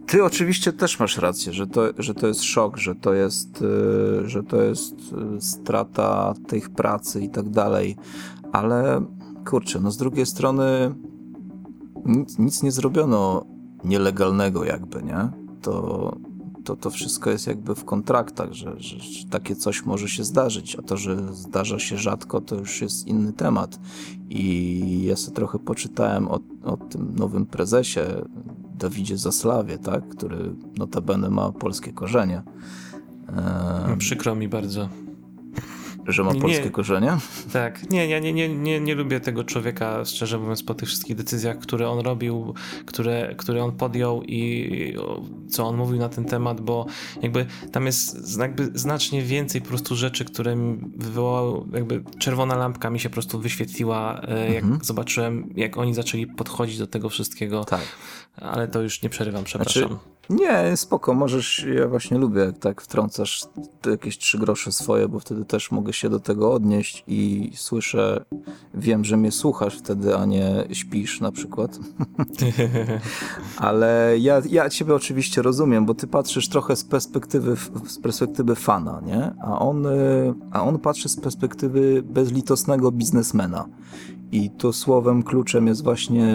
ty 0.07 0.25
oczywiście 0.25 0.73
też 0.73 0.99
masz 1.01 1.19
rację, 1.19 1.53
że 1.53 1.67
to, 1.67 1.83
że 1.99 2.15
to 2.15 2.27
jest 2.27 2.43
szok, 2.43 2.77
że 2.77 2.95
to 2.95 3.15
jest, 3.15 3.63
y, 3.63 4.29
że 4.29 4.43
to 4.43 4.63
jest 4.63 4.95
y, 5.37 5.41
strata 5.41 6.35
tych 6.47 6.71
pracy 6.71 7.21
i 7.21 7.29
tak 7.29 7.49
dalej, 7.49 7.97
ale 8.53 9.07
kurczę, 9.45 9.81
no 9.81 9.91
z 9.91 9.97
drugiej 9.97 10.27
strony 10.27 10.95
nic, 12.05 12.39
nic 12.39 12.63
nie 12.63 12.73
zrobiono 12.73 13.47
nielegalnego 13.85 14.65
jakby, 14.65 15.03
nie? 15.03 15.29
To, 15.63 16.17
to, 16.65 16.77
to 16.77 16.91
wszystko 16.91 17.31
jest 17.31 17.47
jakby 17.47 17.75
w 17.75 17.85
kontraktach, 17.85 18.53
że, 18.53 18.75
że, 18.79 18.99
że 18.99 19.27
takie 19.27 19.57
coś 19.57 19.85
może 19.85 20.09
się 20.09 20.25
zdarzyć, 20.25 20.77
a 20.77 20.83
to, 20.83 20.97
że 20.97 21.35
zdarza 21.35 21.79
się 21.79 21.99
rzadko, 21.99 22.41
to 22.41 22.57
już 22.57 22.83
jest 22.83 23.07
inny 23.07 23.33
temat. 23.33 23.81
I 24.31 25.05
ja 25.05 25.17
sobie 25.17 25.37
trochę 25.37 25.59
poczytałem 25.59 26.29
o, 26.29 26.41
o 26.65 26.77
tym 26.77 27.15
nowym 27.17 27.47
prezesie, 27.47 28.01
Dawidzie 28.75 29.17
Zaslawie, 29.19 29.79
tak? 29.79 30.09
który 30.09 30.55
notabene 30.79 31.31
ma 31.31 31.53
polskie 31.53 31.93
korzenie. 31.93 32.43
No, 33.89 33.97
przykro 33.99 34.35
mi 34.35 34.49
bardzo. 34.49 34.89
że 36.07 36.23
ma 36.25 36.33
nie- 36.33 36.41
polskie 36.41 36.71
korzenie? 36.71 37.17
Tak, 37.53 37.91
nie, 37.91 38.07
ja 38.09 38.19
nie, 38.19 38.33
nie, 38.33 38.49
nie, 38.49 38.81
nie 38.81 38.95
lubię 38.95 39.21
tego 39.21 39.45
człowieka, 39.45 40.05
szczerze 40.05 40.39
mówiąc, 40.39 40.63
po 40.63 40.75
tych 40.75 40.89
wszystkich 40.89 41.17
decyzjach, 41.17 41.59
które 41.59 41.89
on 41.91 41.99
robił, 41.99 42.55
które, 42.87 43.35
które 43.39 43.65
on 43.65 43.73
podjął 43.73 44.23
i 44.23 44.95
co 45.49 45.67
on 45.67 45.77
mówił 45.77 45.99
na 45.99 46.09
ten 46.09 46.25
temat, 46.25 46.61
bo 46.61 46.87
jakby 47.23 47.47
tam 47.73 47.87
jest 47.87 48.39
jakby 48.41 48.71
znacznie 48.75 49.23
więcej 49.23 49.61
po 49.61 49.69
prostu 49.69 49.97
rzeczy, 49.97 50.25
które 50.25 50.57
mi 50.57 50.79
wywołały, 50.97 51.61
jakby 51.73 52.05
czerwona 52.19 52.55
lampka 52.57 52.91
mi 52.91 53.01
się 53.01 53.09
po 53.09 53.13
prostu 53.15 53.39
wyświetliła, 53.41 54.21
e, 54.29 54.55
jak 54.55 54.65
Mhm. 54.65 54.85
zobaczyłem, 54.85 55.53
jak 55.57 55.77
oni 55.79 55.95
zaczęli 55.95 56.27
podchodzić 56.27 56.79
do 56.79 56.87
tego 56.87 57.09
wszystkiego, 57.09 57.65
Tak. 57.65 57.81
Ale 58.37 58.69
to 58.69 58.83
już 58.83 59.03
nie 59.03 59.09
przerywam, 59.09 59.45
przepraszam. 59.45 59.99
Nie, 60.31 60.77
spoko, 60.77 61.15
możesz, 61.15 61.67
ja 61.75 61.89
właśnie 61.89 62.19
lubię, 62.19 62.41
jak 62.41 62.59
tak 62.59 62.81
wtrącasz 62.83 63.45
jakieś 63.87 64.19
trzy 64.19 64.39
grosze 64.39 64.73
swoje, 64.73 65.09
bo 65.09 65.21
wtedy 65.21 65.45
też 65.45 65.71
mogę 65.71 65.93
się 65.93 66.11
do 66.11 66.21
tego 66.21 66.53
odnieść 66.53 67.05
i 67.07 67.51
słyszę, 67.55 68.25
wiem, 68.75 69.05
że 69.05 69.17
mnie 69.17 69.33
słuchasz 69.33 69.79
wtedy, 69.79 70.17
a 70.17 70.25
nie 70.25 70.65
śpisz 70.73 71.21
na 71.21 71.33
przykład. 71.33 71.79
Ale 73.57 74.17
ja, 74.19 74.43
ja 74.51 74.71
ciebie 74.71 74.95
oczywiście 74.95 75.43
rozumiem, 75.43 75.87
bo 75.87 75.95
ty 75.95 76.07
patrzysz 76.07 76.49
trochę 76.49 76.77
z 76.77 76.85
perspektywy, 76.85 77.57
z 77.87 77.99
perspektywy 77.99 78.55
fana, 78.55 79.01
nie? 79.07 79.35
A 79.43 79.59
on, 79.59 79.87
y, 79.87 80.35
a 80.51 80.63
on 80.63 80.79
patrzy 80.79 81.09
z 81.09 81.21
perspektywy 81.21 82.03
bezlitosnego 82.03 82.93
biznesmena. 82.93 83.69
I 84.33 84.51
tu 84.51 84.73
słowem 84.73 85.23
kluczem 85.23 85.67
jest 85.67 85.85
właśnie 85.85 86.35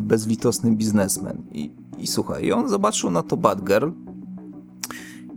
bezlitosny 0.00 0.76
biznesmen. 0.76 1.42
I, 1.52 1.70
i 1.98 2.06
słuchaj, 2.06 2.44
i 2.44 2.52
on 2.52 2.68
zobaczył 2.68 3.10
na 3.10 3.22
to 3.22 3.36
Batgirl 3.36 3.90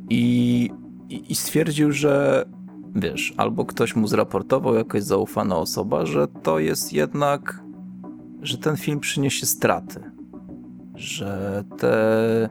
i, 0.10 0.70
i, 1.10 1.32
i 1.32 1.36
stwierdził, 1.36 1.92
że 1.92 2.46
wiesz, 2.96 3.34
albo 3.38 3.66
ktoś 3.66 3.96
mu 3.96 4.08
zraportował, 4.08 4.76
jakaś 4.76 5.04
zaufana 5.04 5.58
osoba, 5.58 6.06
że 6.06 6.28
to 6.28 6.60
jest 6.60 6.94
jednak, 6.94 7.64
że 8.42 8.58
ten 8.58 8.78
film 8.78 9.00
przyniesie 9.00 9.46
straty. 9.46 10.00
Że 10.96 11.64
te, 11.78 12.50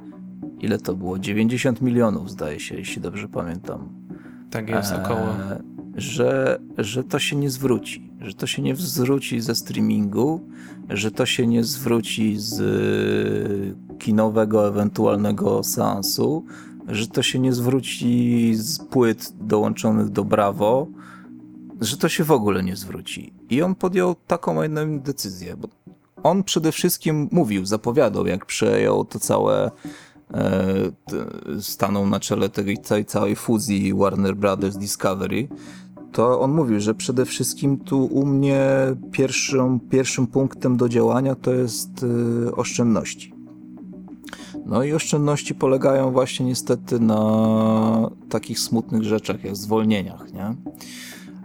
ile 0.61 0.79
to 0.79 0.95
było? 0.95 1.19
90 1.19 1.81
milionów 1.81 2.31
zdaje 2.31 2.61
się, 2.61 2.75
jeśli 2.75 3.03
dobrze 3.03 3.29
pamiętam. 3.29 3.89
tak 4.51 4.69
jest, 4.69 4.93
E, 4.93 5.03
około. 5.05 5.27
Że, 5.97 6.59
że 6.79 7.05
to 7.05 7.19
się 7.19 7.37
nie 7.37 7.51
zwróci. 7.51 8.11
Że 8.21 8.35
to 8.35 8.47
się 8.47 8.63
nie 8.63 8.77
zwróci 8.77 9.41
ze 9.41 9.55
streamingu, 9.55 10.41
że 10.89 11.11
to 11.11 11.27
się 11.27 11.47
nie 11.47 11.65
zwróci 11.65 12.37
z 12.39 12.61
y, 12.61 13.97
kinowego 13.99 14.69
ewentualnego 14.69 15.63
seansu, 15.63 16.45
że 16.89 17.07
to 17.07 17.23
się 17.23 17.39
nie 17.39 17.53
zwróci 17.53 18.55
z 18.55 18.79
płyt 18.79 19.33
dołączonych 19.41 20.09
do 20.09 20.25
Bravo, 20.25 20.87
że 21.81 21.97
to 21.97 22.09
się 22.09 22.25
w 22.25 22.31
ogóle 22.33 22.63
nie 22.63 22.77
zwróci. 22.77 23.33
I 23.51 23.63
on 23.63 23.75
podjął 23.75 24.17
taką 24.27 24.63
jedną 24.63 25.01
decyzję, 25.01 25.57
bo 25.57 25.69
on 26.23 26.45
przede 26.45 26.73
wszystkim 26.73 27.29
mówił, 27.33 27.67
zapowiadał, 27.67 28.27
jak 28.27 28.47
przejął 28.47 29.05
to 29.05 29.19
całe 29.19 29.71
stanął 31.61 32.07
na 32.07 32.21
czele 32.21 32.49
tej 32.49 33.05
całej 33.07 33.37
fuzji 33.37 33.95
Warner 33.95 34.37
Brothers 34.37 34.77
Discovery, 34.77 35.49
to 36.17 36.41
on 36.41 36.53
mówił, 36.53 36.81
że 36.81 36.95
przede 36.95 37.25
wszystkim 37.25 37.79
tu 37.79 38.05
u 38.05 38.27
mnie 38.27 38.61
pierwszym, 39.13 39.81
pierwszym 39.81 40.27
punktem 40.27 40.77
do 40.77 40.89
działania 40.89 41.35
to 41.35 41.53
jest 41.53 42.03
y, 42.03 42.55
oszczędności. 42.55 43.35
No 44.67 44.83
i 44.83 44.93
oszczędności 44.93 45.55
polegają 45.55 46.13
właśnie 46.13 46.47
niestety 46.47 47.01
na 47.01 48.11
takich 48.29 48.59
smutnych 48.59 49.03
rzeczach 49.03 49.45
jak 49.45 49.57
zwolnieniach, 49.57 50.33
nie? 50.33 50.55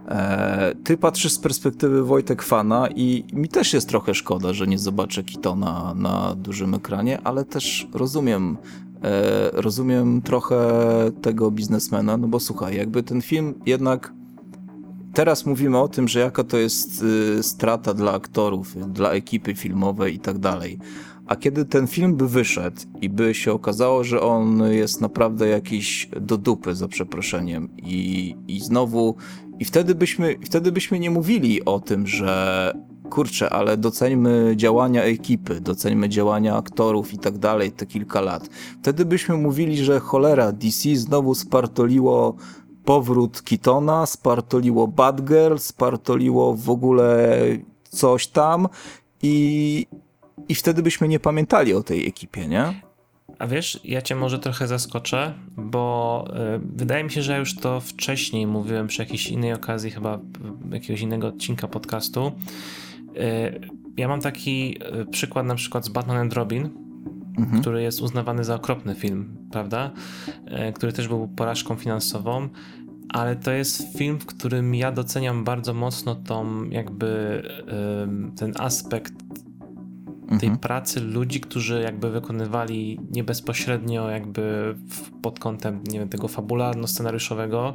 E, 0.08 0.74
ty 0.84 0.96
patrzysz 0.96 1.32
z 1.32 1.38
perspektywy 1.38 2.04
Wojtek 2.04 2.42
Fana 2.42 2.88
i 2.88 3.24
mi 3.32 3.48
też 3.48 3.72
jest 3.72 3.88
trochę 3.88 4.14
szkoda, 4.14 4.52
że 4.52 4.66
nie 4.66 4.78
zobaczę 4.78 5.24
Kitona 5.24 5.94
na 5.96 6.34
dużym 6.34 6.74
ekranie, 6.74 7.18
ale 7.24 7.44
też 7.44 7.88
rozumiem, 7.94 8.56
e, 9.02 9.50
rozumiem 9.52 10.22
trochę 10.22 10.60
tego 11.22 11.50
biznesmena, 11.50 12.16
no 12.16 12.28
bo 12.28 12.40
słuchaj, 12.40 12.76
jakby 12.76 13.02
ten 13.02 13.22
film 13.22 13.54
jednak 13.66 14.21
teraz 15.14 15.46
mówimy 15.46 15.78
o 15.78 15.88
tym, 15.88 16.08
że 16.08 16.20
jaka 16.20 16.44
to 16.44 16.58
jest 16.58 17.02
y, 17.38 17.42
strata 17.42 17.94
dla 17.94 18.12
aktorów, 18.12 18.92
dla 18.92 19.10
ekipy 19.10 19.54
filmowej 19.54 20.14
i 20.14 20.18
tak 20.18 20.38
dalej. 20.38 20.78
A 21.26 21.36
kiedy 21.36 21.64
ten 21.64 21.86
film 21.86 22.16
by 22.16 22.28
wyszedł 22.28 22.80
i 23.00 23.08
by 23.08 23.34
się 23.34 23.52
okazało, 23.52 24.04
że 24.04 24.20
on 24.20 24.62
jest 24.72 25.00
naprawdę 25.00 25.48
jakiś 25.48 26.08
do 26.20 26.38
dupy, 26.38 26.74
za 26.74 26.88
przeproszeniem, 26.88 27.68
i, 27.76 28.36
i 28.48 28.60
znowu, 28.60 29.16
i 29.58 29.64
wtedy 29.64 29.94
byśmy, 29.94 30.36
wtedy 30.44 30.72
byśmy 30.72 30.98
nie 30.98 31.10
mówili 31.10 31.64
o 31.64 31.80
tym, 31.80 32.06
że 32.06 32.72
kurczę, 33.10 33.50
ale 33.50 33.76
doceńmy 33.76 34.54
działania 34.56 35.02
ekipy, 35.02 35.60
doceńmy 35.60 36.08
działania 36.08 36.56
aktorów 36.56 37.14
i 37.14 37.18
tak 37.18 37.38
dalej 37.38 37.72
te 37.72 37.86
kilka 37.86 38.20
lat. 38.20 38.48
Wtedy 38.82 39.04
byśmy 39.04 39.36
mówili, 39.36 39.76
że 39.76 40.00
cholera, 40.00 40.52
DC 40.52 40.96
znowu 40.96 41.34
spartoliło 41.34 42.36
powrót 42.84 43.42
Kitona, 43.42 44.06
spartoliło 44.06 44.88
Batgirl, 44.88 45.56
spartoliło 45.56 46.54
w 46.54 46.70
ogóle 46.70 47.38
coś 47.84 48.26
tam 48.26 48.68
i, 49.22 49.86
i 50.48 50.54
wtedy 50.54 50.82
byśmy 50.82 51.08
nie 51.08 51.20
pamiętali 51.20 51.74
o 51.74 51.82
tej 51.82 52.08
ekipie, 52.08 52.48
nie? 52.48 52.82
A 53.38 53.46
wiesz, 53.46 53.80
ja 53.84 54.02
cię 54.02 54.14
może 54.14 54.38
trochę 54.38 54.66
zaskoczę, 54.66 55.34
bo 55.56 56.24
y, 56.56 56.60
wydaje 56.76 57.04
mi 57.04 57.10
się, 57.10 57.22
że 57.22 57.38
już 57.38 57.56
to 57.56 57.80
wcześniej 57.80 58.46
mówiłem 58.46 58.86
przy 58.86 59.02
jakiejś 59.02 59.26
innej 59.26 59.52
okazji, 59.52 59.90
chyba 59.90 60.18
jakiegoś 60.72 61.00
innego 61.00 61.26
odcinka 61.26 61.68
podcastu. 61.68 62.32
Y, 63.16 63.70
ja 63.96 64.08
mam 64.08 64.20
taki 64.20 64.78
y, 65.00 65.06
przykład 65.06 65.46
na 65.46 65.54
przykład 65.54 65.84
z 65.84 65.88
Batman 65.88 66.16
and 66.16 66.32
Robin, 66.32 66.70
mhm. 67.38 67.60
który 67.60 67.82
jest 67.82 68.00
uznawany 68.00 68.44
za 68.44 68.54
okropny 68.54 68.94
film, 68.94 69.36
prawda? 69.50 69.90
który 70.74 70.92
też 70.92 71.08
był 71.08 71.28
porażką 71.28 71.76
finansową 71.76 72.48
ale 73.08 73.36
to 73.36 73.52
jest 73.52 73.98
film, 73.98 74.18
w 74.18 74.26
którym 74.26 74.74
ja 74.74 74.92
doceniam 74.92 75.44
bardzo 75.44 75.74
mocno 75.74 76.14
tą 76.14 76.64
jakby 76.64 77.42
ten 78.36 78.52
aspekt 78.58 79.12
tej 80.38 80.48
mhm. 80.48 80.58
pracy 80.58 81.00
ludzi, 81.00 81.40
którzy 81.40 81.80
jakby 81.80 82.10
wykonywali 82.10 83.00
nie 83.10 83.24
bezpośrednio 83.24 84.08
jakby 84.08 84.74
pod 85.22 85.38
kątem, 85.38 85.80
nie 85.90 85.98
wiem, 85.98 86.08
tego 86.08 86.28
fabularno-scenariuszowego, 86.28 87.74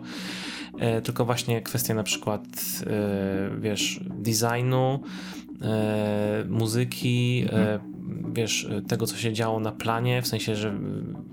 e, 0.79 1.01
tylko 1.01 1.25
właśnie 1.25 1.61
kwestia 1.61 1.93
na 1.93 2.03
przykład, 2.03 2.43
e, 2.87 3.59
wiesz, 3.59 3.99
designu, 4.09 4.99
e, 5.61 6.45
muzyki, 6.49 7.45
mhm 7.51 7.96
wiesz, 8.33 8.67
tego, 8.87 9.07
co 9.07 9.17
się 9.17 9.33
działo 9.33 9.59
na 9.59 9.71
planie, 9.71 10.21
w 10.21 10.27
sensie, 10.27 10.55
że 10.55 10.79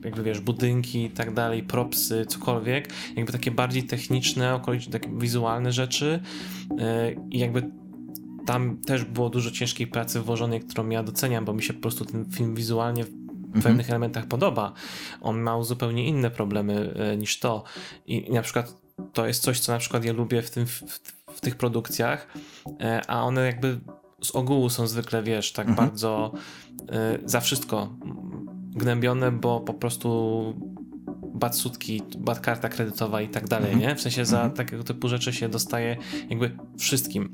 jakby 0.04 0.22
wiesz, 0.22 0.40
budynki 0.40 1.04
i 1.04 1.10
tak 1.10 1.34
dalej, 1.34 1.62
propsy, 1.62 2.26
cokolwiek, 2.26 2.88
jakby 3.16 3.32
takie 3.32 3.50
bardziej 3.50 3.82
techniczne, 3.82 4.54
okoliczne, 4.54 4.92
takie 4.92 5.10
wizualne 5.18 5.72
rzeczy 5.72 6.20
i 7.30 7.38
jakby 7.38 7.70
tam 8.46 8.76
też 8.76 9.04
było 9.04 9.30
dużo 9.30 9.50
ciężkiej 9.50 9.86
pracy 9.86 10.20
włożonej, 10.20 10.60
którą 10.60 10.88
ja 10.88 11.02
doceniam, 11.02 11.44
bo 11.44 11.52
mi 11.52 11.62
się 11.62 11.72
po 11.72 11.80
prostu 11.80 12.04
ten 12.04 12.24
film 12.30 12.54
wizualnie 12.54 13.04
w 13.04 13.56
mhm. 13.56 13.62
pewnych 13.62 13.90
elementach 13.90 14.26
podoba. 14.26 14.72
On 15.20 15.42
miał 15.42 15.64
zupełnie 15.64 16.06
inne 16.06 16.30
problemy 16.30 16.94
e, 16.96 17.16
niż 17.16 17.38
to. 17.38 17.64
I, 18.06 18.28
I, 18.28 18.32
na 18.32 18.42
przykład 18.42 18.76
to 19.12 19.26
jest 19.26 19.42
coś, 19.42 19.60
co 19.60 19.72
na 19.72 19.78
przykład 19.78 20.04
ja 20.04 20.12
lubię 20.12 20.42
w, 20.42 20.50
tym, 20.50 20.66
w, 20.66 20.82
w 21.34 21.40
tych 21.40 21.56
produkcjach, 21.56 22.28
e, 22.80 23.02
a 23.06 23.22
one 23.22 23.46
jakby 23.46 23.80
z 24.22 24.30
ogółu 24.30 24.70
są 24.70 24.86
zwykle, 24.86 25.22
wiesz, 25.22 25.52
tak 25.52 25.68
mhm. 25.68 25.88
bardzo 25.88 26.32
e, 26.34 26.38
za 27.24 27.40
wszystko 27.40 27.96
gnębione, 28.76 29.32
bo 29.32 29.60
po 29.60 29.74
prostu 29.74 30.54
bad 31.34 31.56
sutki, 31.56 32.02
bad 32.18 32.40
karta 32.40 32.68
kredytowa 32.68 33.22
i 33.22 33.28
tak 33.28 33.48
dalej, 33.48 33.72
mhm. 33.72 33.88
nie? 33.88 33.96
W 33.96 34.00
sensie 34.00 34.24
za 34.24 34.36
mhm. 34.36 34.56
takiego 34.56 34.84
typu 34.84 35.08
rzeczy 35.08 35.32
się 35.32 35.48
dostaje 35.48 35.96
jakby 36.30 36.50
wszystkim. 36.78 37.32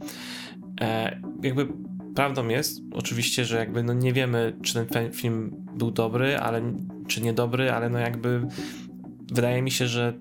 E, 0.81 1.21
jakby 1.43 1.69
prawdą 2.15 2.49
jest 2.49 2.81
oczywiście, 2.93 3.45
że 3.45 3.57
jakby 3.57 3.83
no 3.83 3.93
nie 3.93 4.13
wiemy, 4.13 4.57
czy 4.63 4.87
ten 4.87 5.13
film 5.13 5.67
był 5.75 5.91
dobry, 5.91 6.39
ale 6.39 6.63
czy 7.07 7.23
niedobry, 7.23 7.73
ale 7.73 7.91
no 7.91 7.99
jakby 7.99 8.47
wydaje 9.33 9.63
mi 9.63 9.71
się, 9.71 9.87
że 9.87 10.15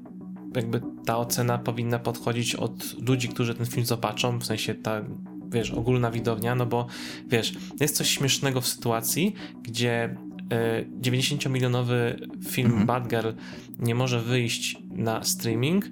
jakby 0.56 0.82
ta 1.06 1.18
ocena 1.18 1.58
powinna 1.58 2.00
podchodzić 2.00 2.56
od 2.56 3.08
ludzi, 3.08 3.30
którzy 3.30 3.56
ten 3.56 3.66
film 3.66 3.86
zobaczą, 3.86 4.40
w 4.40 4.46
sensie 4.46 4.76
ta, 4.76 5.02
wiesz, 5.52 5.72
ogólna 5.72 6.12
widownia, 6.12 6.56
no 6.56 6.66
bo 6.66 6.88
wiesz, 7.28 7.54
jest 7.80 7.96
coś 7.96 8.10
śmiesznego 8.10 8.62
w 8.62 8.68
sytuacji, 8.68 9.34
gdzie 9.64 10.16
90-milionowy 11.02 11.94
e, 11.94 12.18
film 12.50 12.68
mhm. 12.68 12.86
Bad 12.86 13.08
Girl 13.08 13.30
nie 13.80 13.96
może 13.96 14.22
wyjść 14.22 14.78
na 14.92 15.24
streaming, 15.24 15.86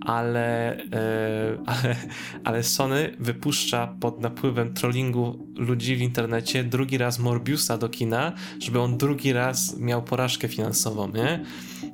ale, 0.00 0.76
e, 0.76 1.58
ale, 1.72 1.96
ale 2.44 2.62
Sony 2.62 3.16
wypuszcza 3.18 3.86
pod 4.00 4.20
napływem 4.20 4.74
trollingu 4.74 5.46
ludzi 5.56 5.96
w 5.96 6.00
internecie 6.00 6.64
drugi 6.64 6.98
raz 6.98 7.18
Morbiusa 7.18 7.78
do 7.78 7.88
kina, 7.88 8.32
żeby 8.60 8.80
on 8.80 8.98
drugi 8.98 9.32
raz 9.32 9.78
miał 9.78 10.02
porażkę 10.02 10.48
finansową, 10.48 11.08
nie? 11.08 11.44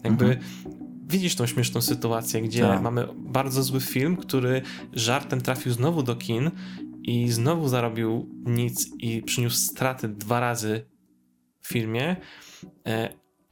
Jakby 0.04 0.24
mhm. 0.24 0.44
widzisz 1.08 1.34
tą 1.34 1.46
śmieszną 1.46 1.80
sytuację, 1.80 2.42
gdzie 2.42 2.62
tak. 2.62 2.82
mamy 2.82 3.08
bardzo 3.16 3.62
zły 3.62 3.80
film, 3.80 4.16
który 4.16 4.62
żartem 4.92 5.40
trafił 5.40 5.72
znowu 5.72 6.02
do 6.02 6.16
kin 6.16 6.50
i 7.06 7.28
znowu 7.28 7.68
zarobił 7.68 8.28
nic 8.46 8.90
i 8.98 9.22
przyniósł 9.22 9.56
straty 9.56 10.08
dwa 10.08 10.40
razy 10.40 10.86
w 11.60 11.68
filmie, 11.68 12.16
e, 12.86 13.08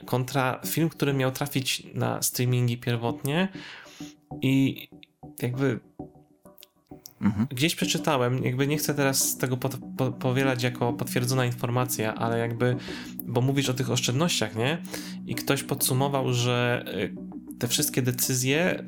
kontra 0.06 0.60
film, 0.66 0.88
który 0.88 1.14
miał 1.14 1.32
trafić 1.32 1.86
na 1.94 2.22
streamingi 2.22 2.78
pierwotnie, 2.78 3.48
i 4.42 4.88
jakby 5.42 5.80
mhm. 7.20 7.46
gdzieś 7.50 7.74
przeczytałem, 7.74 8.44
jakby 8.44 8.66
nie 8.66 8.76
chcę 8.76 8.94
teraz 8.94 9.38
tego 9.38 9.56
po, 9.56 9.68
po, 9.96 10.12
powielać 10.12 10.62
jako 10.62 10.92
potwierdzona 10.92 11.44
informacja, 11.46 12.14
ale 12.14 12.38
jakby, 12.38 12.76
bo 13.26 13.40
mówisz 13.40 13.68
o 13.68 13.74
tych 13.74 13.90
oszczędnościach, 13.90 14.56
nie? 14.56 14.82
I 15.26 15.34
ktoś 15.34 15.62
podsumował, 15.62 16.32
że 16.32 16.84
y, 16.94 17.14
te 17.58 17.68
wszystkie 17.68 18.02
decyzje 18.02 18.80
y, 18.80 18.84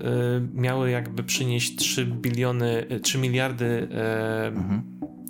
miały 0.55 0.91
jakby 0.91 1.25
przynieść 1.25 1.77
3 1.77 2.07
biliony, 2.07 2.87
3 3.03 3.19
y, 3.19 3.21
miliardy 3.21 3.89
mhm. 4.55 4.83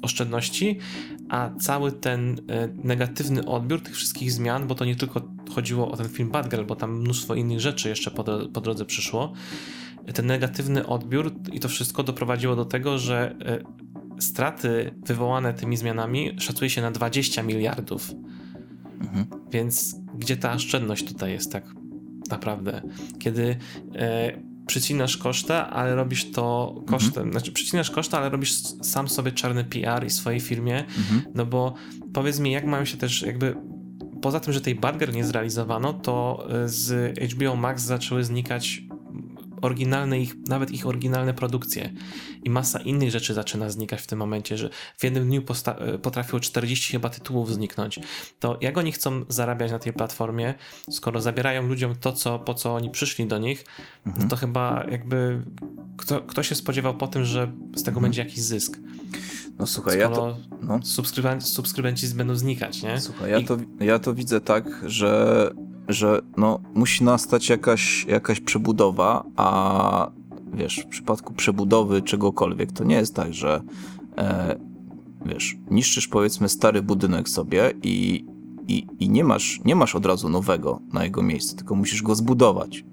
oszczędności, 0.02 0.78
a 1.28 1.50
cały 1.60 1.92
ten 1.92 2.36
negatywny 2.84 3.44
odbiór 3.44 3.82
tych 3.82 3.94
wszystkich 3.94 4.32
zmian, 4.32 4.66
bo 4.66 4.74
to 4.74 4.84
nie 4.84 4.96
tylko 4.96 5.22
chodziło 5.54 5.90
o 5.90 5.96
ten 5.96 6.08
film 6.08 6.30
Bad 6.30 6.48
Girl, 6.50 6.64
bo 6.64 6.76
tam 6.76 7.00
mnóstwo 7.00 7.34
innych 7.34 7.60
rzeczy 7.60 7.88
jeszcze 7.88 8.10
po, 8.10 8.24
po 8.52 8.60
drodze 8.60 8.84
przyszło, 8.84 9.32
ten 10.14 10.26
negatywny 10.26 10.86
odbiór 10.86 11.34
i 11.52 11.60
to 11.60 11.68
wszystko 11.68 12.02
doprowadziło 12.02 12.56
do 12.56 12.64
tego, 12.64 12.98
że 12.98 13.36
straty 14.18 14.94
wywołane 15.06 15.54
tymi 15.54 15.76
zmianami 15.76 16.36
szacuje 16.38 16.70
się 16.70 16.82
na 16.82 16.90
20 16.90 17.42
miliardów. 17.42 18.12
Mhm. 19.00 19.26
Więc 19.50 19.96
gdzie 20.14 20.36
ta 20.36 20.52
oszczędność 20.52 21.04
tutaj 21.04 21.32
jest 21.32 21.52
tak 21.52 21.64
naprawdę? 22.30 22.82
Kiedy 23.18 23.56
e, 23.94 24.32
przycinasz 24.66 25.16
koszta, 25.16 25.70
ale 25.70 25.94
robisz 25.94 26.30
to 26.30 26.74
kosztem, 26.86 27.22
mhm. 27.22 27.32
znaczy 27.32 27.52
przycinasz 27.52 27.90
koszta, 27.90 28.18
ale 28.18 28.28
robisz 28.28 28.52
sam 28.82 29.08
sobie 29.08 29.32
czarny 29.32 29.64
PR 29.64 30.06
i 30.06 30.10
swojej 30.10 30.40
firmie, 30.40 30.78
mhm. 30.78 31.22
no 31.34 31.46
bo 31.46 31.74
powiedz 32.12 32.38
mi, 32.38 32.52
jak 32.52 32.64
mają 32.64 32.84
się 32.84 32.96
też 32.96 33.22
jakby 33.22 33.56
poza 34.22 34.40
tym, 34.40 34.52
że 34.52 34.60
tej 34.60 34.74
Badger 34.74 35.14
nie 35.14 35.24
zrealizowano, 35.24 35.92
to 35.92 36.46
e, 36.50 36.68
z 36.68 37.18
HBO 37.32 37.56
Max 37.56 37.82
zaczęły 37.82 38.24
znikać 38.24 38.82
oryginalne 39.62 40.20
ich, 40.20 40.34
nawet 40.48 40.70
ich 40.70 40.86
oryginalne 40.86 41.34
produkcje 41.34 41.92
i 42.44 42.50
masa 42.50 42.80
innych 42.80 43.10
rzeczy 43.10 43.34
zaczyna 43.34 43.70
znikać 43.70 44.00
w 44.00 44.06
tym 44.06 44.18
momencie, 44.18 44.58
że 44.58 44.70
w 44.98 45.04
jednym 45.04 45.26
dniu 45.26 45.42
e, 45.66 45.98
potrafiło 45.98 46.40
40 46.40 46.92
chyba 46.92 47.08
tytułów 47.08 47.54
zniknąć, 47.54 48.00
to 48.40 48.58
jak 48.60 48.78
oni 48.78 48.92
chcą 48.92 49.24
zarabiać 49.28 49.70
na 49.70 49.78
tej 49.78 49.92
platformie, 49.92 50.54
skoro 50.90 51.20
zabierają 51.20 51.62
ludziom 51.68 51.94
to, 51.94 52.12
co, 52.12 52.38
po 52.38 52.54
co 52.54 52.74
oni 52.74 52.90
przyszli 52.90 53.26
do 53.26 53.38
nich, 53.38 53.64
mhm. 54.06 54.28
to 54.28 54.36
chyba 54.36 54.84
jakby 54.90 55.42
kto, 55.96 56.20
kto 56.20 56.42
się 56.42 56.54
spodziewał 56.54 56.94
po 56.94 57.06
tym, 57.06 57.24
że 57.24 57.52
z 57.76 57.82
tego 57.82 57.96
mhm. 57.96 58.02
będzie 58.02 58.22
jakiś 58.22 58.40
zysk. 58.40 58.78
No 59.58 59.66
słuchaj, 59.66 59.98
ja 59.98 60.08
to... 60.08 60.36
No. 60.62 60.80
Subskrybenci, 60.82 61.46
subskrybenci 61.46 62.08
będą 62.08 62.34
znikać, 62.34 62.82
nie? 62.82 63.00
Słuchaj, 63.00 63.30
ja, 63.30 63.38
I... 63.38 63.44
to, 63.44 63.56
ja 63.80 63.98
to 63.98 64.14
widzę 64.14 64.40
tak, 64.40 64.64
że 64.86 65.50
że 65.88 66.22
no, 66.36 66.60
musi 66.74 67.04
nastać 67.04 67.48
jakaś, 67.48 68.06
jakaś 68.08 68.40
przebudowa, 68.40 69.24
a 69.36 70.10
wiesz, 70.54 70.80
w 70.80 70.86
przypadku 70.86 71.34
przebudowy 71.34 72.02
czegokolwiek, 72.02 72.72
to 72.72 72.84
nie 72.84 72.96
jest 72.96 73.14
tak, 73.14 73.34
że 73.34 73.62
e, 74.18 74.56
wiesz, 75.26 75.56
niszczysz 75.70 76.08
powiedzmy 76.08 76.48
stary 76.48 76.82
budynek 76.82 77.28
sobie 77.28 77.72
i, 77.82 78.24
i, 78.68 78.86
i 78.98 79.10
nie, 79.10 79.24
masz, 79.24 79.60
nie 79.64 79.76
masz 79.76 79.94
od 79.94 80.06
razu 80.06 80.28
nowego 80.28 80.80
na 80.92 81.04
jego 81.04 81.22
miejsce, 81.22 81.56
tylko 81.56 81.74
musisz 81.74 82.02
go 82.02 82.14
zbudować. 82.14 82.84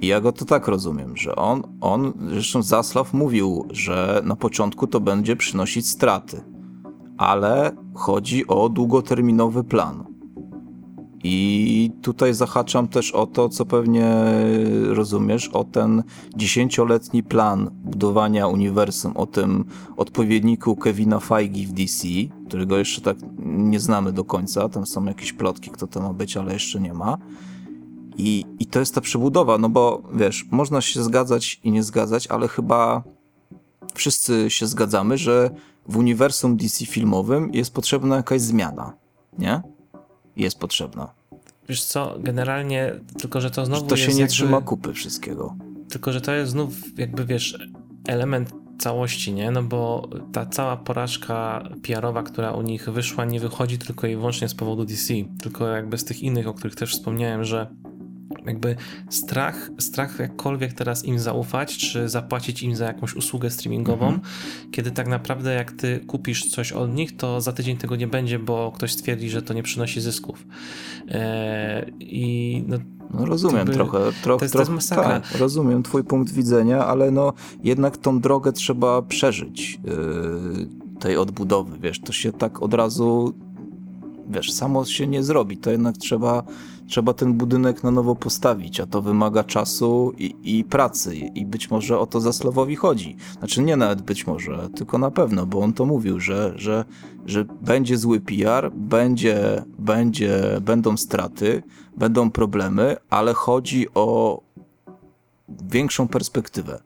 I 0.00 0.06
ja 0.06 0.20
go 0.20 0.32
to 0.32 0.44
tak 0.44 0.68
rozumiem, 0.68 1.16
że 1.16 1.36
on, 1.36 1.62
on, 1.80 2.12
zresztą 2.28 2.62
Zaslaw 2.62 3.14
mówił, 3.14 3.66
że 3.70 4.22
na 4.24 4.36
początku 4.36 4.86
to 4.86 5.00
będzie 5.00 5.36
przynosić 5.36 5.88
straty, 5.88 6.40
ale 7.18 7.72
chodzi 7.94 8.46
o 8.46 8.68
długoterminowy 8.68 9.64
plan. 9.64 10.13
I 11.26 11.90
tutaj 12.02 12.34
zahaczam 12.34 12.88
też 12.88 13.12
o 13.12 13.26
to, 13.26 13.48
co 13.48 13.66
pewnie 13.66 14.14
rozumiesz, 14.86 15.48
o 15.48 15.64
ten 15.64 16.02
dziesięcioletni 16.36 17.22
plan 17.22 17.70
budowania 17.84 18.48
uniwersum, 18.48 19.16
o 19.16 19.26
tym 19.26 19.64
odpowiedniku 19.96 20.76
Kevina 20.76 21.20
Feige 21.20 21.66
w 21.66 21.72
DC, 21.72 22.08
którego 22.48 22.78
jeszcze 22.78 23.00
tak 23.00 23.16
nie 23.44 23.80
znamy 23.80 24.12
do 24.12 24.24
końca. 24.24 24.68
Tam 24.68 24.86
są 24.86 25.04
jakieś 25.04 25.32
plotki, 25.32 25.70
kto 25.70 25.86
to 25.86 26.00
ma 26.00 26.12
być, 26.12 26.36
ale 26.36 26.52
jeszcze 26.52 26.80
nie 26.80 26.94
ma. 26.94 27.18
I, 28.16 28.44
I 28.58 28.66
to 28.66 28.80
jest 28.80 28.94
ta 28.94 29.00
przebudowa, 29.00 29.58
no 29.58 29.68
bo 29.68 30.02
wiesz, 30.14 30.46
można 30.50 30.80
się 30.80 31.02
zgadzać 31.02 31.60
i 31.64 31.70
nie 31.70 31.82
zgadzać, 31.82 32.26
ale 32.26 32.48
chyba 32.48 33.02
wszyscy 33.94 34.50
się 34.50 34.66
zgadzamy, 34.66 35.18
że 35.18 35.50
w 35.88 35.96
uniwersum 35.96 36.56
DC 36.56 36.86
filmowym 36.86 37.50
jest 37.54 37.74
potrzebna 37.74 38.16
jakaś 38.16 38.40
zmiana, 38.40 38.92
nie? 39.38 39.73
Jest 40.36 40.58
potrzebna. 40.58 41.10
Wiesz 41.68 41.84
co, 41.84 42.16
generalnie, 42.18 42.92
tylko 43.18 43.40
że 43.40 43.50
to 43.50 43.66
znowu 43.66 43.86
to 43.86 43.96
się 43.96 44.08
nie 44.08 44.20
jakby, 44.20 44.32
trzyma 44.32 44.60
kupy 44.60 44.92
wszystkiego. 44.92 45.56
Tylko, 45.88 46.12
że 46.12 46.20
to 46.20 46.32
jest 46.32 46.52
znów 46.52 46.98
jakby, 46.98 47.24
wiesz, 47.24 47.58
element 48.08 48.52
całości, 48.78 49.32
nie? 49.32 49.50
No 49.50 49.62
bo 49.62 50.08
ta 50.32 50.46
cała 50.46 50.76
porażka 50.76 51.68
PR-owa, 51.82 52.22
która 52.22 52.52
u 52.52 52.62
nich 52.62 52.90
wyszła, 52.90 53.24
nie 53.24 53.40
wychodzi 53.40 53.78
tylko 53.78 54.06
i 54.06 54.16
wyłącznie 54.16 54.48
z 54.48 54.54
powodu 54.54 54.84
DC, 54.84 55.14
tylko 55.42 55.68
jakby 55.68 55.98
z 55.98 56.04
tych 56.04 56.22
innych, 56.22 56.48
o 56.48 56.54
których 56.54 56.74
też 56.74 56.92
wspomniałem, 56.92 57.44
że 57.44 57.66
jakby 58.46 58.76
strach, 59.10 59.70
strach 59.80 60.18
jakkolwiek 60.18 60.72
teraz 60.72 61.04
im 61.04 61.18
zaufać, 61.18 61.76
czy 61.78 62.08
zapłacić 62.08 62.62
im 62.62 62.76
za 62.76 62.84
jakąś 62.84 63.14
usługę 63.16 63.50
streamingową, 63.50 64.06
Mhm. 64.06 64.20
kiedy 64.70 64.90
tak 64.90 65.08
naprawdę 65.08 65.54
jak 65.54 65.72
ty 65.72 66.00
kupisz 66.06 66.50
coś 66.50 66.72
od 66.72 66.94
nich, 66.94 67.16
to 67.16 67.40
za 67.40 67.52
tydzień 67.52 67.76
tego 67.76 67.96
nie 67.96 68.06
będzie, 68.06 68.38
bo 68.38 68.72
ktoś 68.74 68.92
stwierdzi, 68.92 69.30
że 69.30 69.42
to 69.42 69.54
nie 69.54 69.62
przynosi 69.62 70.00
zysków. 70.00 70.46
Eee, 71.08 71.92
I 72.00 72.64
no, 72.68 72.76
No 73.10 73.24
rozumiem 73.26 73.56
Jakby 73.58 73.72
trochę, 73.74 73.98
trochę, 73.98 74.12
to 74.22 74.30
jest- 74.30 74.38
to 74.38 74.44
jest 74.44 74.52
trochę 74.54 74.72
masakra. 74.72 75.20
tak, 75.20 75.40
rozumiem 75.40 75.82
twój 75.82 76.04
punkt 76.04 76.32
widzenia, 76.32 76.86
ale 76.86 77.10
no 77.10 77.32
jednak 77.64 77.96
tą 77.96 78.20
drogę 78.20 78.52
trzeba 78.52 79.02
przeżyć 79.02 79.80
yy, 79.84 80.68
tej 81.00 81.16
odbudowy, 81.16 81.78
wiesz, 81.78 82.00
to 82.00 82.12
się 82.12 82.32
tak 82.32 82.62
od 82.62 82.74
razu 82.74 83.34
wiesz, 84.28 84.52
samo 84.52 84.84
się 84.84 85.06
nie 85.06 85.22
zrobi, 85.22 85.56
to 85.56 85.70
jednak 85.70 85.96
trzeba, 85.96 86.42
trzeba 86.88 87.12
ten 87.12 87.34
budynek 87.34 87.82
na 87.82 87.90
nowo 87.90 88.14
postawić, 88.14 88.80
a 88.80 88.86
to 88.86 89.02
wymaga 89.02 89.44
czasu 89.44 90.12
i, 90.18 90.58
i 90.58 90.64
pracy 90.64 91.16
i 91.16 91.46
być 91.46 91.70
może 91.70 91.98
o 91.98 92.06
to 92.06 92.20
Zaslowowi 92.20 92.76
chodzi. 92.76 93.16
Znaczy 93.38 93.62
nie 93.62 93.76
nawet 93.76 94.02
być 94.02 94.26
może, 94.26 94.68
tylko 94.76 94.98
na 94.98 95.10
pewno, 95.10 95.46
bo 95.46 95.60
on 95.60 95.72
to 95.72 95.86
mówił, 95.86 96.20
że, 96.20 96.52
że, 96.56 96.84
że 97.26 97.44
będzie 97.44 97.96
zły 97.96 98.20
PR, 98.20 98.70
będzie, 98.74 99.64
będzie, 99.78 100.60
będą 100.60 100.96
straty, 100.96 101.62
będą 101.96 102.30
problemy, 102.30 102.96
ale 103.10 103.34
chodzi 103.34 103.86
o 103.94 104.40
większą 105.48 106.08
perspektywę. 106.08 106.80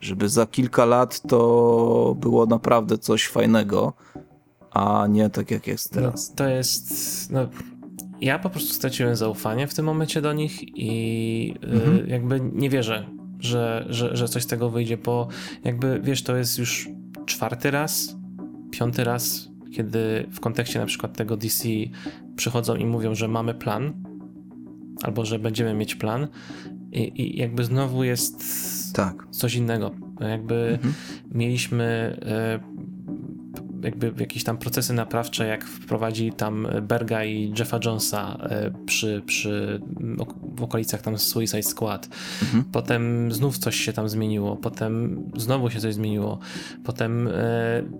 Żeby 0.00 0.28
za 0.28 0.46
kilka 0.46 0.84
lat 0.84 1.20
to 1.20 2.16
było 2.20 2.46
naprawdę 2.46 2.98
coś 2.98 3.28
fajnego, 3.28 3.92
a 4.70 5.06
nie 5.06 5.30
tak 5.30 5.50
jak 5.50 5.66
jest 5.66 5.92
teraz. 5.92 6.28
No, 6.28 6.36
to 6.36 6.48
jest. 6.48 6.92
No, 7.30 7.40
ja 8.24 8.38
po 8.38 8.50
prostu 8.50 8.74
straciłem 8.74 9.16
zaufanie 9.16 9.66
w 9.66 9.74
tym 9.74 9.84
momencie 9.84 10.20
do 10.22 10.32
nich 10.32 10.78
i 10.78 11.54
y, 11.64 11.66
Mhm. 11.66 12.08
jakby 12.08 12.40
nie 12.52 12.70
wierzę, 12.70 13.06
że, 13.40 13.86
że, 13.88 14.16
że 14.16 14.28
coś 14.28 14.42
z 14.42 14.46
tego 14.46 14.70
wyjdzie, 14.70 14.96
bo 14.96 15.28
jakby 15.64 16.00
wiesz, 16.04 16.22
to 16.22 16.36
jest 16.36 16.58
już 16.58 16.88
czwarty 17.26 17.70
raz, 17.70 18.16
piąty 18.70 19.04
raz, 19.04 19.48
kiedy 19.72 20.26
w 20.30 20.40
kontekście 20.40 20.78
na 20.78 20.86
przykład 20.86 21.16
tego 21.16 21.36
DC 21.36 21.68
przychodzą 22.36 22.76
i 22.76 22.86
mówią, 22.86 23.14
że 23.14 23.28
mamy 23.28 23.54
plan, 23.54 23.92
albo 25.02 25.24
że 25.24 25.38
będziemy 25.38 25.74
mieć 25.74 25.94
plan, 25.94 26.28
i, 26.92 27.22
i 27.22 27.38
jakby 27.38 27.64
znowu 27.64 28.04
jest 28.04 28.44
Tak. 28.94 29.26
coś 29.30 29.54
innego. 29.54 29.90
Jakby 30.20 30.54
Mhm. 30.72 30.94
mieliśmy 31.32 31.84
e, 32.22 32.60
jakby 33.84 34.12
jakieś 34.18 34.44
tam 34.44 34.58
procesy 34.58 34.92
naprawcze, 34.92 35.46
jak 35.46 35.64
wprowadzili 35.64 36.32
tam 36.32 36.68
Berga 36.82 37.24
i 37.24 37.52
Jeffa 37.58 37.80
Jonesa 37.84 38.38
e, 38.42 38.70
przy, 38.86 39.22
przy 39.26 39.80
w 40.56 40.62
okolicach 40.62 41.02
tam 41.02 41.18
Suicide 41.18 41.62
Squad. 41.62 42.08
Mhm. 42.42 42.64
Potem 42.72 43.32
znów 43.32 43.58
coś 43.58 43.76
się 43.76 43.92
tam 43.92 44.08
zmieniło, 44.08 44.56
potem 44.56 45.22
znowu 45.36 45.70
się 45.70 45.80
coś 45.80 45.94
zmieniło. 45.94 46.38
Potem 46.84 47.28
e, 47.28 47.32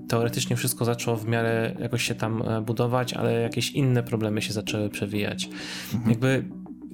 teoretycznie 0.09 0.57
wszystko 0.57 0.85
zaczęło 0.85 1.17
w 1.17 1.27
miarę 1.27 1.77
jakoś 1.81 2.03
się 2.03 2.15
tam 2.15 2.43
e, 2.43 2.61
budować, 2.61 3.15
ale 3.15 3.41
jakieś 3.41 3.71
inne 3.71 4.03
problemy 4.03 4.43
się 4.43 4.53
zaczęły 4.53 4.91
przewijać. 4.91 5.49
Mhm. 5.95 6.11
Jakby, 6.11 6.45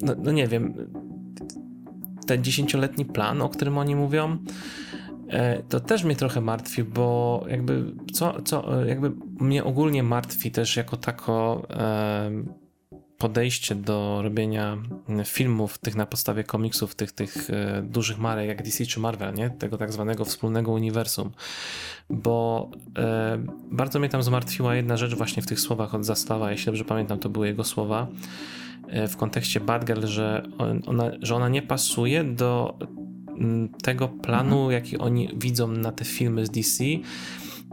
no, 0.03 0.15
no 0.23 0.33
nie 0.33 0.47
wiem, 0.47 0.75
ten 2.27 2.45
dziesięcioletni 2.45 3.05
plan, 3.05 3.43
o 3.43 3.49
którym 3.49 3.79
oni 3.79 3.97
mówią, 3.97 4.39
to 5.69 5.81
też 5.81 6.05
mnie 6.05 6.17
trochę 6.17 6.41
martwi, 6.41 6.85
bo 6.85 7.45
jakby 7.49 7.95
co, 8.13 8.43
co 8.43 8.83
e, 8.83 8.89
jakby 8.89 9.13
mnie 9.41 9.65
ogólnie 9.65 10.03
martwi 10.03 10.51
też 10.51 10.77
jako 10.77 10.97
tako 10.97 11.67
e, 11.71 12.31
podejście 13.21 13.75
do 13.75 14.21
robienia 14.23 14.77
filmów 15.25 15.79
tych 15.79 15.97
na 15.97 16.07
podstawie 16.07 16.45
komiksów, 16.45 16.95
tych, 16.95 17.13
tych 17.13 17.51
e, 17.51 17.83
dużych 17.83 18.19
marek 18.19 18.49
jak 18.49 18.63
DC 18.63 18.87
czy 18.87 19.01
Marvel, 19.01 19.35
nie? 19.35 19.51
Tego 19.51 19.79
tak 19.79 19.93
zwanego 19.93 20.25
wspólnego 20.25 20.73
uniwersum. 20.73 21.31
Bo 22.11 22.71
e, 22.99 23.39
bardzo 23.71 23.99
mnie 23.99 24.09
tam 24.09 24.23
zmartwiła 24.23 24.75
jedna 24.75 24.97
rzecz 24.97 25.15
właśnie 25.15 25.43
w 25.43 25.47
tych 25.47 25.61
słowach 25.61 25.95
od 25.95 26.05
Zaslawa, 26.05 26.51
jeśli 26.51 26.67
dobrze 26.67 26.85
pamiętam, 26.85 27.19
to 27.19 27.29
były 27.29 27.47
jego 27.47 27.65
słowa, 27.65 28.07
e, 28.89 29.09
w 29.09 29.17
kontekście 29.17 29.61
Batgirl, 29.61 30.07
że 30.07 30.43
on, 30.59 30.83
ona, 30.87 31.11
że 31.23 31.37
ona 31.37 31.49
nie 31.49 31.63
pasuje 31.63 32.25
do 32.25 32.79
tego 33.83 34.09
planu, 34.09 34.71
jaki 34.71 34.99
oni 34.99 35.29
widzą 35.37 35.69
na 35.69 35.93
te 35.93 36.05
filmy 36.05 36.47
z 36.47 36.51
DC 36.51 36.85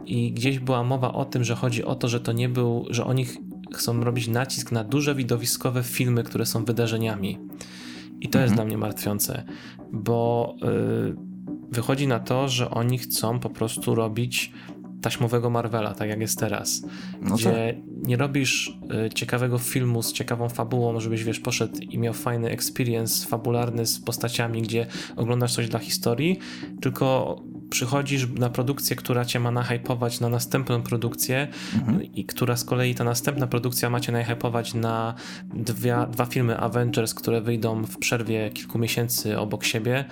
i 0.06 0.32
gdzieś 0.32 0.58
była 0.58 0.84
mowa 0.84 1.12
o 1.12 1.24
tym, 1.24 1.44
że 1.44 1.54
chodzi 1.54 1.84
o 1.84 1.94
to, 1.94 2.08
że 2.08 2.20
to 2.20 2.32
nie 2.32 2.48
był, 2.48 2.86
że 2.90 3.04
oni 3.04 3.24
ch- 3.24 3.36
chcą 3.74 4.04
robić 4.04 4.28
nacisk 4.28 4.72
na 4.72 4.84
duże 4.84 5.14
widowiskowe 5.14 5.82
filmy, 5.82 6.22
które 6.22 6.46
są 6.46 6.64
wydarzeniami. 6.64 7.38
I 8.20 8.28
to 8.28 8.38
jest 8.38 8.50
Mhm. 8.52 8.54
dla 8.56 8.64
mnie 8.64 8.78
martwiące, 8.78 9.44
bo 9.92 10.54
y, 11.12 11.16
wychodzi 11.72 12.06
na 12.06 12.20
to, 12.20 12.48
że 12.48 12.70
oni 12.70 12.98
chcą 12.98 13.38
po 13.40 13.50
prostu 13.50 13.94
robić 13.94 14.52
taśmowego 15.02 15.50
Marvela, 15.50 15.94
tak 15.94 16.08
jak 16.08 16.20
jest 16.20 16.38
teraz. 16.38 16.82
No 17.22 17.28
tak. 17.28 17.38
gdzie 17.38 17.82
nie 18.02 18.16
robisz 18.16 18.78
y, 19.06 19.10
ciekawego 19.10 19.58
filmu 19.58 20.02
z 20.02 20.12
ciekawą 20.12 20.48
fabułą, 20.48 21.00
żebyś 21.00 21.24
wiesz, 21.24 21.40
poszedł 21.40 21.78
i 21.80 21.98
miał 21.98 22.14
fajny 22.14 22.50
experience 22.50 23.26
fabularny 23.26 23.86
z 23.86 24.00
postaciami, 24.00 24.62
gdzie 24.62 24.86
oglądasz 25.16 25.54
coś 25.54 25.68
dla 25.68 25.78
historii, 25.78 26.38
tylko 26.80 27.36
przychodzisz 27.70 28.28
na 28.38 28.50
produkcję, 28.50 28.96
która 28.96 29.24
cię 29.24 29.40
ma 29.40 29.50
nahypować 29.50 30.20
na 30.20 30.28
następną 30.28 30.82
produkcję 30.82 31.48
Mhm. 31.74 32.02
i 32.02 32.24
która 32.24 32.56
z 32.56 32.64
kolei 32.64 32.94
ta 32.94 33.04
następna 33.04 33.46
produkcja 33.46 33.90
ma 33.90 34.00
cię 34.00 34.12
nahypować 34.12 34.74
na 34.74 35.14
dwie, 35.54 35.96
dwa 36.10 36.26
filmy 36.26 36.58
Avengers, 36.58 37.14
które 37.14 37.40
wyjdą 37.40 37.84
w 37.84 37.98
przerwie 37.98 38.50
kilku 38.50 38.78
miesięcy 38.78 39.38
obok 39.38 39.64
siebie, 39.64 40.04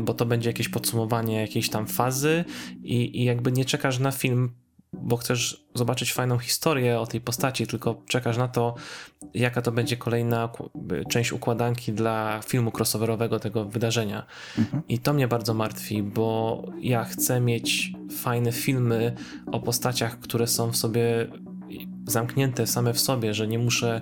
bo 0.00 0.14
to 0.14 0.26
będzie 0.26 0.50
jakieś 0.50 0.68
podsumowanie 0.68 1.40
jakiejś 1.40 1.70
tam 1.70 1.86
fazy 1.86 2.44
i, 2.82 3.20
i 3.20 3.24
jakby 3.24 3.52
nie 3.52 3.64
czekasz 3.64 3.98
na 3.98 4.10
film, 4.10 4.52
bo 4.92 5.16
chcesz 5.16 5.66
zobaczyć 5.74 6.12
fajną 6.12 6.38
historię 6.38 7.00
o 7.00 7.06
tej 7.06 7.20
postaci, 7.20 7.66
tylko 7.66 8.02
czekasz 8.08 8.36
na 8.36 8.48
to, 8.48 8.74
jaka 9.34 9.62
to 9.62 9.72
będzie 9.72 9.96
kolejna 9.96 10.48
ku- 10.48 10.70
część 11.08 11.32
układanki 11.32 11.92
dla 11.92 12.40
filmu 12.46 12.72
crossoverowego 12.78 13.40
tego 13.40 13.64
wydarzenia. 13.64 14.26
Mhm. 14.58 14.82
I 14.88 14.98
to 14.98 15.12
mnie 15.12 15.28
bardzo 15.28 15.54
martwi, 15.54 16.02
bo 16.02 16.62
ja 16.80 17.04
chcę 17.04 17.40
mieć 17.40 17.92
fajne 18.16 18.52
filmy 18.52 19.14
o 19.52 19.60
postaciach, 19.60 20.18
które 20.18 20.46
są 20.46 20.70
w 20.70 20.76
sobie 20.76 21.28
zamknięte 22.06 22.66
same 22.66 22.94
w 22.94 23.00
sobie, 23.00 23.34
że 23.34 23.48
nie 23.48 23.58
muszę 23.58 24.00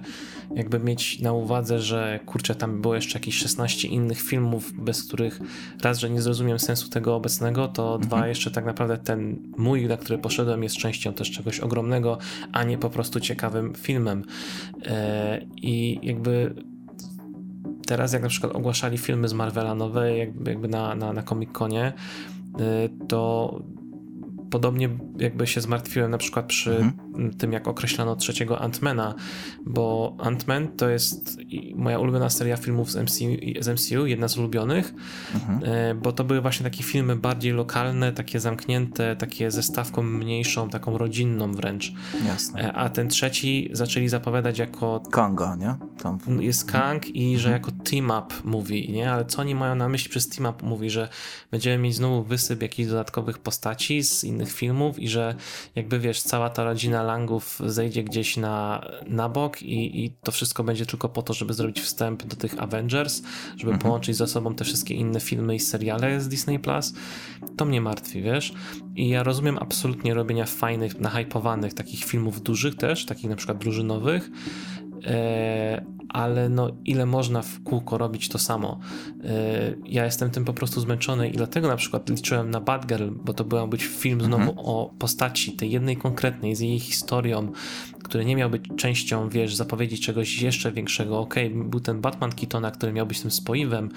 jakby 0.55 0.79
mieć 0.79 1.21
na 1.21 1.33
uwadze, 1.33 1.81
że 1.81 2.21
kurczę, 2.27 2.55
tam 2.55 2.83
było 2.83 2.95
jeszcze 2.95 3.19
jakieś 3.19 3.37
16 3.37 3.89
innych 3.89 4.23
filmów, 4.23 4.73
bez 4.73 5.05
których 5.05 5.41
raz, 5.83 5.99
że 5.99 6.11
nie 6.11 6.23
zrozumiem 6.23 6.59
sensu 6.59 6.89
tego 6.89 7.15
obecnego, 7.15 7.69
to 7.69 7.99
dwa, 7.99 8.29
jeszcze 8.29 8.51
tak 8.51 8.65
naprawdę 8.65 8.99
ten 8.99 9.37
mój, 9.57 9.87
na 9.87 9.97
który 9.97 10.19
poszedłem, 10.19 10.63
jest 10.63 10.77
częścią 10.77 11.13
też 11.13 11.31
czegoś 11.31 11.61
ogromnego, 11.61 12.19
a 12.53 12.65
nie 12.65 12.79
po 12.79 12.91
prostu 12.91 13.21
ciekawym 13.21 13.75
filmem. 13.75 14.25
E, 14.87 15.41
I 15.57 15.99
jakby 16.03 16.55
teraz 17.87 18.13
jak 18.13 18.23
na 18.23 18.29
przykład 18.29 18.57
ogłaszali 18.57 18.99
filmy 18.99 19.29
z 19.29 19.33
Marvela 19.33 19.75
nowe, 19.75 20.17
jakby, 20.17 20.51
jakby 20.51 20.69
na, 20.69 20.95
na, 20.95 21.13
na 21.13 21.23
Comic-Conie, 21.23 21.93
y, 22.61 23.07
to 23.09 23.63
podobnie 24.51 24.89
jakby 25.19 25.47
się 25.47 25.61
zmartwiłem 25.61 26.11
na 26.11 26.19
przykład 26.19 26.47
przy 26.47 26.77
Mhm. 26.77 27.35
tym, 27.39 27.53
jak 27.53 27.69
określano 27.69 28.17
trzeciego 28.17 28.61
Antmana, 28.61 29.15
bo 29.67 30.17
Ant-Man 30.19 30.69
to 30.77 30.89
jest 30.89 31.39
moja 31.75 31.99
ulubiona 31.99 32.31
seria 32.31 32.57
filmów 32.57 32.91
z 32.91 32.97
MCU, 32.97 33.25
z 33.61 33.69
MCU 33.69 34.07
jedna 34.07 34.29
z 34.29 34.39
ulubionych, 34.39 34.95
Mhm. 35.35 35.61
e, 35.65 35.95
bo 35.95 36.13
to 36.13 36.25
były 36.25 36.41
właśnie 36.41 36.65
takie 36.65 36.83
filmy 36.83 37.17
bardziej 37.17 37.53
lokalne, 37.53 38.13
takie 38.13 38.41
zamknięte, 38.41 39.17
takie 39.17 39.51
ze 39.51 39.63
stawką 39.63 40.03
mniejszą, 40.03 40.69
taką 40.71 40.99
rodzinną 40.99 41.53
wręcz. 41.53 41.93
Jasne. 42.27 42.61
E, 42.65 42.73
A 42.73 42.89
ten 42.89 43.09
trzeci 43.09 43.69
zaczęli 43.73 44.09
zapowiadać 44.09 44.59
jako 44.59 45.01
Kanga, 45.11 45.57
nie? 45.57 45.75
Tam. 46.03 46.19
jest 46.43 46.71
Kang 46.73 47.17
i 47.17 47.39
że 47.39 47.51
jako 47.51 47.71
team-up 47.73 48.35
mówi, 48.45 48.93
nie? 48.93 49.13
Ale 49.13 49.25
co 49.25 49.41
oni 49.41 49.55
mają 49.55 49.75
na 49.75 49.89
myśli 49.89 50.11
przez 50.11 50.29
team-up 50.29 50.67
mówi, 50.67 50.91
że 50.91 51.09
będziemy 51.51 51.79
mieć 51.79 51.95
znowu 51.95 52.23
wysyp 52.25 52.63
jakichś 52.63 52.89
dodatkowych 52.89 53.39
postaci 53.39 54.03
z 54.05 54.25
innych 54.25 54.40
filmów 54.49 54.99
i 54.99 55.09
że 55.09 55.35
jakby 55.75 55.99
wiesz, 55.99 56.23
cała 56.23 56.51
ta 56.51 56.65
rodzina 56.65 57.03
Langów 57.03 57.61
zejdzie 57.67 58.05
gdzieś 58.05 58.37
na, 58.37 58.87
na 59.07 59.29
bok 59.29 59.63
i, 59.63 60.05
i 60.05 60.11
to 60.11 60.33
wszystko 60.33 60.65
będzie 60.65 60.87
tylko 60.87 61.09
po 61.09 61.23
to, 61.23 61.35
żeby 61.35 61.55
zrobić 61.55 61.81
wstęp 61.81 62.25
do 62.25 62.37
tych 62.37 62.63
Avengers, 62.63 63.23
żeby 63.57 63.79
połączyć 63.79 64.17
ze 64.17 64.27
sobą 64.27 64.55
te 64.55 64.65
wszystkie 64.65 64.95
inne 64.95 65.21
filmy 65.21 65.55
i 65.55 65.61
seriale 65.61 66.21
z 66.21 66.29
Disney+. 66.29 66.59
Plus. 66.59 66.95
To 67.57 67.65
mnie 67.65 67.81
martwi, 67.81 68.23
wiesz? 68.23 68.55
I 68.97 69.09
ja 69.09 69.23
rozumiem 69.23 69.59
absolutnie 69.59 70.15
robienia 70.15 70.47
fajnych, 70.47 71.01
nahypowanych 71.01 71.75
takich 71.75 72.05
filmów 72.05 72.43
dużych 72.43 72.75
też, 72.75 73.07
takich 73.07 73.31
na 73.31 73.37
przykład 73.37 73.59
drużynowych, 73.59 74.31
ale 76.13 76.49
no 76.49 76.71
ile 76.85 77.07
można 77.07 77.43
w 77.43 77.63
kółko 77.63 77.99
robić 77.99 78.29
to 78.29 78.39
samo. 78.39 78.81
E, 79.25 79.75
ja 79.87 80.05
jestem 80.05 80.31
tym 80.31 80.45
po 80.45 80.53
prostu 80.53 80.81
zmęczony 80.81 81.29
i 81.29 81.33
dlatego 81.33 81.69
na 81.69 81.77
przykład 81.77 82.11
liczyłem 82.11 82.51
na 82.51 82.61
Batgirl, 82.61 83.11
bo 83.25 83.35
to 83.35 83.57
miał 83.57 83.69
być 83.69 83.85
film 83.85 84.21
znowu 84.21 84.53
o 84.57 84.95
postaci, 84.99 85.53
tej 85.53 85.71
jednej 85.71 85.97
konkretnej, 85.97 86.55
z 86.55 86.61
jej 86.61 86.79
historią, 86.79 87.53
który 88.05 88.25
nie 88.25 88.37
miał 88.37 88.51
być 88.51 88.63
częścią, 88.77 89.29
wiesz, 89.29 89.55
zapowiedzi 89.55 89.99
czegoś 89.99 90.43
jeszcze 90.43 90.73
większego. 90.73 91.21
Okej, 91.21 91.51
był 91.51 91.81
ten 91.81 92.01
Batman 92.01 92.33
Keatona, 92.33 92.71
który 92.71 92.93
miał 92.93 93.07
być 93.07 93.21
tym 93.21 93.31
spoiwem 93.31 93.89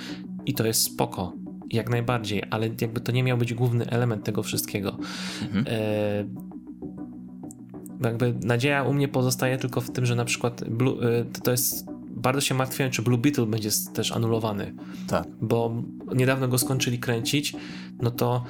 i 0.46 0.54
to 0.54 0.66
jest 0.66 0.82
spoko. 0.82 1.34
Jak 1.72 1.90
najbardziej, 1.90 2.44
ale 2.50 2.70
jakby 2.82 3.00
to 3.00 3.12
nie 3.12 3.24
miał 3.24 3.38
być 3.38 3.54
główny 3.54 3.86
element 3.90 4.24
tego 4.24 4.44
wszystkiego. 4.44 4.98
Mhm. 5.42 5.66
E, 5.68 6.53
jakby 8.10 8.34
nadzieja 8.44 8.84
u 8.84 8.94
mnie 8.94 9.08
pozostaje 9.08 9.58
tylko 9.58 9.82
w 9.82 9.92
tym, 9.92 10.06
że 10.06 10.16
na 10.16 10.26
przykład 10.26 10.64
Blue, 10.70 11.20
y, 11.22 11.26
to 11.44 11.52
jest 11.52 11.86
bardzo 12.16 12.42
się 12.42 12.56
martwiłem, 12.56 12.92
czy 12.92 13.02
Blue 13.02 13.18
Beetle 13.18 13.46
będzie 13.46 13.70
też 13.94 14.12
anulowany, 14.12 14.74
Tak. 15.08 15.28
bo 15.42 15.84
niedawno 16.16 16.48
go 16.48 16.58
skończyli 16.58 17.00
kręcić, 17.00 17.56
no 18.02 18.12
to 18.12 18.44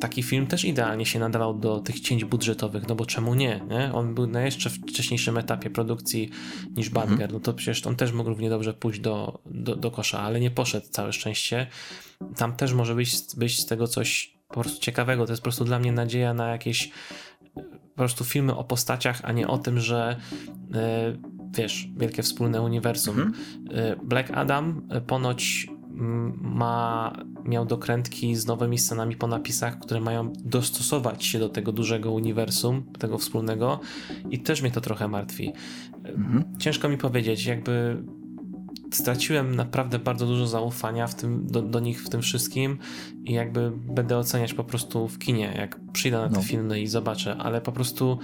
taki 0.00 0.22
film 0.22 0.46
też 0.46 0.64
idealnie 0.64 1.06
się 1.06 1.18
nadawał 1.18 1.54
do 1.54 1.80
tych 1.80 2.00
cięć 2.00 2.24
budżetowych, 2.24 2.88
no 2.88 2.94
bo 2.94 3.06
czemu 3.06 3.34
nie, 3.34 3.60
nie? 3.70 3.92
On 3.94 4.14
był 4.14 4.26
na 4.26 4.42
jeszcze 4.42 4.70
wcześniejszym 4.70 5.38
etapie 5.38 5.70
produkcji 5.70 6.30
niż 6.76 6.90
Batgirl, 6.90 7.32
no 7.32 7.40
to 7.40 7.54
przecież 7.54 7.86
on 7.86 7.96
też 7.96 8.12
mógł 8.12 8.28
równie 8.28 8.50
dobrze 8.50 8.74
pójść 8.74 9.00
do, 9.00 9.38
do, 9.46 9.76
do 9.76 9.90
kosza, 9.90 10.20
ale 10.20 10.40
nie 10.40 10.50
poszedł, 10.50 10.86
całe 10.90 11.12
szczęście. 11.12 11.66
Tam 12.36 12.56
też 12.56 12.72
może 12.72 12.94
być, 12.94 13.16
być 13.36 13.60
z 13.60 13.66
tego 13.66 13.88
coś 13.88 14.34
po 14.48 14.60
prostu 14.60 14.80
ciekawego, 14.80 15.26
to 15.26 15.32
jest 15.32 15.42
po 15.42 15.44
prostu 15.44 15.64
dla 15.64 15.78
mnie 15.78 15.92
nadzieja 15.92 16.34
na 16.34 16.48
jakieś 16.48 16.90
po 17.54 17.96
prostu 17.96 18.24
filmy 18.24 18.56
o 18.56 18.64
postaciach, 18.64 19.20
a 19.24 19.32
nie 19.32 19.48
o 19.48 19.58
tym, 19.58 19.80
że 19.80 20.16
e, 20.74 21.16
wiesz, 21.56 21.88
wielkie 21.96 22.22
wspólne 22.22 22.62
uniwersum. 22.62 23.20
Mhm. 23.20 23.34
E, 23.70 23.96
Black 23.96 24.30
Adam 24.30 24.82
e, 24.90 25.00
ponoć 25.00 25.66
mm, 25.90 26.38
ma, 26.42 27.12
miał 27.44 27.66
dokrętki 27.66 28.36
z 28.36 28.46
nowymi 28.46 28.78
scenami 28.78 29.16
po 29.16 29.26
napisach, 29.26 29.78
które 29.78 30.00
mają 30.00 30.32
dostosować 30.44 31.24
się 31.24 31.38
do 31.38 31.48
tego 31.48 31.72
dużego 31.72 32.12
uniwersum, 32.12 32.92
tego 32.98 33.18
wspólnego 33.18 33.80
i 34.30 34.38
też 34.38 34.62
mnie 34.62 34.70
to 34.70 34.80
trochę 34.80 35.08
martwi. 35.08 35.52
Mhm. 36.04 36.58
Ciężko 36.58 36.88
mi 36.88 36.98
powiedzieć, 36.98 37.46
jakby 37.46 38.02
straciłem 38.96 39.54
naprawdę 39.54 39.98
bardzo 39.98 40.26
dużo 40.26 40.46
zaufania 40.46 41.06
w 41.06 41.14
tym, 41.14 41.46
do, 41.46 41.62
do 41.62 41.80
nich 41.80 42.02
w 42.04 42.08
tym 42.08 42.22
wszystkim 42.22 42.78
i 43.24 43.32
jakby 43.32 43.70
będę 43.70 44.18
oceniać 44.18 44.54
po 44.54 44.64
prostu 44.64 45.08
w 45.08 45.18
kinie, 45.18 45.54
jak 45.56 45.80
przyjdę 45.92 46.18
na 46.18 46.28
te 46.28 46.34
No. 46.34 46.42
filmy 46.42 46.80
i 46.80 46.86
zobaczę, 46.86 47.36
ale 47.36 47.60
po 47.60 47.72
prostu 47.72 48.18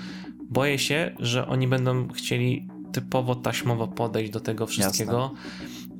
boję 0.50 0.78
się, 0.78 1.14
że 1.18 1.46
oni 1.46 1.68
będą 1.68 2.08
chcieli 2.08 2.68
typowo 2.92 3.34
taśmowo 3.34 3.88
podejść 3.88 4.32
do 4.32 4.40
tego 4.40 4.66
wszystkiego. 4.66 5.30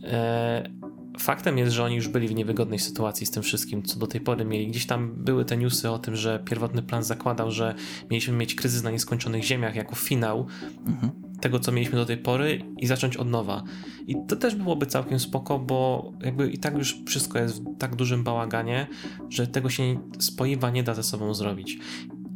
E, 0.05 0.71
faktem 1.19 1.59
jest, 1.59 1.73
że 1.73 1.85
oni 1.85 1.97
już 1.97 2.09
byli 2.09 2.29
w 2.29 2.35
niewygodnej 2.35 2.79
sytuacji 2.79 3.27
z 3.27 3.31
tym 3.31 3.43
wszystkim, 3.43 3.83
co 3.83 3.99
do 3.99 4.07
tej 4.07 4.21
pory 4.21 4.45
mieli. 4.45 4.67
Gdzieś 4.67 4.87
tam 4.87 5.15
były 5.17 5.45
te 5.45 5.57
newsy 5.57 5.91
o 5.91 5.99
tym, 5.99 6.17
że 6.17 6.43
pierwotny 6.45 6.83
plan 6.83 7.03
zakładał, 7.05 7.51
że 7.51 7.75
mieliśmy 8.11 8.35
mieć 8.35 8.55
kryzys 8.55 8.83
na 8.83 8.91
nieskończonych 8.91 9.45
ziemiach 9.45 9.75
jako 9.75 9.95
finał 9.95 10.47
Mhm. 10.87 11.13
Tego, 11.41 11.61
co 11.61 11.73
mieliśmy 11.73 11.99
do 11.99 12.07
tej 12.07 12.17
pory 12.17 12.63
i 12.79 12.87
zacząć 12.87 13.17
od 13.17 13.29
nowa. 13.29 13.63
I 14.07 14.17
to 14.29 14.37
też 14.37 14.55
byłoby 14.55 14.87
całkiem 14.87 15.21
spoko, 15.21 15.59
bo 15.59 16.13
jakby 16.21 16.51
i 16.51 16.59
tak 16.59 16.75
już 16.75 16.97
wszystko 17.07 17.39
jest 17.39 17.63
w 17.63 17.79
tak 17.79 17.97
dużym 17.97 18.25
bałaganie, 18.25 18.87
że 19.29 19.47
tego 19.47 19.71
się 19.71 20.01
spoiwa 20.19 20.71
nie 20.71 20.83
da 20.83 20.95
ze 20.95 21.03
sobą 21.03 21.35
zrobić. 21.35 21.79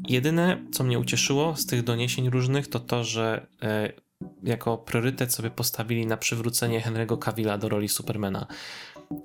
Jedyne, 0.08 0.64
co 0.72 0.84
mnie 0.84 0.98
ucieszyło 0.98 1.56
z 1.56 1.66
tych 1.66 1.82
doniesień 1.82 2.30
różnych, 2.30 2.68
to 2.68 2.80
to, 2.80 3.04
że 3.04 3.46
e, 3.62 3.92
jako 4.42 4.78
priorytet 4.78 5.32
sobie 5.32 5.50
postawili 5.50 6.06
na 6.06 6.16
przywrócenie 6.16 6.80
Henry'ego 6.80 7.18
Cavilla 7.18 7.58
do 7.58 7.68
roli 7.68 7.88
Supermana. 7.88 8.46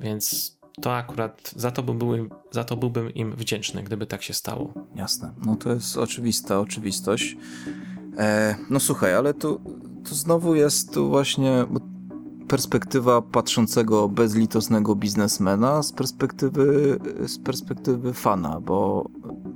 Więc 0.02 0.58
to 0.82 0.96
akurat 0.96 1.54
za 1.56 1.72
to, 1.72 1.84
byłbym, 1.84 2.30
za 2.52 2.64
to 2.64 2.78
byłbym 2.78 3.14
im 3.14 3.36
wdzięczny, 3.36 3.84
gdyby 3.84 4.06
tak 4.06 4.24
się 4.24 4.34
stało. 4.34 4.74
Jasne. 4.96 5.34
No 5.46 5.56
to 5.56 5.74
jest 5.74 5.98
oczywista 5.98 6.60
oczywistość. 6.60 7.38
E, 8.18 8.56
no 8.70 8.80
słuchaj, 8.80 9.16
ale 9.16 9.34
tu, 9.34 9.62
tu 10.10 10.16
znowu 10.16 10.56
jest 10.56 10.94
tu 10.94 11.10
właśnie 11.10 11.66
perspektywa 12.48 13.22
patrzącego 13.22 14.10
bezlitosnego 14.10 14.96
biznesmena 14.96 15.84
z 15.84 15.92
perspektywy, 15.92 17.00
z 17.28 17.40
perspektywy 17.40 18.14
fana, 18.14 18.62
bo 18.62 19.10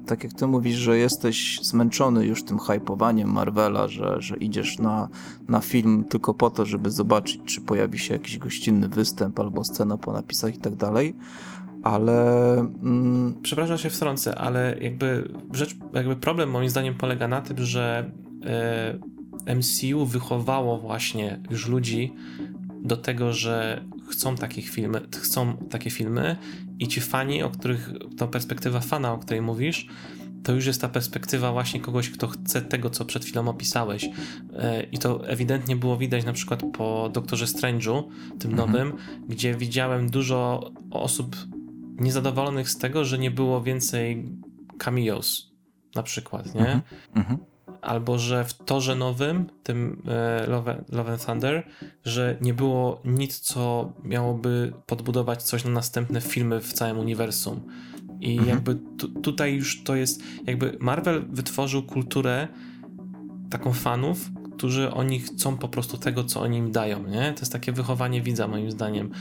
tak 0.06 0.24
jak 0.24 0.34
ty 0.34 0.48
mówisz, 0.48 0.76
że 0.76 0.98
jesteś 0.98 1.60
zmęczony 1.62 2.26
już 2.26 2.44
tym 2.44 2.60
hypowaniem 2.60 3.32
Marvela, 3.32 3.88
że, 3.88 4.22
że 4.22 4.38
idziesz 4.38 4.80
na, 4.80 5.10
na 5.48 5.60
film 5.60 6.04
tylko 6.10 6.34
po 6.34 6.50
to, 6.50 6.66
żeby 6.66 6.92
zobaczyć, 6.92 7.42
czy 7.46 7.62
pojawi 7.62 8.00
się 8.00 8.14
jakiś 8.14 8.38
gościnny 8.38 8.88
występ 8.88 9.40
albo 9.40 9.64
scena 9.64 9.98
po 9.98 10.14
napisach 10.14 10.56
i 10.56 10.60
tak 10.60 10.76
dalej, 10.76 11.16
ale... 11.84 12.54
Mm, 12.60 13.34
Przepraszam, 13.42 13.78
się 13.78 13.90
wtrącę, 13.90 14.36
ale 14.36 14.78
jakby 14.82 15.34
rzecz, 15.54 15.76
jakby 15.94 16.16
problem 16.16 16.50
moim 16.50 16.70
zdaniem 16.70 16.96
polega 16.96 17.28
na 17.28 17.42
tym, 17.42 17.58
że 17.66 18.12
MCU 19.56 20.06
wychowało 20.06 20.78
właśnie 20.78 21.40
już 21.50 21.68
ludzi 21.68 22.14
do 22.84 22.98
tego, 22.98 23.34
że 23.34 23.84
chcą 24.10 24.36
takich 24.36 24.70
filmy, 24.70 25.02
chcą 25.22 25.58
takie 25.58 25.90
filmy 25.90 26.36
i 26.80 26.88
ci 26.88 27.02
fani, 27.02 27.44
o 27.44 27.50
których, 27.50 27.90
ta 28.18 28.28
perspektywa 28.28 28.80
fana, 28.80 29.14
o 29.14 29.18
której 29.18 29.42
mówisz, 29.42 29.88
to 30.44 30.52
już 30.52 30.66
jest 30.66 30.82
ta 30.82 30.90
perspektywa 30.90 31.52
właśnie 31.52 31.80
kogoś, 31.80 32.10
kto 32.10 32.28
chce 32.28 32.62
tego, 32.62 32.90
co 32.90 33.06
przed 33.06 33.26
chwilą 33.26 33.48
opisałeś. 33.48 34.10
E, 34.54 34.84
I 34.84 34.98
to 34.98 35.28
ewidentnie 35.28 35.76
było 35.76 35.98
widać 35.98 36.26
na 36.26 36.34
przykład 36.34 36.64
po 36.74 37.10
Doktorze 37.14 37.46
Strange'u, 37.46 38.04
tym 38.40 38.52
Mhm. 38.52 38.72
nowym, 38.72 38.94
gdzie 39.28 39.56
widziałem 39.56 40.10
dużo 40.10 40.72
osób 40.92 41.36
niezadowolonych 42.00 42.70
z 42.70 42.78
tego, 42.78 43.06
że 43.06 43.18
nie 43.18 43.32
było 43.32 43.62
więcej 43.62 44.30
cameos 44.78 45.52
na 45.96 46.04
przykład, 46.04 46.56
nie? 46.56 46.62
Mhm. 46.62 46.82
Mhm. 47.16 47.38
Albo 47.84 48.20
że 48.20 48.46
w 48.46 48.54
torze 48.54 48.96
nowym, 48.96 49.46
tym 49.64 50.02
e, 50.08 50.48
Love, 50.48 50.84
Love 50.92 51.12
and 51.12 51.26
Thunder, 51.26 51.68
że 52.06 52.38
nie 52.42 52.54
było 52.54 53.02
nic, 53.06 53.40
co 53.40 53.94
miałoby 54.04 54.74
podbudować 54.86 55.44
coś 55.44 55.66
na 55.66 55.72
następne 55.72 56.22
filmy 56.22 56.60
w 56.62 56.74
całym 56.74 57.00
uniwersum. 57.00 57.62
I 58.20 58.32
Mhm. 58.32 58.50
jakby 58.50 58.76
tu, 58.98 59.08
tutaj 59.08 59.56
już 59.56 59.84
to 59.84 59.96
jest, 59.96 60.24
jakby 60.46 60.78
Marvel 60.80 61.26
wytworzył 61.30 61.84
kulturę 61.84 62.48
taką 63.50 63.74
fanów, 63.74 64.32
którzy 64.58 64.92
oni 64.92 65.20
chcą 65.20 65.58
po 65.58 65.68
prostu 65.68 65.98
tego, 65.98 66.24
co 66.24 66.42
oni 66.42 66.58
im 66.58 66.72
dają, 66.72 67.08
nie? 67.08 67.34
To 67.34 67.40
jest 67.40 67.52
takie 67.52 67.72
wychowanie 67.72 68.22
widza 68.22 68.48
moim 68.48 68.72
zdaniem. 68.72 69.12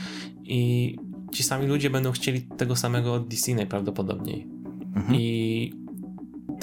I 0.43 0.95
ci 1.31 1.43
sami 1.43 1.67
ludzie 1.67 1.89
będą 1.89 2.11
chcieli 2.11 2.41
tego 2.41 2.75
samego 2.75 3.13
od 3.13 3.27
DC 3.27 3.55
najprawdopodobniej. 3.55 4.47
Mhm. 4.95 5.15
I 5.15 5.73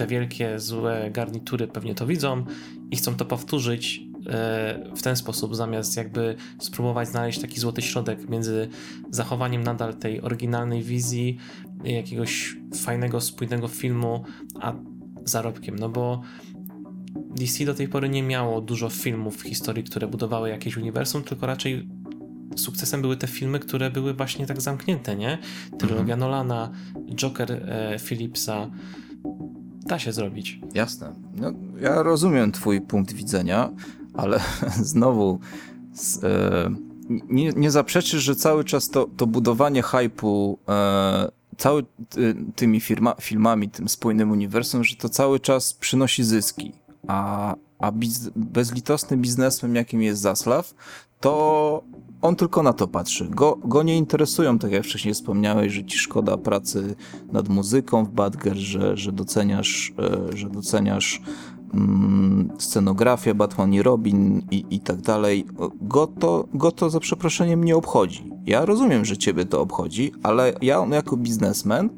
te 0.01 0.07
wielkie, 0.07 0.59
złe 0.59 1.11
garnitury 1.11 1.69
pewnie 1.69 1.95
to 1.95 2.07
widzą 2.07 2.45
i 2.91 2.97
chcą 2.97 3.15
to 3.15 3.25
powtórzyć 3.25 4.03
e, 4.27 4.93
w 4.97 5.03
ten 5.03 5.17
sposób, 5.17 5.57
zamiast 5.57 5.97
jakby 5.97 6.37
spróbować 6.59 7.09
znaleźć 7.09 7.41
taki 7.41 7.61
złoty 7.61 7.83
środek 7.83 8.29
między 8.29 8.69
zachowaniem 9.11 9.63
nadal 9.63 9.95
tej 9.95 10.21
oryginalnej 10.21 10.83
wizji, 10.83 11.37
jakiegoś 11.85 12.57
fajnego, 12.75 13.21
spójnego 13.21 13.69
filmu, 13.69 14.25
a 14.61 14.75
zarobkiem. 15.25 15.79
No 15.79 15.89
bo 15.89 16.23
DC 17.37 17.65
do 17.65 17.75
tej 17.75 17.89
pory 17.89 18.09
nie 18.09 18.23
miało 18.23 18.61
dużo 18.61 18.89
filmów 18.89 19.37
w 19.37 19.43
historii, 19.43 19.85
które 19.85 20.09
budowały 20.09 20.49
jakieś 20.49 20.77
uniwersum, 20.77 21.23
tylko 21.23 21.47
raczej 21.47 21.89
sukcesem 22.57 23.03
były 23.03 23.17
te 23.17 23.27
filmy, 23.27 23.59
które 23.59 23.91
były 23.91 24.15
właśnie 24.15 24.47
tak 24.47 24.61
zamknięte, 24.61 25.17
nie? 25.17 25.39
Trylogia 25.79 26.15
Mhm. 26.15 26.21
Nolana, 26.21 26.71
Joker 27.15 27.53
e, 27.53 27.99
Philipsa. 27.99 28.71
Da 29.91 29.99
się 29.99 30.13
zrobić. 30.13 30.61
Jasne. 30.75 31.13
No, 31.35 31.53
ja 31.81 32.03
rozumiem 32.03 32.53
twój 32.53 32.81
punkt 32.81 33.13
widzenia, 33.13 33.71
ale 34.15 34.41
znowu 34.93 35.39
z, 35.95 36.25
e, 36.25 36.71
nie, 37.29 37.53
nie 37.53 37.71
zaprzeczysz, 37.71 38.23
że 38.23 38.37
cały 38.37 38.65
czas 38.65 38.89
to, 38.89 39.09
to 39.17 39.27
budowanie 39.27 39.83
hypu 39.83 40.59
e, 40.69 41.31
cały 41.57 41.85
ty, 42.09 42.37
tymi 42.57 42.81
firma, 42.81 43.15
filmami, 43.21 43.69
tym 43.69 43.89
spójnym 43.89 44.31
uniwersum, 44.31 44.85
że 44.85 44.97
to 44.97 45.09
cały 45.09 45.41
czas 45.41 45.75
przynosi 45.75 46.25
zyski. 46.25 46.73
A, 47.09 47.55
a 47.79 47.93
biz, 47.93 48.31
bezlitosny 48.37 49.17
biznesmen, 49.17 49.75
jakim 49.75 50.03
jest 50.03 50.21
Zaslaw, 50.21 50.75
to 51.21 51.83
on 52.23 52.37
tylko 52.37 52.63
na 52.63 52.73
to 52.73 52.89
patrzy. 52.89 53.29
Go, 53.29 53.59
go 53.65 53.83
nie 53.83 53.97
interesują, 53.97 54.59
tak 54.59 54.73
jak 54.73 54.85
wcześniej 54.85 55.15
wspomniałeś, 55.15 55.73
że 55.73 55.85
ci 55.85 55.99
szkoda 55.99 56.37
pracy 56.37 56.95
nad 57.33 57.49
muzyką 57.49 58.05
w 58.05 58.11
Badger, 58.11 58.57
że, 58.57 58.97
że 58.97 59.13
doceniasz, 59.13 59.93
e, 59.99 60.37
że 60.37 60.51
doceniasz 60.51 61.23
mm, 61.75 62.51
scenografię 62.59 63.35
Batman 63.35 63.75
i 63.75 63.83
Robin 63.83 64.43
i, 64.51 64.65
i 64.71 64.81
tak 64.81 65.01
dalej. 65.01 65.47
Go 65.81 66.07
to, 66.07 66.49
go 66.55 66.73
to 66.73 66.91
za 66.91 67.01
przeproszeniem 67.01 67.65
nie 67.65 67.77
obchodzi. 67.77 68.31
Ja 68.47 68.65
rozumiem, 68.65 69.05
że 69.05 69.17
ciebie 69.17 69.45
to 69.45 69.61
obchodzi, 69.61 70.13
ale 70.23 70.53
ja 70.63 70.87
jako 70.91 71.17
biznesmen 71.17 71.91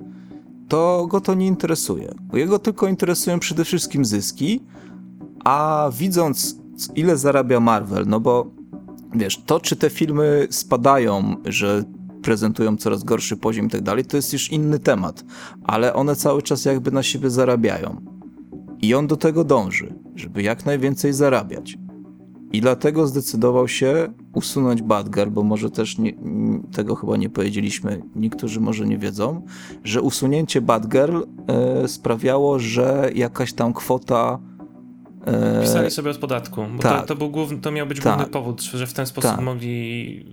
to 0.68 1.06
go 1.10 1.20
to 1.20 1.34
nie 1.34 1.46
interesuje. 1.46 2.14
Jego 2.32 2.58
tylko 2.58 2.88
interesują 2.88 3.38
przede 3.38 3.64
wszystkim 3.64 4.04
zyski, 4.04 4.60
a 5.44 5.90
widząc 5.98 6.56
ile 6.94 7.16
zarabia 7.16 7.60
Marvel, 7.60 8.04
no 8.06 8.20
bo 8.20 8.61
wiesz, 9.14 9.42
to 9.46 9.60
czy 9.60 9.76
te 9.76 9.90
filmy 9.90 10.46
spadają, 10.50 11.36
że 11.44 11.84
prezentują 12.22 12.76
coraz 12.76 13.04
gorszy 13.04 13.36
poziom 13.36 13.66
i 13.66 13.70
tak 13.70 13.82
dalej, 13.82 14.04
to 14.04 14.16
jest 14.16 14.32
już 14.32 14.52
inny 14.52 14.78
temat, 14.78 15.24
ale 15.64 15.94
one 15.94 16.16
cały 16.16 16.42
czas 16.42 16.64
jakby 16.64 16.90
na 16.90 17.02
siebie 17.02 17.30
zarabiają. 17.30 17.96
I 18.82 18.94
on 18.94 19.06
do 19.06 19.16
tego 19.16 19.44
dąży, 19.44 19.94
żeby 20.14 20.42
jak 20.42 20.66
najwięcej 20.66 21.12
zarabiać. 21.12 21.78
I 22.52 22.60
dlatego 22.60 23.06
zdecydował 23.06 23.68
się 23.68 24.12
usunąć 24.34 24.82
Badger, 24.82 25.30
bo 25.30 25.42
może 25.42 25.70
też 25.70 25.98
nie, 25.98 26.12
tego 26.72 26.94
chyba 26.94 27.16
nie 27.16 27.30
powiedzieliśmy, 27.30 28.02
niektórzy 28.16 28.60
może 28.60 28.86
nie 28.86 28.98
wiedzą, 28.98 29.42
że 29.84 30.02
usunięcie 30.02 30.60
Badgirl 30.60 31.16
e, 31.46 31.88
sprawiało, 31.88 32.58
że 32.58 33.10
jakaś 33.14 33.52
tam 33.52 33.72
kwota 33.72 34.38
Pisali 35.62 35.90
sobie 35.90 36.10
od 36.10 36.18
podatku, 36.18 36.64
bo 36.76 36.82
tak. 36.82 37.00
to, 37.00 37.06
to, 37.06 37.16
był 37.16 37.30
główny, 37.30 37.58
to 37.60 37.72
miał 37.72 37.86
być 37.86 38.00
Tak. 38.00 38.16
główny 38.16 38.32
powód, 38.32 38.62
że 38.62 38.86
w 38.86 38.92
ten 38.92 39.06
sposób 39.06 39.30
Tak. 39.30 39.40
mogli 39.40 40.24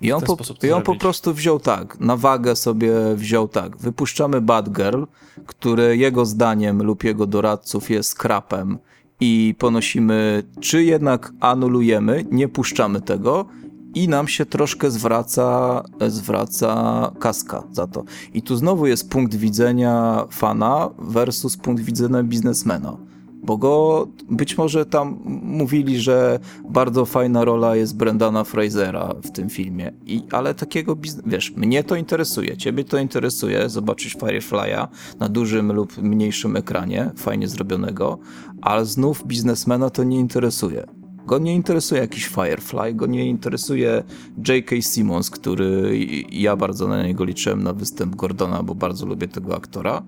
I 0.00 0.12
on, 0.12 0.22
po, 0.22 0.36
I 0.62 0.70
on 0.70 0.82
po 0.82 0.96
prostu 0.96 1.34
wziął 1.34 1.60
tak, 1.60 2.00
na 2.00 2.16
wagę 2.16 2.56
sobie 2.56 2.92
wziął 3.14 3.48
tak. 3.48 3.76
Wypuszczamy 3.76 4.40
Batgirl, 4.40 5.04
który 5.46 5.96
jego 5.96 6.26
zdaniem 6.26 6.82
lub 6.82 7.04
jego 7.04 7.26
doradców 7.26 7.90
jest 7.90 8.14
krapem 8.14 8.78
i 9.20 9.54
ponosimy, 9.58 10.42
czy 10.60 10.84
jednak 10.84 11.32
anulujemy, 11.40 12.24
nie 12.30 12.48
puszczamy 12.48 13.00
tego 13.00 13.46
i 13.94 14.08
nam 14.08 14.28
się 14.28 14.46
troszkę 14.46 14.90
zwraca, 14.90 15.82
zwraca 16.08 17.12
kaska 17.18 17.62
za 17.72 17.86
to. 17.86 18.04
I 18.34 18.42
tu 18.42 18.56
znowu 18.56 18.86
jest 18.86 19.10
punkt 19.10 19.34
widzenia 19.34 20.24
fana 20.30 20.90
versus 20.98 21.56
punkt 21.56 21.82
widzenia 21.82 22.22
biznesmena. 22.22 23.07
Bo 23.42 23.56
go 23.56 24.06
być 24.30 24.58
może 24.58 24.86
tam 24.86 25.18
mówili, 25.42 26.00
że 26.00 26.40
bardzo 26.70 27.04
fajna 27.04 27.44
rola 27.44 27.76
jest 27.76 27.96
Brendana 27.96 28.44
Frasera 28.44 29.14
w 29.22 29.30
tym 29.30 29.50
filmie. 29.50 29.92
I, 30.06 30.22
ale 30.32 30.54
takiego 30.54 30.96
wiesz, 31.26 31.56
mnie 31.56 31.84
to 31.84 31.96
interesuje, 31.96 32.56
ciebie 32.56 32.84
to 32.84 32.98
interesuje 32.98 33.68
zobaczyć 33.68 34.16
Firefly'a 34.16 34.88
na 35.18 35.28
dużym 35.28 35.72
lub 35.72 35.98
mniejszym 35.98 36.56
ekranie, 36.56 37.10
fajnie 37.16 37.48
zrobionego, 37.48 38.18
ale 38.62 38.84
znów 38.84 39.26
biznesmena 39.26 39.90
to 39.90 40.04
nie 40.04 40.18
interesuje. 40.18 40.86
Go 41.28 41.38
nie 41.38 41.54
interesuje 41.54 42.00
jakiś 42.00 42.26
Firefly, 42.26 42.94
go 42.94 43.06
nie 43.06 43.28
interesuje 43.28 44.02
J.K. 44.48 44.82
Simmons, 44.82 45.30
który 45.30 45.98
ja 46.32 46.56
bardzo 46.56 46.88
na 46.88 47.02
niego 47.02 47.24
liczyłem 47.24 47.62
na 47.62 47.72
występ 47.72 48.16
Gordona, 48.16 48.62
bo 48.62 48.74
bardzo 48.74 49.06
lubię 49.06 49.28
tego 49.28 49.56
aktora. 49.56 50.02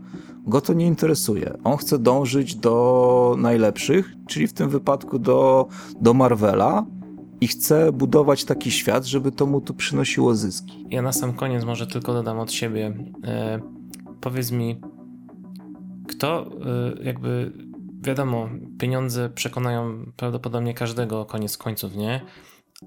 Go 0.47 0.61
to 0.61 0.73
nie 0.73 0.87
interesuje. 0.87 1.59
On 1.65 1.77
chce 1.77 1.99
dążyć 1.99 2.55
do 2.55 3.35
najlepszych, 3.39 4.13
czyli 4.27 4.47
w 4.47 4.53
tym 4.53 4.69
wypadku 4.69 5.19
do, 5.19 5.69
do 6.01 6.15
Marvela 6.15 6.87
i 7.41 7.49
chce 7.49 7.93
budować 7.93 8.45
taki 8.45 8.71
świat, 8.71 9.05
żeby 9.05 9.33
to 9.33 9.47
mu 9.47 9.61
tu 9.61 9.75
przynosiło 9.75 10.35
zyski. 10.35 10.87
Ja 10.91 11.03
na 11.03 11.13
sam 11.13 11.33
koniec 11.33 11.65
może 11.65 11.87
tylko 11.87 12.13
dodam 12.13 12.39
od 12.39 12.53
siebie. 12.53 12.95
E, 13.25 13.61
powiedz 14.21 14.51
mi, 14.51 14.81
kto 16.09 16.47
e, 16.47 17.03
jakby, 17.05 17.53
wiadomo, 18.03 18.49
pieniądze 18.79 19.31
przekonają 19.31 20.13
prawdopodobnie 20.17 20.75
każdego 20.75 21.25
koniec 21.25 21.57
końców, 21.57 21.97
nie? 21.97 22.21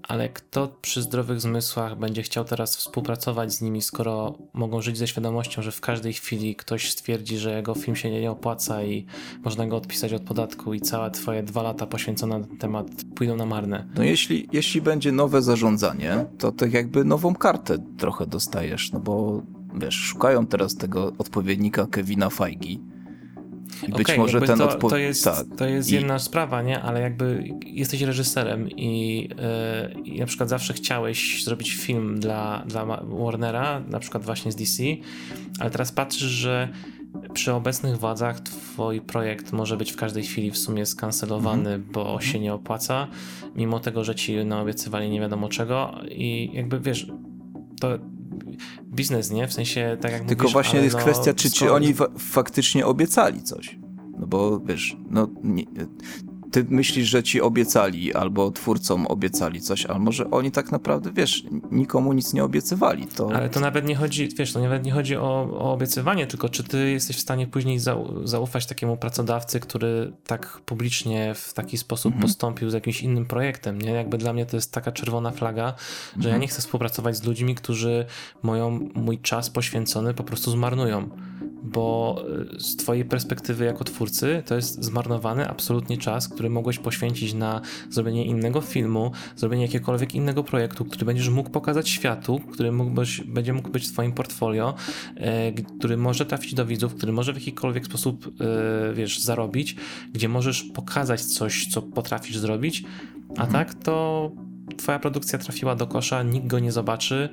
Ale 0.07 0.29
kto 0.29 0.67
przy 0.81 1.01
zdrowych 1.01 1.41
zmysłach 1.41 1.99
będzie 1.99 2.21
chciał 2.21 2.45
teraz 2.45 2.77
współpracować 2.77 3.53
z 3.53 3.61
nimi, 3.61 3.81
skoro 3.81 4.37
mogą 4.53 4.81
żyć 4.81 4.97
ze 4.97 5.07
świadomością, 5.07 5.61
że 5.61 5.71
w 5.71 5.81
każdej 5.81 6.13
chwili 6.13 6.55
ktoś 6.55 6.91
stwierdzi, 6.91 7.37
że 7.37 7.55
jego 7.55 7.75
film 7.75 7.95
się 7.95 8.11
nie 8.11 8.31
opłaca 8.31 8.83
i 8.83 9.05
można 9.43 9.67
go 9.67 9.77
odpisać 9.77 10.13
od 10.13 10.23
podatku 10.23 10.73
i 10.73 10.81
całe 10.81 11.11
twoje 11.11 11.43
dwa 11.43 11.63
lata 11.63 11.87
poświęcone 11.87 12.39
na 12.39 12.47
ten 12.47 12.57
temat 12.57 12.87
pójdą 13.15 13.35
na 13.35 13.45
marne. 13.45 13.87
No 13.95 14.03
jeśli, 14.03 14.47
jeśli 14.51 14.81
będzie 14.81 15.11
nowe 15.11 15.41
zarządzanie, 15.41 16.25
to 16.37 16.51
tak 16.51 16.73
jakby 16.73 17.05
nową 17.05 17.35
kartę 17.35 17.77
trochę 17.97 18.27
dostajesz, 18.27 18.91
no 18.91 18.99
bo 18.99 19.43
wiesz, 19.75 19.95
szukają 19.95 20.47
teraz 20.47 20.75
tego 20.75 21.11
odpowiednika 21.17 21.87
Kevina 21.91 22.29
Feige. 22.29 22.92
I 23.87 23.91
być 23.91 24.01
Okej, 24.01 24.17
może 24.17 24.41
ten 24.41 24.57
to, 24.57 24.63
odpowiednik. 24.69 24.89
to 24.89 24.97
jest, 24.97 25.23
tak. 25.23 25.45
to 25.57 25.65
jest 25.65 25.91
I- 25.91 25.93
jedna 25.93 26.19
sprawa, 26.19 26.61
nie? 26.61 26.81
Ale 26.81 27.01
jakby 27.01 27.43
jesteś 27.65 28.01
reżyserem 28.01 28.69
i, 28.71 29.17
yy, 29.95 30.01
i 30.01 30.19
na 30.19 30.25
przykład 30.25 30.49
zawsze 30.49 30.73
chciałeś 30.73 31.43
zrobić 31.43 31.73
film 31.75 32.19
dla, 32.19 32.63
dla 32.67 32.85
Warnera, 33.03 33.79
na 33.89 33.99
przykład 33.99 34.23
właśnie 34.25 34.51
z 34.51 34.55
DC, 34.55 34.83
ale 35.59 35.69
teraz 35.69 35.91
patrzysz, 35.91 36.31
że 36.31 36.69
przy 37.33 37.53
obecnych 37.53 37.97
władzach 37.97 38.39
twój 38.39 39.01
projekt 39.01 39.51
może 39.51 39.77
być 39.77 39.91
w 39.91 39.95
każdej 39.95 40.23
chwili 40.23 40.51
w 40.51 40.57
sumie 40.57 40.85
skancelowany, 40.85 41.73
Mhm. 41.73 41.91
bo 41.91 42.21
się 42.21 42.39
nie 42.39 42.53
opłaca, 42.53 43.07
mimo 43.55 43.79
tego, 43.79 44.03
że 44.03 44.15
ci 44.15 44.35
naobiecywali 44.45 45.09
nie 45.09 45.19
wiadomo 45.19 45.49
czego 45.49 45.93
i 46.11 46.49
jakby 46.53 46.79
wiesz, 46.79 47.07
to 47.79 47.89
biznes, 48.93 49.31
nie? 49.31 49.47
W 49.47 49.53
sensie 49.53 49.97
tak 50.01 50.11
jak 50.11 50.25
Tylko 50.25 50.43
mówisz, 50.43 50.53
właśnie 50.53 50.79
jest 50.79 50.95
no, 50.95 51.01
kwestia, 51.01 51.33
czy, 51.33 51.51
czy 51.51 51.71
oni 51.71 51.93
fa- 51.93 52.09
faktycznie 52.17 52.85
obiecali 52.85 53.43
coś. 53.43 53.79
No 54.19 54.27
bo 54.27 54.59
wiesz, 54.59 54.97
no 55.09 55.27
nie, 55.43 55.63
ty 56.53 56.65
myślisz, 56.69 57.07
że 57.09 57.23
ci 57.23 57.41
obiecali 57.41 58.13
albo 58.13 58.51
twórcom 58.51 59.07
obiecali 59.07 59.61
coś, 59.61 59.85
ale 59.85 59.99
może 59.99 60.31
oni 60.31 60.51
tak 60.51 60.71
naprawdę, 60.71 61.11
wiesz, 61.13 61.43
nikomu 61.71 62.13
nic 62.13 62.33
nie 62.33 62.43
obiecywali. 62.43 63.07
To 63.07 63.29
Ale 63.35 63.49
to 63.49 63.59
nawet 63.59 63.85
nie 63.85 63.95
chodzi, 63.95 64.29
wiesz, 64.37 64.53
to 64.53 64.59
nawet 64.59 64.83
nie 64.85 64.91
chodzi 64.91 65.15
o, 65.17 65.47
o 65.59 65.73
obiecywanie, 65.73 66.27
tylko 66.27 66.49
czy 66.49 66.63
ty 66.63 66.91
jesteś 66.91 67.17
w 67.17 67.19
stanie 67.19 67.47
później 67.47 67.79
zau, 67.79 68.27
zaufać 68.27 68.65
takiemu 68.65 68.97
pracodawcy, 68.97 69.59
który 69.59 70.13
tak 70.27 70.61
publicznie 70.65 71.33
w 71.35 71.53
taki 71.53 71.77
sposób 71.77 72.13
Mhm. 72.13 72.21
postąpił 72.21 72.69
z 72.69 72.73
jakimś 72.73 73.01
innym 73.01 73.25
projektem, 73.25 73.81
nie? 73.81 73.91
Jakby 73.91 74.17
dla 74.17 74.33
mnie 74.33 74.45
to 74.45 74.57
jest 74.57 74.71
taka 74.71 74.91
czerwona 74.91 75.31
flaga, 75.31 75.73
że 76.11 76.15
Mhm. 76.15 76.33
ja 76.35 76.37
nie 76.41 76.47
chcę 76.47 76.61
współpracować 76.61 77.17
z 77.17 77.23
ludźmi, 77.23 77.55
którzy 77.55 78.05
moją, 78.43 78.79
mój 78.95 79.19
czas 79.19 79.49
poświęcony 79.49 80.13
po 80.13 80.23
prostu 80.23 80.51
zmarnują. 80.51 81.09
Bo 81.63 82.23
y, 82.55 82.59
z 82.59 82.75
twojej 82.75 83.05
perspektywy 83.05 83.65
jako 83.65 83.83
twórcy 83.83 84.43
to 84.45 84.55
jest 84.55 84.83
zmarnowany 84.83 85.49
absolutnie 85.49 85.97
czas, 85.97 86.27
który 86.27 86.49
mogłeś 86.49 86.77
poświęcić 86.79 87.33
na 87.33 87.61
zrobienie 87.89 88.25
innego 88.25 88.61
filmu, 88.61 89.11
zrobienie 89.35 89.63
jakiegokolwiek 89.65 90.15
innego 90.15 90.43
projektu, 90.43 90.85
który 90.85 91.05
będziesz 91.05 91.29
mógł 91.29 91.49
pokazać 91.49 91.89
światu, 91.89 92.39
który 92.51 92.71
mógłbyś, 92.71 93.21
będzie 93.21 93.53
mógł 93.53 93.69
być 93.69 93.87
w 93.87 93.91
twoim 93.91 94.11
portfolio, 94.11 94.73
g- 95.53 95.65
który 95.79 95.97
może 95.97 96.25
trafić 96.25 96.53
do 96.53 96.65
widzów, 96.65 96.95
który 96.95 97.11
może 97.11 97.33
w 97.33 97.35
jakikolwiek 97.35 97.85
sposób, 97.85 98.27
e, 98.27 98.93
wiesz, 98.93 99.19
zarobić, 99.19 99.75
gdzie 100.13 100.29
możesz 100.29 100.63
pokazać 100.63 101.21
coś, 101.21 101.67
co 101.67 101.81
potrafisz 101.81 102.37
zrobić, 102.37 102.83
a 103.37 103.47
tak 103.47 103.73
to 103.73 104.31
twoja 104.77 104.99
produkcja 104.99 105.39
trafiła 105.39 105.75
do 105.75 105.87
kosza, 105.87 106.23
nikt 106.23 106.47
go 106.47 106.59
nie 106.59 106.71
zobaczy, 106.71 107.29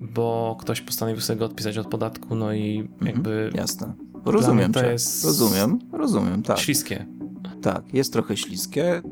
bo 0.00 0.56
ktoś 0.60 0.80
postanowił 0.80 1.20
sobie 1.20 1.38
go 1.38 1.44
odpisać 1.44 1.78
od 1.78 1.86
podatku, 1.86 2.34
no 2.34 2.52
i 2.52 2.88
jakby 3.02 3.50
Jasne. 3.54 3.92
Rozumiem 4.24 4.72
to 4.72 4.80
cię. 4.80 4.86
jest- 4.86 5.24
Rozumiem, 5.24 5.78
rozumiem, 5.92 6.42
tak. 6.42 6.58
śliskie. 6.58 7.06
Tak, 7.62 7.94
jest 7.94 8.12
trochę 8.12 8.36
śliskie. 8.36 9.02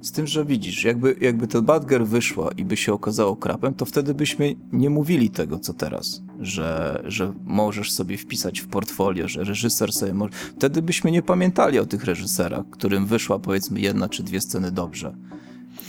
Z 0.00 0.12
tym, 0.12 0.26
że 0.26 0.44
widzisz, 0.44 0.84
jakby, 0.84 1.16
jakby 1.20 1.46
ten 1.46 1.64
Badger 1.64 2.06
wyszła 2.06 2.50
i 2.56 2.64
by 2.64 2.76
się 2.76 2.92
okazało 2.92 3.36
krapem, 3.36 3.74
to 3.74 3.84
wtedy 3.84 4.14
byśmy 4.14 4.54
nie 4.72 4.90
mówili 4.90 5.30
tego, 5.30 5.58
co 5.58 5.74
teraz. 5.74 6.22
Że, 6.40 7.02
że 7.06 7.32
możesz 7.44 7.92
sobie 7.92 8.16
wpisać 8.18 8.60
w 8.60 8.68
portfolio, 8.68 9.28
że 9.28 9.44
reżyser 9.44 9.92
sobie 9.92 10.14
może. 10.14 10.32
Wtedy 10.56 10.82
byśmy 10.82 11.10
nie 11.10 11.22
pamiętali 11.22 11.78
o 11.78 11.86
tych 11.86 12.04
reżyserach, 12.04 12.64
którym 12.70 13.06
wyszła 13.06 13.38
powiedzmy 13.38 13.80
jedna 13.80 14.08
czy 14.08 14.22
dwie 14.22 14.40
sceny 14.40 14.72
dobrze. 14.72 15.14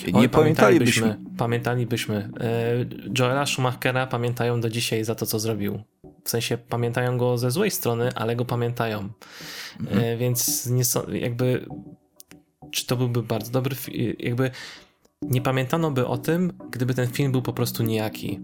Nie 0.07 0.19
Oj, 0.19 0.29
pamiętalibyśmy. 0.29 1.19
Pamiętalibyśmy. 1.37 2.29
E, 2.39 2.85
Joela 3.19 3.45
Schumachera 3.45 4.07
pamiętają 4.07 4.61
do 4.61 4.69
dzisiaj 4.69 5.03
za 5.03 5.15
to, 5.15 5.25
co 5.25 5.39
zrobił. 5.39 5.79
W 6.23 6.29
sensie 6.29 6.57
pamiętają 6.57 7.17
go 7.17 7.37
ze 7.37 7.51
złej 7.51 7.71
strony, 7.71 8.09
ale 8.15 8.35
go 8.35 8.45
pamiętają. 8.45 9.09
Mhm. 9.79 10.03
E, 10.03 10.17
więc 10.17 10.65
nie 10.67 10.85
są, 10.85 11.11
jakby 11.11 11.65
czy 12.71 12.85
to 12.85 12.95
byłby 12.95 13.23
bardzo 13.23 13.51
dobry 13.51 13.75
film, 13.75 14.13
jakby 14.19 14.51
nie 15.21 15.41
pamiętano 15.41 15.91
by 15.91 16.07
o 16.07 16.17
tym, 16.17 16.53
gdyby 16.71 16.93
ten 16.93 17.07
film 17.07 17.31
był 17.31 17.41
po 17.41 17.53
prostu 17.53 17.83
nijaki. 17.83 18.39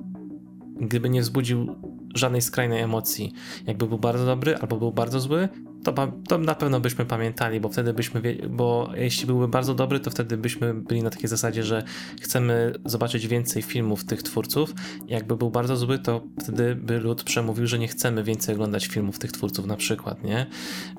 Gdyby 0.81 1.09
nie 1.09 1.21
wzbudził 1.21 1.75
żadnej 2.15 2.41
skrajnej 2.41 2.81
emocji. 2.81 3.33
Jakby 3.67 3.87
był 3.87 3.99
bardzo 3.99 4.25
dobry 4.25 4.57
albo 4.57 4.77
był 4.77 4.91
bardzo 4.91 5.19
zły, 5.19 5.49
to, 5.85 5.93
to 6.27 6.37
na 6.37 6.55
pewno 6.55 6.79
byśmy 6.79 7.05
pamiętali, 7.05 7.59
bo 7.59 7.69
wtedy 7.69 7.93
byśmy, 7.93 8.21
bo 8.49 8.91
jeśli 8.95 9.25
byłby 9.25 9.47
bardzo 9.47 9.75
dobry, 9.75 9.99
to 9.99 10.11
wtedy 10.11 10.37
byśmy 10.37 10.73
byli 10.73 11.03
na 11.03 11.09
takiej 11.09 11.29
zasadzie, 11.29 11.63
że 11.63 11.83
chcemy 12.21 12.73
zobaczyć 12.85 13.27
więcej 13.27 13.61
filmów 13.61 14.03
tych 14.03 14.23
twórców. 14.23 14.73
Jakby 15.07 15.37
był 15.37 15.51
bardzo 15.51 15.77
zły, 15.77 15.99
to 15.99 16.23
wtedy 16.43 16.75
by 16.75 16.99
lud 16.99 17.23
przemówił, 17.23 17.67
że 17.67 17.79
nie 17.79 17.87
chcemy 17.87 18.23
więcej 18.23 18.55
oglądać 18.55 18.87
filmów 18.87 19.19
tych 19.19 19.31
twórców 19.31 19.65
na 19.65 19.75
przykład, 19.75 20.23
nie? 20.23 20.45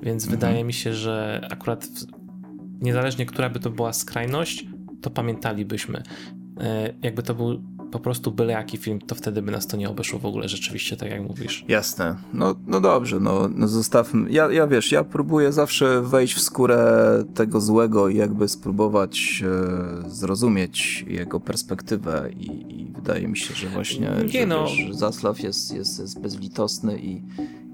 Więc 0.03 0.23
mhm. 0.23 0.39
wydaje 0.39 0.63
mi 0.63 0.73
się, 0.73 0.93
że 0.93 1.47
akurat 1.51 1.85
w, 1.85 2.05
niezależnie 2.81 3.25
która 3.25 3.49
by 3.49 3.59
to 3.59 3.69
była 3.69 3.93
skrajność, 3.93 4.65
to 5.01 5.09
pamiętalibyśmy. 5.09 6.03
E, 6.59 6.93
jakby 7.01 7.23
to 7.23 7.35
był 7.35 7.63
po 7.97 8.03
prostu 8.03 8.31
byle 8.31 8.53
jaki 8.53 8.77
film, 8.77 8.99
to 9.01 9.15
wtedy 9.15 9.41
by 9.41 9.51
nas 9.51 9.67
to 9.67 9.77
nie 9.77 9.89
obeszło 9.89 10.19
w 10.19 10.25
ogóle 10.25 10.49
rzeczywiście, 10.49 10.97
tak 10.97 11.09
jak 11.09 11.21
mówisz. 11.21 11.65
Jasne. 11.67 12.15
No, 12.33 12.55
no 12.67 12.81
dobrze, 12.81 13.19
no, 13.19 13.49
no 13.55 13.67
zostawmy. 13.67 14.31
Ja, 14.31 14.51
ja 14.51 14.67
wiesz, 14.67 14.91
ja 14.91 15.03
próbuję 15.03 15.51
zawsze 15.51 16.01
wejść 16.01 16.33
w 16.33 16.41
skórę 16.41 17.23
tego 17.35 17.61
złego 17.61 18.09
i 18.09 18.17
jakby 18.17 18.47
spróbować 18.47 19.43
e, 20.05 20.09
zrozumieć 20.09 21.05
jego 21.07 21.39
perspektywę 21.39 22.29
i, 22.39 22.81
i, 22.81 22.85
wydaje 22.95 23.27
mi 23.27 23.37
się, 23.37 23.55
że 23.55 23.67
właśnie 23.67 24.11
nie, 24.33 24.39
że, 24.39 24.45
no. 24.45 24.65
wiesz, 24.65 24.95
Zaslaw 24.95 25.39
jest, 25.39 25.75
jest, 25.75 25.99
jest 25.99 26.21
bezlitosny 26.21 26.99
i, 26.99 27.21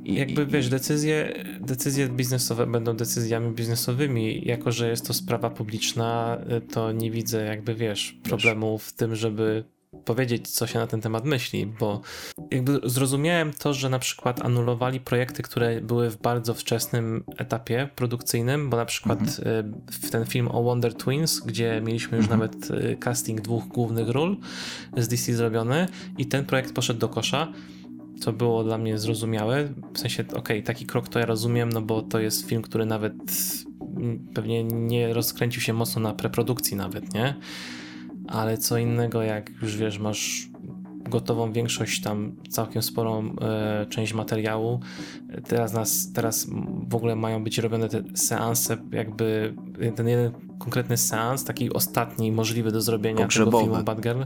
i, 0.03 0.15
Jakby 0.15 0.45
wiesz, 0.45 0.69
decyzje, 0.69 1.43
decyzje 1.59 2.09
biznesowe 2.09 2.67
będą 2.67 2.95
decyzjami 2.95 3.51
biznesowymi. 3.51 4.41
Jako, 4.45 4.71
że 4.71 4.89
jest 4.89 5.07
to 5.07 5.13
sprawa 5.13 5.49
publiczna, 5.49 6.37
to 6.71 6.91
nie 6.91 7.11
widzę 7.11 7.45
jakby 7.45 7.75
wiesz, 7.75 8.19
problemu 8.23 8.77
w 8.77 8.93
tym, 8.93 9.15
żeby 9.15 9.63
powiedzieć, 10.06 10.48
co 10.48 10.68
się 10.68 10.80
na 10.80 10.88
ten 10.88 11.02
temat 11.02 11.26
myśli, 11.26 11.65
bo 11.80 12.02
jakby 12.52 12.80
zrozumiałem 12.84 13.53
to, 13.53 13.74
że 13.74 13.90
na 13.90 13.99
przykład 13.99 14.45
anulowali 14.45 14.99
projekty, 14.99 15.44
które 15.44 15.82
były 15.82 16.10
w 16.10 16.18
bardzo 16.18 16.53
wczesnym 16.53 17.24
etapie 17.38 17.90
produkcyjnym, 17.95 18.70
bo 18.70 18.78
na 18.78 18.86
przykład 18.86 19.20
mhm. 19.20 19.74
w 19.91 20.10
ten 20.10 20.26
film 20.26 20.48
o 20.48 20.64
Wonder 20.64 20.94
Twins, 20.94 21.40
gdzie 21.40 21.82
mieliśmy 21.86 22.18
już 22.18 22.26
mhm. 22.26 22.40
nawet 22.40 22.72
y, 22.72 22.98
casting 22.99 23.41
dwóch 23.41 23.68
głównych 23.68 24.10
ról 24.10 24.38
z 24.98 25.07
DC 25.07 25.34
zrobiony 25.34 25.88
i 26.18 26.26
ten 26.26 26.45
projekt 26.45 26.74
poszedł 26.74 26.99
do 26.99 27.10
kosza 27.10 27.53
co 28.20 28.34
było 28.34 28.64
dla 28.64 28.78
mnie 28.78 28.98
zrozumiałe. 28.98 29.70
W 29.94 29.99
sensie, 29.99 30.24
okej, 30.24 30.40
okay, 30.40 30.64
taki 30.64 30.86
krok 30.86 31.10
to 31.10 31.20
ja 31.20 31.26
rozumiem, 31.26 31.70
no 31.70 31.82
bo 31.82 32.02
to 32.02 32.20
jest 32.20 32.48
film, 32.48 32.61
który 32.61 32.86
nawet 32.86 33.14
pewnie 34.34 34.64
nie 34.64 35.14
rozkręcił 35.14 35.61
się 35.61 35.74
mocno 35.74 36.02
na 36.02 36.14
preprodukcji 36.14 36.78
nawet, 36.78 37.14
nie? 37.14 37.36
Ale 38.27 38.57
co 38.57 38.77
innego, 38.77 39.21
jak 39.21 39.49
już 39.61 39.77
wiesz, 39.77 39.99
masz 39.99 40.49
gotową 41.09 41.51
większość, 41.51 42.01
tam 42.01 42.35
całkiem 42.49 42.81
sporą 42.81 43.35
e, 43.41 43.85
część 43.89 44.13
materiału. 44.13 44.79
Teraz 45.47 45.73
nas, 45.73 46.11
teraz 46.13 46.47
w 46.89 46.95
ogóle 46.95 47.15
mają 47.15 47.43
być 47.43 47.57
robione 47.57 47.89
te 47.89 48.03
seanse, 48.15 48.77
jakby 48.91 49.55
ten 49.95 50.07
jeden 50.07 50.31
konkretny 50.59 50.97
seans, 50.97 51.43
taki 51.43 51.73
ostatni 51.73 52.31
możliwy 52.31 52.71
do 52.71 52.81
zrobienia 52.81 53.27
tego 53.27 53.59
filmu 53.59 53.83
Bad 53.83 54.01
Girl. 54.01 54.21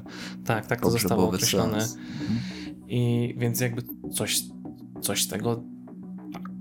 Tak, 0.46 0.66
tak 0.66 0.82
to 0.82 0.92
zostało 0.92 1.28
określone. 1.28 1.82
Seans. 1.82 1.98
Mhm. 2.22 2.40
I 2.88 3.36
więc 3.38 3.60
jakby 3.60 3.84
coś, 4.14 4.42
coś 5.02 5.24
z 5.24 5.28
tego 5.28 5.64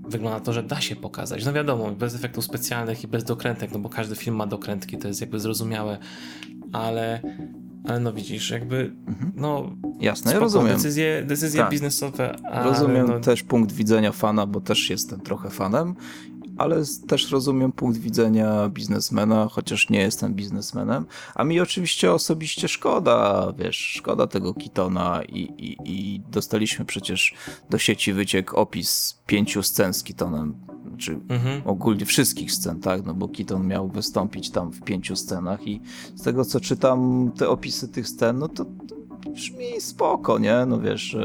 wygląda 0.09 0.39
to, 0.39 0.53
że 0.53 0.63
da 0.63 0.81
się 0.81 0.95
pokazać. 0.95 1.45
No 1.45 1.53
wiadomo, 1.53 1.91
bez 1.91 2.15
efektów 2.15 2.45
specjalnych 2.45 3.03
i 3.03 3.07
bez 3.07 3.23
dokrętek, 3.23 3.71
no 3.71 3.79
bo 3.79 3.89
każdy 3.89 4.15
film 4.15 4.35
ma 4.35 4.47
dokrętki, 4.47 4.97
to 4.97 5.07
jest 5.07 5.21
jakby 5.21 5.39
zrozumiałe, 5.39 5.97
ale, 6.71 7.21
ale 7.83 7.99
no 7.99 8.13
widzisz, 8.13 8.49
jakby 8.49 8.95
mhm. 9.07 9.31
no 9.35 9.71
jasne, 9.99 10.33
ja 10.33 10.39
rozumiem. 10.39 10.75
Decyzje, 10.75 11.23
decyzje 11.27 11.61
tak. 11.61 11.71
biznesowe. 11.71 12.35
rozumiem 12.63 13.07
no... 13.07 13.19
też 13.19 13.43
punkt 13.43 13.71
widzenia 13.71 14.11
fana, 14.11 14.45
bo 14.45 14.61
też 14.61 14.89
jestem 14.89 15.19
trochę 15.19 15.49
fanem 15.49 15.95
ale 16.57 16.83
też 17.07 17.31
rozumiem 17.31 17.71
punkt 17.71 17.99
widzenia 17.99 18.69
biznesmena, 18.69 19.47
chociaż 19.51 19.89
nie 19.89 19.99
jestem 19.99 20.33
biznesmenem. 20.33 21.05
A 21.35 21.43
mi 21.43 21.59
oczywiście 21.59 22.11
osobiście 22.13 22.67
szkoda, 22.67 23.53
wiesz, 23.57 23.77
szkoda 23.77 24.27
tego 24.27 24.53
Kitona 24.53 25.21
i, 25.23 25.39
i, 25.39 25.77
i 25.85 26.21
dostaliśmy 26.31 26.85
przecież 26.85 27.33
do 27.69 27.77
sieci 27.77 28.13
wyciek 28.13 28.53
opis 28.53 29.19
pięciu 29.27 29.63
scen 29.63 29.93
z 29.93 30.03
Kitonem, 30.03 30.55
czy 30.97 31.19
mhm. 31.29 31.61
ogólnie 31.65 32.05
wszystkich 32.05 32.51
scen, 32.51 32.79
tak? 32.79 33.05
No 33.05 33.13
bo 33.13 33.27
Kiton 33.27 33.67
miał 33.67 33.87
wystąpić 33.87 34.49
tam 34.49 34.71
w 34.71 34.81
pięciu 34.81 35.15
scenach 35.15 35.67
i 35.67 35.81
z 36.15 36.23
tego 36.23 36.45
co 36.45 36.59
czytam 36.59 37.31
te 37.37 37.49
opisy 37.49 37.87
tych 37.87 38.07
scen, 38.07 38.39
no 38.39 38.47
to, 38.47 38.65
to 38.65 39.29
brzmi 39.29 39.81
spoko, 39.81 40.39
nie? 40.39 40.65
No 40.67 40.79
wiesz, 40.79 41.17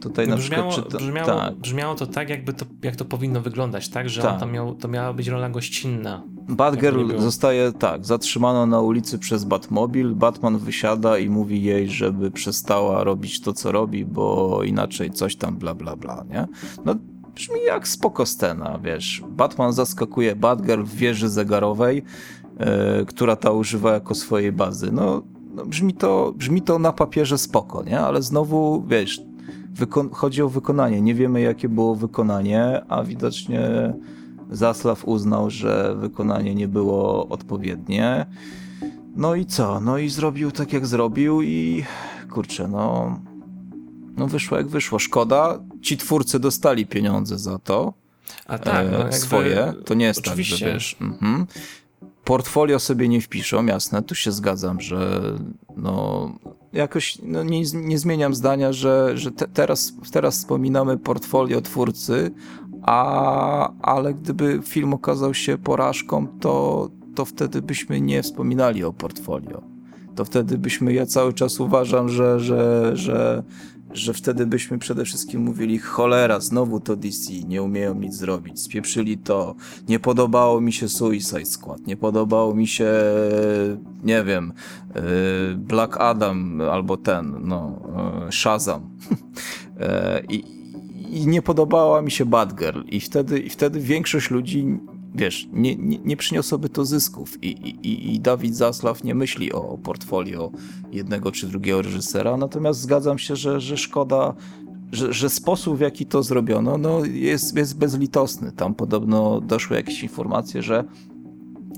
Tutaj 0.00 0.28
na 0.28 0.36
brzmiało, 0.36 0.70
przykład 0.70 0.92
czyta... 0.92 1.04
brzmiało, 1.04 1.26
tak. 1.26 1.54
brzmiało 1.54 1.94
to 1.94 2.06
tak, 2.06 2.28
jakby 2.28 2.52
to, 2.52 2.66
jak 2.82 2.96
to 2.96 3.04
powinno 3.04 3.40
wyglądać, 3.40 3.88
tak? 3.88 4.08
Że 4.08 4.22
tak. 4.22 4.40
tam 4.40 4.52
miał, 4.52 4.74
to 4.74 4.88
miała 4.88 5.12
być 5.12 5.28
rola 5.28 5.50
gościnna. 5.50 6.22
Batgirl 6.48 7.18
zostaje, 7.18 7.72
tak, 7.72 8.06
zatrzymana 8.06 8.66
na 8.66 8.80
ulicy 8.80 9.18
przez 9.18 9.44
Batmobil. 9.44 10.14
Batman 10.14 10.58
wysiada 10.58 11.18
i 11.18 11.28
mówi 11.28 11.62
jej, 11.62 11.88
żeby 11.88 12.30
przestała 12.30 13.04
robić 13.04 13.40
to, 13.40 13.52
co 13.52 13.72
robi, 13.72 14.04
bo 14.04 14.60
inaczej 14.64 15.10
coś 15.10 15.36
tam 15.36 15.56
bla 15.56 15.74
bla 15.74 15.96
bla, 15.96 16.24
nie? 16.30 16.46
No 16.84 16.94
brzmi 17.34 17.62
jak 17.66 17.88
spoko 17.88 18.26
scena, 18.26 18.78
wiesz. 18.84 19.22
Batman 19.28 19.72
zaskakuje 19.72 20.36
Batgirl 20.36 20.82
w 20.82 20.94
wieży 20.94 21.28
zegarowej, 21.28 21.96
yy, 21.96 23.06
która 23.06 23.36
ta 23.36 23.50
używa 23.50 23.92
jako 23.92 24.14
swojej 24.14 24.52
bazy. 24.52 24.92
No, 24.92 25.22
no 25.54 25.66
brzmi, 25.66 25.94
to, 25.94 26.32
brzmi 26.36 26.62
to 26.62 26.78
na 26.78 26.92
papierze 26.92 27.38
spoko, 27.38 27.82
nie? 27.82 28.00
Ale 28.00 28.22
znowu, 28.22 28.84
wiesz, 28.88 29.22
chodzi 30.12 30.42
o 30.42 30.48
wykonanie. 30.48 31.00
Nie 31.00 31.14
wiemy, 31.14 31.40
jakie 31.40 31.68
było 31.68 31.94
wykonanie, 31.94 32.82
a 32.88 33.04
widocznie 33.04 33.92
Zaslaw 34.50 35.04
uznał, 35.04 35.50
że 35.50 35.94
wykonanie 35.96 36.54
nie 36.54 36.68
było 36.68 37.28
odpowiednie. 37.28 38.26
No 39.16 39.34
i 39.34 39.46
co? 39.46 39.80
No 39.80 39.98
i 39.98 40.08
zrobił 40.08 40.50
tak, 40.50 40.72
jak 40.72 40.86
zrobił 40.86 41.42
i 41.42 41.84
kurczę, 42.30 42.68
no, 42.68 43.20
no 44.16 44.26
wyszło 44.26 44.56
jak 44.56 44.68
wyszło. 44.68 44.98
Szkoda. 44.98 45.60
Ci 45.82 45.96
twórcy 45.96 46.40
dostali 46.40 46.86
pieniądze 46.86 47.38
za 47.38 47.58
to. 47.58 47.94
A 48.46 48.58
tak, 48.58 48.86
no 48.92 49.08
e, 49.08 49.12
swoje. 49.12 49.74
To 49.84 49.94
nie 49.94 50.04
jest 50.04 50.18
oczywiście. 50.18 50.56
tak, 50.56 50.68
że 50.68 50.74
wiesz. 50.74 50.96
Mhm. 51.00 51.46
Portfolio 52.30 52.78
sobie 52.78 53.08
nie 53.08 53.20
wpiszą, 53.20 53.66
jasne, 53.66 54.02
tu 54.02 54.14
się 54.14 54.32
zgadzam, 54.32 54.80
że 54.80 55.20
no 55.76 56.28
jakoś 56.72 57.18
no, 57.22 57.42
nie, 57.42 57.62
nie 57.74 57.98
zmieniam 57.98 58.34
zdania, 58.34 58.72
że, 58.72 59.18
że 59.18 59.32
te, 59.32 59.48
teraz, 59.48 59.92
teraz 60.12 60.38
wspominamy 60.38 60.98
portfolio 60.98 61.60
twórcy, 61.60 62.30
a, 62.82 63.72
ale 63.82 64.14
gdyby 64.14 64.60
film 64.64 64.94
okazał 64.94 65.34
się 65.34 65.58
porażką, 65.58 66.26
to, 66.40 66.88
to 67.14 67.24
wtedy 67.24 67.62
byśmy 67.62 68.00
nie 68.00 68.22
wspominali 68.22 68.84
o 68.84 68.92
portfolio. 68.92 69.62
To 70.14 70.24
wtedy 70.24 70.58
byśmy, 70.58 70.92
ja 70.92 71.06
cały 71.06 71.32
czas 71.32 71.60
uważam, 71.60 72.08
że, 72.08 72.40
że, 72.40 72.90
że 72.94 73.42
że 73.92 74.14
wtedy 74.14 74.46
byśmy 74.46 74.78
przede 74.78 75.04
wszystkim 75.04 75.42
mówili 75.42 75.78
cholera, 75.78 76.40
znowu 76.40 76.80
to 76.80 76.96
DC, 76.96 77.32
nie 77.32 77.62
umieją 77.62 77.94
nic 77.94 78.14
zrobić, 78.14 78.60
spieprzyli 78.60 79.18
to, 79.18 79.54
nie 79.88 79.98
podobało 79.98 80.60
mi 80.60 80.72
się 80.72 80.88
Suicide 80.88 81.44
Squad, 81.44 81.86
nie 81.86 81.96
podobało 81.96 82.54
mi 82.54 82.66
się, 82.66 82.92
nie 84.02 84.24
wiem, 84.24 84.52
e, 84.94 85.02
Black 85.54 85.96
Adam 86.00 86.60
albo 86.60 86.96
ten, 86.96 87.36
no, 87.40 87.80
e, 88.28 88.32
Shazam. 88.32 88.90
E, 89.80 90.22
I, 90.34 90.60
i 91.10 91.26
nie 91.26 91.42
podobała 91.42 92.02
mi 92.02 92.10
się 92.10 92.26
Batgirl. 92.26 92.80
I 92.86 93.00
wtedy, 93.00 93.38
i 93.38 93.50
wtedy 93.50 93.80
większość 93.80 94.30
ludzi 94.30 94.78
wiesz, 95.14 95.48
nie, 95.52 95.76
nie, 95.76 95.98
nie 95.98 96.16
przyniosłoby 96.16 96.68
to 96.68 96.84
zysków 96.84 97.42
I, 97.44 97.48
i, 97.48 98.14
i 98.14 98.20
Dawid 98.20 98.56
Zaslaw 98.56 99.04
nie 99.04 99.14
myśli 99.14 99.52
o 99.52 99.78
portfolio 99.78 100.50
jednego 100.92 101.32
czy 101.32 101.46
drugiego 101.46 101.82
reżysera, 101.82 102.36
natomiast 102.36 102.80
zgadzam 102.80 103.18
się, 103.18 103.36
że, 103.36 103.60
że 103.60 103.76
szkoda, 103.76 104.34
że, 104.92 105.12
że 105.12 105.30
sposób 105.30 105.76
w 105.78 105.80
jaki 105.80 106.06
to 106.06 106.22
zrobiono 106.22 106.78
no 106.78 107.04
jest, 107.04 107.56
jest 107.56 107.78
bezlitosny. 107.78 108.52
Tam 108.52 108.74
podobno 108.74 109.40
doszły 109.40 109.76
jakieś 109.76 110.02
informacje, 110.02 110.62
że 110.62 110.84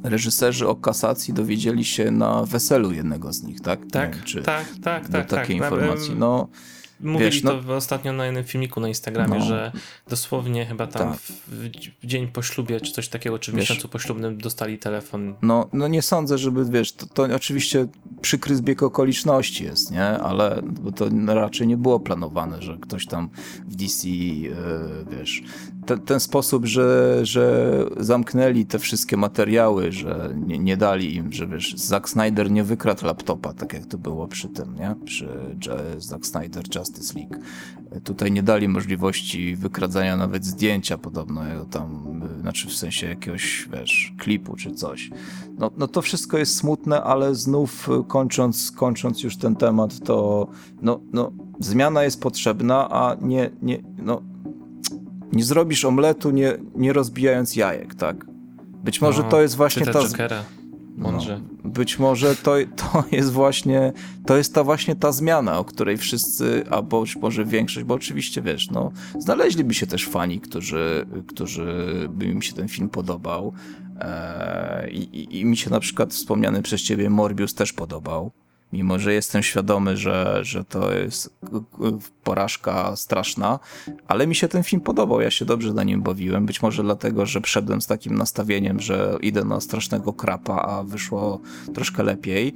reżyserzy 0.05 0.69
o 0.69 0.77
kasacji 0.77 1.35
dowiedzieli 1.35 1.85
się 1.85 2.11
na 2.11 2.45
weselu 2.45 2.93
jednego 2.93 3.33
z 3.33 3.43
nich, 3.43 3.61
tak? 3.61 3.81
Tak, 3.91 4.15
wiem, 4.17 4.25
czy 4.25 4.43
tak, 4.43 4.67
tak, 4.83 5.09
tak. 5.09 5.29
takiej 5.29 5.59
tak, 5.59 5.73
informacji. 5.73 6.15
No, 6.19 6.49
mówili 7.03 7.31
Wiesz, 7.31 7.43
no- 7.43 7.63
to 7.63 7.77
ostatnio 7.77 8.13
na 8.13 8.25
jednym 8.27 8.45
filmiku 8.45 8.81
na 8.81 8.89
Instagramie, 8.89 9.39
No. 9.39 9.45
że 9.45 9.73
dosłownie 10.09 10.67
chyba 10.67 10.87
tam 10.87 11.11
Tak. 11.13 11.19
w, 11.21 11.71
dzień 12.05 12.29
po 12.29 12.43
ślubie, 12.43 12.81
czy 12.81 12.93
coś 12.93 13.09
takiego, 13.09 13.39
czy 13.39 13.53
w 13.53 13.55
Wiesz- 13.55 13.61
miesiącu 13.71 13.89
poślubnym 13.89 14.39
dostali 14.39 14.79
telefon. 14.79 15.35
No, 15.43 15.69
no 15.73 15.89
nie 15.89 16.03
sądzę, 16.03 16.39
żeby, 16.39 16.65
wiesz, 16.65 16.93
to, 16.93 17.07
to 17.07 17.23
oczywiście 17.37 17.87
przykry 18.23 18.57
zbieg 18.57 18.83
okoliczności 18.83 19.65
jest, 19.65 19.91
nie? 19.91 20.05
Ale 20.05 20.63
bo 20.63 20.93
to 20.93 21.09
raczej 21.27 21.67
nie 21.67 21.77
było 21.77 22.01
planowane, 22.01 22.63
że 22.63 22.79
ktoś 22.81 23.07
tam 23.07 23.31
w 23.69 23.77
DC, 23.77 24.09
e, 24.09 25.17
wiesz, 25.19 25.43
ten, 25.87 26.01
ten 26.01 26.21
sposób, 26.21 26.67
że, 26.67 27.19
że 27.23 27.85
zamknęli 27.97 28.67
te 28.67 28.79
wszystkie 28.79 29.17
materiały, 29.17 29.93
że 29.93 30.35
nie, 30.47 30.59
nie 30.59 30.77
dali 30.77 31.17
im, 31.17 31.33
że 31.33 31.47
wiesz, 31.47 31.75
Zack 31.77 32.09
Snyder 32.09 32.51
nie 32.51 32.65
wykradł 32.65 33.07
laptopa, 33.07 33.55
tak 33.55 33.73
jak 33.73 33.87
to 33.87 33.99
było 33.99 34.29
przy 34.29 34.49
tym, 34.49 34.75
nie? 34.75 34.95
Przy 35.05 35.29
Zack 35.99 36.27
Snyder 36.27 36.65
Justice 36.75 37.19
League. 37.19 37.35
Tutaj 38.05 38.33
nie 38.33 38.43
dali 38.43 38.69
możliwości 38.69 39.57
wykradzania 39.57 40.17
nawet 40.17 40.45
zdjęcia 40.45 40.99
podobno, 40.99 41.43
tam, 41.71 42.21
znaczy 42.41 42.69
w 42.69 42.75
sensie 42.75 43.07
jakiegoś, 43.07 43.69
wiesz, 43.73 44.15
klipu 44.19 44.57
czy 44.57 44.73
coś. 44.73 45.11
No, 45.59 45.71
no 45.77 45.89
to 45.89 46.03
wszystko 46.03 46.39
jest 46.39 46.57
smutne, 46.57 47.03
ale 47.03 47.35
znów 47.35 47.89
kończąc, 48.09 48.71
kończąc 48.71 49.23
już 49.23 49.37
ten 49.37 49.57
temat, 49.57 50.01
to 50.05 50.49
no, 50.83 51.01
no, 51.13 51.33
zmiana 51.61 52.03
jest 52.03 52.21
potrzebna, 52.21 52.91
a 52.91 53.17
nie, 53.21 53.51
nie, 53.63 53.83
no, 53.99 54.23
nie 55.33 55.45
zrobisz 55.45 55.85
omletu 55.85 56.31
nie, 56.31 56.53
nie 56.75 56.93
rozbijając 56.93 57.57
jajek, 57.57 57.95
tak? 57.95 58.27
Być 58.85 59.01
może 59.01 59.23
No, 59.23 59.29
to 59.29 59.43
jest 59.43 59.57
właśnie 59.57 59.87
ta... 59.87 60.01
Jokera. 60.03 60.45
Mądrze. 60.97 61.41
No, 61.65 61.71
być 61.71 61.99
może 61.99 62.37
to, 62.37 62.55
to 62.77 63.05
jest 63.13 63.33
właśnie 63.33 63.93
to 64.27 64.37
jest 64.37 64.55
ta 64.55 64.65
właśnie 64.65 64.97
ta 64.97 65.13
zmiana, 65.13 65.59
o 65.59 65.65
której 65.65 65.97
wszyscy, 65.97 66.65
albo 66.71 67.01
być 67.01 67.17
może 67.17 67.45
większość, 67.45 67.87
bo 67.87 67.95
oczywiście 67.95 68.43
wiesz, 68.43 68.71
no, 68.71 68.93
znaleźliby 69.19 69.75
się 69.75 69.87
też 69.87 70.09
fani, 70.09 70.41
którzy, 70.41 71.07
którzy 71.27 72.07
by 72.11 72.27
im 72.27 72.43
się 72.43 72.53
ten 72.53 72.69
film 72.69 72.89
podobał. 72.89 73.53
Eee, 74.01 74.97
i, 74.97 75.41
I 75.41 75.45
mi 75.45 75.57
się 75.57 75.71
na 75.71 75.81
przykład 75.81 76.13
wspomniany 76.13 76.63
przez 76.63 76.83
ciebie 76.83 77.11
Morbius 77.11 77.55
też 77.55 77.73
podobał. 77.73 78.33
Mimo, 78.73 78.99
że 78.99 79.15
jestem 79.15 79.43
świadomy, 79.43 79.97
że, 79.97 80.39
że 80.43 80.65
to 80.65 80.95
jest 80.95 81.41
porażka 82.25 82.97
straszna, 82.97 83.59
ale 84.09 84.27
mi 84.27 84.35
się 84.35 84.49
ten 84.49 84.63
film 84.63 84.83
podobał. 84.83 85.21
Ja 85.21 85.31
się 85.31 85.45
dobrze 85.45 85.73
na 85.73 85.85
nim 85.85 86.03
bawiłem. 86.03 86.47
Być 86.47 86.63
może 86.63 86.83
dlatego, 86.83 87.27
że 87.27 87.41
wszedłem 87.41 87.81
z 87.81 87.87
takim 87.87 88.15
nastawieniem, 88.15 88.81
że 88.81 89.19
idę 89.21 89.45
na 89.45 89.61
strasznego 89.61 90.13
krapa, 90.13 90.63
a 90.63 90.83
wyszło 90.83 91.41
troszkę 91.75 92.03
lepiej. 92.03 92.55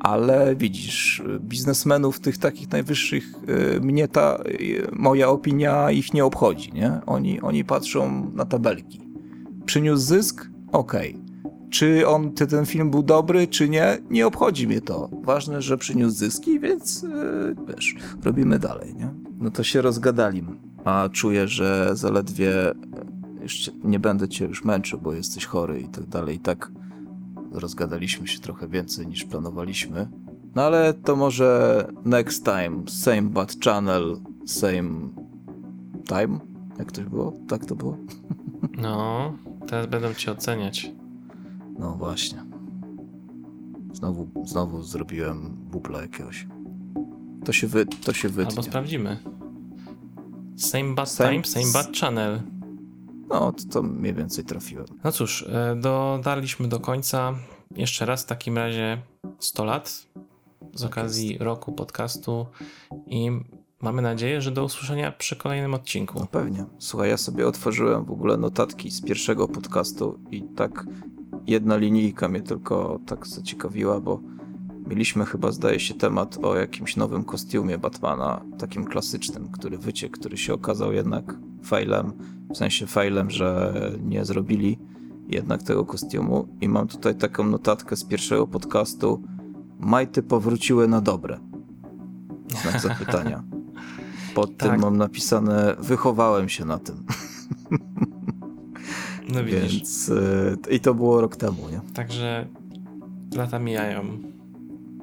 Ale 0.00 0.56
widzisz, 0.56 1.22
biznesmenów 1.40 2.20
tych 2.20 2.38
takich 2.38 2.70
najwyższych, 2.70 3.34
y, 3.76 3.80
mnie 3.80 4.08
ta 4.08 4.38
y, 4.46 4.88
moja 4.92 5.28
opinia 5.28 5.90
ich 5.90 6.14
nie 6.14 6.24
obchodzi, 6.24 6.72
nie? 6.72 7.00
Oni, 7.06 7.40
oni 7.40 7.64
patrzą 7.64 8.30
na 8.34 8.44
tabelki. 8.44 9.00
Przyniósł 9.66 10.02
zysk? 10.02 10.50
Okej. 10.72 11.27
Czy 11.70 12.08
on, 12.08 12.32
ty, 12.32 12.46
ten 12.46 12.66
film 12.66 12.90
był 12.90 13.02
dobry, 13.02 13.46
czy 13.46 13.68
nie? 13.68 13.98
Nie 14.10 14.26
obchodzi 14.26 14.66
mnie 14.66 14.80
to. 14.80 15.10
Ważne, 15.22 15.62
że 15.62 15.78
przyniósł 15.78 16.16
zyski, 16.16 16.60
więc 16.60 17.02
yy, 17.02 17.56
wiesz, 17.68 17.94
robimy 18.24 18.58
dalej, 18.58 18.94
nie? 18.94 19.14
No 19.38 19.50
to 19.50 19.62
się 19.62 19.82
rozgadaliśmy. 19.82 20.56
A 20.84 21.08
czuję, 21.12 21.48
że 21.48 21.90
zaledwie 21.92 22.70
e, 22.70 22.74
już 23.42 23.70
nie 23.84 23.98
będę 23.98 24.28
cię 24.28 24.44
już 24.44 24.64
męczył, 24.64 25.00
bo 25.00 25.12
jesteś 25.12 25.46
chory 25.46 25.80
i 25.80 25.88
tak 25.88 26.06
dalej. 26.06 26.36
I 26.36 26.38
tak 26.38 26.72
rozgadaliśmy 27.52 28.28
się 28.28 28.38
trochę 28.40 28.68
więcej 28.68 29.06
niż 29.06 29.24
planowaliśmy. 29.24 30.08
No 30.54 30.62
ale 30.62 30.94
to 30.94 31.16
może 31.16 31.88
next 32.04 32.44
time, 32.44 32.82
same 32.86 33.22
bad 33.22 33.54
channel, 33.64 34.16
same 34.46 35.08
time? 36.08 36.38
Jak 36.78 36.92
to 36.92 37.02
było? 37.02 37.32
Tak 37.48 37.66
to 37.66 37.74
było? 37.74 37.96
No, 38.78 39.32
teraz 39.68 39.86
będą 39.86 40.14
cię 40.14 40.32
oceniać. 40.32 40.92
No 41.78 41.94
właśnie. 41.94 42.44
Znowu, 43.92 44.28
znowu 44.44 44.82
zrobiłem 44.82 45.56
bubla 45.70 46.02
jakiegoś. 46.02 46.46
To 47.44 47.52
się, 47.52 47.66
wy, 47.66 47.86
to 47.86 48.12
się 48.12 48.28
wytnie. 48.28 48.50
Albo 48.50 48.62
sprawdzimy. 48.62 49.18
Same 50.56 50.94
bad 50.94 51.08
Same- 51.08 51.30
time, 51.30 51.44
same 51.44 51.72
bad 51.72 51.96
channel. 51.96 52.42
No, 53.28 53.52
to, 53.52 53.64
to 53.70 53.82
mniej 53.82 54.14
więcej 54.14 54.44
trafiłem. 54.44 54.86
No 55.04 55.12
cóż, 55.12 55.42
e, 55.42 55.76
dotarliśmy 55.80 56.68
do 56.68 56.80
końca. 56.80 57.34
Jeszcze 57.76 58.06
raz 58.06 58.22
w 58.22 58.26
takim 58.26 58.56
razie 58.56 59.02
100 59.38 59.64
lat 59.64 59.88
z 60.74 60.80
Tak 60.80 60.90
okazji 60.90 61.38
roku 61.38 61.72
podcastu 61.72 62.46
i 63.06 63.30
mamy 63.80 64.02
nadzieję, 64.02 64.40
że 64.40 64.50
do 64.50 64.64
usłyszenia 64.64 65.12
przy 65.12 65.36
kolejnym 65.36 65.74
odcinku. 65.74 66.18
No 66.20 66.26
pewnie. 66.26 66.64
Słuchaj, 66.78 67.08
ja 67.08 67.16
sobie 67.16 67.46
otworzyłem 67.46 68.04
w 68.04 68.10
ogóle 68.10 68.36
notatki 68.36 68.90
z 68.90 69.02
pierwszego 69.02 69.48
podcastu 69.48 70.18
i 70.30 70.42
tak 70.42 70.86
jedna 71.48 71.76
linijka 71.76 72.28
mnie 72.28 72.40
tylko 72.40 73.00
tak 73.06 73.26
zaciekawiła, 73.26 74.00
bo 74.00 74.20
mieliśmy 74.88 75.24
chyba, 75.24 75.52
zdaje 75.52 75.80
się, 75.80 75.94
temat 75.94 76.38
o 76.42 76.56
jakimś 76.56 76.96
nowym 76.96 77.24
kostiumie 77.24 77.78
Batmana, 77.78 78.44
takim 78.58 78.84
klasycznym, 78.84 79.48
który 79.48 79.78
wyciekł, 79.78 80.14
który 80.18 80.36
się 80.36 80.54
okazał 80.54 80.92
jednak 80.92 81.34
failem, 81.62 82.12
w 82.54 82.56
sensie 82.56 82.86
failem, 82.86 83.30
że 83.30 83.74
nie 84.04 84.24
zrobili 84.24 84.78
jednak 85.28 85.62
tego 85.62 85.84
kostiumu 85.84 86.48
i 86.60 86.68
mam 86.68 86.88
tutaj 86.88 87.14
taką 87.14 87.46
notatkę 87.46 87.96
z 87.96 88.04
pierwszego 88.04 88.46
podcastu 88.46 89.22
Majty 89.78 90.22
powróciły 90.22 90.88
na 90.88 91.00
dobre. 91.00 91.38
Znak 92.62 92.80
zapytania. 92.88 93.44
Pod 94.34 94.56
Tak. 94.56 94.70
tym 94.70 94.80
mam 94.80 94.96
napisane 94.96 95.76
wychowałem 95.78 96.48
się 96.48 96.64
na 96.64 96.78
tym. 96.78 97.04
No 99.28 99.44
widzisz. 99.44 99.72
Więc 99.76 100.08
y, 100.08 100.56
i 100.70 100.80
to 100.80 100.94
było 100.94 101.20
rok 101.20 101.36
temu, 101.36 101.68
nie? 101.72 101.80
Także 101.94 102.46
lata 103.36 103.58
mijają, 103.58 104.04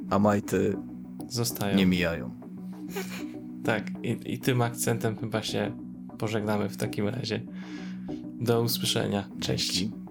A 0.09 0.19
majty 0.19 0.77
zostają. 1.29 1.77
nie 1.77 1.85
mijają. 1.85 2.31
Tak, 3.63 3.91
i, 4.03 4.17
i 4.25 4.39
tym 4.39 4.61
akcentem 4.61 5.15
chyba 5.17 5.43
się 5.43 5.71
pożegnamy 6.17 6.69
w 6.69 6.77
takim 6.77 7.07
razie. 7.07 7.41
Do 8.41 8.61
usłyszenia. 8.61 9.29
Cześć. 9.39 9.73
Dzięki. 9.77 10.04